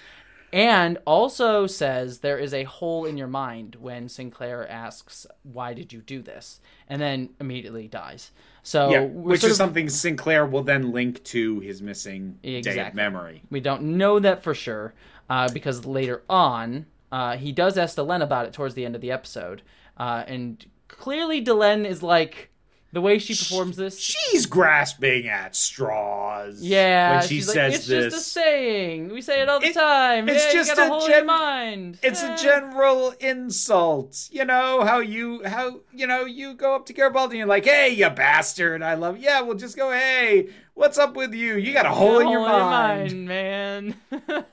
and 0.52 0.98
also 1.04 1.66
says 1.66 2.20
there 2.20 2.38
is 2.38 2.54
a 2.54 2.62
hole 2.64 3.04
in 3.04 3.16
your 3.18 3.26
mind 3.26 3.76
when 3.80 4.08
Sinclair 4.08 4.66
asks, 4.70 5.26
"Why 5.42 5.74
did 5.74 5.92
you 5.92 6.00
do 6.00 6.22
this?" 6.22 6.60
and 6.88 7.02
then 7.02 7.30
immediately 7.40 7.88
dies. 7.88 8.30
So 8.62 8.90
Yeah, 8.90 9.00
which 9.00 9.42
is 9.44 9.50
of- 9.52 9.56
something 9.56 9.88
Sinclair 9.90 10.46
will 10.46 10.62
then 10.62 10.92
link 10.92 11.22
to 11.24 11.58
his 11.60 11.82
missing 11.82 12.38
day 12.42 12.78
of 12.78 12.94
memory. 12.94 13.42
We 13.50 13.60
don't 13.60 13.82
know 13.98 14.18
that 14.20 14.42
for 14.42 14.54
sure 14.54 14.94
uh, 15.28 15.50
because 15.52 15.84
later 15.84 16.22
on, 16.30 16.86
uh, 17.14 17.36
he 17.36 17.52
does 17.52 17.78
ask 17.78 17.96
Delenn 17.96 18.22
about 18.22 18.46
it 18.46 18.52
towards 18.52 18.74
the 18.74 18.84
end 18.84 18.94
of 18.96 19.00
the 19.00 19.12
episode. 19.12 19.62
Uh, 19.96 20.24
and 20.26 20.64
clearly, 20.88 21.44
Delenn 21.44 21.86
is 21.86 22.02
like, 22.02 22.50
the 22.92 23.00
way 23.00 23.18
she 23.18 23.34
performs 23.34 23.76
this. 23.76 23.98
She's 23.98 24.46
grasping 24.46 25.26
at 25.26 25.56
straws. 25.56 26.62
yeah, 26.62 27.18
when 27.18 27.22
she 27.28 27.34
she's 27.36 27.48
like, 27.48 27.54
says 27.54 27.74
it's 27.74 27.86
this. 27.88 28.04
just 28.14 28.16
a 28.28 28.30
saying. 28.30 29.08
We 29.12 29.20
say 29.20 29.42
it 29.42 29.48
all 29.48 29.58
the 29.60 29.66
It- 29.66 29.74
time. 29.74 30.28
it's 30.28 30.44
yeah, 30.46 30.52
just 30.52 30.78
a 30.78 30.84
a 30.84 30.88
hole 30.88 31.00
in 31.04 31.10
gen- 31.10 31.16
your 31.18 31.24
mind. 31.24 31.98
It's 32.04 32.22
Yeah. 32.22 32.34
a 32.34 32.38
general 32.38 33.10
insult. 33.20 34.28
You 34.30 34.44
know 34.44 34.84
how 34.84 34.98
you 35.00 35.42
how 35.44 35.80
you 35.92 36.06
know 36.06 36.24
you 36.24 36.54
go 36.54 36.74
up 36.76 36.86
to 36.86 36.92
Garibaldi 36.92 37.32
and 37.34 37.38
you're 37.38 37.48
like, 37.48 37.64
"Hey, 37.64 37.90
you 37.90 38.08
bastard! 38.10 38.80
I 38.82 38.94
love." 38.94 39.18
You. 39.18 39.24
Yeah, 39.24 39.40
we'll 39.40 39.56
just 39.56 39.76
go, 39.76 39.90
"Hey, 39.90 40.50
what's 40.74 40.96
up 40.98 41.16
with 41.16 41.34
you? 41.34 41.56
You 41.56 41.72
got 41.72 41.86
a 41.86 41.90
hole 41.90 42.20
in 42.20 42.28
your 42.28 42.40
mind." 42.46 43.26
man. 43.26 43.94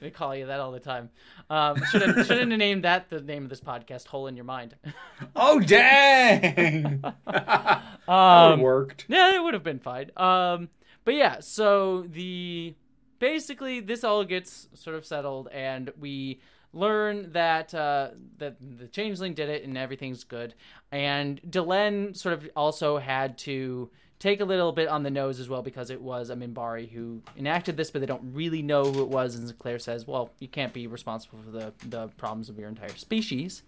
they 0.00 0.10
call 0.10 0.34
you 0.36 0.46
that 0.46 0.60
all 0.60 0.70
the 0.72 0.80
time. 0.80 1.10
Um, 1.50 1.82
shouldn't 1.90 2.26
shouldn't 2.26 2.50
have 2.50 2.58
named 2.58 2.84
that 2.84 3.08
the 3.08 3.20
name 3.20 3.44
of 3.44 3.48
this 3.50 3.60
podcast. 3.60 4.06
Hole 4.06 4.26
in 4.26 4.36
your 4.36 4.44
mind. 4.44 4.74
Oh 5.34 5.58
dang! 5.60 7.02
that 7.26 7.82
Um, 8.06 8.60
worked. 8.60 9.06
Yeah, 9.08 9.34
it 9.34 9.42
would 9.42 9.54
have 9.54 9.62
been 9.64 9.78
fine. 9.78 10.10
Um, 10.16 10.68
but 11.04 11.14
yeah, 11.14 11.40
so 11.40 12.02
the 12.08 12.74
basically 13.18 13.80
this 13.80 14.04
all 14.04 14.24
gets 14.24 14.68
sort 14.74 14.94
of 14.96 15.04
settled, 15.04 15.48
and 15.52 15.90
we 15.98 16.40
learn 16.72 17.32
that 17.32 17.74
uh, 17.74 18.10
that 18.38 18.56
the 18.60 18.86
changeling 18.88 19.34
did 19.34 19.48
it, 19.48 19.64
and 19.64 19.76
everything's 19.78 20.24
good. 20.24 20.54
And 20.92 21.40
Delenn 21.42 22.16
sort 22.16 22.34
of 22.34 22.48
also 22.54 22.98
had 22.98 23.38
to 23.38 23.90
take 24.18 24.40
a 24.40 24.44
little 24.44 24.72
bit 24.72 24.88
on 24.88 25.02
the 25.02 25.10
nose 25.10 25.40
as 25.40 25.48
well 25.48 25.62
because 25.62 25.90
it 25.90 26.00
was 26.00 26.30
a 26.30 26.36
Minbari 26.36 26.90
who 26.90 27.22
enacted 27.36 27.76
this, 27.76 27.90
but 27.90 28.00
they 28.00 28.06
don't 28.06 28.32
really 28.34 28.62
know 28.62 28.84
who 28.84 29.02
it 29.02 29.08
was. 29.08 29.34
And 29.34 29.48
Sinclair 29.48 29.78
says, 29.78 30.06
"Well, 30.06 30.30
you 30.38 30.48
can't 30.48 30.72
be 30.72 30.86
responsible 30.86 31.38
for 31.44 31.50
the 31.50 31.72
the 31.86 32.08
problems 32.16 32.48
of 32.48 32.58
your 32.58 32.68
entire 32.68 32.96
species." 32.96 33.62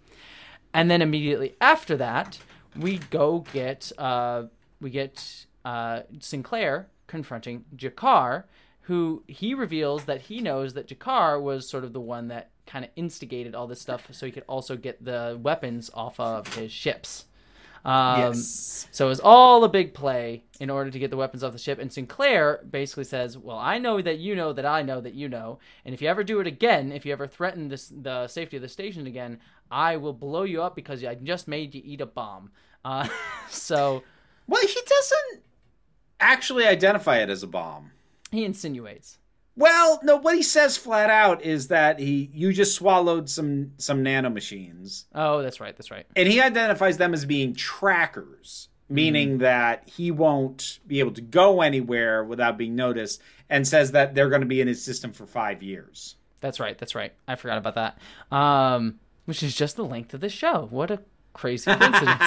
And 0.73 0.89
then 0.89 1.01
immediately 1.01 1.55
after 1.59 1.97
that, 1.97 2.39
we 2.75 2.97
go 2.97 3.45
get 3.53 3.91
uh, 3.97 4.43
we 4.79 4.89
get 4.89 5.45
uh, 5.65 6.01
Sinclair 6.19 6.87
confronting 7.07 7.65
G'Kar 7.75 8.45
who 8.91 9.23
he 9.27 9.53
reveals 9.53 10.05
that 10.05 10.23
he 10.23 10.41
knows 10.41 10.73
that 10.73 10.87
G'Kar 10.87 11.41
was 11.41 11.69
sort 11.69 11.83
of 11.83 11.93
the 11.93 12.01
one 12.01 12.27
that 12.29 12.49
kind 12.65 12.83
of 12.83 12.91
instigated 12.95 13.53
all 13.53 13.67
this 13.67 13.81
stuff 13.81 14.07
so 14.11 14.25
he 14.25 14.31
could 14.31 14.43
also 14.47 14.75
get 14.75 15.03
the 15.03 15.39
weapons 15.41 15.91
off 15.93 16.19
of 16.19 16.55
his 16.55 16.71
ships. 16.71 17.25
Um, 17.83 18.19
yes. 18.19 18.87
So 18.91 19.05
it 19.05 19.09
was 19.09 19.19
all 19.19 19.63
a 19.63 19.69
big 19.69 19.93
play 19.93 20.43
in 20.59 20.69
order 20.69 20.91
to 20.91 20.99
get 20.99 21.09
the 21.09 21.17
weapons 21.17 21.43
off 21.43 21.53
the 21.53 21.57
ship. 21.57 21.79
And 21.79 21.91
Sinclair 21.91 22.63
basically 22.69 23.05
says, 23.05 23.37
"Well, 23.37 23.57
I 23.57 23.77
know 23.77 24.01
that 24.01 24.19
you 24.19 24.35
know 24.35 24.53
that 24.53 24.65
I 24.65 24.81
know 24.81 25.01
that 25.01 25.13
you 25.13 25.29
know, 25.29 25.59
and 25.85 25.93
if 25.93 26.01
you 26.01 26.07
ever 26.07 26.23
do 26.23 26.39
it 26.39 26.47
again, 26.47 26.91
if 26.91 27.05
you 27.05 27.13
ever 27.13 27.25
threaten 27.27 27.69
this 27.69 27.91
the 27.95 28.27
safety 28.27 28.57
of 28.57 28.61
the 28.61 28.69
station 28.69 29.07
again, 29.07 29.39
I 29.71 29.97
will 29.97 30.13
blow 30.13 30.43
you 30.43 30.61
up 30.61 30.75
because 30.75 31.03
I 31.03 31.15
just 31.15 31.47
made 31.47 31.73
you 31.73 31.81
eat 31.83 32.01
a 32.01 32.05
bomb." 32.05 32.51
Uh, 32.83 33.07
so 33.49 34.03
Well, 34.47 34.61
he 34.61 34.79
doesn't 34.87 35.43
actually 36.19 36.65
identify 36.67 37.17
it 37.19 37.29
as 37.29 37.43
a 37.43 37.47
bomb. 37.47 37.91
he 38.31 38.45
insinuates. 38.45 39.17
Well, 39.55 39.99
no, 40.03 40.15
what 40.17 40.35
he 40.35 40.43
says 40.43 40.77
flat 40.77 41.09
out 41.09 41.43
is 41.43 41.67
that 41.67 41.99
he 41.99 42.29
you 42.33 42.53
just 42.53 42.73
swallowed 42.75 43.29
some 43.29 43.71
some 43.77 44.03
nanomachines. 44.03 45.05
Oh, 45.13 45.41
that's 45.41 45.59
right. 45.59 45.75
That's 45.75 45.91
right. 45.91 46.05
And 46.15 46.27
he 46.27 46.39
identifies 46.41 46.97
them 46.97 47.13
as 47.13 47.25
being 47.25 47.53
trackers, 47.53 48.69
meaning 48.87 49.39
that 49.39 49.87
he 49.89 50.09
won't 50.09 50.79
be 50.87 50.99
able 50.99 51.11
to 51.13 51.21
go 51.21 51.61
anywhere 51.61 52.23
without 52.23 52.57
being 52.57 52.75
noticed 52.75 53.21
and 53.49 53.67
says 53.67 53.91
that 53.91 54.15
they're 54.15 54.29
going 54.29 54.41
to 54.41 54.47
be 54.47 54.61
in 54.61 54.67
his 54.67 54.83
system 54.83 55.11
for 55.11 55.25
5 55.25 55.61
years. 55.61 56.15
That's 56.39 56.59
right. 56.59 56.77
That's 56.77 56.95
right. 56.95 57.13
I 57.27 57.35
forgot 57.35 57.57
about 57.57 57.75
that. 57.75 58.35
Um, 58.35 58.99
which 59.25 59.43
is 59.43 59.53
just 59.53 59.75
the 59.75 59.85
length 59.85 60.13
of 60.13 60.21
the 60.21 60.29
show. 60.29 60.67
What 60.71 60.91
a 60.91 61.01
crazy 61.33 61.71
coincidence. 61.75 62.23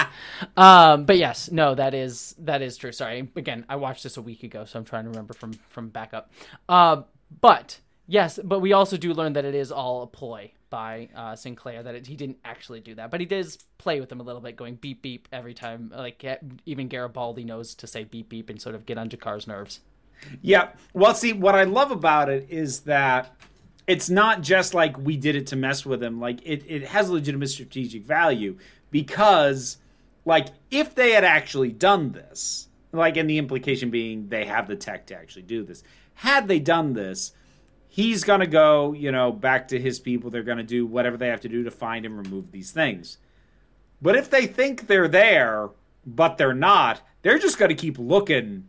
um, 0.55 1.05
but 1.05 1.17
yes, 1.17 1.51
no, 1.51 1.75
that 1.75 1.93
is 1.93 2.35
that 2.39 2.61
is 2.61 2.77
true. 2.77 2.91
Sorry. 2.91 3.29
Again, 3.35 3.65
I 3.67 3.75
watched 3.75 4.03
this 4.03 4.17
a 4.17 4.21
week 4.21 4.43
ago, 4.43 4.65
so 4.65 4.79
I'm 4.79 4.85
trying 4.85 5.03
to 5.03 5.09
remember 5.09 5.33
from 5.33 5.53
from 5.69 5.89
backup. 5.89 6.31
Uh, 6.69 7.01
but 7.41 7.79
yes, 8.07 8.39
but 8.43 8.59
we 8.59 8.73
also 8.73 8.97
do 8.97 9.13
learn 9.13 9.33
that 9.33 9.45
it 9.45 9.55
is 9.55 9.71
all 9.71 10.03
a 10.03 10.07
ploy 10.07 10.51
by 10.69 11.09
uh, 11.15 11.35
Sinclair. 11.35 11.83
That 11.83 11.95
it, 11.95 12.07
he 12.07 12.15
didn't 12.15 12.37
actually 12.43 12.79
do 12.79 12.95
that, 12.95 13.11
but 13.11 13.19
he 13.19 13.25
does 13.25 13.57
play 13.77 13.99
with 13.99 14.09
them 14.09 14.19
a 14.19 14.23
little 14.23 14.41
bit, 14.41 14.55
going 14.55 14.75
beep 14.75 15.01
beep 15.01 15.27
every 15.31 15.53
time. 15.53 15.91
Like 15.95 16.25
even 16.65 16.87
Garibaldi 16.87 17.43
knows 17.43 17.75
to 17.75 17.87
say 17.87 18.03
beep 18.03 18.29
beep 18.29 18.49
and 18.49 18.61
sort 18.61 18.75
of 18.75 18.85
get 18.85 18.97
on 18.97 19.09
G'Kar's 19.09 19.47
nerves. 19.47 19.81
Yeah. 20.41 20.69
Well, 20.93 21.13
see, 21.13 21.33
what 21.33 21.55
I 21.55 21.63
love 21.63 21.91
about 21.91 22.29
it 22.29 22.47
is 22.49 22.81
that 22.81 23.35
it's 23.87 24.09
not 24.09 24.41
just 24.41 24.73
like 24.73 24.97
we 24.97 25.17
did 25.17 25.35
it 25.35 25.47
to 25.47 25.55
mess 25.55 25.85
with 25.85 26.01
him. 26.01 26.19
Like 26.19 26.41
it, 26.43 26.63
it 26.67 26.87
has 26.87 27.09
legitimate 27.09 27.49
strategic 27.49 28.03
value 28.03 28.57
because, 28.91 29.77
like, 30.25 30.47
if 30.71 30.95
they 30.95 31.11
had 31.11 31.23
actually 31.23 31.71
done 31.71 32.11
this, 32.11 32.67
like, 32.91 33.17
and 33.17 33.29
the 33.29 33.37
implication 33.37 33.89
being 33.89 34.29
they 34.29 34.45
have 34.45 34.67
the 34.67 34.75
tech 34.75 35.05
to 35.07 35.15
actually 35.15 35.43
do 35.43 35.63
this, 35.63 35.83
had 36.15 36.47
they 36.47 36.59
done 36.59 36.93
this, 36.93 37.31
he's 37.87 38.23
going 38.23 38.39
to 38.39 38.47
go, 38.47 38.93
you 38.93 39.11
know, 39.11 39.31
back 39.31 39.67
to 39.69 39.79
his 39.79 39.99
people. 39.99 40.29
They're 40.29 40.43
going 40.43 40.57
to 40.57 40.63
do 40.63 40.85
whatever 40.85 41.17
they 41.17 41.27
have 41.27 41.41
to 41.41 41.49
do 41.49 41.63
to 41.63 41.71
find 41.71 42.05
and 42.05 42.17
remove 42.17 42.51
these 42.51 42.71
things. 42.71 43.17
But 44.01 44.15
if 44.15 44.29
they 44.29 44.45
think 44.47 44.87
they're 44.87 45.07
there, 45.07 45.69
but 46.05 46.37
they're 46.37 46.53
not, 46.53 47.01
they're 47.21 47.39
just 47.39 47.57
going 47.57 47.69
to 47.69 47.75
keep 47.75 47.97
looking 47.97 48.67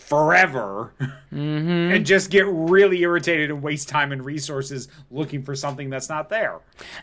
forever 0.00 0.92
and 1.30 2.04
just 2.04 2.30
get 2.30 2.46
really 2.46 3.02
irritated 3.02 3.50
and 3.50 3.62
waste 3.62 3.88
time 3.88 4.10
and 4.12 4.24
resources 4.24 4.88
looking 5.10 5.42
for 5.42 5.54
something 5.54 5.90
that's 5.90 6.08
not 6.08 6.28
there. 6.28 6.58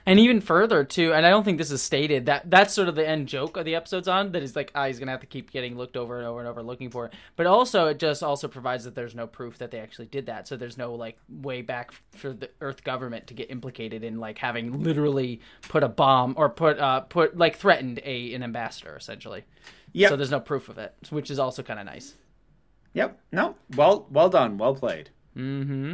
And 0.06 0.20
even 0.20 0.42
further 0.42 0.84
too, 0.84 1.14
and 1.14 1.26
I 1.26 1.30
don't 1.30 1.44
think 1.44 1.58
this 1.58 1.72
is 1.72 1.82
stated 1.82 2.26
that 2.26 2.50
that's 2.50 2.74
sort 2.74 2.90
of 2.90 2.96
the 2.96 3.08
end 3.08 3.28
joke 3.28 3.56
of 3.56 3.66
the 3.66 3.76
episode's 3.76 4.08
on 4.08 4.32
that 4.34 4.44
is 4.44 4.56
like 4.56 4.72
ah 4.76 4.88
he's 4.88 5.00
gonna 5.00 5.12
have 5.12 5.22
to 5.22 5.28
keep 5.28 5.52
getting 5.52 5.78
looked 5.78 5.96
over 5.96 6.18
and 6.18 6.28
over 6.28 6.40
and 6.40 6.50
over 6.50 6.62
looking 6.64 6.90
for 6.90 7.06
it. 7.06 7.14
But 7.36 7.46
also 7.46 7.88
it 7.88 8.00
just 8.00 8.24
also 8.24 8.48
provides 8.48 8.84
that 8.84 8.96
there's 8.96 9.16
no 9.16 9.28
proof 9.28 9.58
that 9.60 9.72
they 9.72 9.80
actually 9.80 10.08
did 10.08 10.26
that. 10.26 10.48
So 10.48 10.58
there's 10.58 10.78
no 10.78 10.94
like 10.96 11.18
way 11.30 11.62
back 11.62 11.92
for 12.12 12.34
the 12.34 12.50
Earth 12.62 12.84
government 12.84 13.28
to 13.28 13.34
get 13.34 13.52
implicated 13.52 14.04
in 14.04 14.20
like 14.20 14.38
having 14.38 14.84
literally 14.84 15.40
put 15.70 15.84
a 15.84 15.90
bomb 15.90 16.34
or 16.36 16.50
put 16.50 16.80
uh 16.80 17.02
put 17.02 17.38
like 17.38 17.56
threatened 17.56 18.02
a 18.04 18.34
an 18.34 18.44
ambassador 18.44 18.96
essentially. 18.98 19.46
Yeah. 19.94 20.10
So 20.10 20.16
there's 20.16 20.32
no 20.32 20.40
proof 20.40 20.68
of 20.68 20.78
it, 20.78 20.94
which 21.10 21.32
is 21.32 21.40
also 21.40 21.64
kind 21.64 21.80
of 21.80 21.86
nice. 21.86 22.16
Yep. 22.94 23.20
No. 23.32 23.56
Well 23.76 24.08
well 24.12 24.30
done. 24.30 24.58
Well 24.58 24.76
played. 24.76 25.10
Mm-hmm. 25.36 25.94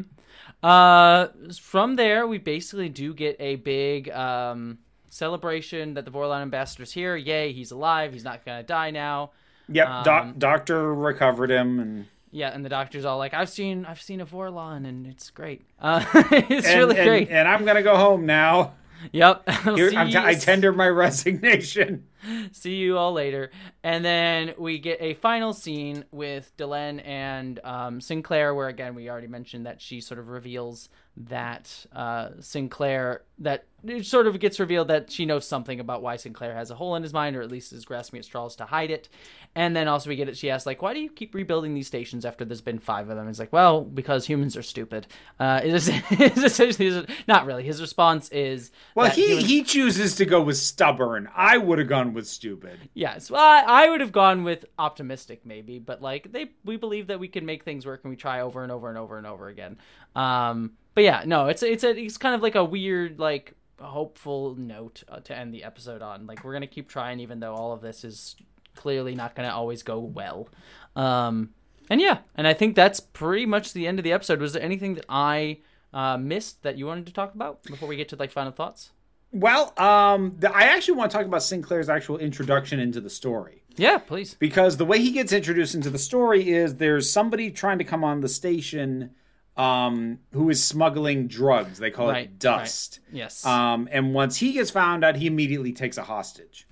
Uh, 0.62 1.28
from 1.60 1.96
there, 1.96 2.26
we 2.28 2.38
basically 2.38 2.90
do 2.90 3.14
get 3.14 3.36
a 3.40 3.56
big 3.58 4.10
um, 4.12 4.78
celebration 5.10 5.94
that 5.96 6.06
the 6.06 6.12
Vorlon 6.12 6.42
ambassador's 6.42 6.92
here. 6.92 7.16
Yay, 7.16 7.52
he's 7.52 7.72
alive. 7.72 8.14
He's 8.14 8.24
not 8.24 8.46
gonna 8.46 8.64
die 8.64 8.92
now. 8.92 9.32
Yep. 9.70 9.88
doc, 10.04 10.24
Um, 10.24 10.34
doctor 10.38 10.94
recovered 10.94 11.50
him 11.52 11.80
and 11.80 12.06
Yeah, 12.32 12.50
and 12.50 12.64
the 12.66 12.70
doctor's 12.70 13.06
all 13.06 13.18
like, 13.18 13.34
"I've 13.34 13.50
seen, 13.50 13.86
I've 13.86 14.02
seen 14.02 14.22
a 14.22 14.26
Vorlon, 14.26 14.88
and 14.88 15.06
it's 15.08 15.30
great. 15.30 15.62
Uh, 15.80 16.04
it's 16.32 16.68
and, 16.68 16.80
really 16.80 16.98
and- 16.98 17.08
great. 17.08 17.30
And 17.30 17.48
I'm 17.48 17.66
gonna 17.66 17.84
go 17.84 17.96
home 17.98 18.26
now. 18.26 18.74
yep. 19.12 19.48
Here, 19.64 19.90
t- 19.90 20.18
I 20.18 20.34
tender 20.36 20.72
my 20.74 20.88
resignation. 21.04 22.06
see 22.52 22.76
you 22.76 22.98
all 22.98 23.14
later. 23.14 23.52
And 23.84 24.04
then 24.04 24.54
we 24.58 24.80
get 24.80 24.98
a 25.02 25.14
final 25.16 25.54
scene 25.54 26.06
with 26.12 26.52
Delenn 26.58 27.06
and 27.06 27.60
um, 27.64 28.02
Sinclair, 28.02 28.54
where 28.54 28.68
again 28.68 28.96
we 28.96 29.10
already 29.10 29.28
mentioned 29.28 29.66
that 29.66 29.82
she 29.82 30.02
sort 30.02 30.20
of 30.20 30.30
reveals 30.30 30.90
that 31.16 31.86
uh, 31.94 32.30
Sinclair 32.40 33.22
that 33.40 33.66
it 33.86 34.06
sort 34.06 34.28
of 34.28 34.40
gets 34.40 34.60
revealed 34.60 34.88
that 34.88 35.12
she 35.12 35.26
knows 35.26 35.46
something 35.46 35.80
about 35.80 36.02
why 36.02 36.16
Sinclair 36.16 36.56
has 36.56 36.72
a 36.72 36.76
hole 36.76 36.96
in 36.96 37.04
his 37.04 37.12
mind, 37.12 37.36
or 37.36 37.42
at 37.42 37.52
least 37.52 37.74
is 37.74 37.84
grasping 37.84 38.18
at 38.18 38.26
straws 38.26 38.56
to 38.56 38.66
hide 38.66 38.90
it. 38.90 39.10
And 39.56 39.76
then 39.76 39.88
also 39.88 40.10
we 40.10 40.16
get 40.16 40.30
it. 40.30 40.38
She 40.38 40.50
asks 40.50 40.66
like, 40.66 40.82
"Why 40.82 40.94
do 40.94 41.02
you 41.02 41.10
keep 41.10 41.36
rebuilding 41.36 41.74
these 41.74 41.88
stations 41.88 42.26
after 42.26 42.46
there's 42.46 42.62
been 42.62 42.80
five 42.80 43.10
of 43.10 43.18
them?" 43.18 43.28
It's 43.28 43.40
like, 43.40 43.54
"Well, 43.54 43.82
because 43.82 44.26
humans 44.26 44.56
are 44.58 44.64
stupid." 44.64 45.08
Uh, 45.40 45.62
is 45.64 45.90
is 46.12 46.44
essentially 46.44 47.06
not 47.28 47.46
really. 47.46 47.64
His 47.64 47.82
response 47.82 48.30
is, 48.30 48.72
Well, 48.96 49.12
he 49.12 49.28
humans- 49.28 49.48
he 49.48 49.64
chooses 49.64 50.16
to 50.16 50.26
go 50.26 50.42
with 50.42 50.58
stubborn. 50.58 51.30
I 51.36 51.58
would 51.58 51.78
have 51.80 51.90
gone 51.90 52.13
with 52.14 52.28
stupid. 52.28 52.90
Yes, 52.94 53.30
well, 53.32 53.42
I, 53.42 53.86
I 53.86 53.90
would 53.90 54.02
have 54.02 54.12
gone 54.12 54.44
with 54.44 54.66
optimistic 54.78 55.46
maybe, 55.46 55.80
but 55.80 56.02
like 56.02 56.32
they, 56.32 56.52
we 56.64 56.78
believe 56.78 57.08
that 57.08 57.20
we 57.20 57.28
can 57.28 57.46
make 57.46 57.64
things 57.64 57.86
work, 57.86 58.02
and 58.04 58.12
we 58.12 58.16
try 58.16 58.42
over 58.42 58.64
and 58.64 58.72
over 58.72 58.90
and 58.90 58.98
over 58.98 59.18
and 59.18 59.28
over 59.28 59.48
again. 59.48 59.78
Um, 60.16 60.74
but 60.94 61.04
yeah, 61.04 61.24
no, 61.26 61.48
it's 61.48 61.64
it's 61.64 61.84
a 61.84 61.98
it's 61.98 62.18
kind 62.18 62.36
of 62.36 62.42
like 62.42 62.56
a 62.56 62.64
weird 62.64 63.20
like 63.20 63.54
hopeful 63.80 64.56
note 64.56 65.04
uh, 65.10 65.20
to 65.22 65.36
end 65.36 65.54
the 65.54 65.64
episode 65.64 66.02
on. 66.02 66.28
Like 66.28 66.44
we're 66.44 66.54
gonna 66.54 66.68
keep 66.68 66.88
trying, 66.88 67.20
even 67.20 67.40
though 67.40 67.54
all 67.54 67.72
of 67.72 67.82
this 67.82 68.04
is 68.04 68.36
clearly 68.76 69.16
not 69.16 69.36
gonna 69.36 69.50
always 69.50 69.84
go 69.84 70.00
well. 70.00 70.50
Um, 70.96 71.50
and 71.90 72.00
yeah, 72.00 72.20
and 72.36 72.48
I 72.48 72.54
think 72.54 72.76
that's 72.76 73.00
pretty 73.00 73.46
much 73.46 73.74
the 73.74 73.88
end 73.88 74.00
of 74.00 74.04
the 74.04 74.14
episode. 74.14 74.40
Was 74.40 74.54
there 74.54 74.62
anything 74.64 74.96
that 74.96 75.06
I 75.10 75.60
uh, 75.94 76.18
missed 76.18 76.64
that 76.64 76.78
you 76.78 76.86
wanted 76.86 77.08
to 77.08 77.14
talk 77.14 77.34
about 77.36 77.64
before 77.64 77.88
we 77.88 77.96
get 77.96 78.10
to 78.10 78.16
like 78.16 78.32
final 78.32 78.52
thoughts? 78.52 78.92
Well, 79.34 79.74
um, 79.80 80.36
the, 80.40 80.56
I 80.56 80.62
actually 80.64 80.94
want 80.96 81.12
to 81.12 81.18
talk 81.18 81.26
about 81.26 81.44
Sinclair's 81.44 81.90
actual 81.90 82.18
introduction 82.20 82.80
into 82.80 83.02
the 83.02 83.10
story. 83.10 83.64
Yeah, 83.76 83.98
please. 83.98 84.36
because 84.36 84.78
the 84.78 84.86
way 84.86 85.00
he 85.00 85.10
gets 85.12 85.34
introduced 85.34 85.74
into 85.74 85.90
the 85.90 85.98
story 85.98 86.52
is 86.52 86.76
there's 86.76 87.10
somebody 87.10 87.50
trying 87.50 87.80
to 87.80 87.84
come 87.84 88.04
on 88.04 88.22
the 88.22 88.30
station 88.30 89.10
um, 89.58 90.20
who 90.32 90.50
is 90.52 90.64
smuggling 90.64 91.28
drugs. 91.28 91.80
They 91.80 91.90
call 91.90 92.10
Right, 92.10 92.26
it 92.26 92.38
dust. 92.38 93.00
Yes. 93.12 93.44
Um, 93.44 93.90
and 93.92 94.14
once 94.14 94.38
he 94.38 94.54
gets 94.54 94.70
found 94.70 95.04
out, 95.04 95.16
he 95.16 95.26
immediately 95.26 95.74
takes 95.74 95.98
a 95.98 96.04
hostage. 96.04 96.68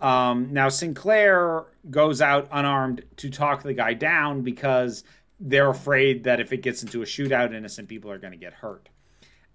Um, 0.00 0.48
now 0.52 0.68
Sinclair 0.70 1.64
goes 1.90 2.20
out 2.22 2.48
unarmed 2.50 3.04
to 3.18 3.28
talk 3.30 3.62
the 3.62 3.74
guy 3.74 3.92
down 3.94 4.40
because 4.42 5.04
they're 5.38 5.68
afraid 5.68 6.24
that 6.24 6.40
if 6.40 6.52
it 6.52 6.62
gets 6.62 6.82
into 6.82 7.02
a 7.02 7.04
shootout, 7.04 7.54
innocent 7.54 7.86
people 7.88 8.10
are 8.10 8.18
going 8.18 8.32
to 8.32 8.38
get 8.38 8.54
hurt. 8.54 8.88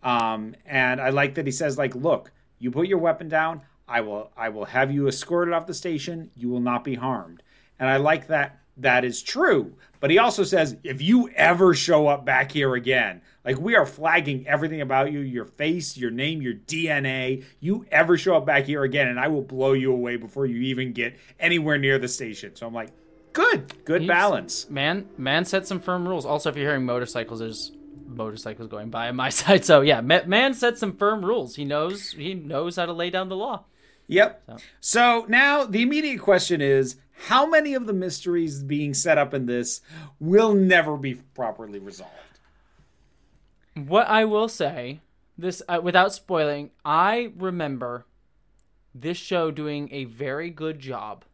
Um, 0.04 0.56
and 0.66 1.02
I 1.02 1.10
like 1.10 1.36
that 1.36 1.46
he 1.48 1.52
says, 1.52 1.78
like, 1.78 1.96
look, 1.96 2.32
you 2.60 2.72
put 2.72 2.88
your 2.88 2.98
weapon 3.00 3.30
down, 3.30 3.62
I 3.88 4.02
will 4.02 4.32
I 4.36 4.50
will 4.50 4.66
have 4.66 4.92
you 4.92 5.08
escorted 5.08 5.54
off 5.54 5.68
the 5.68 5.74
station, 5.74 6.32
you 6.36 6.50
will 6.50 6.60
not 6.60 6.84
be 6.84 6.96
harmed. 6.96 7.42
And 7.80 7.90
I 7.90 7.98
like 7.98 8.28
that 8.28 8.60
that 8.78 9.04
is 9.04 9.22
true. 9.22 9.74
But 10.00 10.12
he 10.12 10.20
also 10.20 10.44
says, 10.44 10.78
if 10.84 11.02
you 11.02 11.30
ever 11.30 11.74
show 11.74 12.08
up 12.08 12.26
back 12.26 12.52
here 12.52 12.76
again, 12.76 13.22
like 13.44 13.58
we 13.58 13.76
are 13.76 13.86
flagging 13.86 14.48
everything 14.48 14.82
about 14.82 15.12
you, 15.12 15.20
your 15.20 15.46
face, 15.46 15.98
your 15.98 16.12
name, 16.12 16.42
your 16.42 16.54
DNA, 16.54 17.44
you 17.60 17.86
ever 17.92 18.18
show 18.18 18.38
up 18.38 18.46
back 18.46 18.66
here 18.66 18.84
again, 18.84 19.08
and 19.08 19.20
I 19.20 19.30
will 19.30 19.42
blow 19.42 19.74
you 19.74 19.92
away 19.92 20.18
before 20.18 20.46
you 20.46 20.62
even 20.62 20.94
get 20.94 21.18
anywhere 21.40 21.80
near 21.80 21.98
the 21.98 22.08
station. 22.08 22.56
So 22.56 22.68
I'm 22.68 22.74
like, 22.74 22.90
good, 23.34 23.84
good 23.86 24.02
He's- 24.02 24.10
balance. 24.14 24.70
Man, 24.70 25.08
man 25.18 25.46
set 25.46 25.66
some 25.66 25.80
firm 25.80 26.08
rules. 26.08 26.26
Also, 26.26 26.50
if 26.50 26.56
you're 26.56 26.70
hearing 26.70 26.86
motorcycles, 26.86 27.40
there's 27.40 27.72
motorcycles 28.08 28.68
going 28.70 28.90
by 28.90 29.10
on 29.10 29.16
my 29.16 29.30
side. 29.42 29.66
So 29.66 29.82
yeah, 29.82 30.02
man 30.02 30.54
set 30.54 30.78
some 30.78 30.96
firm 30.96 31.24
rules. 31.24 31.56
He 31.56 31.66
knows 31.66 32.12
he 32.12 32.34
knows 32.34 32.76
how 32.76 32.86
to 32.86 32.94
lay 32.94 33.10
down 33.10 33.30
the 33.30 33.36
law. 33.36 33.66
Yep. 34.08 34.50
So 34.80 35.26
now 35.28 35.66
the 35.66 35.82
immediate 35.82 36.22
question 36.22 36.62
is 36.62 36.96
how 37.26 37.46
many 37.46 37.74
of 37.74 37.88
the 37.88 37.94
mysteries 37.94 38.64
being 38.64 38.94
set 38.94 39.18
up 39.18 39.34
in 39.34 39.46
this 39.46 39.82
will 40.20 40.54
never 40.54 40.98
be 40.98 41.16
properly 41.16 41.80
resolved? 41.80 42.14
What 43.76 44.08
I 44.08 44.26
will 44.26 44.48
say, 44.48 45.02
this 45.38 45.62
uh, 45.68 45.80
without 45.84 46.14
spoiling, 46.14 46.72
I 46.86 47.32
remember 47.36 48.06
this 48.96 49.18
show 49.18 49.52
doing 49.52 49.90
a 49.92 50.06
very 50.06 50.50
good 50.50 50.80
job 50.80 51.26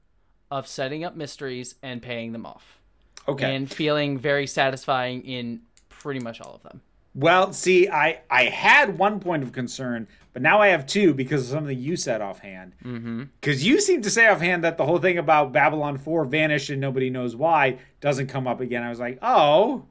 of 0.49 0.67
setting 0.67 1.03
up 1.03 1.15
mysteries 1.15 1.75
and 1.81 2.01
paying 2.01 2.31
them 2.31 2.45
off. 2.45 2.79
Okay. 3.25 3.55
and 3.55 3.71
feeling 3.71 4.17
very 4.17 4.45
satisfying 4.45 5.21
in 5.21 5.61
pretty 6.03 6.19
much 6.19 6.41
all 6.41 6.53
of 6.53 6.61
them. 6.63 6.81
Well, 7.15 7.53
see, 7.53 7.87
I 7.89 8.19
I 8.29 8.45
had 8.45 8.97
one 8.97 9.19
point 9.19 9.43
of 9.43 9.51
concern, 9.51 10.07
but 10.33 10.41
now 10.41 10.61
I 10.61 10.67
have 10.67 10.85
two 10.85 11.13
because 11.13 11.43
of 11.43 11.47
something 11.47 11.79
you 11.79 11.95
said 11.95 12.21
offhand. 12.21 12.73
Because 12.79 13.59
mm-hmm. 13.59 13.67
you 13.67 13.79
seem 13.79 14.01
to 14.01 14.09
say 14.09 14.27
offhand 14.27 14.63
that 14.63 14.77
the 14.77 14.85
whole 14.85 14.97
thing 14.97 15.17
about 15.17 15.51
Babylon 15.51 15.97
Four 15.97 16.25
vanished 16.25 16.69
and 16.69 16.81
nobody 16.81 17.09
knows 17.09 17.35
why 17.35 17.77
doesn't 18.01 18.27
come 18.27 18.47
up 18.47 18.61
again. 18.61 18.83
I 18.83 18.89
was 18.89 18.99
like, 18.99 19.19
oh, 19.21 19.85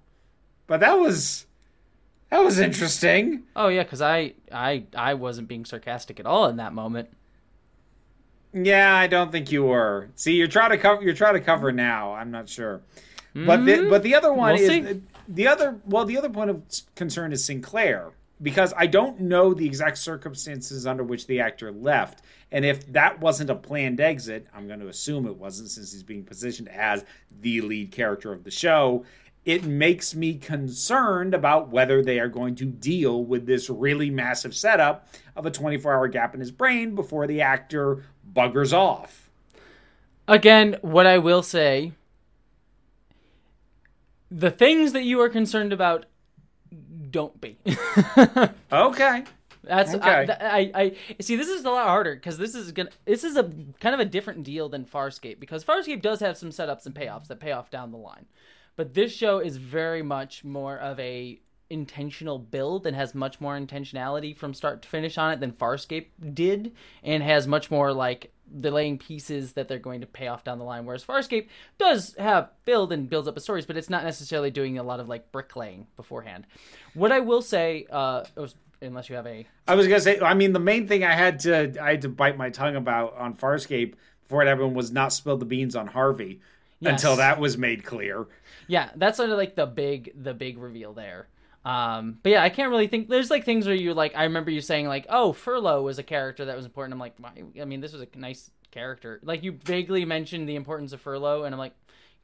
but 0.67 0.81
that 0.81 0.99
was 0.99 1.47
that 2.31 2.43
was 2.43 2.59
interesting. 2.59 3.45
Oh 3.55 3.69
yeah, 3.69 3.85
because 3.85 4.03
I 4.03 4.35
I 4.53 4.85
I 4.97 5.15
wasn't 5.15 5.49
being 5.49 5.65
sarcastic 5.65 6.21
at 6.21 6.27
all 6.27 6.47
in 6.49 6.57
that 6.57 6.73
moment. 6.75 7.09
Yeah, 8.53 8.95
I 8.95 9.07
don't 9.07 9.33
think 9.33 9.51
you 9.51 9.65
were. 9.65 10.09
See, 10.17 10.35
you're 10.35 10.49
trying 10.49 10.71
to 10.71 10.79
cover. 10.79 11.03
You're 11.03 11.15
trying 11.15 11.35
to 11.35 11.41
cover 11.41 11.73
now. 11.73 12.15
I'm 12.15 12.31
not 12.33 12.49
sure. 12.49 12.83
But 13.35 13.65
the 13.65 13.87
but 13.89 14.03
the 14.03 14.15
other 14.15 14.33
one 14.33 14.55
We'll 14.55 14.63
is 14.63 14.69
see. 14.69 15.03
The 15.29 15.47
other. 15.47 15.81
Well, 15.87 16.05
the 16.05 16.19
other 16.19 16.31
point 16.31 16.51
of 16.51 16.63
concern 16.95 17.33
is 17.33 17.45
Sinclair 17.45 18.13
because 18.43 18.75
I 18.77 18.87
don't 18.87 19.21
know 19.21 19.55
the 19.55 19.67
exact 19.67 19.99
circumstances 19.99 20.87
under 20.87 21.05
which 21.05 21.27
the 21.27 21.41
actor 21.41 21.71
left, 21.71 22.23
and 22.51 22.65
if 22.65 22.91
that 22.93 23.21
wasn't 23.21 23.51
a 23.51 23.55
planned 23.55 24.01
exit, 24.01 24.47
I'm 24.55 24.67
going 24.67 24.81
to 24.81 24.89
assume 24.89 25.27
it 25.27 25.37
wasn't 25.37 25.71
since 25.71 25.93
he's 25.93 26.03
being 26.03 26.25
positioned 26.25 26.69
as 26.69 27.05
the 27.41 27.61
lead 27.61 27.93
character 27.93 28.33
of 28.33 28.45
the 28.45 28.51
show. 28.51 29.05
It 29.45 29.65
makes 29.65 30.15
me 30.15 30.35
concerned 30.35 31.35
about 31.35 31.69
whether 31.69 32.03
they 32.03 32.21
are 32.21 32.29
going 32.29 32.55
to 32.57 32.65
deal 32.65 33.25
with 33.25 33.45
this 33.45 33.69
really 33.69 34.09
massive 34.09 34.55
setup 34.55 35.09
of 35.35 35.47
a 35.47 35.51
24 35.51 35.93
hour 35.93 36.09
gap 36.09 36.35
in 36.35 36.41
his 36.41 36.53
brain 36.53 36.95
before 36.95 37.27
the 37.27 37.41
actor 37.41 38.05
buggers 38.35 38.73
off. 38.73 39.31
Again, 40.29 40.77
what 40.83 41.07
I 41.07 41.19
will 41.19 41.43
say, 41.43 41.93
the 44.33 44.51
things 44.51 44.93
that 44.93 45.05
you 45.05 45.21
are 45.21 45.29
concerned 45.29 45.73
about, 45.73 46.07
don't 47.11 47.39
be. 47.41 47.59
Okay. 48.73 49.25
That's 49.65 49.95
Okay. 49.95 50.27
I, 50.41 50.71
I, 50.75 50.83
I 50.83 50.97
see. 51.21 51.37
This 51.37 51.49
is 51.49 51.65
a 51.65 51.71
lot 51.71 51.87
harder 51.87 52.15
because 52.17 52.37
this 52.37 52.55
is 52.55 52.73
gonna. 52.73 52.91
This 53.05 53.23
is 53.23 53.37
a 53.37 53.45
kind 53.81 53.95
of 53.95 54.01
a 54.01 54.05
different 54.05 54.43
deal 54.43 54.69
than 54.69 54.85
Farscape 54.85 55.39
because 55.39 55.65
Farscape 55.65 56.03
does 56.03 56.19
have 56.21 56.37
some 56.37 56.51
setups 56.51 56.85
and 56.87 56.95
payoffs 56.95 57.29
that 57.29 57.39
pay 57.39 57.53
off 57.53 57.71
down 57.71 57.93
the 57.93 57.99
line, 57.99 58.27
but 58.75 58.95
this 58.95 59.13
show 59.13 59.39
is 59.39 59.59
very 59.59 60.03
much 60.03 60.43
more 60.43 60.77
of 60.77 60.99
a 60.99 61.41
intentional 61.71 62.39
build 62.41 62.87
and 62.87 62.97
has 62.97 63.15
much 63.15 63.41
more 63.41 63.57
intentionality 63.57 64.37
from 64.37 64.53
start 64.53 64.83
to 64.83 64.89
finish 64.89 65.17
on 65.17 65.33
it 65.33 65.39
than 65.39 65.53
Farscape 65.53 66.09
did, 66.35 66.73
and 67.05 67.23
has 67.23 67.47
much 67.47 67.71
more 67.71 67.93
like 67.93 68.32
delaying 68.61 68.99
pieces 68.99 69.53
that 69.55 69.69
they're 69.69 69.79
going 69.79 70.01
to 70.03 70.07
pay 70.07 70.27
off 70.29 70.45
down 70.45 70.59
the 70.59 70.65
line. 70.65 70.85
Whereas 70.85 71.05
Farscape 71.05 71.49
does 71.79 72.15
have 72.19 72.51
build 72.65 72.93
and 72.93 73.09
builds 73.09 73.27
up 73.29 73.35
the 73.35 73.41
stories, 73.41 73.65
but 73.67 73.77
it's 73.77 73.89
not 73.91 74.05
necessarily 74.05 74.51
doing 74.51 74.79
a 74.79 74.83
lot 74.83 75.01
of 75.01 75.09
like 75.09 75.33
bricklaying 75.33 75.87
beforehand. 75.97 76.47
What 76.95 77.13
I 77.13 77.21
will 77.21 77.43
say, 77.43 77.87
uh, 77.91 78.25
unless 78.81 79.09
you 79.09 79.17
have 79.17 79.27
a 79.27 79.47
I 79.69 79.75
was 79.75 79.87
gonna 79.87 80.01
say. 80.01 80.21
I 80.21 80.35
mean, 80.35 80.53
the 80.53 80.59
main 80.61 80.87
thing 80.89 81.05
I 81.05 81.15
had 81.15 81.39
to 81.41 81.73
I 81.83 81.93
had 81.93 82.03
to 82.03 82.09
bite 82.09 82.37
my 82.37 82.51
tongue 82.51 82.77
about 82.77 83.17
on 83.17 83.35
Farscape 83.35 83.95
before 84.25 84.43
it 84.43 84.49
happened 84.49 84.75
was 84.75 84.91
not 84.93 85.13
spill 85.13 85.37
the 85.37 85.45
beans 85.45 85.75
on 85.77 85.87
Harvey 85.87 86.41
Yes. 86.81 86.93
until 86.95 87.17
that 87.17 87.39
was 87.39 87.57
made 87.57 87.85
clear. 87.85 88.27
Yeah, 88.67 88.91
that's 88.97 89.17
sort 89.17 89.31
of 89.31 89.39
like 89.39 89.55
the 89.55 89.67
big 89.67 90.13
the 90.21 90.35
big 90.35 90.59
reveal 90.59 90.93
there. 90.93 91.29
Um, 91.65 92.19
but 92.23 92.31
yeah, 92.31 92.43
I 92.43 92.49
can't 92.49 92.71
really 92.71 92.89
think. 92.89 93.09
There's 93.09 93.31
like 93.31 93.45
things 93.45 93.67
where 93.67 93.75
you 93.75 93.95
like. 93.95 94.17
I 94.17 94.25
remember 94.25 94.51
you 94.51 94.61
saying 94.61 94.89
like, 94.89 95.07
"Oh, 95.09 95.33
Furlo 95.33 95.83
was 95.83 95.99
a 95.99 96.03
character 96.03 96.45
that 96.47 96.57
was 96.57 96.65
important." 96.65 96.93
I'm 96.93 96.99
like, 96.99 97.15
why? 97.19 97.31
I 97.61 97.65
mean, 97.65 97.81
this 97.81 97.93
was 97.93 98.03
a 98.03 98.09
nice 98.17 98.51
character. 98.71 99.21
Like 99.23 99.43
you 99.45 99.53
vaguely 99.65 100.05
mentioned 100.05 100.49
the 100.49 100.57
importance 100.57 100.93
of 100.93 101.03
Furlo, 101.05 101.45
and 101.47 101.55
I'm 101.55 101.59
like, 101.61 101.75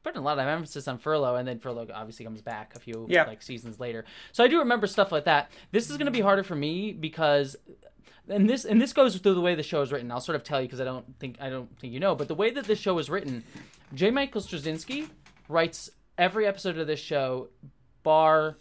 putting 0.03 0.19
a 0.19 0.23
lot 0.23 0.39
of 0.39 0.45
emphasis 0.47 0.87
on 0.87 0.99
Furlo, 0.99 1.39
and 1.39 1.47
then 1.47 1.59
Furlo 1.59 1.89
obviously 1.93 2.25
comes 2.25 2.41
back 2.41 2.73
a 2.75 2.79
few 2.79 3.05
Yeah. 3.09 3.23
like 3.25 3.41
seasons 3.41 3.79
later. 3.79 4.03
So 4.33 4.43
I 4.43 4.47
do 4.49 4.59
remember 4.59 4.87
stuff 4.87 5.11
like 5.11 5.25
that. 5.25 5.51
This 5.71 5.89
is 5.89 5.95
going 5.97 6.05
to 6.07 6.11
be 6.11 6.21
harder 6.21 6.43
for 6.43 6.55
me 6.55 6.91
because 6.91 7.55
and 8.27 8.49
this 8.49 8.65
and 8.65 8.81
this 8.81 8.91
goes 8.93 9.15
through 9.15 9.33
the 9.35 9.41
way 9.41 9.55
the 9.55 9.63
show 9.63 9.81
is 9.81 9.91
written. 9.91 10.11
I'll 10.11 10.19
sort 10.21 10.35
of 10.35 10.43
tell 10.43 10.59
you 10.61 10.67
because 10.67 10.81
I 10.81 10.85
don't 10.85 11.17
think 11.19 11.37
I 11.39 11.49
don't 11.49 11.69
think 11.79 11.93
you 11.93 11.99
know, 12.01 12.13
but 12.13 12.27
the 12.27 12.35
way 12.35 12.49
that 12.51 12.65
this 12.65 12.79
show 12.79 12.97
is 12.99 13.09
written, 13.09 13.43
J. 13.93 14.11
Michael 14.11 14.41
Straczynski 14.41 15.09
writes 15.47 15.89
every 16.17 16.45
episode 16.45 16.77
of 16.77 16.87
this 16.87 16.99
show, 16.99 17.47
bar 18.03 18.57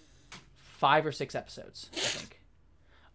five 0.78 1.04
or 1.04 1.12
six 1.12 1.34
episodes, 1.34 1.90
I 1.94 1.98
think. 1.98 2.40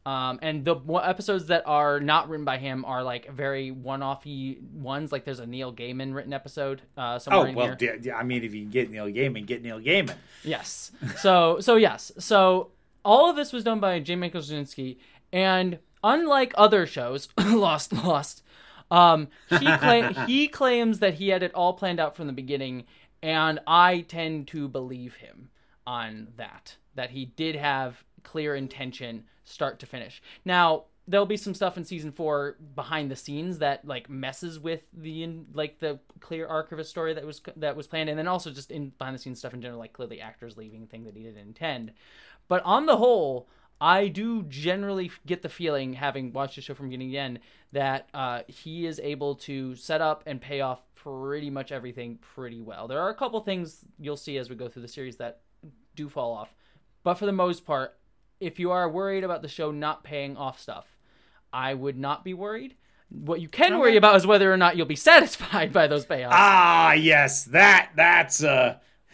Um, 0.06 0.40
and 0.41 0.65
the 0.65 0.76
episodes 1.02 1.48
that 1.48 1.64
are 1.65 2.02
not 2.02 2.27
written 2.27 2.44
by 2.44 2.57
him 2.57 2.84
are 2.84 3.03
like 3.03 3.31
very 3.31 3.72
one-offy 3.72 4.61
ones. 4.73 5.14
Like 5.14 5.23
there's 5.23 5.40
a 5.40 5.48
Neil 5.48 5.72
Gaiman 5.73 6.14
written 6.14 6.34
episode 6.34 6.81
uh, 6.98 7.19
somewhere 7.19 7.45
Oh 7.45 7.49
in 7.49 7.56
well, 7.56 7.76
yeah, 7.80 7.95
yeah, 8.02 8.18
I 8.18 8.23
mean, 8.23 8.44
if 8.44 8.53
you 8.53 8.64
can 8.64 8.69
get 8.69 8.91
Neil 8.91 9.06
Gaiman, 9.06 9.45
get 9.45 9.64
Neil 9.64 9.80
Gaiman. 9.80 10.15
Yes. 10.44 10.91
So 11.18 11.61
so 11.61 11.77
yes. 11.77 12.11
So 12.19 12.72
all 13.06 13.30
of 13.30 13.38
this 13.38 13.53
was 13.53 13.64
done 13.64 13.80
by 13.80 13.99
J. 13.99 14.18
Michael 14.18 14.41
Straczynski, 14.41 14.98
and 15.31 15.80
unlike 16.03 16.53
other 16.57 16.85
shows, 16.85 17.30
Lost, 17.38 17.94
Lost, 17.94 18.44
um, 18.91 19.30
he 19.49 19.65
cla- 19.77 20.26
he 20.27 20.49
claims 20.49 20.99
that 20.99 21.14
he 21.14 21.30
had 21.30 21.44
it 21.44 21.53
all 21.56 21.73
planned 21.73 22.02
out 22.02 22.14
from 22.14 22.27
the 22.27 22.34
beginning, 22.34 22.84
and 23.22 23.60
I 23.65 24.02
tend 24.02 24.49
to 24.49 24.68
believe 24.68 25.15
him 25.15 25.49
on 25.88 26.30
that. 26.35 26.76
That 26.95 27.11
he 27.11 27.26
did 27.26 27.56
have 27.56 28.03
clear 28.24 28.56
intention, 28.56 29.26
start 29.44 29.80
to 29.80 29.86
finish. 29.86 30.22
Now 30.45 30.86
there'll 31.07 31.26
be 31.26 31.38
some 31.38 31.53
stuff 31.53 31.76
in 31.76 31.84
season 31.84 32.11
four 32.11 32.57
behind 32.76 33.11
the 33.11 33.15
scenes 33.15 33.60
that 33.60 33.86
like 33.86 34.10
messes 34.10 34.60
with 34.60 34.86
the 34.94 35.30
like 35.53 35.80
the 35.80 35.99
clear 36.22 36.48
arc 36.48 36.72
of 36.72 36.80
a 36.80 36.84
story 36.84 37.14
that 37.14 37.26
was 37.26 37.41
that 37.57 37.76
was 37.76 37.88
planned 37.88 38.10
and 38.10 38.18
then 38.18 38.28
also 38.28 38.52
just 38.52 38.72
in 38.72 38.90
behind 38.98 39.14
the 39.14 39.20
scenes 39.20 39.40
stuff 39.40 39.53
in 39.53 39.61
general 39.61 39.80
like 39.80 39.94
clearly 39.94 40.22
actors 40.22 40.56
leaving 40.56 40.88
thing 40.88 41.03
that 41.03 41.15
he 41.15 41.24
didn't 41.24 41.40
intend. 41.40 41.91
But 42.48 42.64
on 42.64 42.86
the 42.86 42.98
whole 42.98 43.48
i 43.82 44.07
do 44.07 44.44
generally 44.44 45.11
get 45.26 45.41
the 45.41 45.49
feeling 45.49 45.94
having 45.94 46.32
watched 46.32 46.56
the 46.56 46.61
show 46.61 46.74
from 46.74 46.88
beginning 46.88 47.11
to 47.11 47.18
end 47.18 47.40
that 47.72 48.07
uh, 48.14 48.41
he 48.48 48.86
is 48.86 48.99
able 48.99 49.36
to 49.36 49.76
set 49.76 49.99
up 49.99 50.24
and 50.26 50.40
pay 50.40 50.61
off 50.61 50.82
pretty 50.95 51.49
much 51.49 51.72
everything 51.72 52.18
pretty 52.22 52.61
well. 52.61 52.88
There 52.88 53.02
are 53.02 53.10
a 53.10 53.15
couple 53.15 53.40
things 53.41 53.80
you'll 53.99 54.15
see 54.15 54.38
as 54.38 54.49
we 54.49 54.56
go 54.56 54.70
through 54.70 54.84
the 54.84 54.88
series 54.88 55.18
that 55.18 55.41
do 55.95 56.07
fall 56.07 56.34
off 56.34 56.53
but 57.03 57.15
for 57.15 57.25
the 57.25 57.31
most 57.31 57.65
part 57.65 57.97
if 58.39 58.59
you 58.59 58.71
are 58.71 58.89
worried 58.89 59.23
about 59.23 59.41
the 59.41 59.47
show 59.47 59.71
not 59.71 60.03
paying 60.03 60.35
off 60.38 60.59
stuff 60.59 60.85
I 61.53 61.73
would 61.75 61.97
not 61.99 62.23
be 62.23 62.34
worried. 62.34 62.75
What 63.09 63.39
you 63.39 63.47
can 63.47 63.77
worry 63.77 63.95
about 63.95 64.15
is 64.15 64.25
whether 64.25 64.51
or 64.51 64.57
not 64.57 64.75
you'll 64.75 64.88
be 64.88 64.95
satisfied 65.11 65.71
by 65.71 65.85
those 65.85 66.03
payoffs. 66.03 66.30
Ah, 66.31 66.93
yes, 66.93 67.45
that 67.45 67.91
that's 67.95 68.43
uh. 68.43 68.77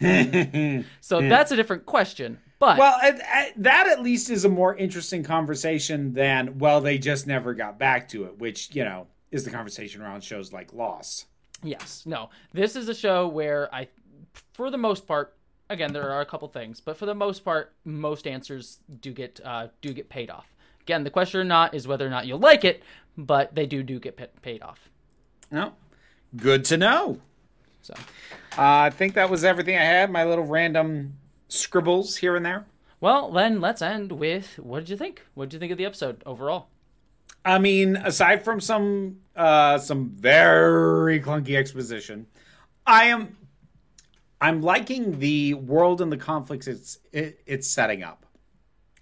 so 1.00 1.20
that's 1.20 1.52
a 1.52 1.56
different 1.56 1.84
question. 1.84 2.38
But 2.58 2.78
Well, 2.78 2.98
at, 3.02 3.20
at- 3.20 3.62
that 3.62 3.86
at 3.88 4.02
least 4.02 4.30
is 4.30 4.46
a 4.46 4.48
more 4.48 4.74
interesting 4.74 5.22
conversation 5.22 6.14
than 6.14 6.58
well, 6.58 6.80
they 6.80 6.96
just 6.96 7.26
never 7.26 7.52
got 7.52 7.78
back 7.78 8.08
to 8.10 8.24
it, 8.24 8.38
which 8.38 8.74
you 8.74 8.84
know 8.84 9.06
is 9.30 9.44
the 9.44 9.50
conversation 9.50 10.00
around 10.00 10.24
shows 10.24 10.50
like 10.52 10.72
Lost. 10.72 11.26
yes, 11.62 12.04
no, 12.06 12.30
this 12.54 12.74
is 12.76 12.88
a 12.88 12.94
show 12.94 13.28
where 13.28 13.68
I, 13.74 13.88
for 14.54 14.70
the 14.70 14.78
most 14.78 15.06
part, 15.06 15.36
again 15.70 15.92
there 15.94 16.10
are 16.10 16.20
a 16.20 16.26
couple 16.26 16.46
things, 16.48 16.80
but 16.80 16.96
for 16.98 17.06
the 17.06 17.14
most 17.14 17.44
part, 17.44 17.72
most 17.84 18.26
answers 18.26 18.78
do 19.00 19.12
get 19.12 19.40
uh, 19.44 19.68
do 19.80 19.92
get 19.94 20.08
paid 20.10 20.28
off. 20.28 20.46
Again, 20.82 21.04
the 21.04 21.10
question 21.10 21.40
or 21.40 21.44
not 21.44 21.74
is 21.74 21.86
whether 21.88 22.06
or 22.06 22.10
not 22.10 22.26
you'll 22.26 22.38
like 22.38 22.64
it, 22.64 22.82
but 23.16 23.54
they 23.54 23.64
do 23.66 23.82
do 23.82 23.98
get 23.98 24.16
pa- 24.16 24.26
paid 24.42 24.62
off. 24.62 24.90
No, 25.50 25.72
good 26.36 26.64
to 26.66 26.76
know. 26.76 27.20
So 27.82 27.94
Uh, 28.58 28.88
I 28.88 28.90
think 28.90 29.14
that 29.14 29.30
was 29.30 29.44
everything 29.44 29.76
I 29.76 29.82
had. 29.84 30.10
My 30.10 30.24
little 30.24 30.44
random 30.44 31.14
scribbles 31.48 32.16
here 32.16 32.36
and 32.36 32.44
there. 32.44 32.66
well, 33.00 33.30
then 33.30 33.60
let's 33.60 33.80
end 33.82 34.12
with 34.12 34.58
what 34.58 34.80
did 34.80 34.90
you 34.90 34.96
think? 34.96 35.24
What 35.34 35.46
did 35.48 35.54
you 35.54 35.60
think 35.60 35.72
of 35.72 35.78
the 35.78 35.86
episode 35.86 36.22
overall? 36.26 36.68
I 37.44 37.58
mean, 37.58 37.96
aside 37.96 38.44
from 38.44 38.60
some 38.60 39.18
uh, 39.34 39.78
some 39.78 40.10
very 40.10 41.20
clunky 41.20 41.56
exposition, 41.56 42.26
I 42.86 43.04
am 43.06 43.36
I'm 44.40 44.62
liking 44.62 45.18
the 45.18 45.54
world 45.54 46.00
and 46.00 46.10
the 46.10 46.16
conflicts 46.16 46.66
it's 46.66 46.98
it, 47.12 47.40
it's 47.46 47.68
setting 47.68 48.02
up. 48.02 48.26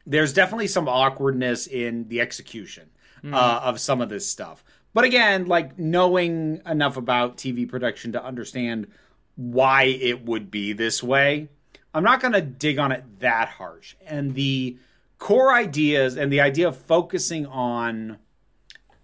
There's 0.04 0.32
definitely 0.32 0.68
some 0.68 0.88
awkwardness 0.88 1.66
in 1.66 2.08
the 2.08 2.20
execution 2.20 2.90
uh, 3.24 3.60
of 3.62 3.78
some 3.78 4.00
of 4.00 4.08
this 4.08 4.28
stuff, 4.28 4.64
but 4.94 5.04
again, 5.04 5.46
like 5.46 5.78
knowing 5.78 6.62
enough 6.66 6.96
about 6.96 7.36
TV 7.36 7.68
production 7.68 8.12
to 8.12 8.24
understand 8.24 8.88
why 9.36 9.84
it 9.84 10.24
would 10.24 10.50
be 10.50 10.72
this 10.72 11.02
way, 11.02 11.48
I'm 11.94 12.02
not 12.02 12.20
going 12.20 12.32
to 12.32 12.40
dig 12.40 12.78
on 12.78 12.92
it 12.92 13.20
that 13.20 13.48
harsh. 13.48 13.94
And 14.04 14.34
the 14.34 14.78
core 15.18 15.52
ideas 15.52 16.16
and 16.16 16.32
the 16.32 16.40
idea 16.40 16.68
of 16.68 16.76
focusing 16.76 17.46
on 17.46 18.18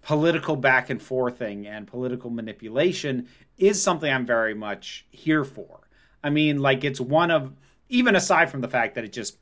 political 0.01 0.55
back 0.55 0.89
and 0.89 1.01
forthing 1.01 1.65
and 1.65 1.87
political 1.87 2.29
manipulation 2.29 3.27
is 3.57 3.81
something 3.81 4.11
I'm 4.11 4.25
very 4.25 4.53
much 4.53 5.05
here 5.11 5.43
for. 5.43 5.84
I 6.25 6.31
mean, 6.31 6.57
like 6.57 6.83
it's 6.83 6.99
one 6.99 7.29
of 7.29 7.53
even 7.87 8.15
aside 8.15 8.49
from 8.49 8.61
the 8.61 8.67
fact 8.67 8.95
that 8.95 9.03
it 9.03 9.13
just 9.13 9.37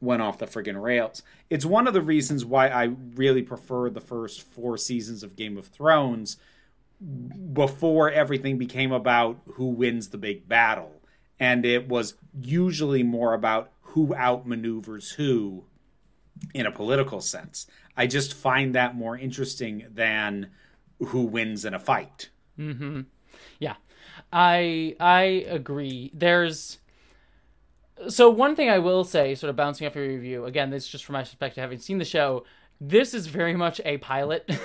went 0.00 0.22
off 0.22 0.38
the 0.38 0.46
friggin' 0.46 0.80
rails, 0.80 1.24
it's 1.50 1.64
one 1.64 1.88
of 1.88 1.92
the 1.92 2.00
reasons 2.00 2.44
why 2.44 2.68
I 2.68 2.92
really 3.16 3.42
prefer 3.42 3.90
the 3.90 4.00
first 4.00 4.42
four 4.42 4.78
seasons 4.78 5.24
of 5.24 5.34
Game 5.34 5.58
of 5.58 5.66
Thrones 5.66 6.36
before 7.52 8.12
everything 8.12 8.58
became 8.58 8.92
about 8.92 9.40
who 9.54 9.66
wins 9.66 10.10
the 10.10 10.18
big 10.18 10.48
battle. 10.48 11.02
And 11.40 11.66
it 11.66 11.88
was 11.88 12.14
usually 12.40 13.02
more 13.02 13.34
about 13.34 13.72
who 13.80 14.08
outmaneuvers 14.08 15.14
who 15.14 15.64
in 16.54 16.64
a 16.64 16.70
political 16.70 17.20
sense. 17.20 17.66
I 17.96 18.06
just 18.06 18.34
find 18.34 18.76
that 18.76 18.94
more 18.94 19.18
interesting 19.18 19.84
than 19.92 20.50
who 21.00 21.22
wins 21.22 21.64
in 21.64 21.74
a 21.74 21.80
fight. 21.80 22.28
Mm-hmm. 22.56 23.00
I 24.32 24.96
I 25.00 25.22
agree. 25.48 26.10
There's 26.14 26.78
so 28.08 28.30
one 28.30 28.56
thing 28.56 28.70
I 28.70 28.78
will 28.78 29.04
say, 29.04 29.34
sort 29.34 29.50
of 29.50 29.56
bouncing 29.56 29.86
off 29.86 29.94
your 29.94 30.06
review 30.06 30.44
again. 30.46 30.70
This 30.70 30.84
is 30.84 30.90
just 30.90 31.04
from 31.04 31.14
my 31.14 31.22
perspective, 31.22 31.60
having 31.60 31.78
seen 31.78 31.98
the 31.98 32.04
show. 32.04 32.44
This 32.80 33.12
is 33.12 33.26
very 33.26 33.54
much 33.54 33.80
a 33.84 33.98
pilot. 33.98 34.50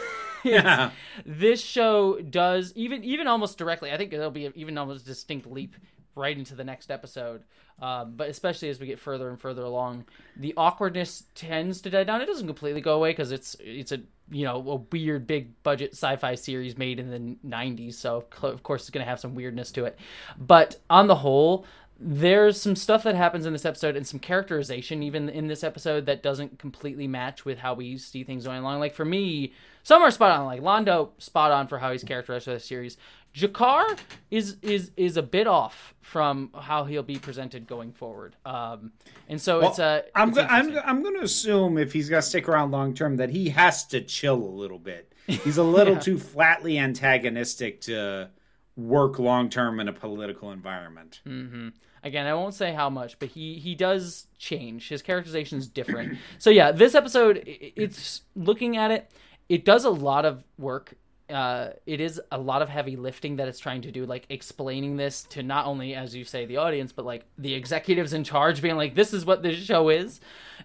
Yeah. 0.46 0.92
this 1.26 1.60
show 1.60 2.20
does 2.22 2.72
even 2.76 3.04
even 3.04 3.26
almost 3.26 3.58
directly. 3.58 3.92
I 3.92 3.98
think 3.98 4.14
it'll 4.14 4.30
be 4.30 4.52
even 4.54 4.78
almost 4.78 5.02
a 5.02 5.08
distinct 5.08 5.48
leap 5.48 5.76
right 6.16 6.38
into 6.38 6.54
the 6.54 6.64
next 6.64 6.92
episode. 6.92 7.44
Um, 7.82 8.14
but 8.16 8.30
especially 8.30 8.70
as 8.70 8.80
we 8.80 8.86
get 8.86 9.00
further 9.00 9.28
and 9.28 9.42
further 9.42 9.64
along, 9.64 10.06
the 10.38 10.54
awkwardness 10.56 11.24
tends 11.34 11.82
to 11.82 11.90
die 11.90 12.04
down. 12.04 12.22
It 12.22 12.28
doesn't 12.28 12.46
completely 12.46 12.80
go 12.80 12.96
away 12.96 13.10
because 13.10 13.32
it's 13.32 13.56
it's 13.60 13.92
a 13.92 14.02
you 14.32 14.44
know 14.44 14.56
a 14.70 14.76
weird 14.92 15.28
big 15.28 15.62
budget 15.64 15.92
sci-fi 15.92 16.36
series 16.36 16.78
made 16.78 17.00
in 17.00 17.12
the 17.12 17.48
90s, 17.48 17.94
so 17.96 18.26
of 18.42 18.64
course 18.64 18.82
it's 18.82 18.90
going 18.90 19.04
to 19.04 19.10
have 19.10 19.20
some 19.20 19.36
weirdness 19.36 19.72
to 19.74 19.86
it. 19.86 19.98
But 20.38 20.78
on 20.90 21.08
the 21.08 21.16
whole, 21.16 21.66
there's 22.00 22.60
some 22.60 22.76
stuff 22.76 23.04
that 23.04 23.16
happens 23.16 23.46
in 23.46 23.54
this 23.54 23.66
episode 23.66 23.96
and 23.96 24.06
some 24.06 24.20
characterization 24.20 25.02
even 25.02 25.30
in 25.30 25.48
this 25.48 25.64
episode 25.64 26.06
that 26.08 26.22
doesn't 26.22 26.60
completely 26.60 27.08
match 27.08 27.46
with 27.46 27.60
how 27.60 27.74
we 27.74 27.98
see 27.98 28.24
things 28.24 28.46
going 28.46 28.60
along. 28.60 28.80
Like 28.80 28.94
for 28.94 29.06
me, 29.06 29.54
some 29.84 30.02
are 30.02 30.12
spot 30.12 30.38
on. 30.38 30.46
Like 30.46 30.62
Londo, 30.62 31.10
spot 31.20 31.52
on 31.52 31.68
for 31.68 31.80
how 31.80 31.92
he's 31.92 32.04
characterized 32.04 32.46
for 32.46 32.52
this 32.52 32.66
series. 32.66 32.98
G'Kar 33.36 33.98
is 34.32 34.58
is 34.62 34.92
is 34.96 35.18
a 35.18 35.22
bit 35.24 35.48
off 35.48 35.94
from 36.02 36.52
how 36.58 36.86
he'll 36.86 37.04
be 37.04 37.18
presented 37.18 37.68
going 37.68 37.92
forward. 37.92 38.36
Um, 38.46 38.92
and 39.28 39.42
so 39.42 39.60
Well, 39.60 39.70
it's 39.70 39.80
a. 39.80 40.04
I'm 40.16 40.30
it's 40.30 40.38
go- 40.38 40.44
I'm. 40.46 40.78
I'm 40.86 41.04
going 41.04 41.16
to 41.16 41.24
assume 41.24 41.78
if 41.78 41.92
he's 41.94 42.10
going 42.10 42.22
to 42.22 42.28
stick 42.28 42.48
around 42.48 42.72
long 42.72 42.94
term 42.94 43.18
that 43.18 43.30
he 43.32 43.50
has 43.50 43.86
to 43.88 44.02
chill 44.02 44.36
a 44.42 44.54
little 44.62 44.80
bit. 44.80 45.12
He's 45.28 45.58
a 45.58 45.64
little 45.78 45.96
Yeah. 45.96 46.00
too 46.00 46.18
flatly 46.20 46.78
antagonistic 46.78 47.82
to 47.82 48.30
work 48.78 49.20
long 49.20 49.50
term 49.50 49.80
in 49.80 49.88
a 49.88 49.94
political 49.94 50.52
environment. 50.52 51.22
hmm 51.26 51.70
Again, 52.04 52.28
I 52.28 52.36
won't 52.36 52.54
say 52.54 52.72
how 52.72 52.90
much, 52.92 53.18
but 53.18 53.30
he 53.30 53.56
he 53.58 53.74
does 53.74 54.28
change. 54.38 54.90
His 54.90 55.02
characterization 55.02 55.58
is 55.58 55.68
different. 55.68 56.20
so 56.38 56.52
yeah, 56.52 56.72
this 56.72 56.94
episode, 56.94 57.42
it's 57.46 58.22
looking 58.36 58.78
at 58.78 58.92
it, 58.92 59.12
it 59.50 59.66
does 59.66 59.84
a 59.86 59.90
lot 59.90 60.24
of 60.24 60.44
work. 60.60 60.94
Uh, 61.30 61.70
it 61.88 62.00
is 62.00 62.22
a 62.32 62.38
lot 62.38 62.62
of 62.62 62.70
heavy 62.70 62.96
lifting 62.96 63.38
that 63.38 63.48
it's 63.48 63.60
trying 63.60 63.82
to 63.82 63.92
do, 63.92 64.06
like 64.06 64.28
explaining 64.30 64.96
this 64.96 65.24
to 65.24 65.42
not 65.42 65.66
only, 65.66 65.96
as 65.96 66.16
you 66.16 66.24
say, 66.24 66.46
the 66.46 66.58
audience, 66.58 66.92
but 66.92 67.04
like 67.04 67.26
the 67.38 67.56
executives 67.56 68.14
in 68.14 68.24
charge, 68.24 68.62
being 68.62 68.78
like, 68.78 68.94
"This 68.94 69.12
is 69.12 69.26
what 69.26 69.42
this 69.42 69.58
show 69.58 69.90
is," 69.90 70.22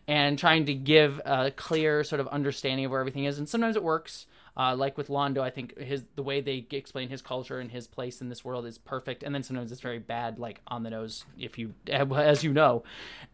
and 0.06 0.38
trying 0.38 0.66
to 0.66 0.74
give 0.74 1.18
a 1.24 1.50
clear 1.50 2.04
sort 2.04 2.20
of 2.20 2.28
understanding 2.28 2.84
of 2.84 2.90
where 2.90 3.00
everything 3.00 3.24
is. 3.24 3.38
And 3.38 3.48
sometimes 3.48 3.74
it 3.74 3.82
works. 3.82 4.26
Uh, 4.60 4.76
like 4.76 4.98
with 4.98 5.08
Londo, 5.08 5.40
I 5.40 5.48
think 5.48 5.78
his 5.78 6.02
the 6.16 6.22
way 6.22 6.42
they 6.42 6.66
explain 6.72 7.08
his 7.08 7.22
culture 7.22 7.60
and 7.60 7.70
his 7.70 7.86
place 7.86 8.20
in 8.20 8.28
this 8.28 8.44
world 8.44 8.66
is 8.66 8.76
perfect, 8.76 9.22
and 9.22 9.34
then 9.34 9.42
sometimes 9.42 9.72
it's 9.72 9.80
very 9.80 9.98
bad, 9.98 10.38
like 10.38 10.60
on 10.66 10.82
the 10.82 10.90
nose, 10.90 11.24
if 11.38 11.56
you 11.56 11.72
as 11.90 12.44
you 12.44 12.52
know, 12.52 12.82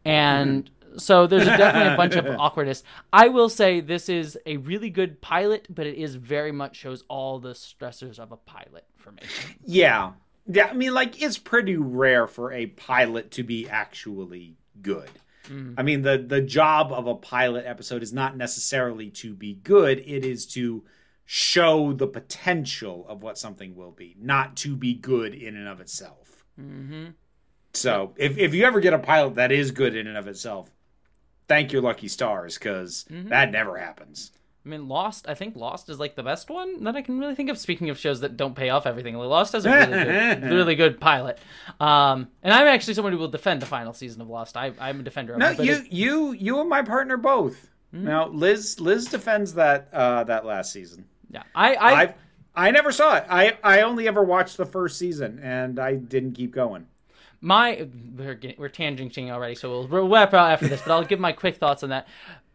and 0.05 0.71
so 0.99 1.27
there's 1.27 1.47
definitely 1.47 1.95
a 1.95 1.97
bunch 1.97 2.15
of 2.15 2.27
awkwardness. 2.39 2.85
I 3.13 3.27
will 3.27 3.49
say 3.49 3.81
this 3.81 4.09
is 4.09 4.39
a 4.47 4.59
really 4.59 4.89
good 4.89 5.21
pilot, 5.21 5.67
but 5.69 5.85
it 5.85 5.97
is 5.97 6.15
very 6.15 6.53
much 6.53 6.77
shows 6.77 7.03
all 7.09 7.41
the 7.41 7.55
stressors 7.55 8.21
of 8.21 8.31
a 8.31 8.37
pilot 8.37 8.85
for 8.97 9.11
me. 9.11 9.23
Yeah. 9.65 10.13
Yeah, 10.49 10.67
I 10.67 10.75
mean 10.75 10.95
like 10.95 11.21
it's 11.21 11.39
pretty 11.39 11.77
rare 11.77 12.29
for 12.29 12.53
a 12.53 12.67
pilot 12.67 13.33
to 13.33 13.43
be 13.43 13.69
actually 13.69 14.59
good. 14.81 15.11
I 15.77 15.83
mean 15.83 16.03
the 16.03 16.19
the 16.19 16.41
job 16.41 16.93
of 16.93 17.09
a 17.09 17.17
pilot 17.17 17.67
episode 17.67 18.05
is 18.05 18.13
not 18.13 18.37
necessarily 18.37 19.11
to 19.11 19.35
be 19.35 19.55
good, 19.55 19.99
it 19.99 20.25
is 20.25 20.47
to 20.55 20.85
show 21.27 21.93
the 21.93 22.07
potential 22.07 23.05
of 23.09 23.23
what 23.23 23.37
something 23.37 23.75
will 23.75 23.91
be, 23.91 24.15
not 24.19 24.57
to 24.57 24.77
be 24.77 24.95
good 24.95 25.35
in 25.35 25.57
and 25.57 25.69
of 25.69 25.81
itself. 25.81 26.45
Mm-hmm. 26.61 27.07
So, 27.75 28.15
if 28.17 28.39
if 28.39 28.55
you 28.55 28.65
ever 28.65 28.81
get 28.81 28.95
a 28.95 28.99
pilot 28.99 29.35
that 29.35 29.53
is 29.53 29.71
good 29.73 29.95
in 29.95 30.07
and 30.07 30.17
of 30.17 30.29
itself, 30.29 30.71
thank 31.49 31.73
your 31.73 31.83
lucky 31.83 32.09
stars 32.09 32.57
cuz 32.59 33.05
that 33.11 33.51
never 33.51 33.77
happens. 33.77 34.33
I 34.65 34.69
mean, 34.69 34.89
Lost. 34.89 35.29
I 35.29 35.35
think 35.35 35.55
Lost 35.55 35.89
is 35.91 36.01
like 36.01 36.17
the 36.17 36.25
best 36.25 36.49
one 36.51 36.83
that 36.85 36.97
I 36.97 37.03
can 37.03 37.21
really 37.21 37.37
think 37.37 37.51
of. 37.51 37.59
Speaking 37.59 37.89
of 37.91 37.99
shows 37.99 38.21
that 38.21 38.37
don't 38.37 38.57
pay 38.57 38.71
off 38.71 38.85
everything, 38.87 39.15
Lost 39.17 39.53
has 39.53 39.65
a 39.65 39.71
really 39.71 39.93
good, 40.05 40.43
really 40.51 40.75
good 40.75 41.01
pilot. 41.01 41.39
Um, 41.79 42.29
and 42.43 42.53
I'm 42.53 42.67
actually 42.67 42.95
someone 42.95 43.13
who 43.13 43.19
will 43.21 43.29
defend 43.29 43.63
the 43.63 43.67
final 43.67 43.93
season 43.93 44.23
of 44.23 44.29
Lost. 44.29 44.57
I, 44.57 44.73
I'm 44.81 45.01
a 45.01 45.03
defender 45.05 45.35
of 45.35 45.39
No, 45.39 45.51
it. 45.51 45.61
you 45.61 45.73
it- 45.75 45.93
you 45.93 46.33
you 46.33 46.61
and 46.61 46.69
my 46.69 46.83
partner 46.83 47.17
both. 47.17 47.69
Now, 47.93 48.27
Liz 48.29 48.79
Liz 48.81 49.07
defends 49.07 49.55
that 49.55 49.89
uh 49.93 50.25
that 50.25 50.45
last 50.45 50.73
season. 50.73 51.05
Yeah, 51.37 51.43
I, 51.55 51.75
I, 51.75 52.03
I 52.03 52.15
I 52.55 52.71
never 52.71 52.91
saw 52.93 53.17
it. 53.17 53.25
I 53.29 53.57
I 53.63 53.81
only 53.83 54.09
ever 54.09 54.23
watched 54.23 54.57
the 54.57 54.67
first 54.67 54.99
season, 54.99 55.39
and 55.43 55.79
I 55.79 55.95
didn't 55.95 56.33
keep 56.33 56.53
going. 56.53 56.87
my 57.41 57.87
we're 58.17 58.35
getting, 58.35 58.57
we're 58.59 58.69
tangenting 58.71 59.31
already, 59.31 59.55
so 59.55 59.69
we'll, 59.71 59.87
we'll 59.89 60.09
wrap 60.09 60.33
out 60.35 60.51
after 60.51 60.69
this. 60.69 60.83
But 60.83 60.93
I'll 60.93 61.05
give 61.05 61.21
my 61.21 61.33
quick 61.33 61.57
thoughts 61.57 61.83
on 61.83 61.91
that. 61.91 62.07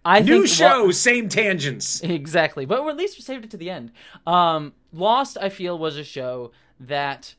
I 0.04 0.20
New 0.22 0.48
think 0.48 0.48
show, 0.48 0.84
Lo- 0.86 0.92
same 0.92 1.30
tangents. 1.30 2.02
exactly, 2.02 2.66
but 2.66 2.88
at 2.88 2.98
least 2.98 3.18
we 3.18 3.22
saved 3.22 3.46
it 3.46 3.52
to 3.52 3.58
the 3.58 3.70
end. 3.70 3.92
Um, 4.26 4.74
Lost, 4.92 5.38
I 5.40 5.50
feel, 5.50 5.78
was 5.78 5.96
a 5.98 6.04
show 6.04 6.52
that 6.80 7.36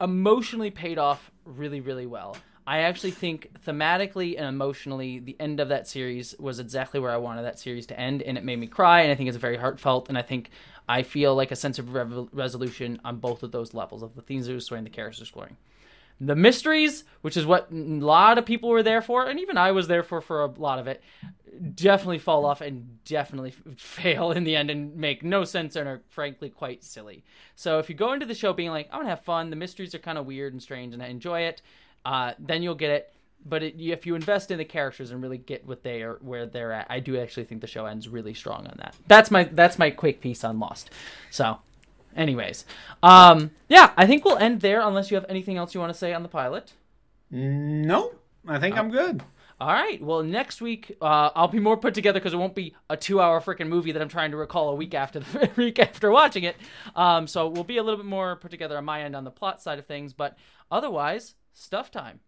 emotionally 0.00 0.70
paid 0.70 0.98
off 0.98 1.30
really, 1.46 1.80
really 1.80 2.06
well. 2.06 2.36
I 2.66 2.80
actually 2.80 3.10
think 3.10 3.50
thematically 3.66 4.36
and 4.36 4.46
emotionally, 4.46 5.18
the 5.18 5.36
end 5.40 5.58
of 5.58 5.68
that 5.68 5.88
series 5.88 6.34
was 6.38 6.60
exactly 6.60 7.00
where 7.00 7.10
I 7.10 7.16
wanted 7.16 7.42
that 7.42 7.58
series 7.58 7.86
to 7.86 7.98
end, 7.98 8.22
and 8.22 8.38
it 8.38 8.44
made 8.44 8.58
me 8.58 8.68
cry. 8.68 9.00
And 9.00 9.10
I 9.10 9.14
think 9.14 9.28
it's 9.28 9.38
very 9.38 9.56
heartfelt, 9.56 10.08
and 10.08 10.16
I 10.16 10.22
think 10.22 10.50
I 10.88 11.02
feel 11.02 11.34
like 11.34 11.50
a 11.50 11.56
sense 11.56 11.78
of 11.78 11.92
resolution 12.32 13.00
on 13.04 13.16
both 13.16 13.42
of 13.42 13.52
those 13.52 13.74
levels 13.74 14.02
of 14.02 14.14
the 14.14 14.22
themes 14.22 14.46
that 14.46 14.52
are 14.52 14.56
exploring, 14.56 14.84
the 14.84 14.90
characters 14.90 15.20
exploring. 15.20 15.56
The 16.20 16.36
mysteries, 16.36 17.02
which 17.22 17.36
is 17.36 17.44
what 17.44 17.68
a 17.72 17.74
lot 17.74 18.38
of 18.38 18.46
people 18.46 18.68
were 18.68 18.82
there 18.84 19.02
for, 19.02 19.26
and 19.26 19.40
even 19.40 19.56
I 19.56 19.72
was 19.72 19.88
there 19.88 20.04
for 20.04 20.20
for 20.20 20.42
a 20.42 20.46
lot 20.46 20.78
of 20.78 20.86
it, 20.86 21.02
definitely 21.74 22.18
fall 22.18 22.44
off 22.44 22.60
and 22.60 23.02
definitely 23.04 23.50
fail 23.76 24.30
in 24.30 24.44
the 24.44 24.54
end 24.54 24.70
and 24.70 24.96
make 24.96 25.24
no 25.24 25.42
sense 25.42 25.74
and 25.74 25.88
are 25.88 26.02
frankly 26.08 26.48
quite 26.48 26.84
silly. 26.84 27.24
So 27.56 27.78
if 27.80 27.88
you 27.88 27.96
go 27.96 28.12
into 28.12 28.26
the 28.26 28.34
show 28.34 28.52
being 28.52 28.70
like, 28.70 28.88
I'm 28.92 29.00
gonna 29.00 29.10
have 29.10 29.24
fun, 29.24 29.50
the 29.50 29.56
mysteries 29.56 29.94
are 29.96 29.98
kind 29.98 30.16
of 30.16 30.26
weird 30.26 30.52
and 30.52 30.62
strange, 30.62 30.94
and 30.94 31.02
I 31.02 31.08
enjoy 31.08 31.40
it, 31.40 31.60
uh, 32.04 32.32
then 32.38 32.62
you'll 32.62 32.74
get 32.74 32.90
it. 32.90 33.14
But 33.44 33.62
it, 33.62 33.74
if 33.80 34.06
you 34.06 34.14
invest 34.14 34.50
in 34.50 34.58
the 34.58 34.64
characters 34.64 35.10
and 35.10 35.20
really 35.20 35.38
get 35.38 35.66
what 35.66 35.82
they 35.82 36.02
are, 36.02 36.18
where 36.22 36.46
they're 36.46 36.72
at, 36.72 36.86
I 36.88 37.00
do 37.00 37.18
actually 37.18 37.44
think 37.44 37.60
the 37.60 37.66
show 37.66 37.86
ends 37.86 38.08
really 38.08 38.34
strong 38.34 38.66
on 38.66 38.74
that. 38.78 38.94
That's 39.08 39.30
my 39.30 39.44
that's 39.44 39.78
my 39.78 39.90
quick 39.90 40.20
piece 40.20 40.44
on 40.44 40.60
Lost. 40.60 40.90
So, 41.30 41.58
anyways, 42.14 42.64
um, 43.02 43.50
yeah, 43.68 43.92
I 43.96 44.06
think 44.06 44.24
we'll 44.24 44.38
end 44.38 44.60
there 44.60 44.80
unless 44.80 45.10
you 45.10 45.16
have 45.16 45.26
anything 45.28 45.56
else 45.56 45.74
you 45.74 45.80
want 45.80 45.92
to 45.92 45.98
say 45.98 46.12
on 46.12 46.22
the 46.22 46.28
pilot. 46.28 46.72
No, 47.30 48.12
I 48.46 48.60
think 48.60 48.76
I'm 48.76 48.90
good. 48.90 49.22
All 49.62 49.72
right. 49.72 50.02
Well, 50.02 50.24
next 50.24 50.60
week 50.60 50.96
uh, 51.00 51.30
I'll 51.36 51.46
be 51.46 51.60
more 51.60 51.76
put 51.76 51.94
together 51.94 52.18
because 52.18 52.32
it 52.32 52.36
won't 52.36 52.56
be 52.56 52.74
a 52.90 52.96
two-hour 52.96 53.40
freaking 53.40 53.68
movie 53.68 53.92
that 53.92 54.02
I'm 54.02 54.08
trying 54.08 54.32
to 54.32 54.36
recall 54.36 54.70
a 54.70 54.74
week 54.74 54.92
after 54.92 55.20
the 55.20 55.50
week 55.56 55.78
after 55.78 56.10
watching 56.10 56.42
it. 56.42 56.56
Um, 56.96 57.28
so 57.28 57.46
we'll 57.46 57.62
be 57.62 57.76
a 57.76 57.82
little 57.84 57.96
bit 57.96 58.06
more 58.06 58.34
put 58.34 58.50
together 58.50 58.76
on 58.76 58.84
my 58.84 59.02
end 59.02 59.14
on 59.14 59.22
the 59.22 59.30
plot 59.30 59.62
side 59.62 59.78
of 59.78 59.86
things. 59.86 60.12
But 60.14 60.36
otherwise, 60.68 61.34
stuff 61.52 61.90
time. 61.90 62.20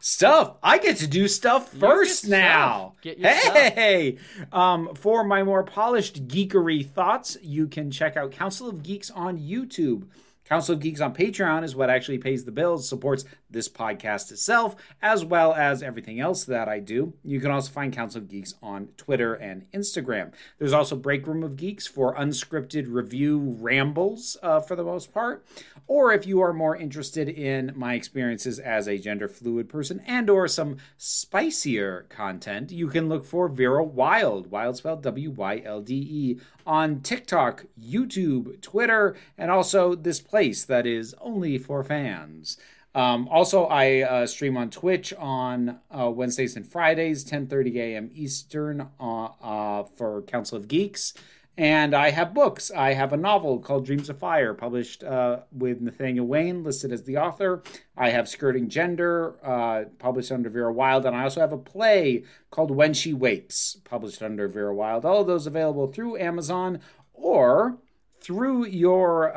Stuff. 0.00 0.56
I 0.62 0.78
get 0.78 0.96
to 0.98 1.06
do 1.06 1.28
stuff 1.28 1.72
first 1.72 2.28
now. 2.28 2.94
Get 3.02 3.18
your 3.18 3.32
stuff. 3.32 3.54
hey, 3.54 4.18
um, 4.52 4.94
for 4.94 5.24
my 5.24 5.42
more 5.42 5.62
polished 5.62 6.26
geekery 6.28 6.86
thoughts, 6.88 7.36
you 7.42 7.66
can 7.66 7.90
check 7.90 8.16
out 8.16 8.32
Council 8.32 8.68
of 8.68 8.82
Geeks 8.82 9.10
on 9.10 9.38
YouTube. 9.38 10.08
Council 10.44 10.74
of 10.74 10.80
Geeks 10.80 11.00
on 11.00 11.14
Patreon 11.14 11.62
is 11.62 11.76
what 11.76 11.90
actually 11.90 12.18
pays 12.18 12.44
the 12.44 12.50
bills, 12.50 12.88
supports 12.88 13.24
this 13.50 13.68
podcast 13.68 14.30
itself, 14.30 14.76
as 15.02 15.24
well 15.24 15.52
as 15.54 15.82
everything 15.82 16.20
else 16.20 16.44
that 16.44 16.68
I 16.68 16.78
do. 16.78 17.14
You 17.24 17.40
can 17.40 17.50
also 17.50 17.70
find 17.70 17.92
Council 17.92 18.20
of 18.20 18.28
Geeks 18.28 18.54
on 18.62 18.88
Twitter 18.96 19.34
and 19.34 19.66
Instagram. 19.72 20.32
There's 20.58 20.72
also 20.72 20.96
Break 20.96 21.26
Room 21.26 21.42
of 21.42 21.56
Geeks 21.56 21.86
for 21.86 22.14
unscripted 22.14 22.86
review 22.88 23.56
rambles 23.58 24.36
uh, 24.42 24.60
for 24.60 24.76
the 24.76 24.84
most 24.84 25.12
part. 25.12 25.44
Or 25.86 26.12
if 26.12 26.26
you 26.26 26.40
are 26.40 26.52
more 26.52 26.76
interested 26.76 27.28
in 27.28 27.72
my 27.74 27.94
experiences 27.94 28.58
as 28.58 28.86
a 28.86 28.98
gender 28.98 29.28
fluid 29.28 29.68
person 29.68 30.02
and 30.06 30.30
or 30.30 30.46
some 30.46 30.76
spicier 30.96 32.06
content, 32.08 32.70
you 32.70 32.88
can 32.88 33.08
look 33.08 33.24
for 33.24 33.48
Vera 33.48 33.82
Wylde, 33.82 34.50
wild 34.50 34.76
spelled 34.76 35.02
W-Y-L-D-E, 35.02 36.38
on 36.66 37.00
TikTok, 37.00 37.64
YouTube, 37.80 38.60
Twitter, 38.60 39.16
and 39.36 39.50
also 39.50 39.94
this 39.94 40.20
place 40.20 40.64
that 40.64 40.86
is 40.86 41.14
only 41.20 41.58
for 41.58 41.82
fans. 41.82 42.56
Um, 42.94 43.28
also, 43.28 43.66
I 43.66 44.00
uh, 44.02 44.26
stream 44.26 44.56
on 44.56 44.68
Twitch 44.70 45.12
on 45.14 45.78
uh, 45.90 46.10
Wednesdays 46.10 46.56
and 46.56 46.66
Fridays, 46.66 47.24
10:30 47.24 47.76
a.m. 47.76 48.10
Eastern, 48.12 48.88
uh, 48.98 49.26
uh, 49.26 49.84
for 49.96 50.22
Council 50.22 50.58
of 50.58 50.66
Geeks, 50.66 51.14
And 51.56 51.94
I 51.94 52.10
have 52.10 52.34
books. 52.34 52.70
I 52.72 52.94
have 52.94 53.12
a 53.12 53.16
novel 53.16 53.60
called 53.60 53.86
Dreams 53.86 54.08
of 54.08 54.18
Fire, 54.18 54.54
published 54.54 55.04
uh, 55.04 55.40
with 55.52 55.80
Nathaniel 55.80 56.26
Wayne, 56.26 56.64
listed 56.64 56.90
as 56.92 57.04
the 57.04 57.18
author. 57.18 57.62
I 57.96 58.10
have 58.10 58.28
Skirting 58.28 58.68
Gender, 58.68 59.36
uh, 59.44 59.84
published 59.98 60.32
under 60.32 60.50
Vera 60.50 60.72
Wylde. 60.72 61.06
And 61.06 61.14
I 61.14 61.22
also 61.24 61.40
have 61.40 61.52
a 61.52 61.58
play 61.58 62.24
called 62.50 62.70
When 62.72 62.92
She 62.94 63.12
Wakes, 63.12 63.76
published 63.84 64.22
under 64.22 64.48
Vera 64.48 64.74
Wylde. 64.74 65.04
All 65.04 65.20
of 65.20 65.26
those 65.28 65.46
available 65.46 65.86
through 65.86 66.18
Amazon 66.18 66.80
or 67.12 67.78
through 68.20 68.66
your 68.66 69.32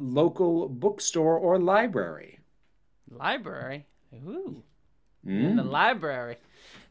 local 0.00 0.68
bookstore 0.68 1.38
or 1.38 1.58
library. 1.58 2.37
Library. 3.10 3.86
Ooh. 4.14 4.62
Mm. 5.26 5.44
In 5.44 5.56
the 5.56 5.64
library. 5.64 6.36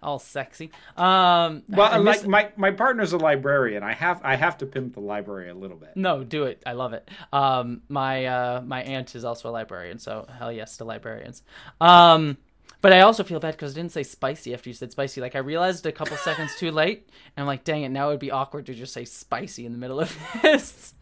All 0.01 0.19
sexy. 0.19 0.71
Um 0.95 1.63
Well, 1.69 1.91
I 1.91 1.97
like 1.97 2.27
my, 2.27 2.51
my 2.55 2.71
partner's 2.71 3.13
a 3.13 3.17
librarian. 3.17 3.83
I 3.83 3.93
have 3.93 4.21
I 4.23 4.35
have 4.35 4.57
to 4.59 4.65
pimp 4.65 4.93
the 4.93 4.99
library 4.99 5.49
a 5.49 5.55
little 5.55 5.77
bit. 5.77 5.91
No, 5.95 6.23
do 6.23 6.43
it. 6.43 6.61
I 6.65 6.73
love 6.73 6.93
it. 6.93 7.09
Um, 7.33 7.81
my 7.89 8.25
uh, 8.25 8.61
my 8.61 8.83
aunt 8.83 9.15
is 9.15 9.25
also 9.25 9.49
a 9.49 9.51
librarian, 9.51 9.97
so 9.97 10.27
hell 10.37 10.51
yes 10.51 10.77
to 10.77 10.83
librarians. 10.83 11.41
Um, 11.81 12.37
but 12.81 12.93
I 12.93 13.01
also 13.01 13.23
feel 13.23 13.39
bad 13.39 13.53
because 13.53 13.73
I 13.73 13.75
didn't 13.75 13.91
say 13.91 14.03
spicy 14.03 14.53
after 14.53 14.69
you 14.69 14.73
said 14.73 14.91
spicy. 14.91 15.19
Like 15.19 15.35
I 15.35 15.39
realized 15.39 15.85
a 15.85 15.91
couple 15.91 16.15
seconds 16.17 16.55
too 16.57 16.71
late, 16.71 17.09
and 17.35 17.41
I'm 17.41 17.47
like, 17.47 17.63
dang 17.63 17.83
it, 17.83 17.89
now 17.89 18.09
it 18.09 18.11
would 18.13 18.19
be 18.19 18.31
awkward 18.31 18.67
to 18.67 18.73
just 18.73 18.93
say 18.93 19.05
spicy 19.05 19.65
in 19.65 19.71
the 19.71 19.77
middle 19.79 19.99
of 19.99 20.15
this. 20.43 20.93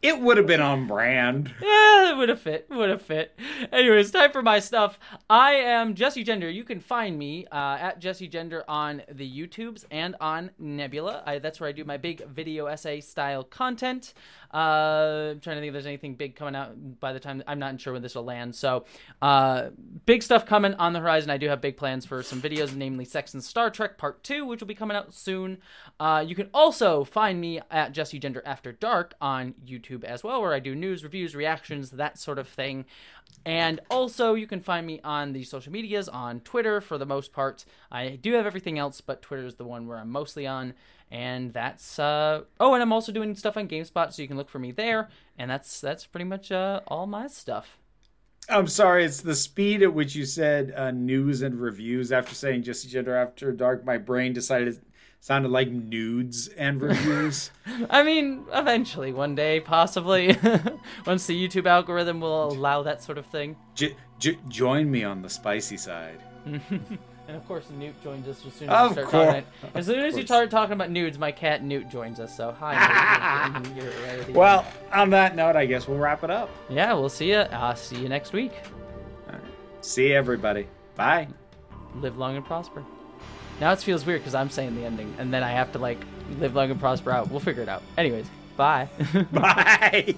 It 0.00 0.20
would 0.20 0.36
have 0.36 0.46
been 0.46 0.60
on 0.60 0.86
brand. 0.86 1.52
Yeah, 1.60 2.12
it 2.12 2.16
would 2.16 2.28
have 2.28 2.40
fit. 2.40 2.68
Would 2.70 2.88
have 2.88 3.02
fit. 3.02 3.36
Anyways, 3.72 4.12
time 4.12 4.30
for 4.30 4.42
my 4.42 4.60
stuff. 4.60 4.96
I 5.28 5.54
am 5.54 5.96
Jessie 5.96 6.22
Gender. 6.22 6.48
You 6.48 6.62
can 6.62 6.78
find 6.78 7.18
me 7.18 7.46
uh, 7.50 7.78
at 7.80 7.98
Jessie 7.98 8.28
Gender 8.28 8.62
on 8.68 9.02
the 9.10 9.28
YouTubes 9.28 9.86
and 9.90 10.14
on 10.20 10.52
Nebula. 10.56 11.24
I, 11.26 11.40
that's 11.40 11.58
where 11.58 11.68
I 11.68 11.72
do 11.72 11.84
my 11.84 11.96
big 11.96 12.24
video 12.28 12.66
essay 12.66 13.00
style 13.00 13.42
content. 13.42 14.14
Uh, 14.54 15.32
I'm 15.32 15.40
trying 15.40 15.56
to 15.56 15.60
think 15.60 15.66
if 15.66 15.72
there's 15.72 15.86
anything 15.86 16.14
big 16.14 16.36
coming 16.36 16.54
out 16.54 17.00
by 17.00 17.12
the 17.12 17.20
time 17.20 17.42
I'm 17.48 17.58
not 17.58 17.80
sure 17.80 17.92
when 17.92 18.02
this 18.02 18.14
will 18.14 18.24
land. 18.24 18.54
So, 18.54 18.84
uh, 19.20 19.70
big 20.06 20.22
stuff 20.22 20.46
coming 20.46 20.74
on 20.74 20.92
the 20.92 21.00
horizon. 21.00 21.28
I 21.28 21.38
do 21.38 21.48
have 21.48 21.60
big 21.60 21.76
plans 21.76 22.06
for 22.06 22.22
some 22.22 22.40
videos, 22.40 22.72
namely 22.72 23.04
Sex 23.04 23.34
and 23.34 23.42
Star 23.42 23.68
Trek 23.68 23.98
Part 23.98 24.22
Two, 24.22 24.46
which 24.46 24.60
will 24.60 24.68
be 24.68 24.76
coming 24.76 24.96
out 24.96 25.12
soon. 25.12 25.58
Uh, 25.98 26.24
you 26.26 26.36
can 26.36 26.50
also 26.54 27.02
find 27.02 27.40
me 27.40 27.60
at 27.68 27.90
Jessie 27.92 28.20
Gender 28.20 28.42
After 28.46 28.70
Dark 28.70 29.14
on 29.20 29.54
YouTube 29.66 29.87
as 30.04 30.22
well, 30.22 30.40
where 30.40 30.54
I 30.54 30.60
do 30.60 30.74
news, 30.74 31.04
reviews, 31.04 31.34
reactions, 31.34 31.90
that 31.90 32.18
sort 32.18 32.38
of 32.38 32.48
thing. 32.48 32.84
And 33.44 33.80
also, 33.90 34.34
you 34.34 34.46
can 34.46 34.60
find 34.60 34.86
me 34.86 35.00
on 35.02 35.32
the 35.32 35.44
social 35.44 35.72
medias 35.72 36.08
on 36.08 36.40
Twitter 36.40 36.80
for 36.80 36.98
the 36.98 37.06
most 37.06 37.32
part. 37.32 37.64
I 37.90 38.18
do 38.20 38.32
have 38.34 38.46
everything 38.46 38.78
else, 38.78 39.00
but 39.00 39.22
Twitter 39.22 39.46
is 39.46 39.56
the 39.56 39.64
one 39.64 39.86
where 39.86 39.98
I'm 39.98 40.10
mostly 40.10 40.46
on. 40.46 40.74
And 41.10 41.52
that's 41.54 41.98
uh 41.98 42.42
oh, 42.60 42.74
and 42.74 42.82
I'm 42.82 42.92
also 42.92 43.12
doing 43.12 43.34
stuff 43.34 43.56
on 43.56 43.66
GameSpot, 43.66 44.12
so 44.12 44.20
you 44.20 44.28
can 44.28 44.36
look 44.36 44.50
for 44.50 44.58
me 44.58 44.72
there. 44.72 45.08
And 45.38 45.50
that's 45.50 45.80
that's 45.80 46.04
pretty 46.04 46.26
much 46.26 46.52
uh, 46.52 46.80
all 46.86 47.06
my 47.06 47.28
stuff. 47.28 47.78
I'm 48.50 48.66
sorry, 48.66 49.04
it's 49.04 49.20
the 49.20 49.34
speed 49.34 49.82
at 49.82 49.92
which 49.92 50.14
you 50.14 50.24
said 50.24 50.72
uh, 50.74 50.90
news 50.90 51.42
and 51.42 51.60
reviews 51.60 52.12
after 52.12 52.34
saying 52.34 52.62
Gender 52.62 53.14
After 53.14 53.52
Dark. 53.52 53.84
My 53.84 53.98
brain 53.98 54.32
decided 54.32 54.80
sounded 55.20 55.50
like 55.50 55.68
nudes 55.70 56.48
and 56.48 56.80
reviews. 56.80 57.50
I 57.90 58.02
mean, 58.02 58.44
eventually, 58.52 59.12
one 59.12 59.34
day, 59.34 59.60
possibly, 59.60 60.36
once 61.06 61.26
the 61.26 61.48
YouTube 61.48 61.66
algorithm 61.66 62.20
will 62.20 62.52
allow 62.52 62.82
that 62.84 63.02
sort 63.02 63.18
of 63.18 63.26
thing. 63.26 63.56
j- 63.74 63.96
j- 64.18 64.38
join 64.48 64.90
me 64.90 65.04
on 65.04 65.22
the 65.22 65.28
spicy 65.30 65.76
side. 65.76 66.20
And 67.28 67.36
of 67.36 67.46
course, 67.46 67.68
Newt 67.78 68.02
joins 68.02 68.26
us 68.26 68.42
as 68.46 68.54
soon 68.54 68.70
as 68.70 68.74
Of 68.74 68.88
we 68.96 69.02
start 69.02 69.08
course. 69.10 69.26
talking. 69.26 69.44
As 69.74 69.84
soon 69.84 69.98
as 69.98 70.16
you 70.16 70.24
start 70.24 70.50
talking 70.50 70.72
about 70.72 70.90
nudes, 70.90 71.18
my 71.18 71.30
cat 71.30 71.62
Newt 71.62 71.90
joins 71.90 72.20
us. 72.20 72.34
So 72.34 72.52
hi. 72.58 73.60
Newt. 73.74 73.76
You're 73.76 74.24
the 74.24 74.32
Well, 74.32 74.64
on 74.94 75.10
that 75.10 75.36
note, 75.36 75.54
I 75.54 75.66
guess 75.66 75.86
we'll 75.86 75.98
wrap 75.98 76.24
it 76.24 76.30
up. 76.30 76.48
yeah, 76.70 76.94
we'll 76.94 77.10
see 77.10 77.28
you. 77.28 77.36
Uh, 77.36 77.74
see 77.74 77.96
you 78.00 78.08
next 78.08 78.32
week. 78.32 78.52
See 79.82 80.14
everybody. 80.14 80.68
Bye. 80.96 81.28
Live 81.96 82.16
long 82.16 82.34
and 82.36 82.46
prosper. 82.46 82.82
Now 83.60 83.72
it 83.72 83.80
feels 83.80 84.06
weird 84.06 84.20
because 84.20 84.34
I'm 84.34 84.50
saying 84.50 84.76
the 84.76 84.84
ending, 84.84 85.14
and 85.18 85.32
then 85.32 85.42
I 85.42 85.50
have 85.50 85.72
to 85.72 85.78
like 85.78 85.98
live 86.38 86.54
long 86.54 86.70
and 86.70 86.78
prosper 86.78 87.10
out. 87.10 87.30
We'll 87.30 87.40
figure 87.40 87.62
it 87.62 87.68
out. 87.68 87.82
Anyways, 87.96 88.26
bye. 88.56 88.88
Bye. 89.32 90.14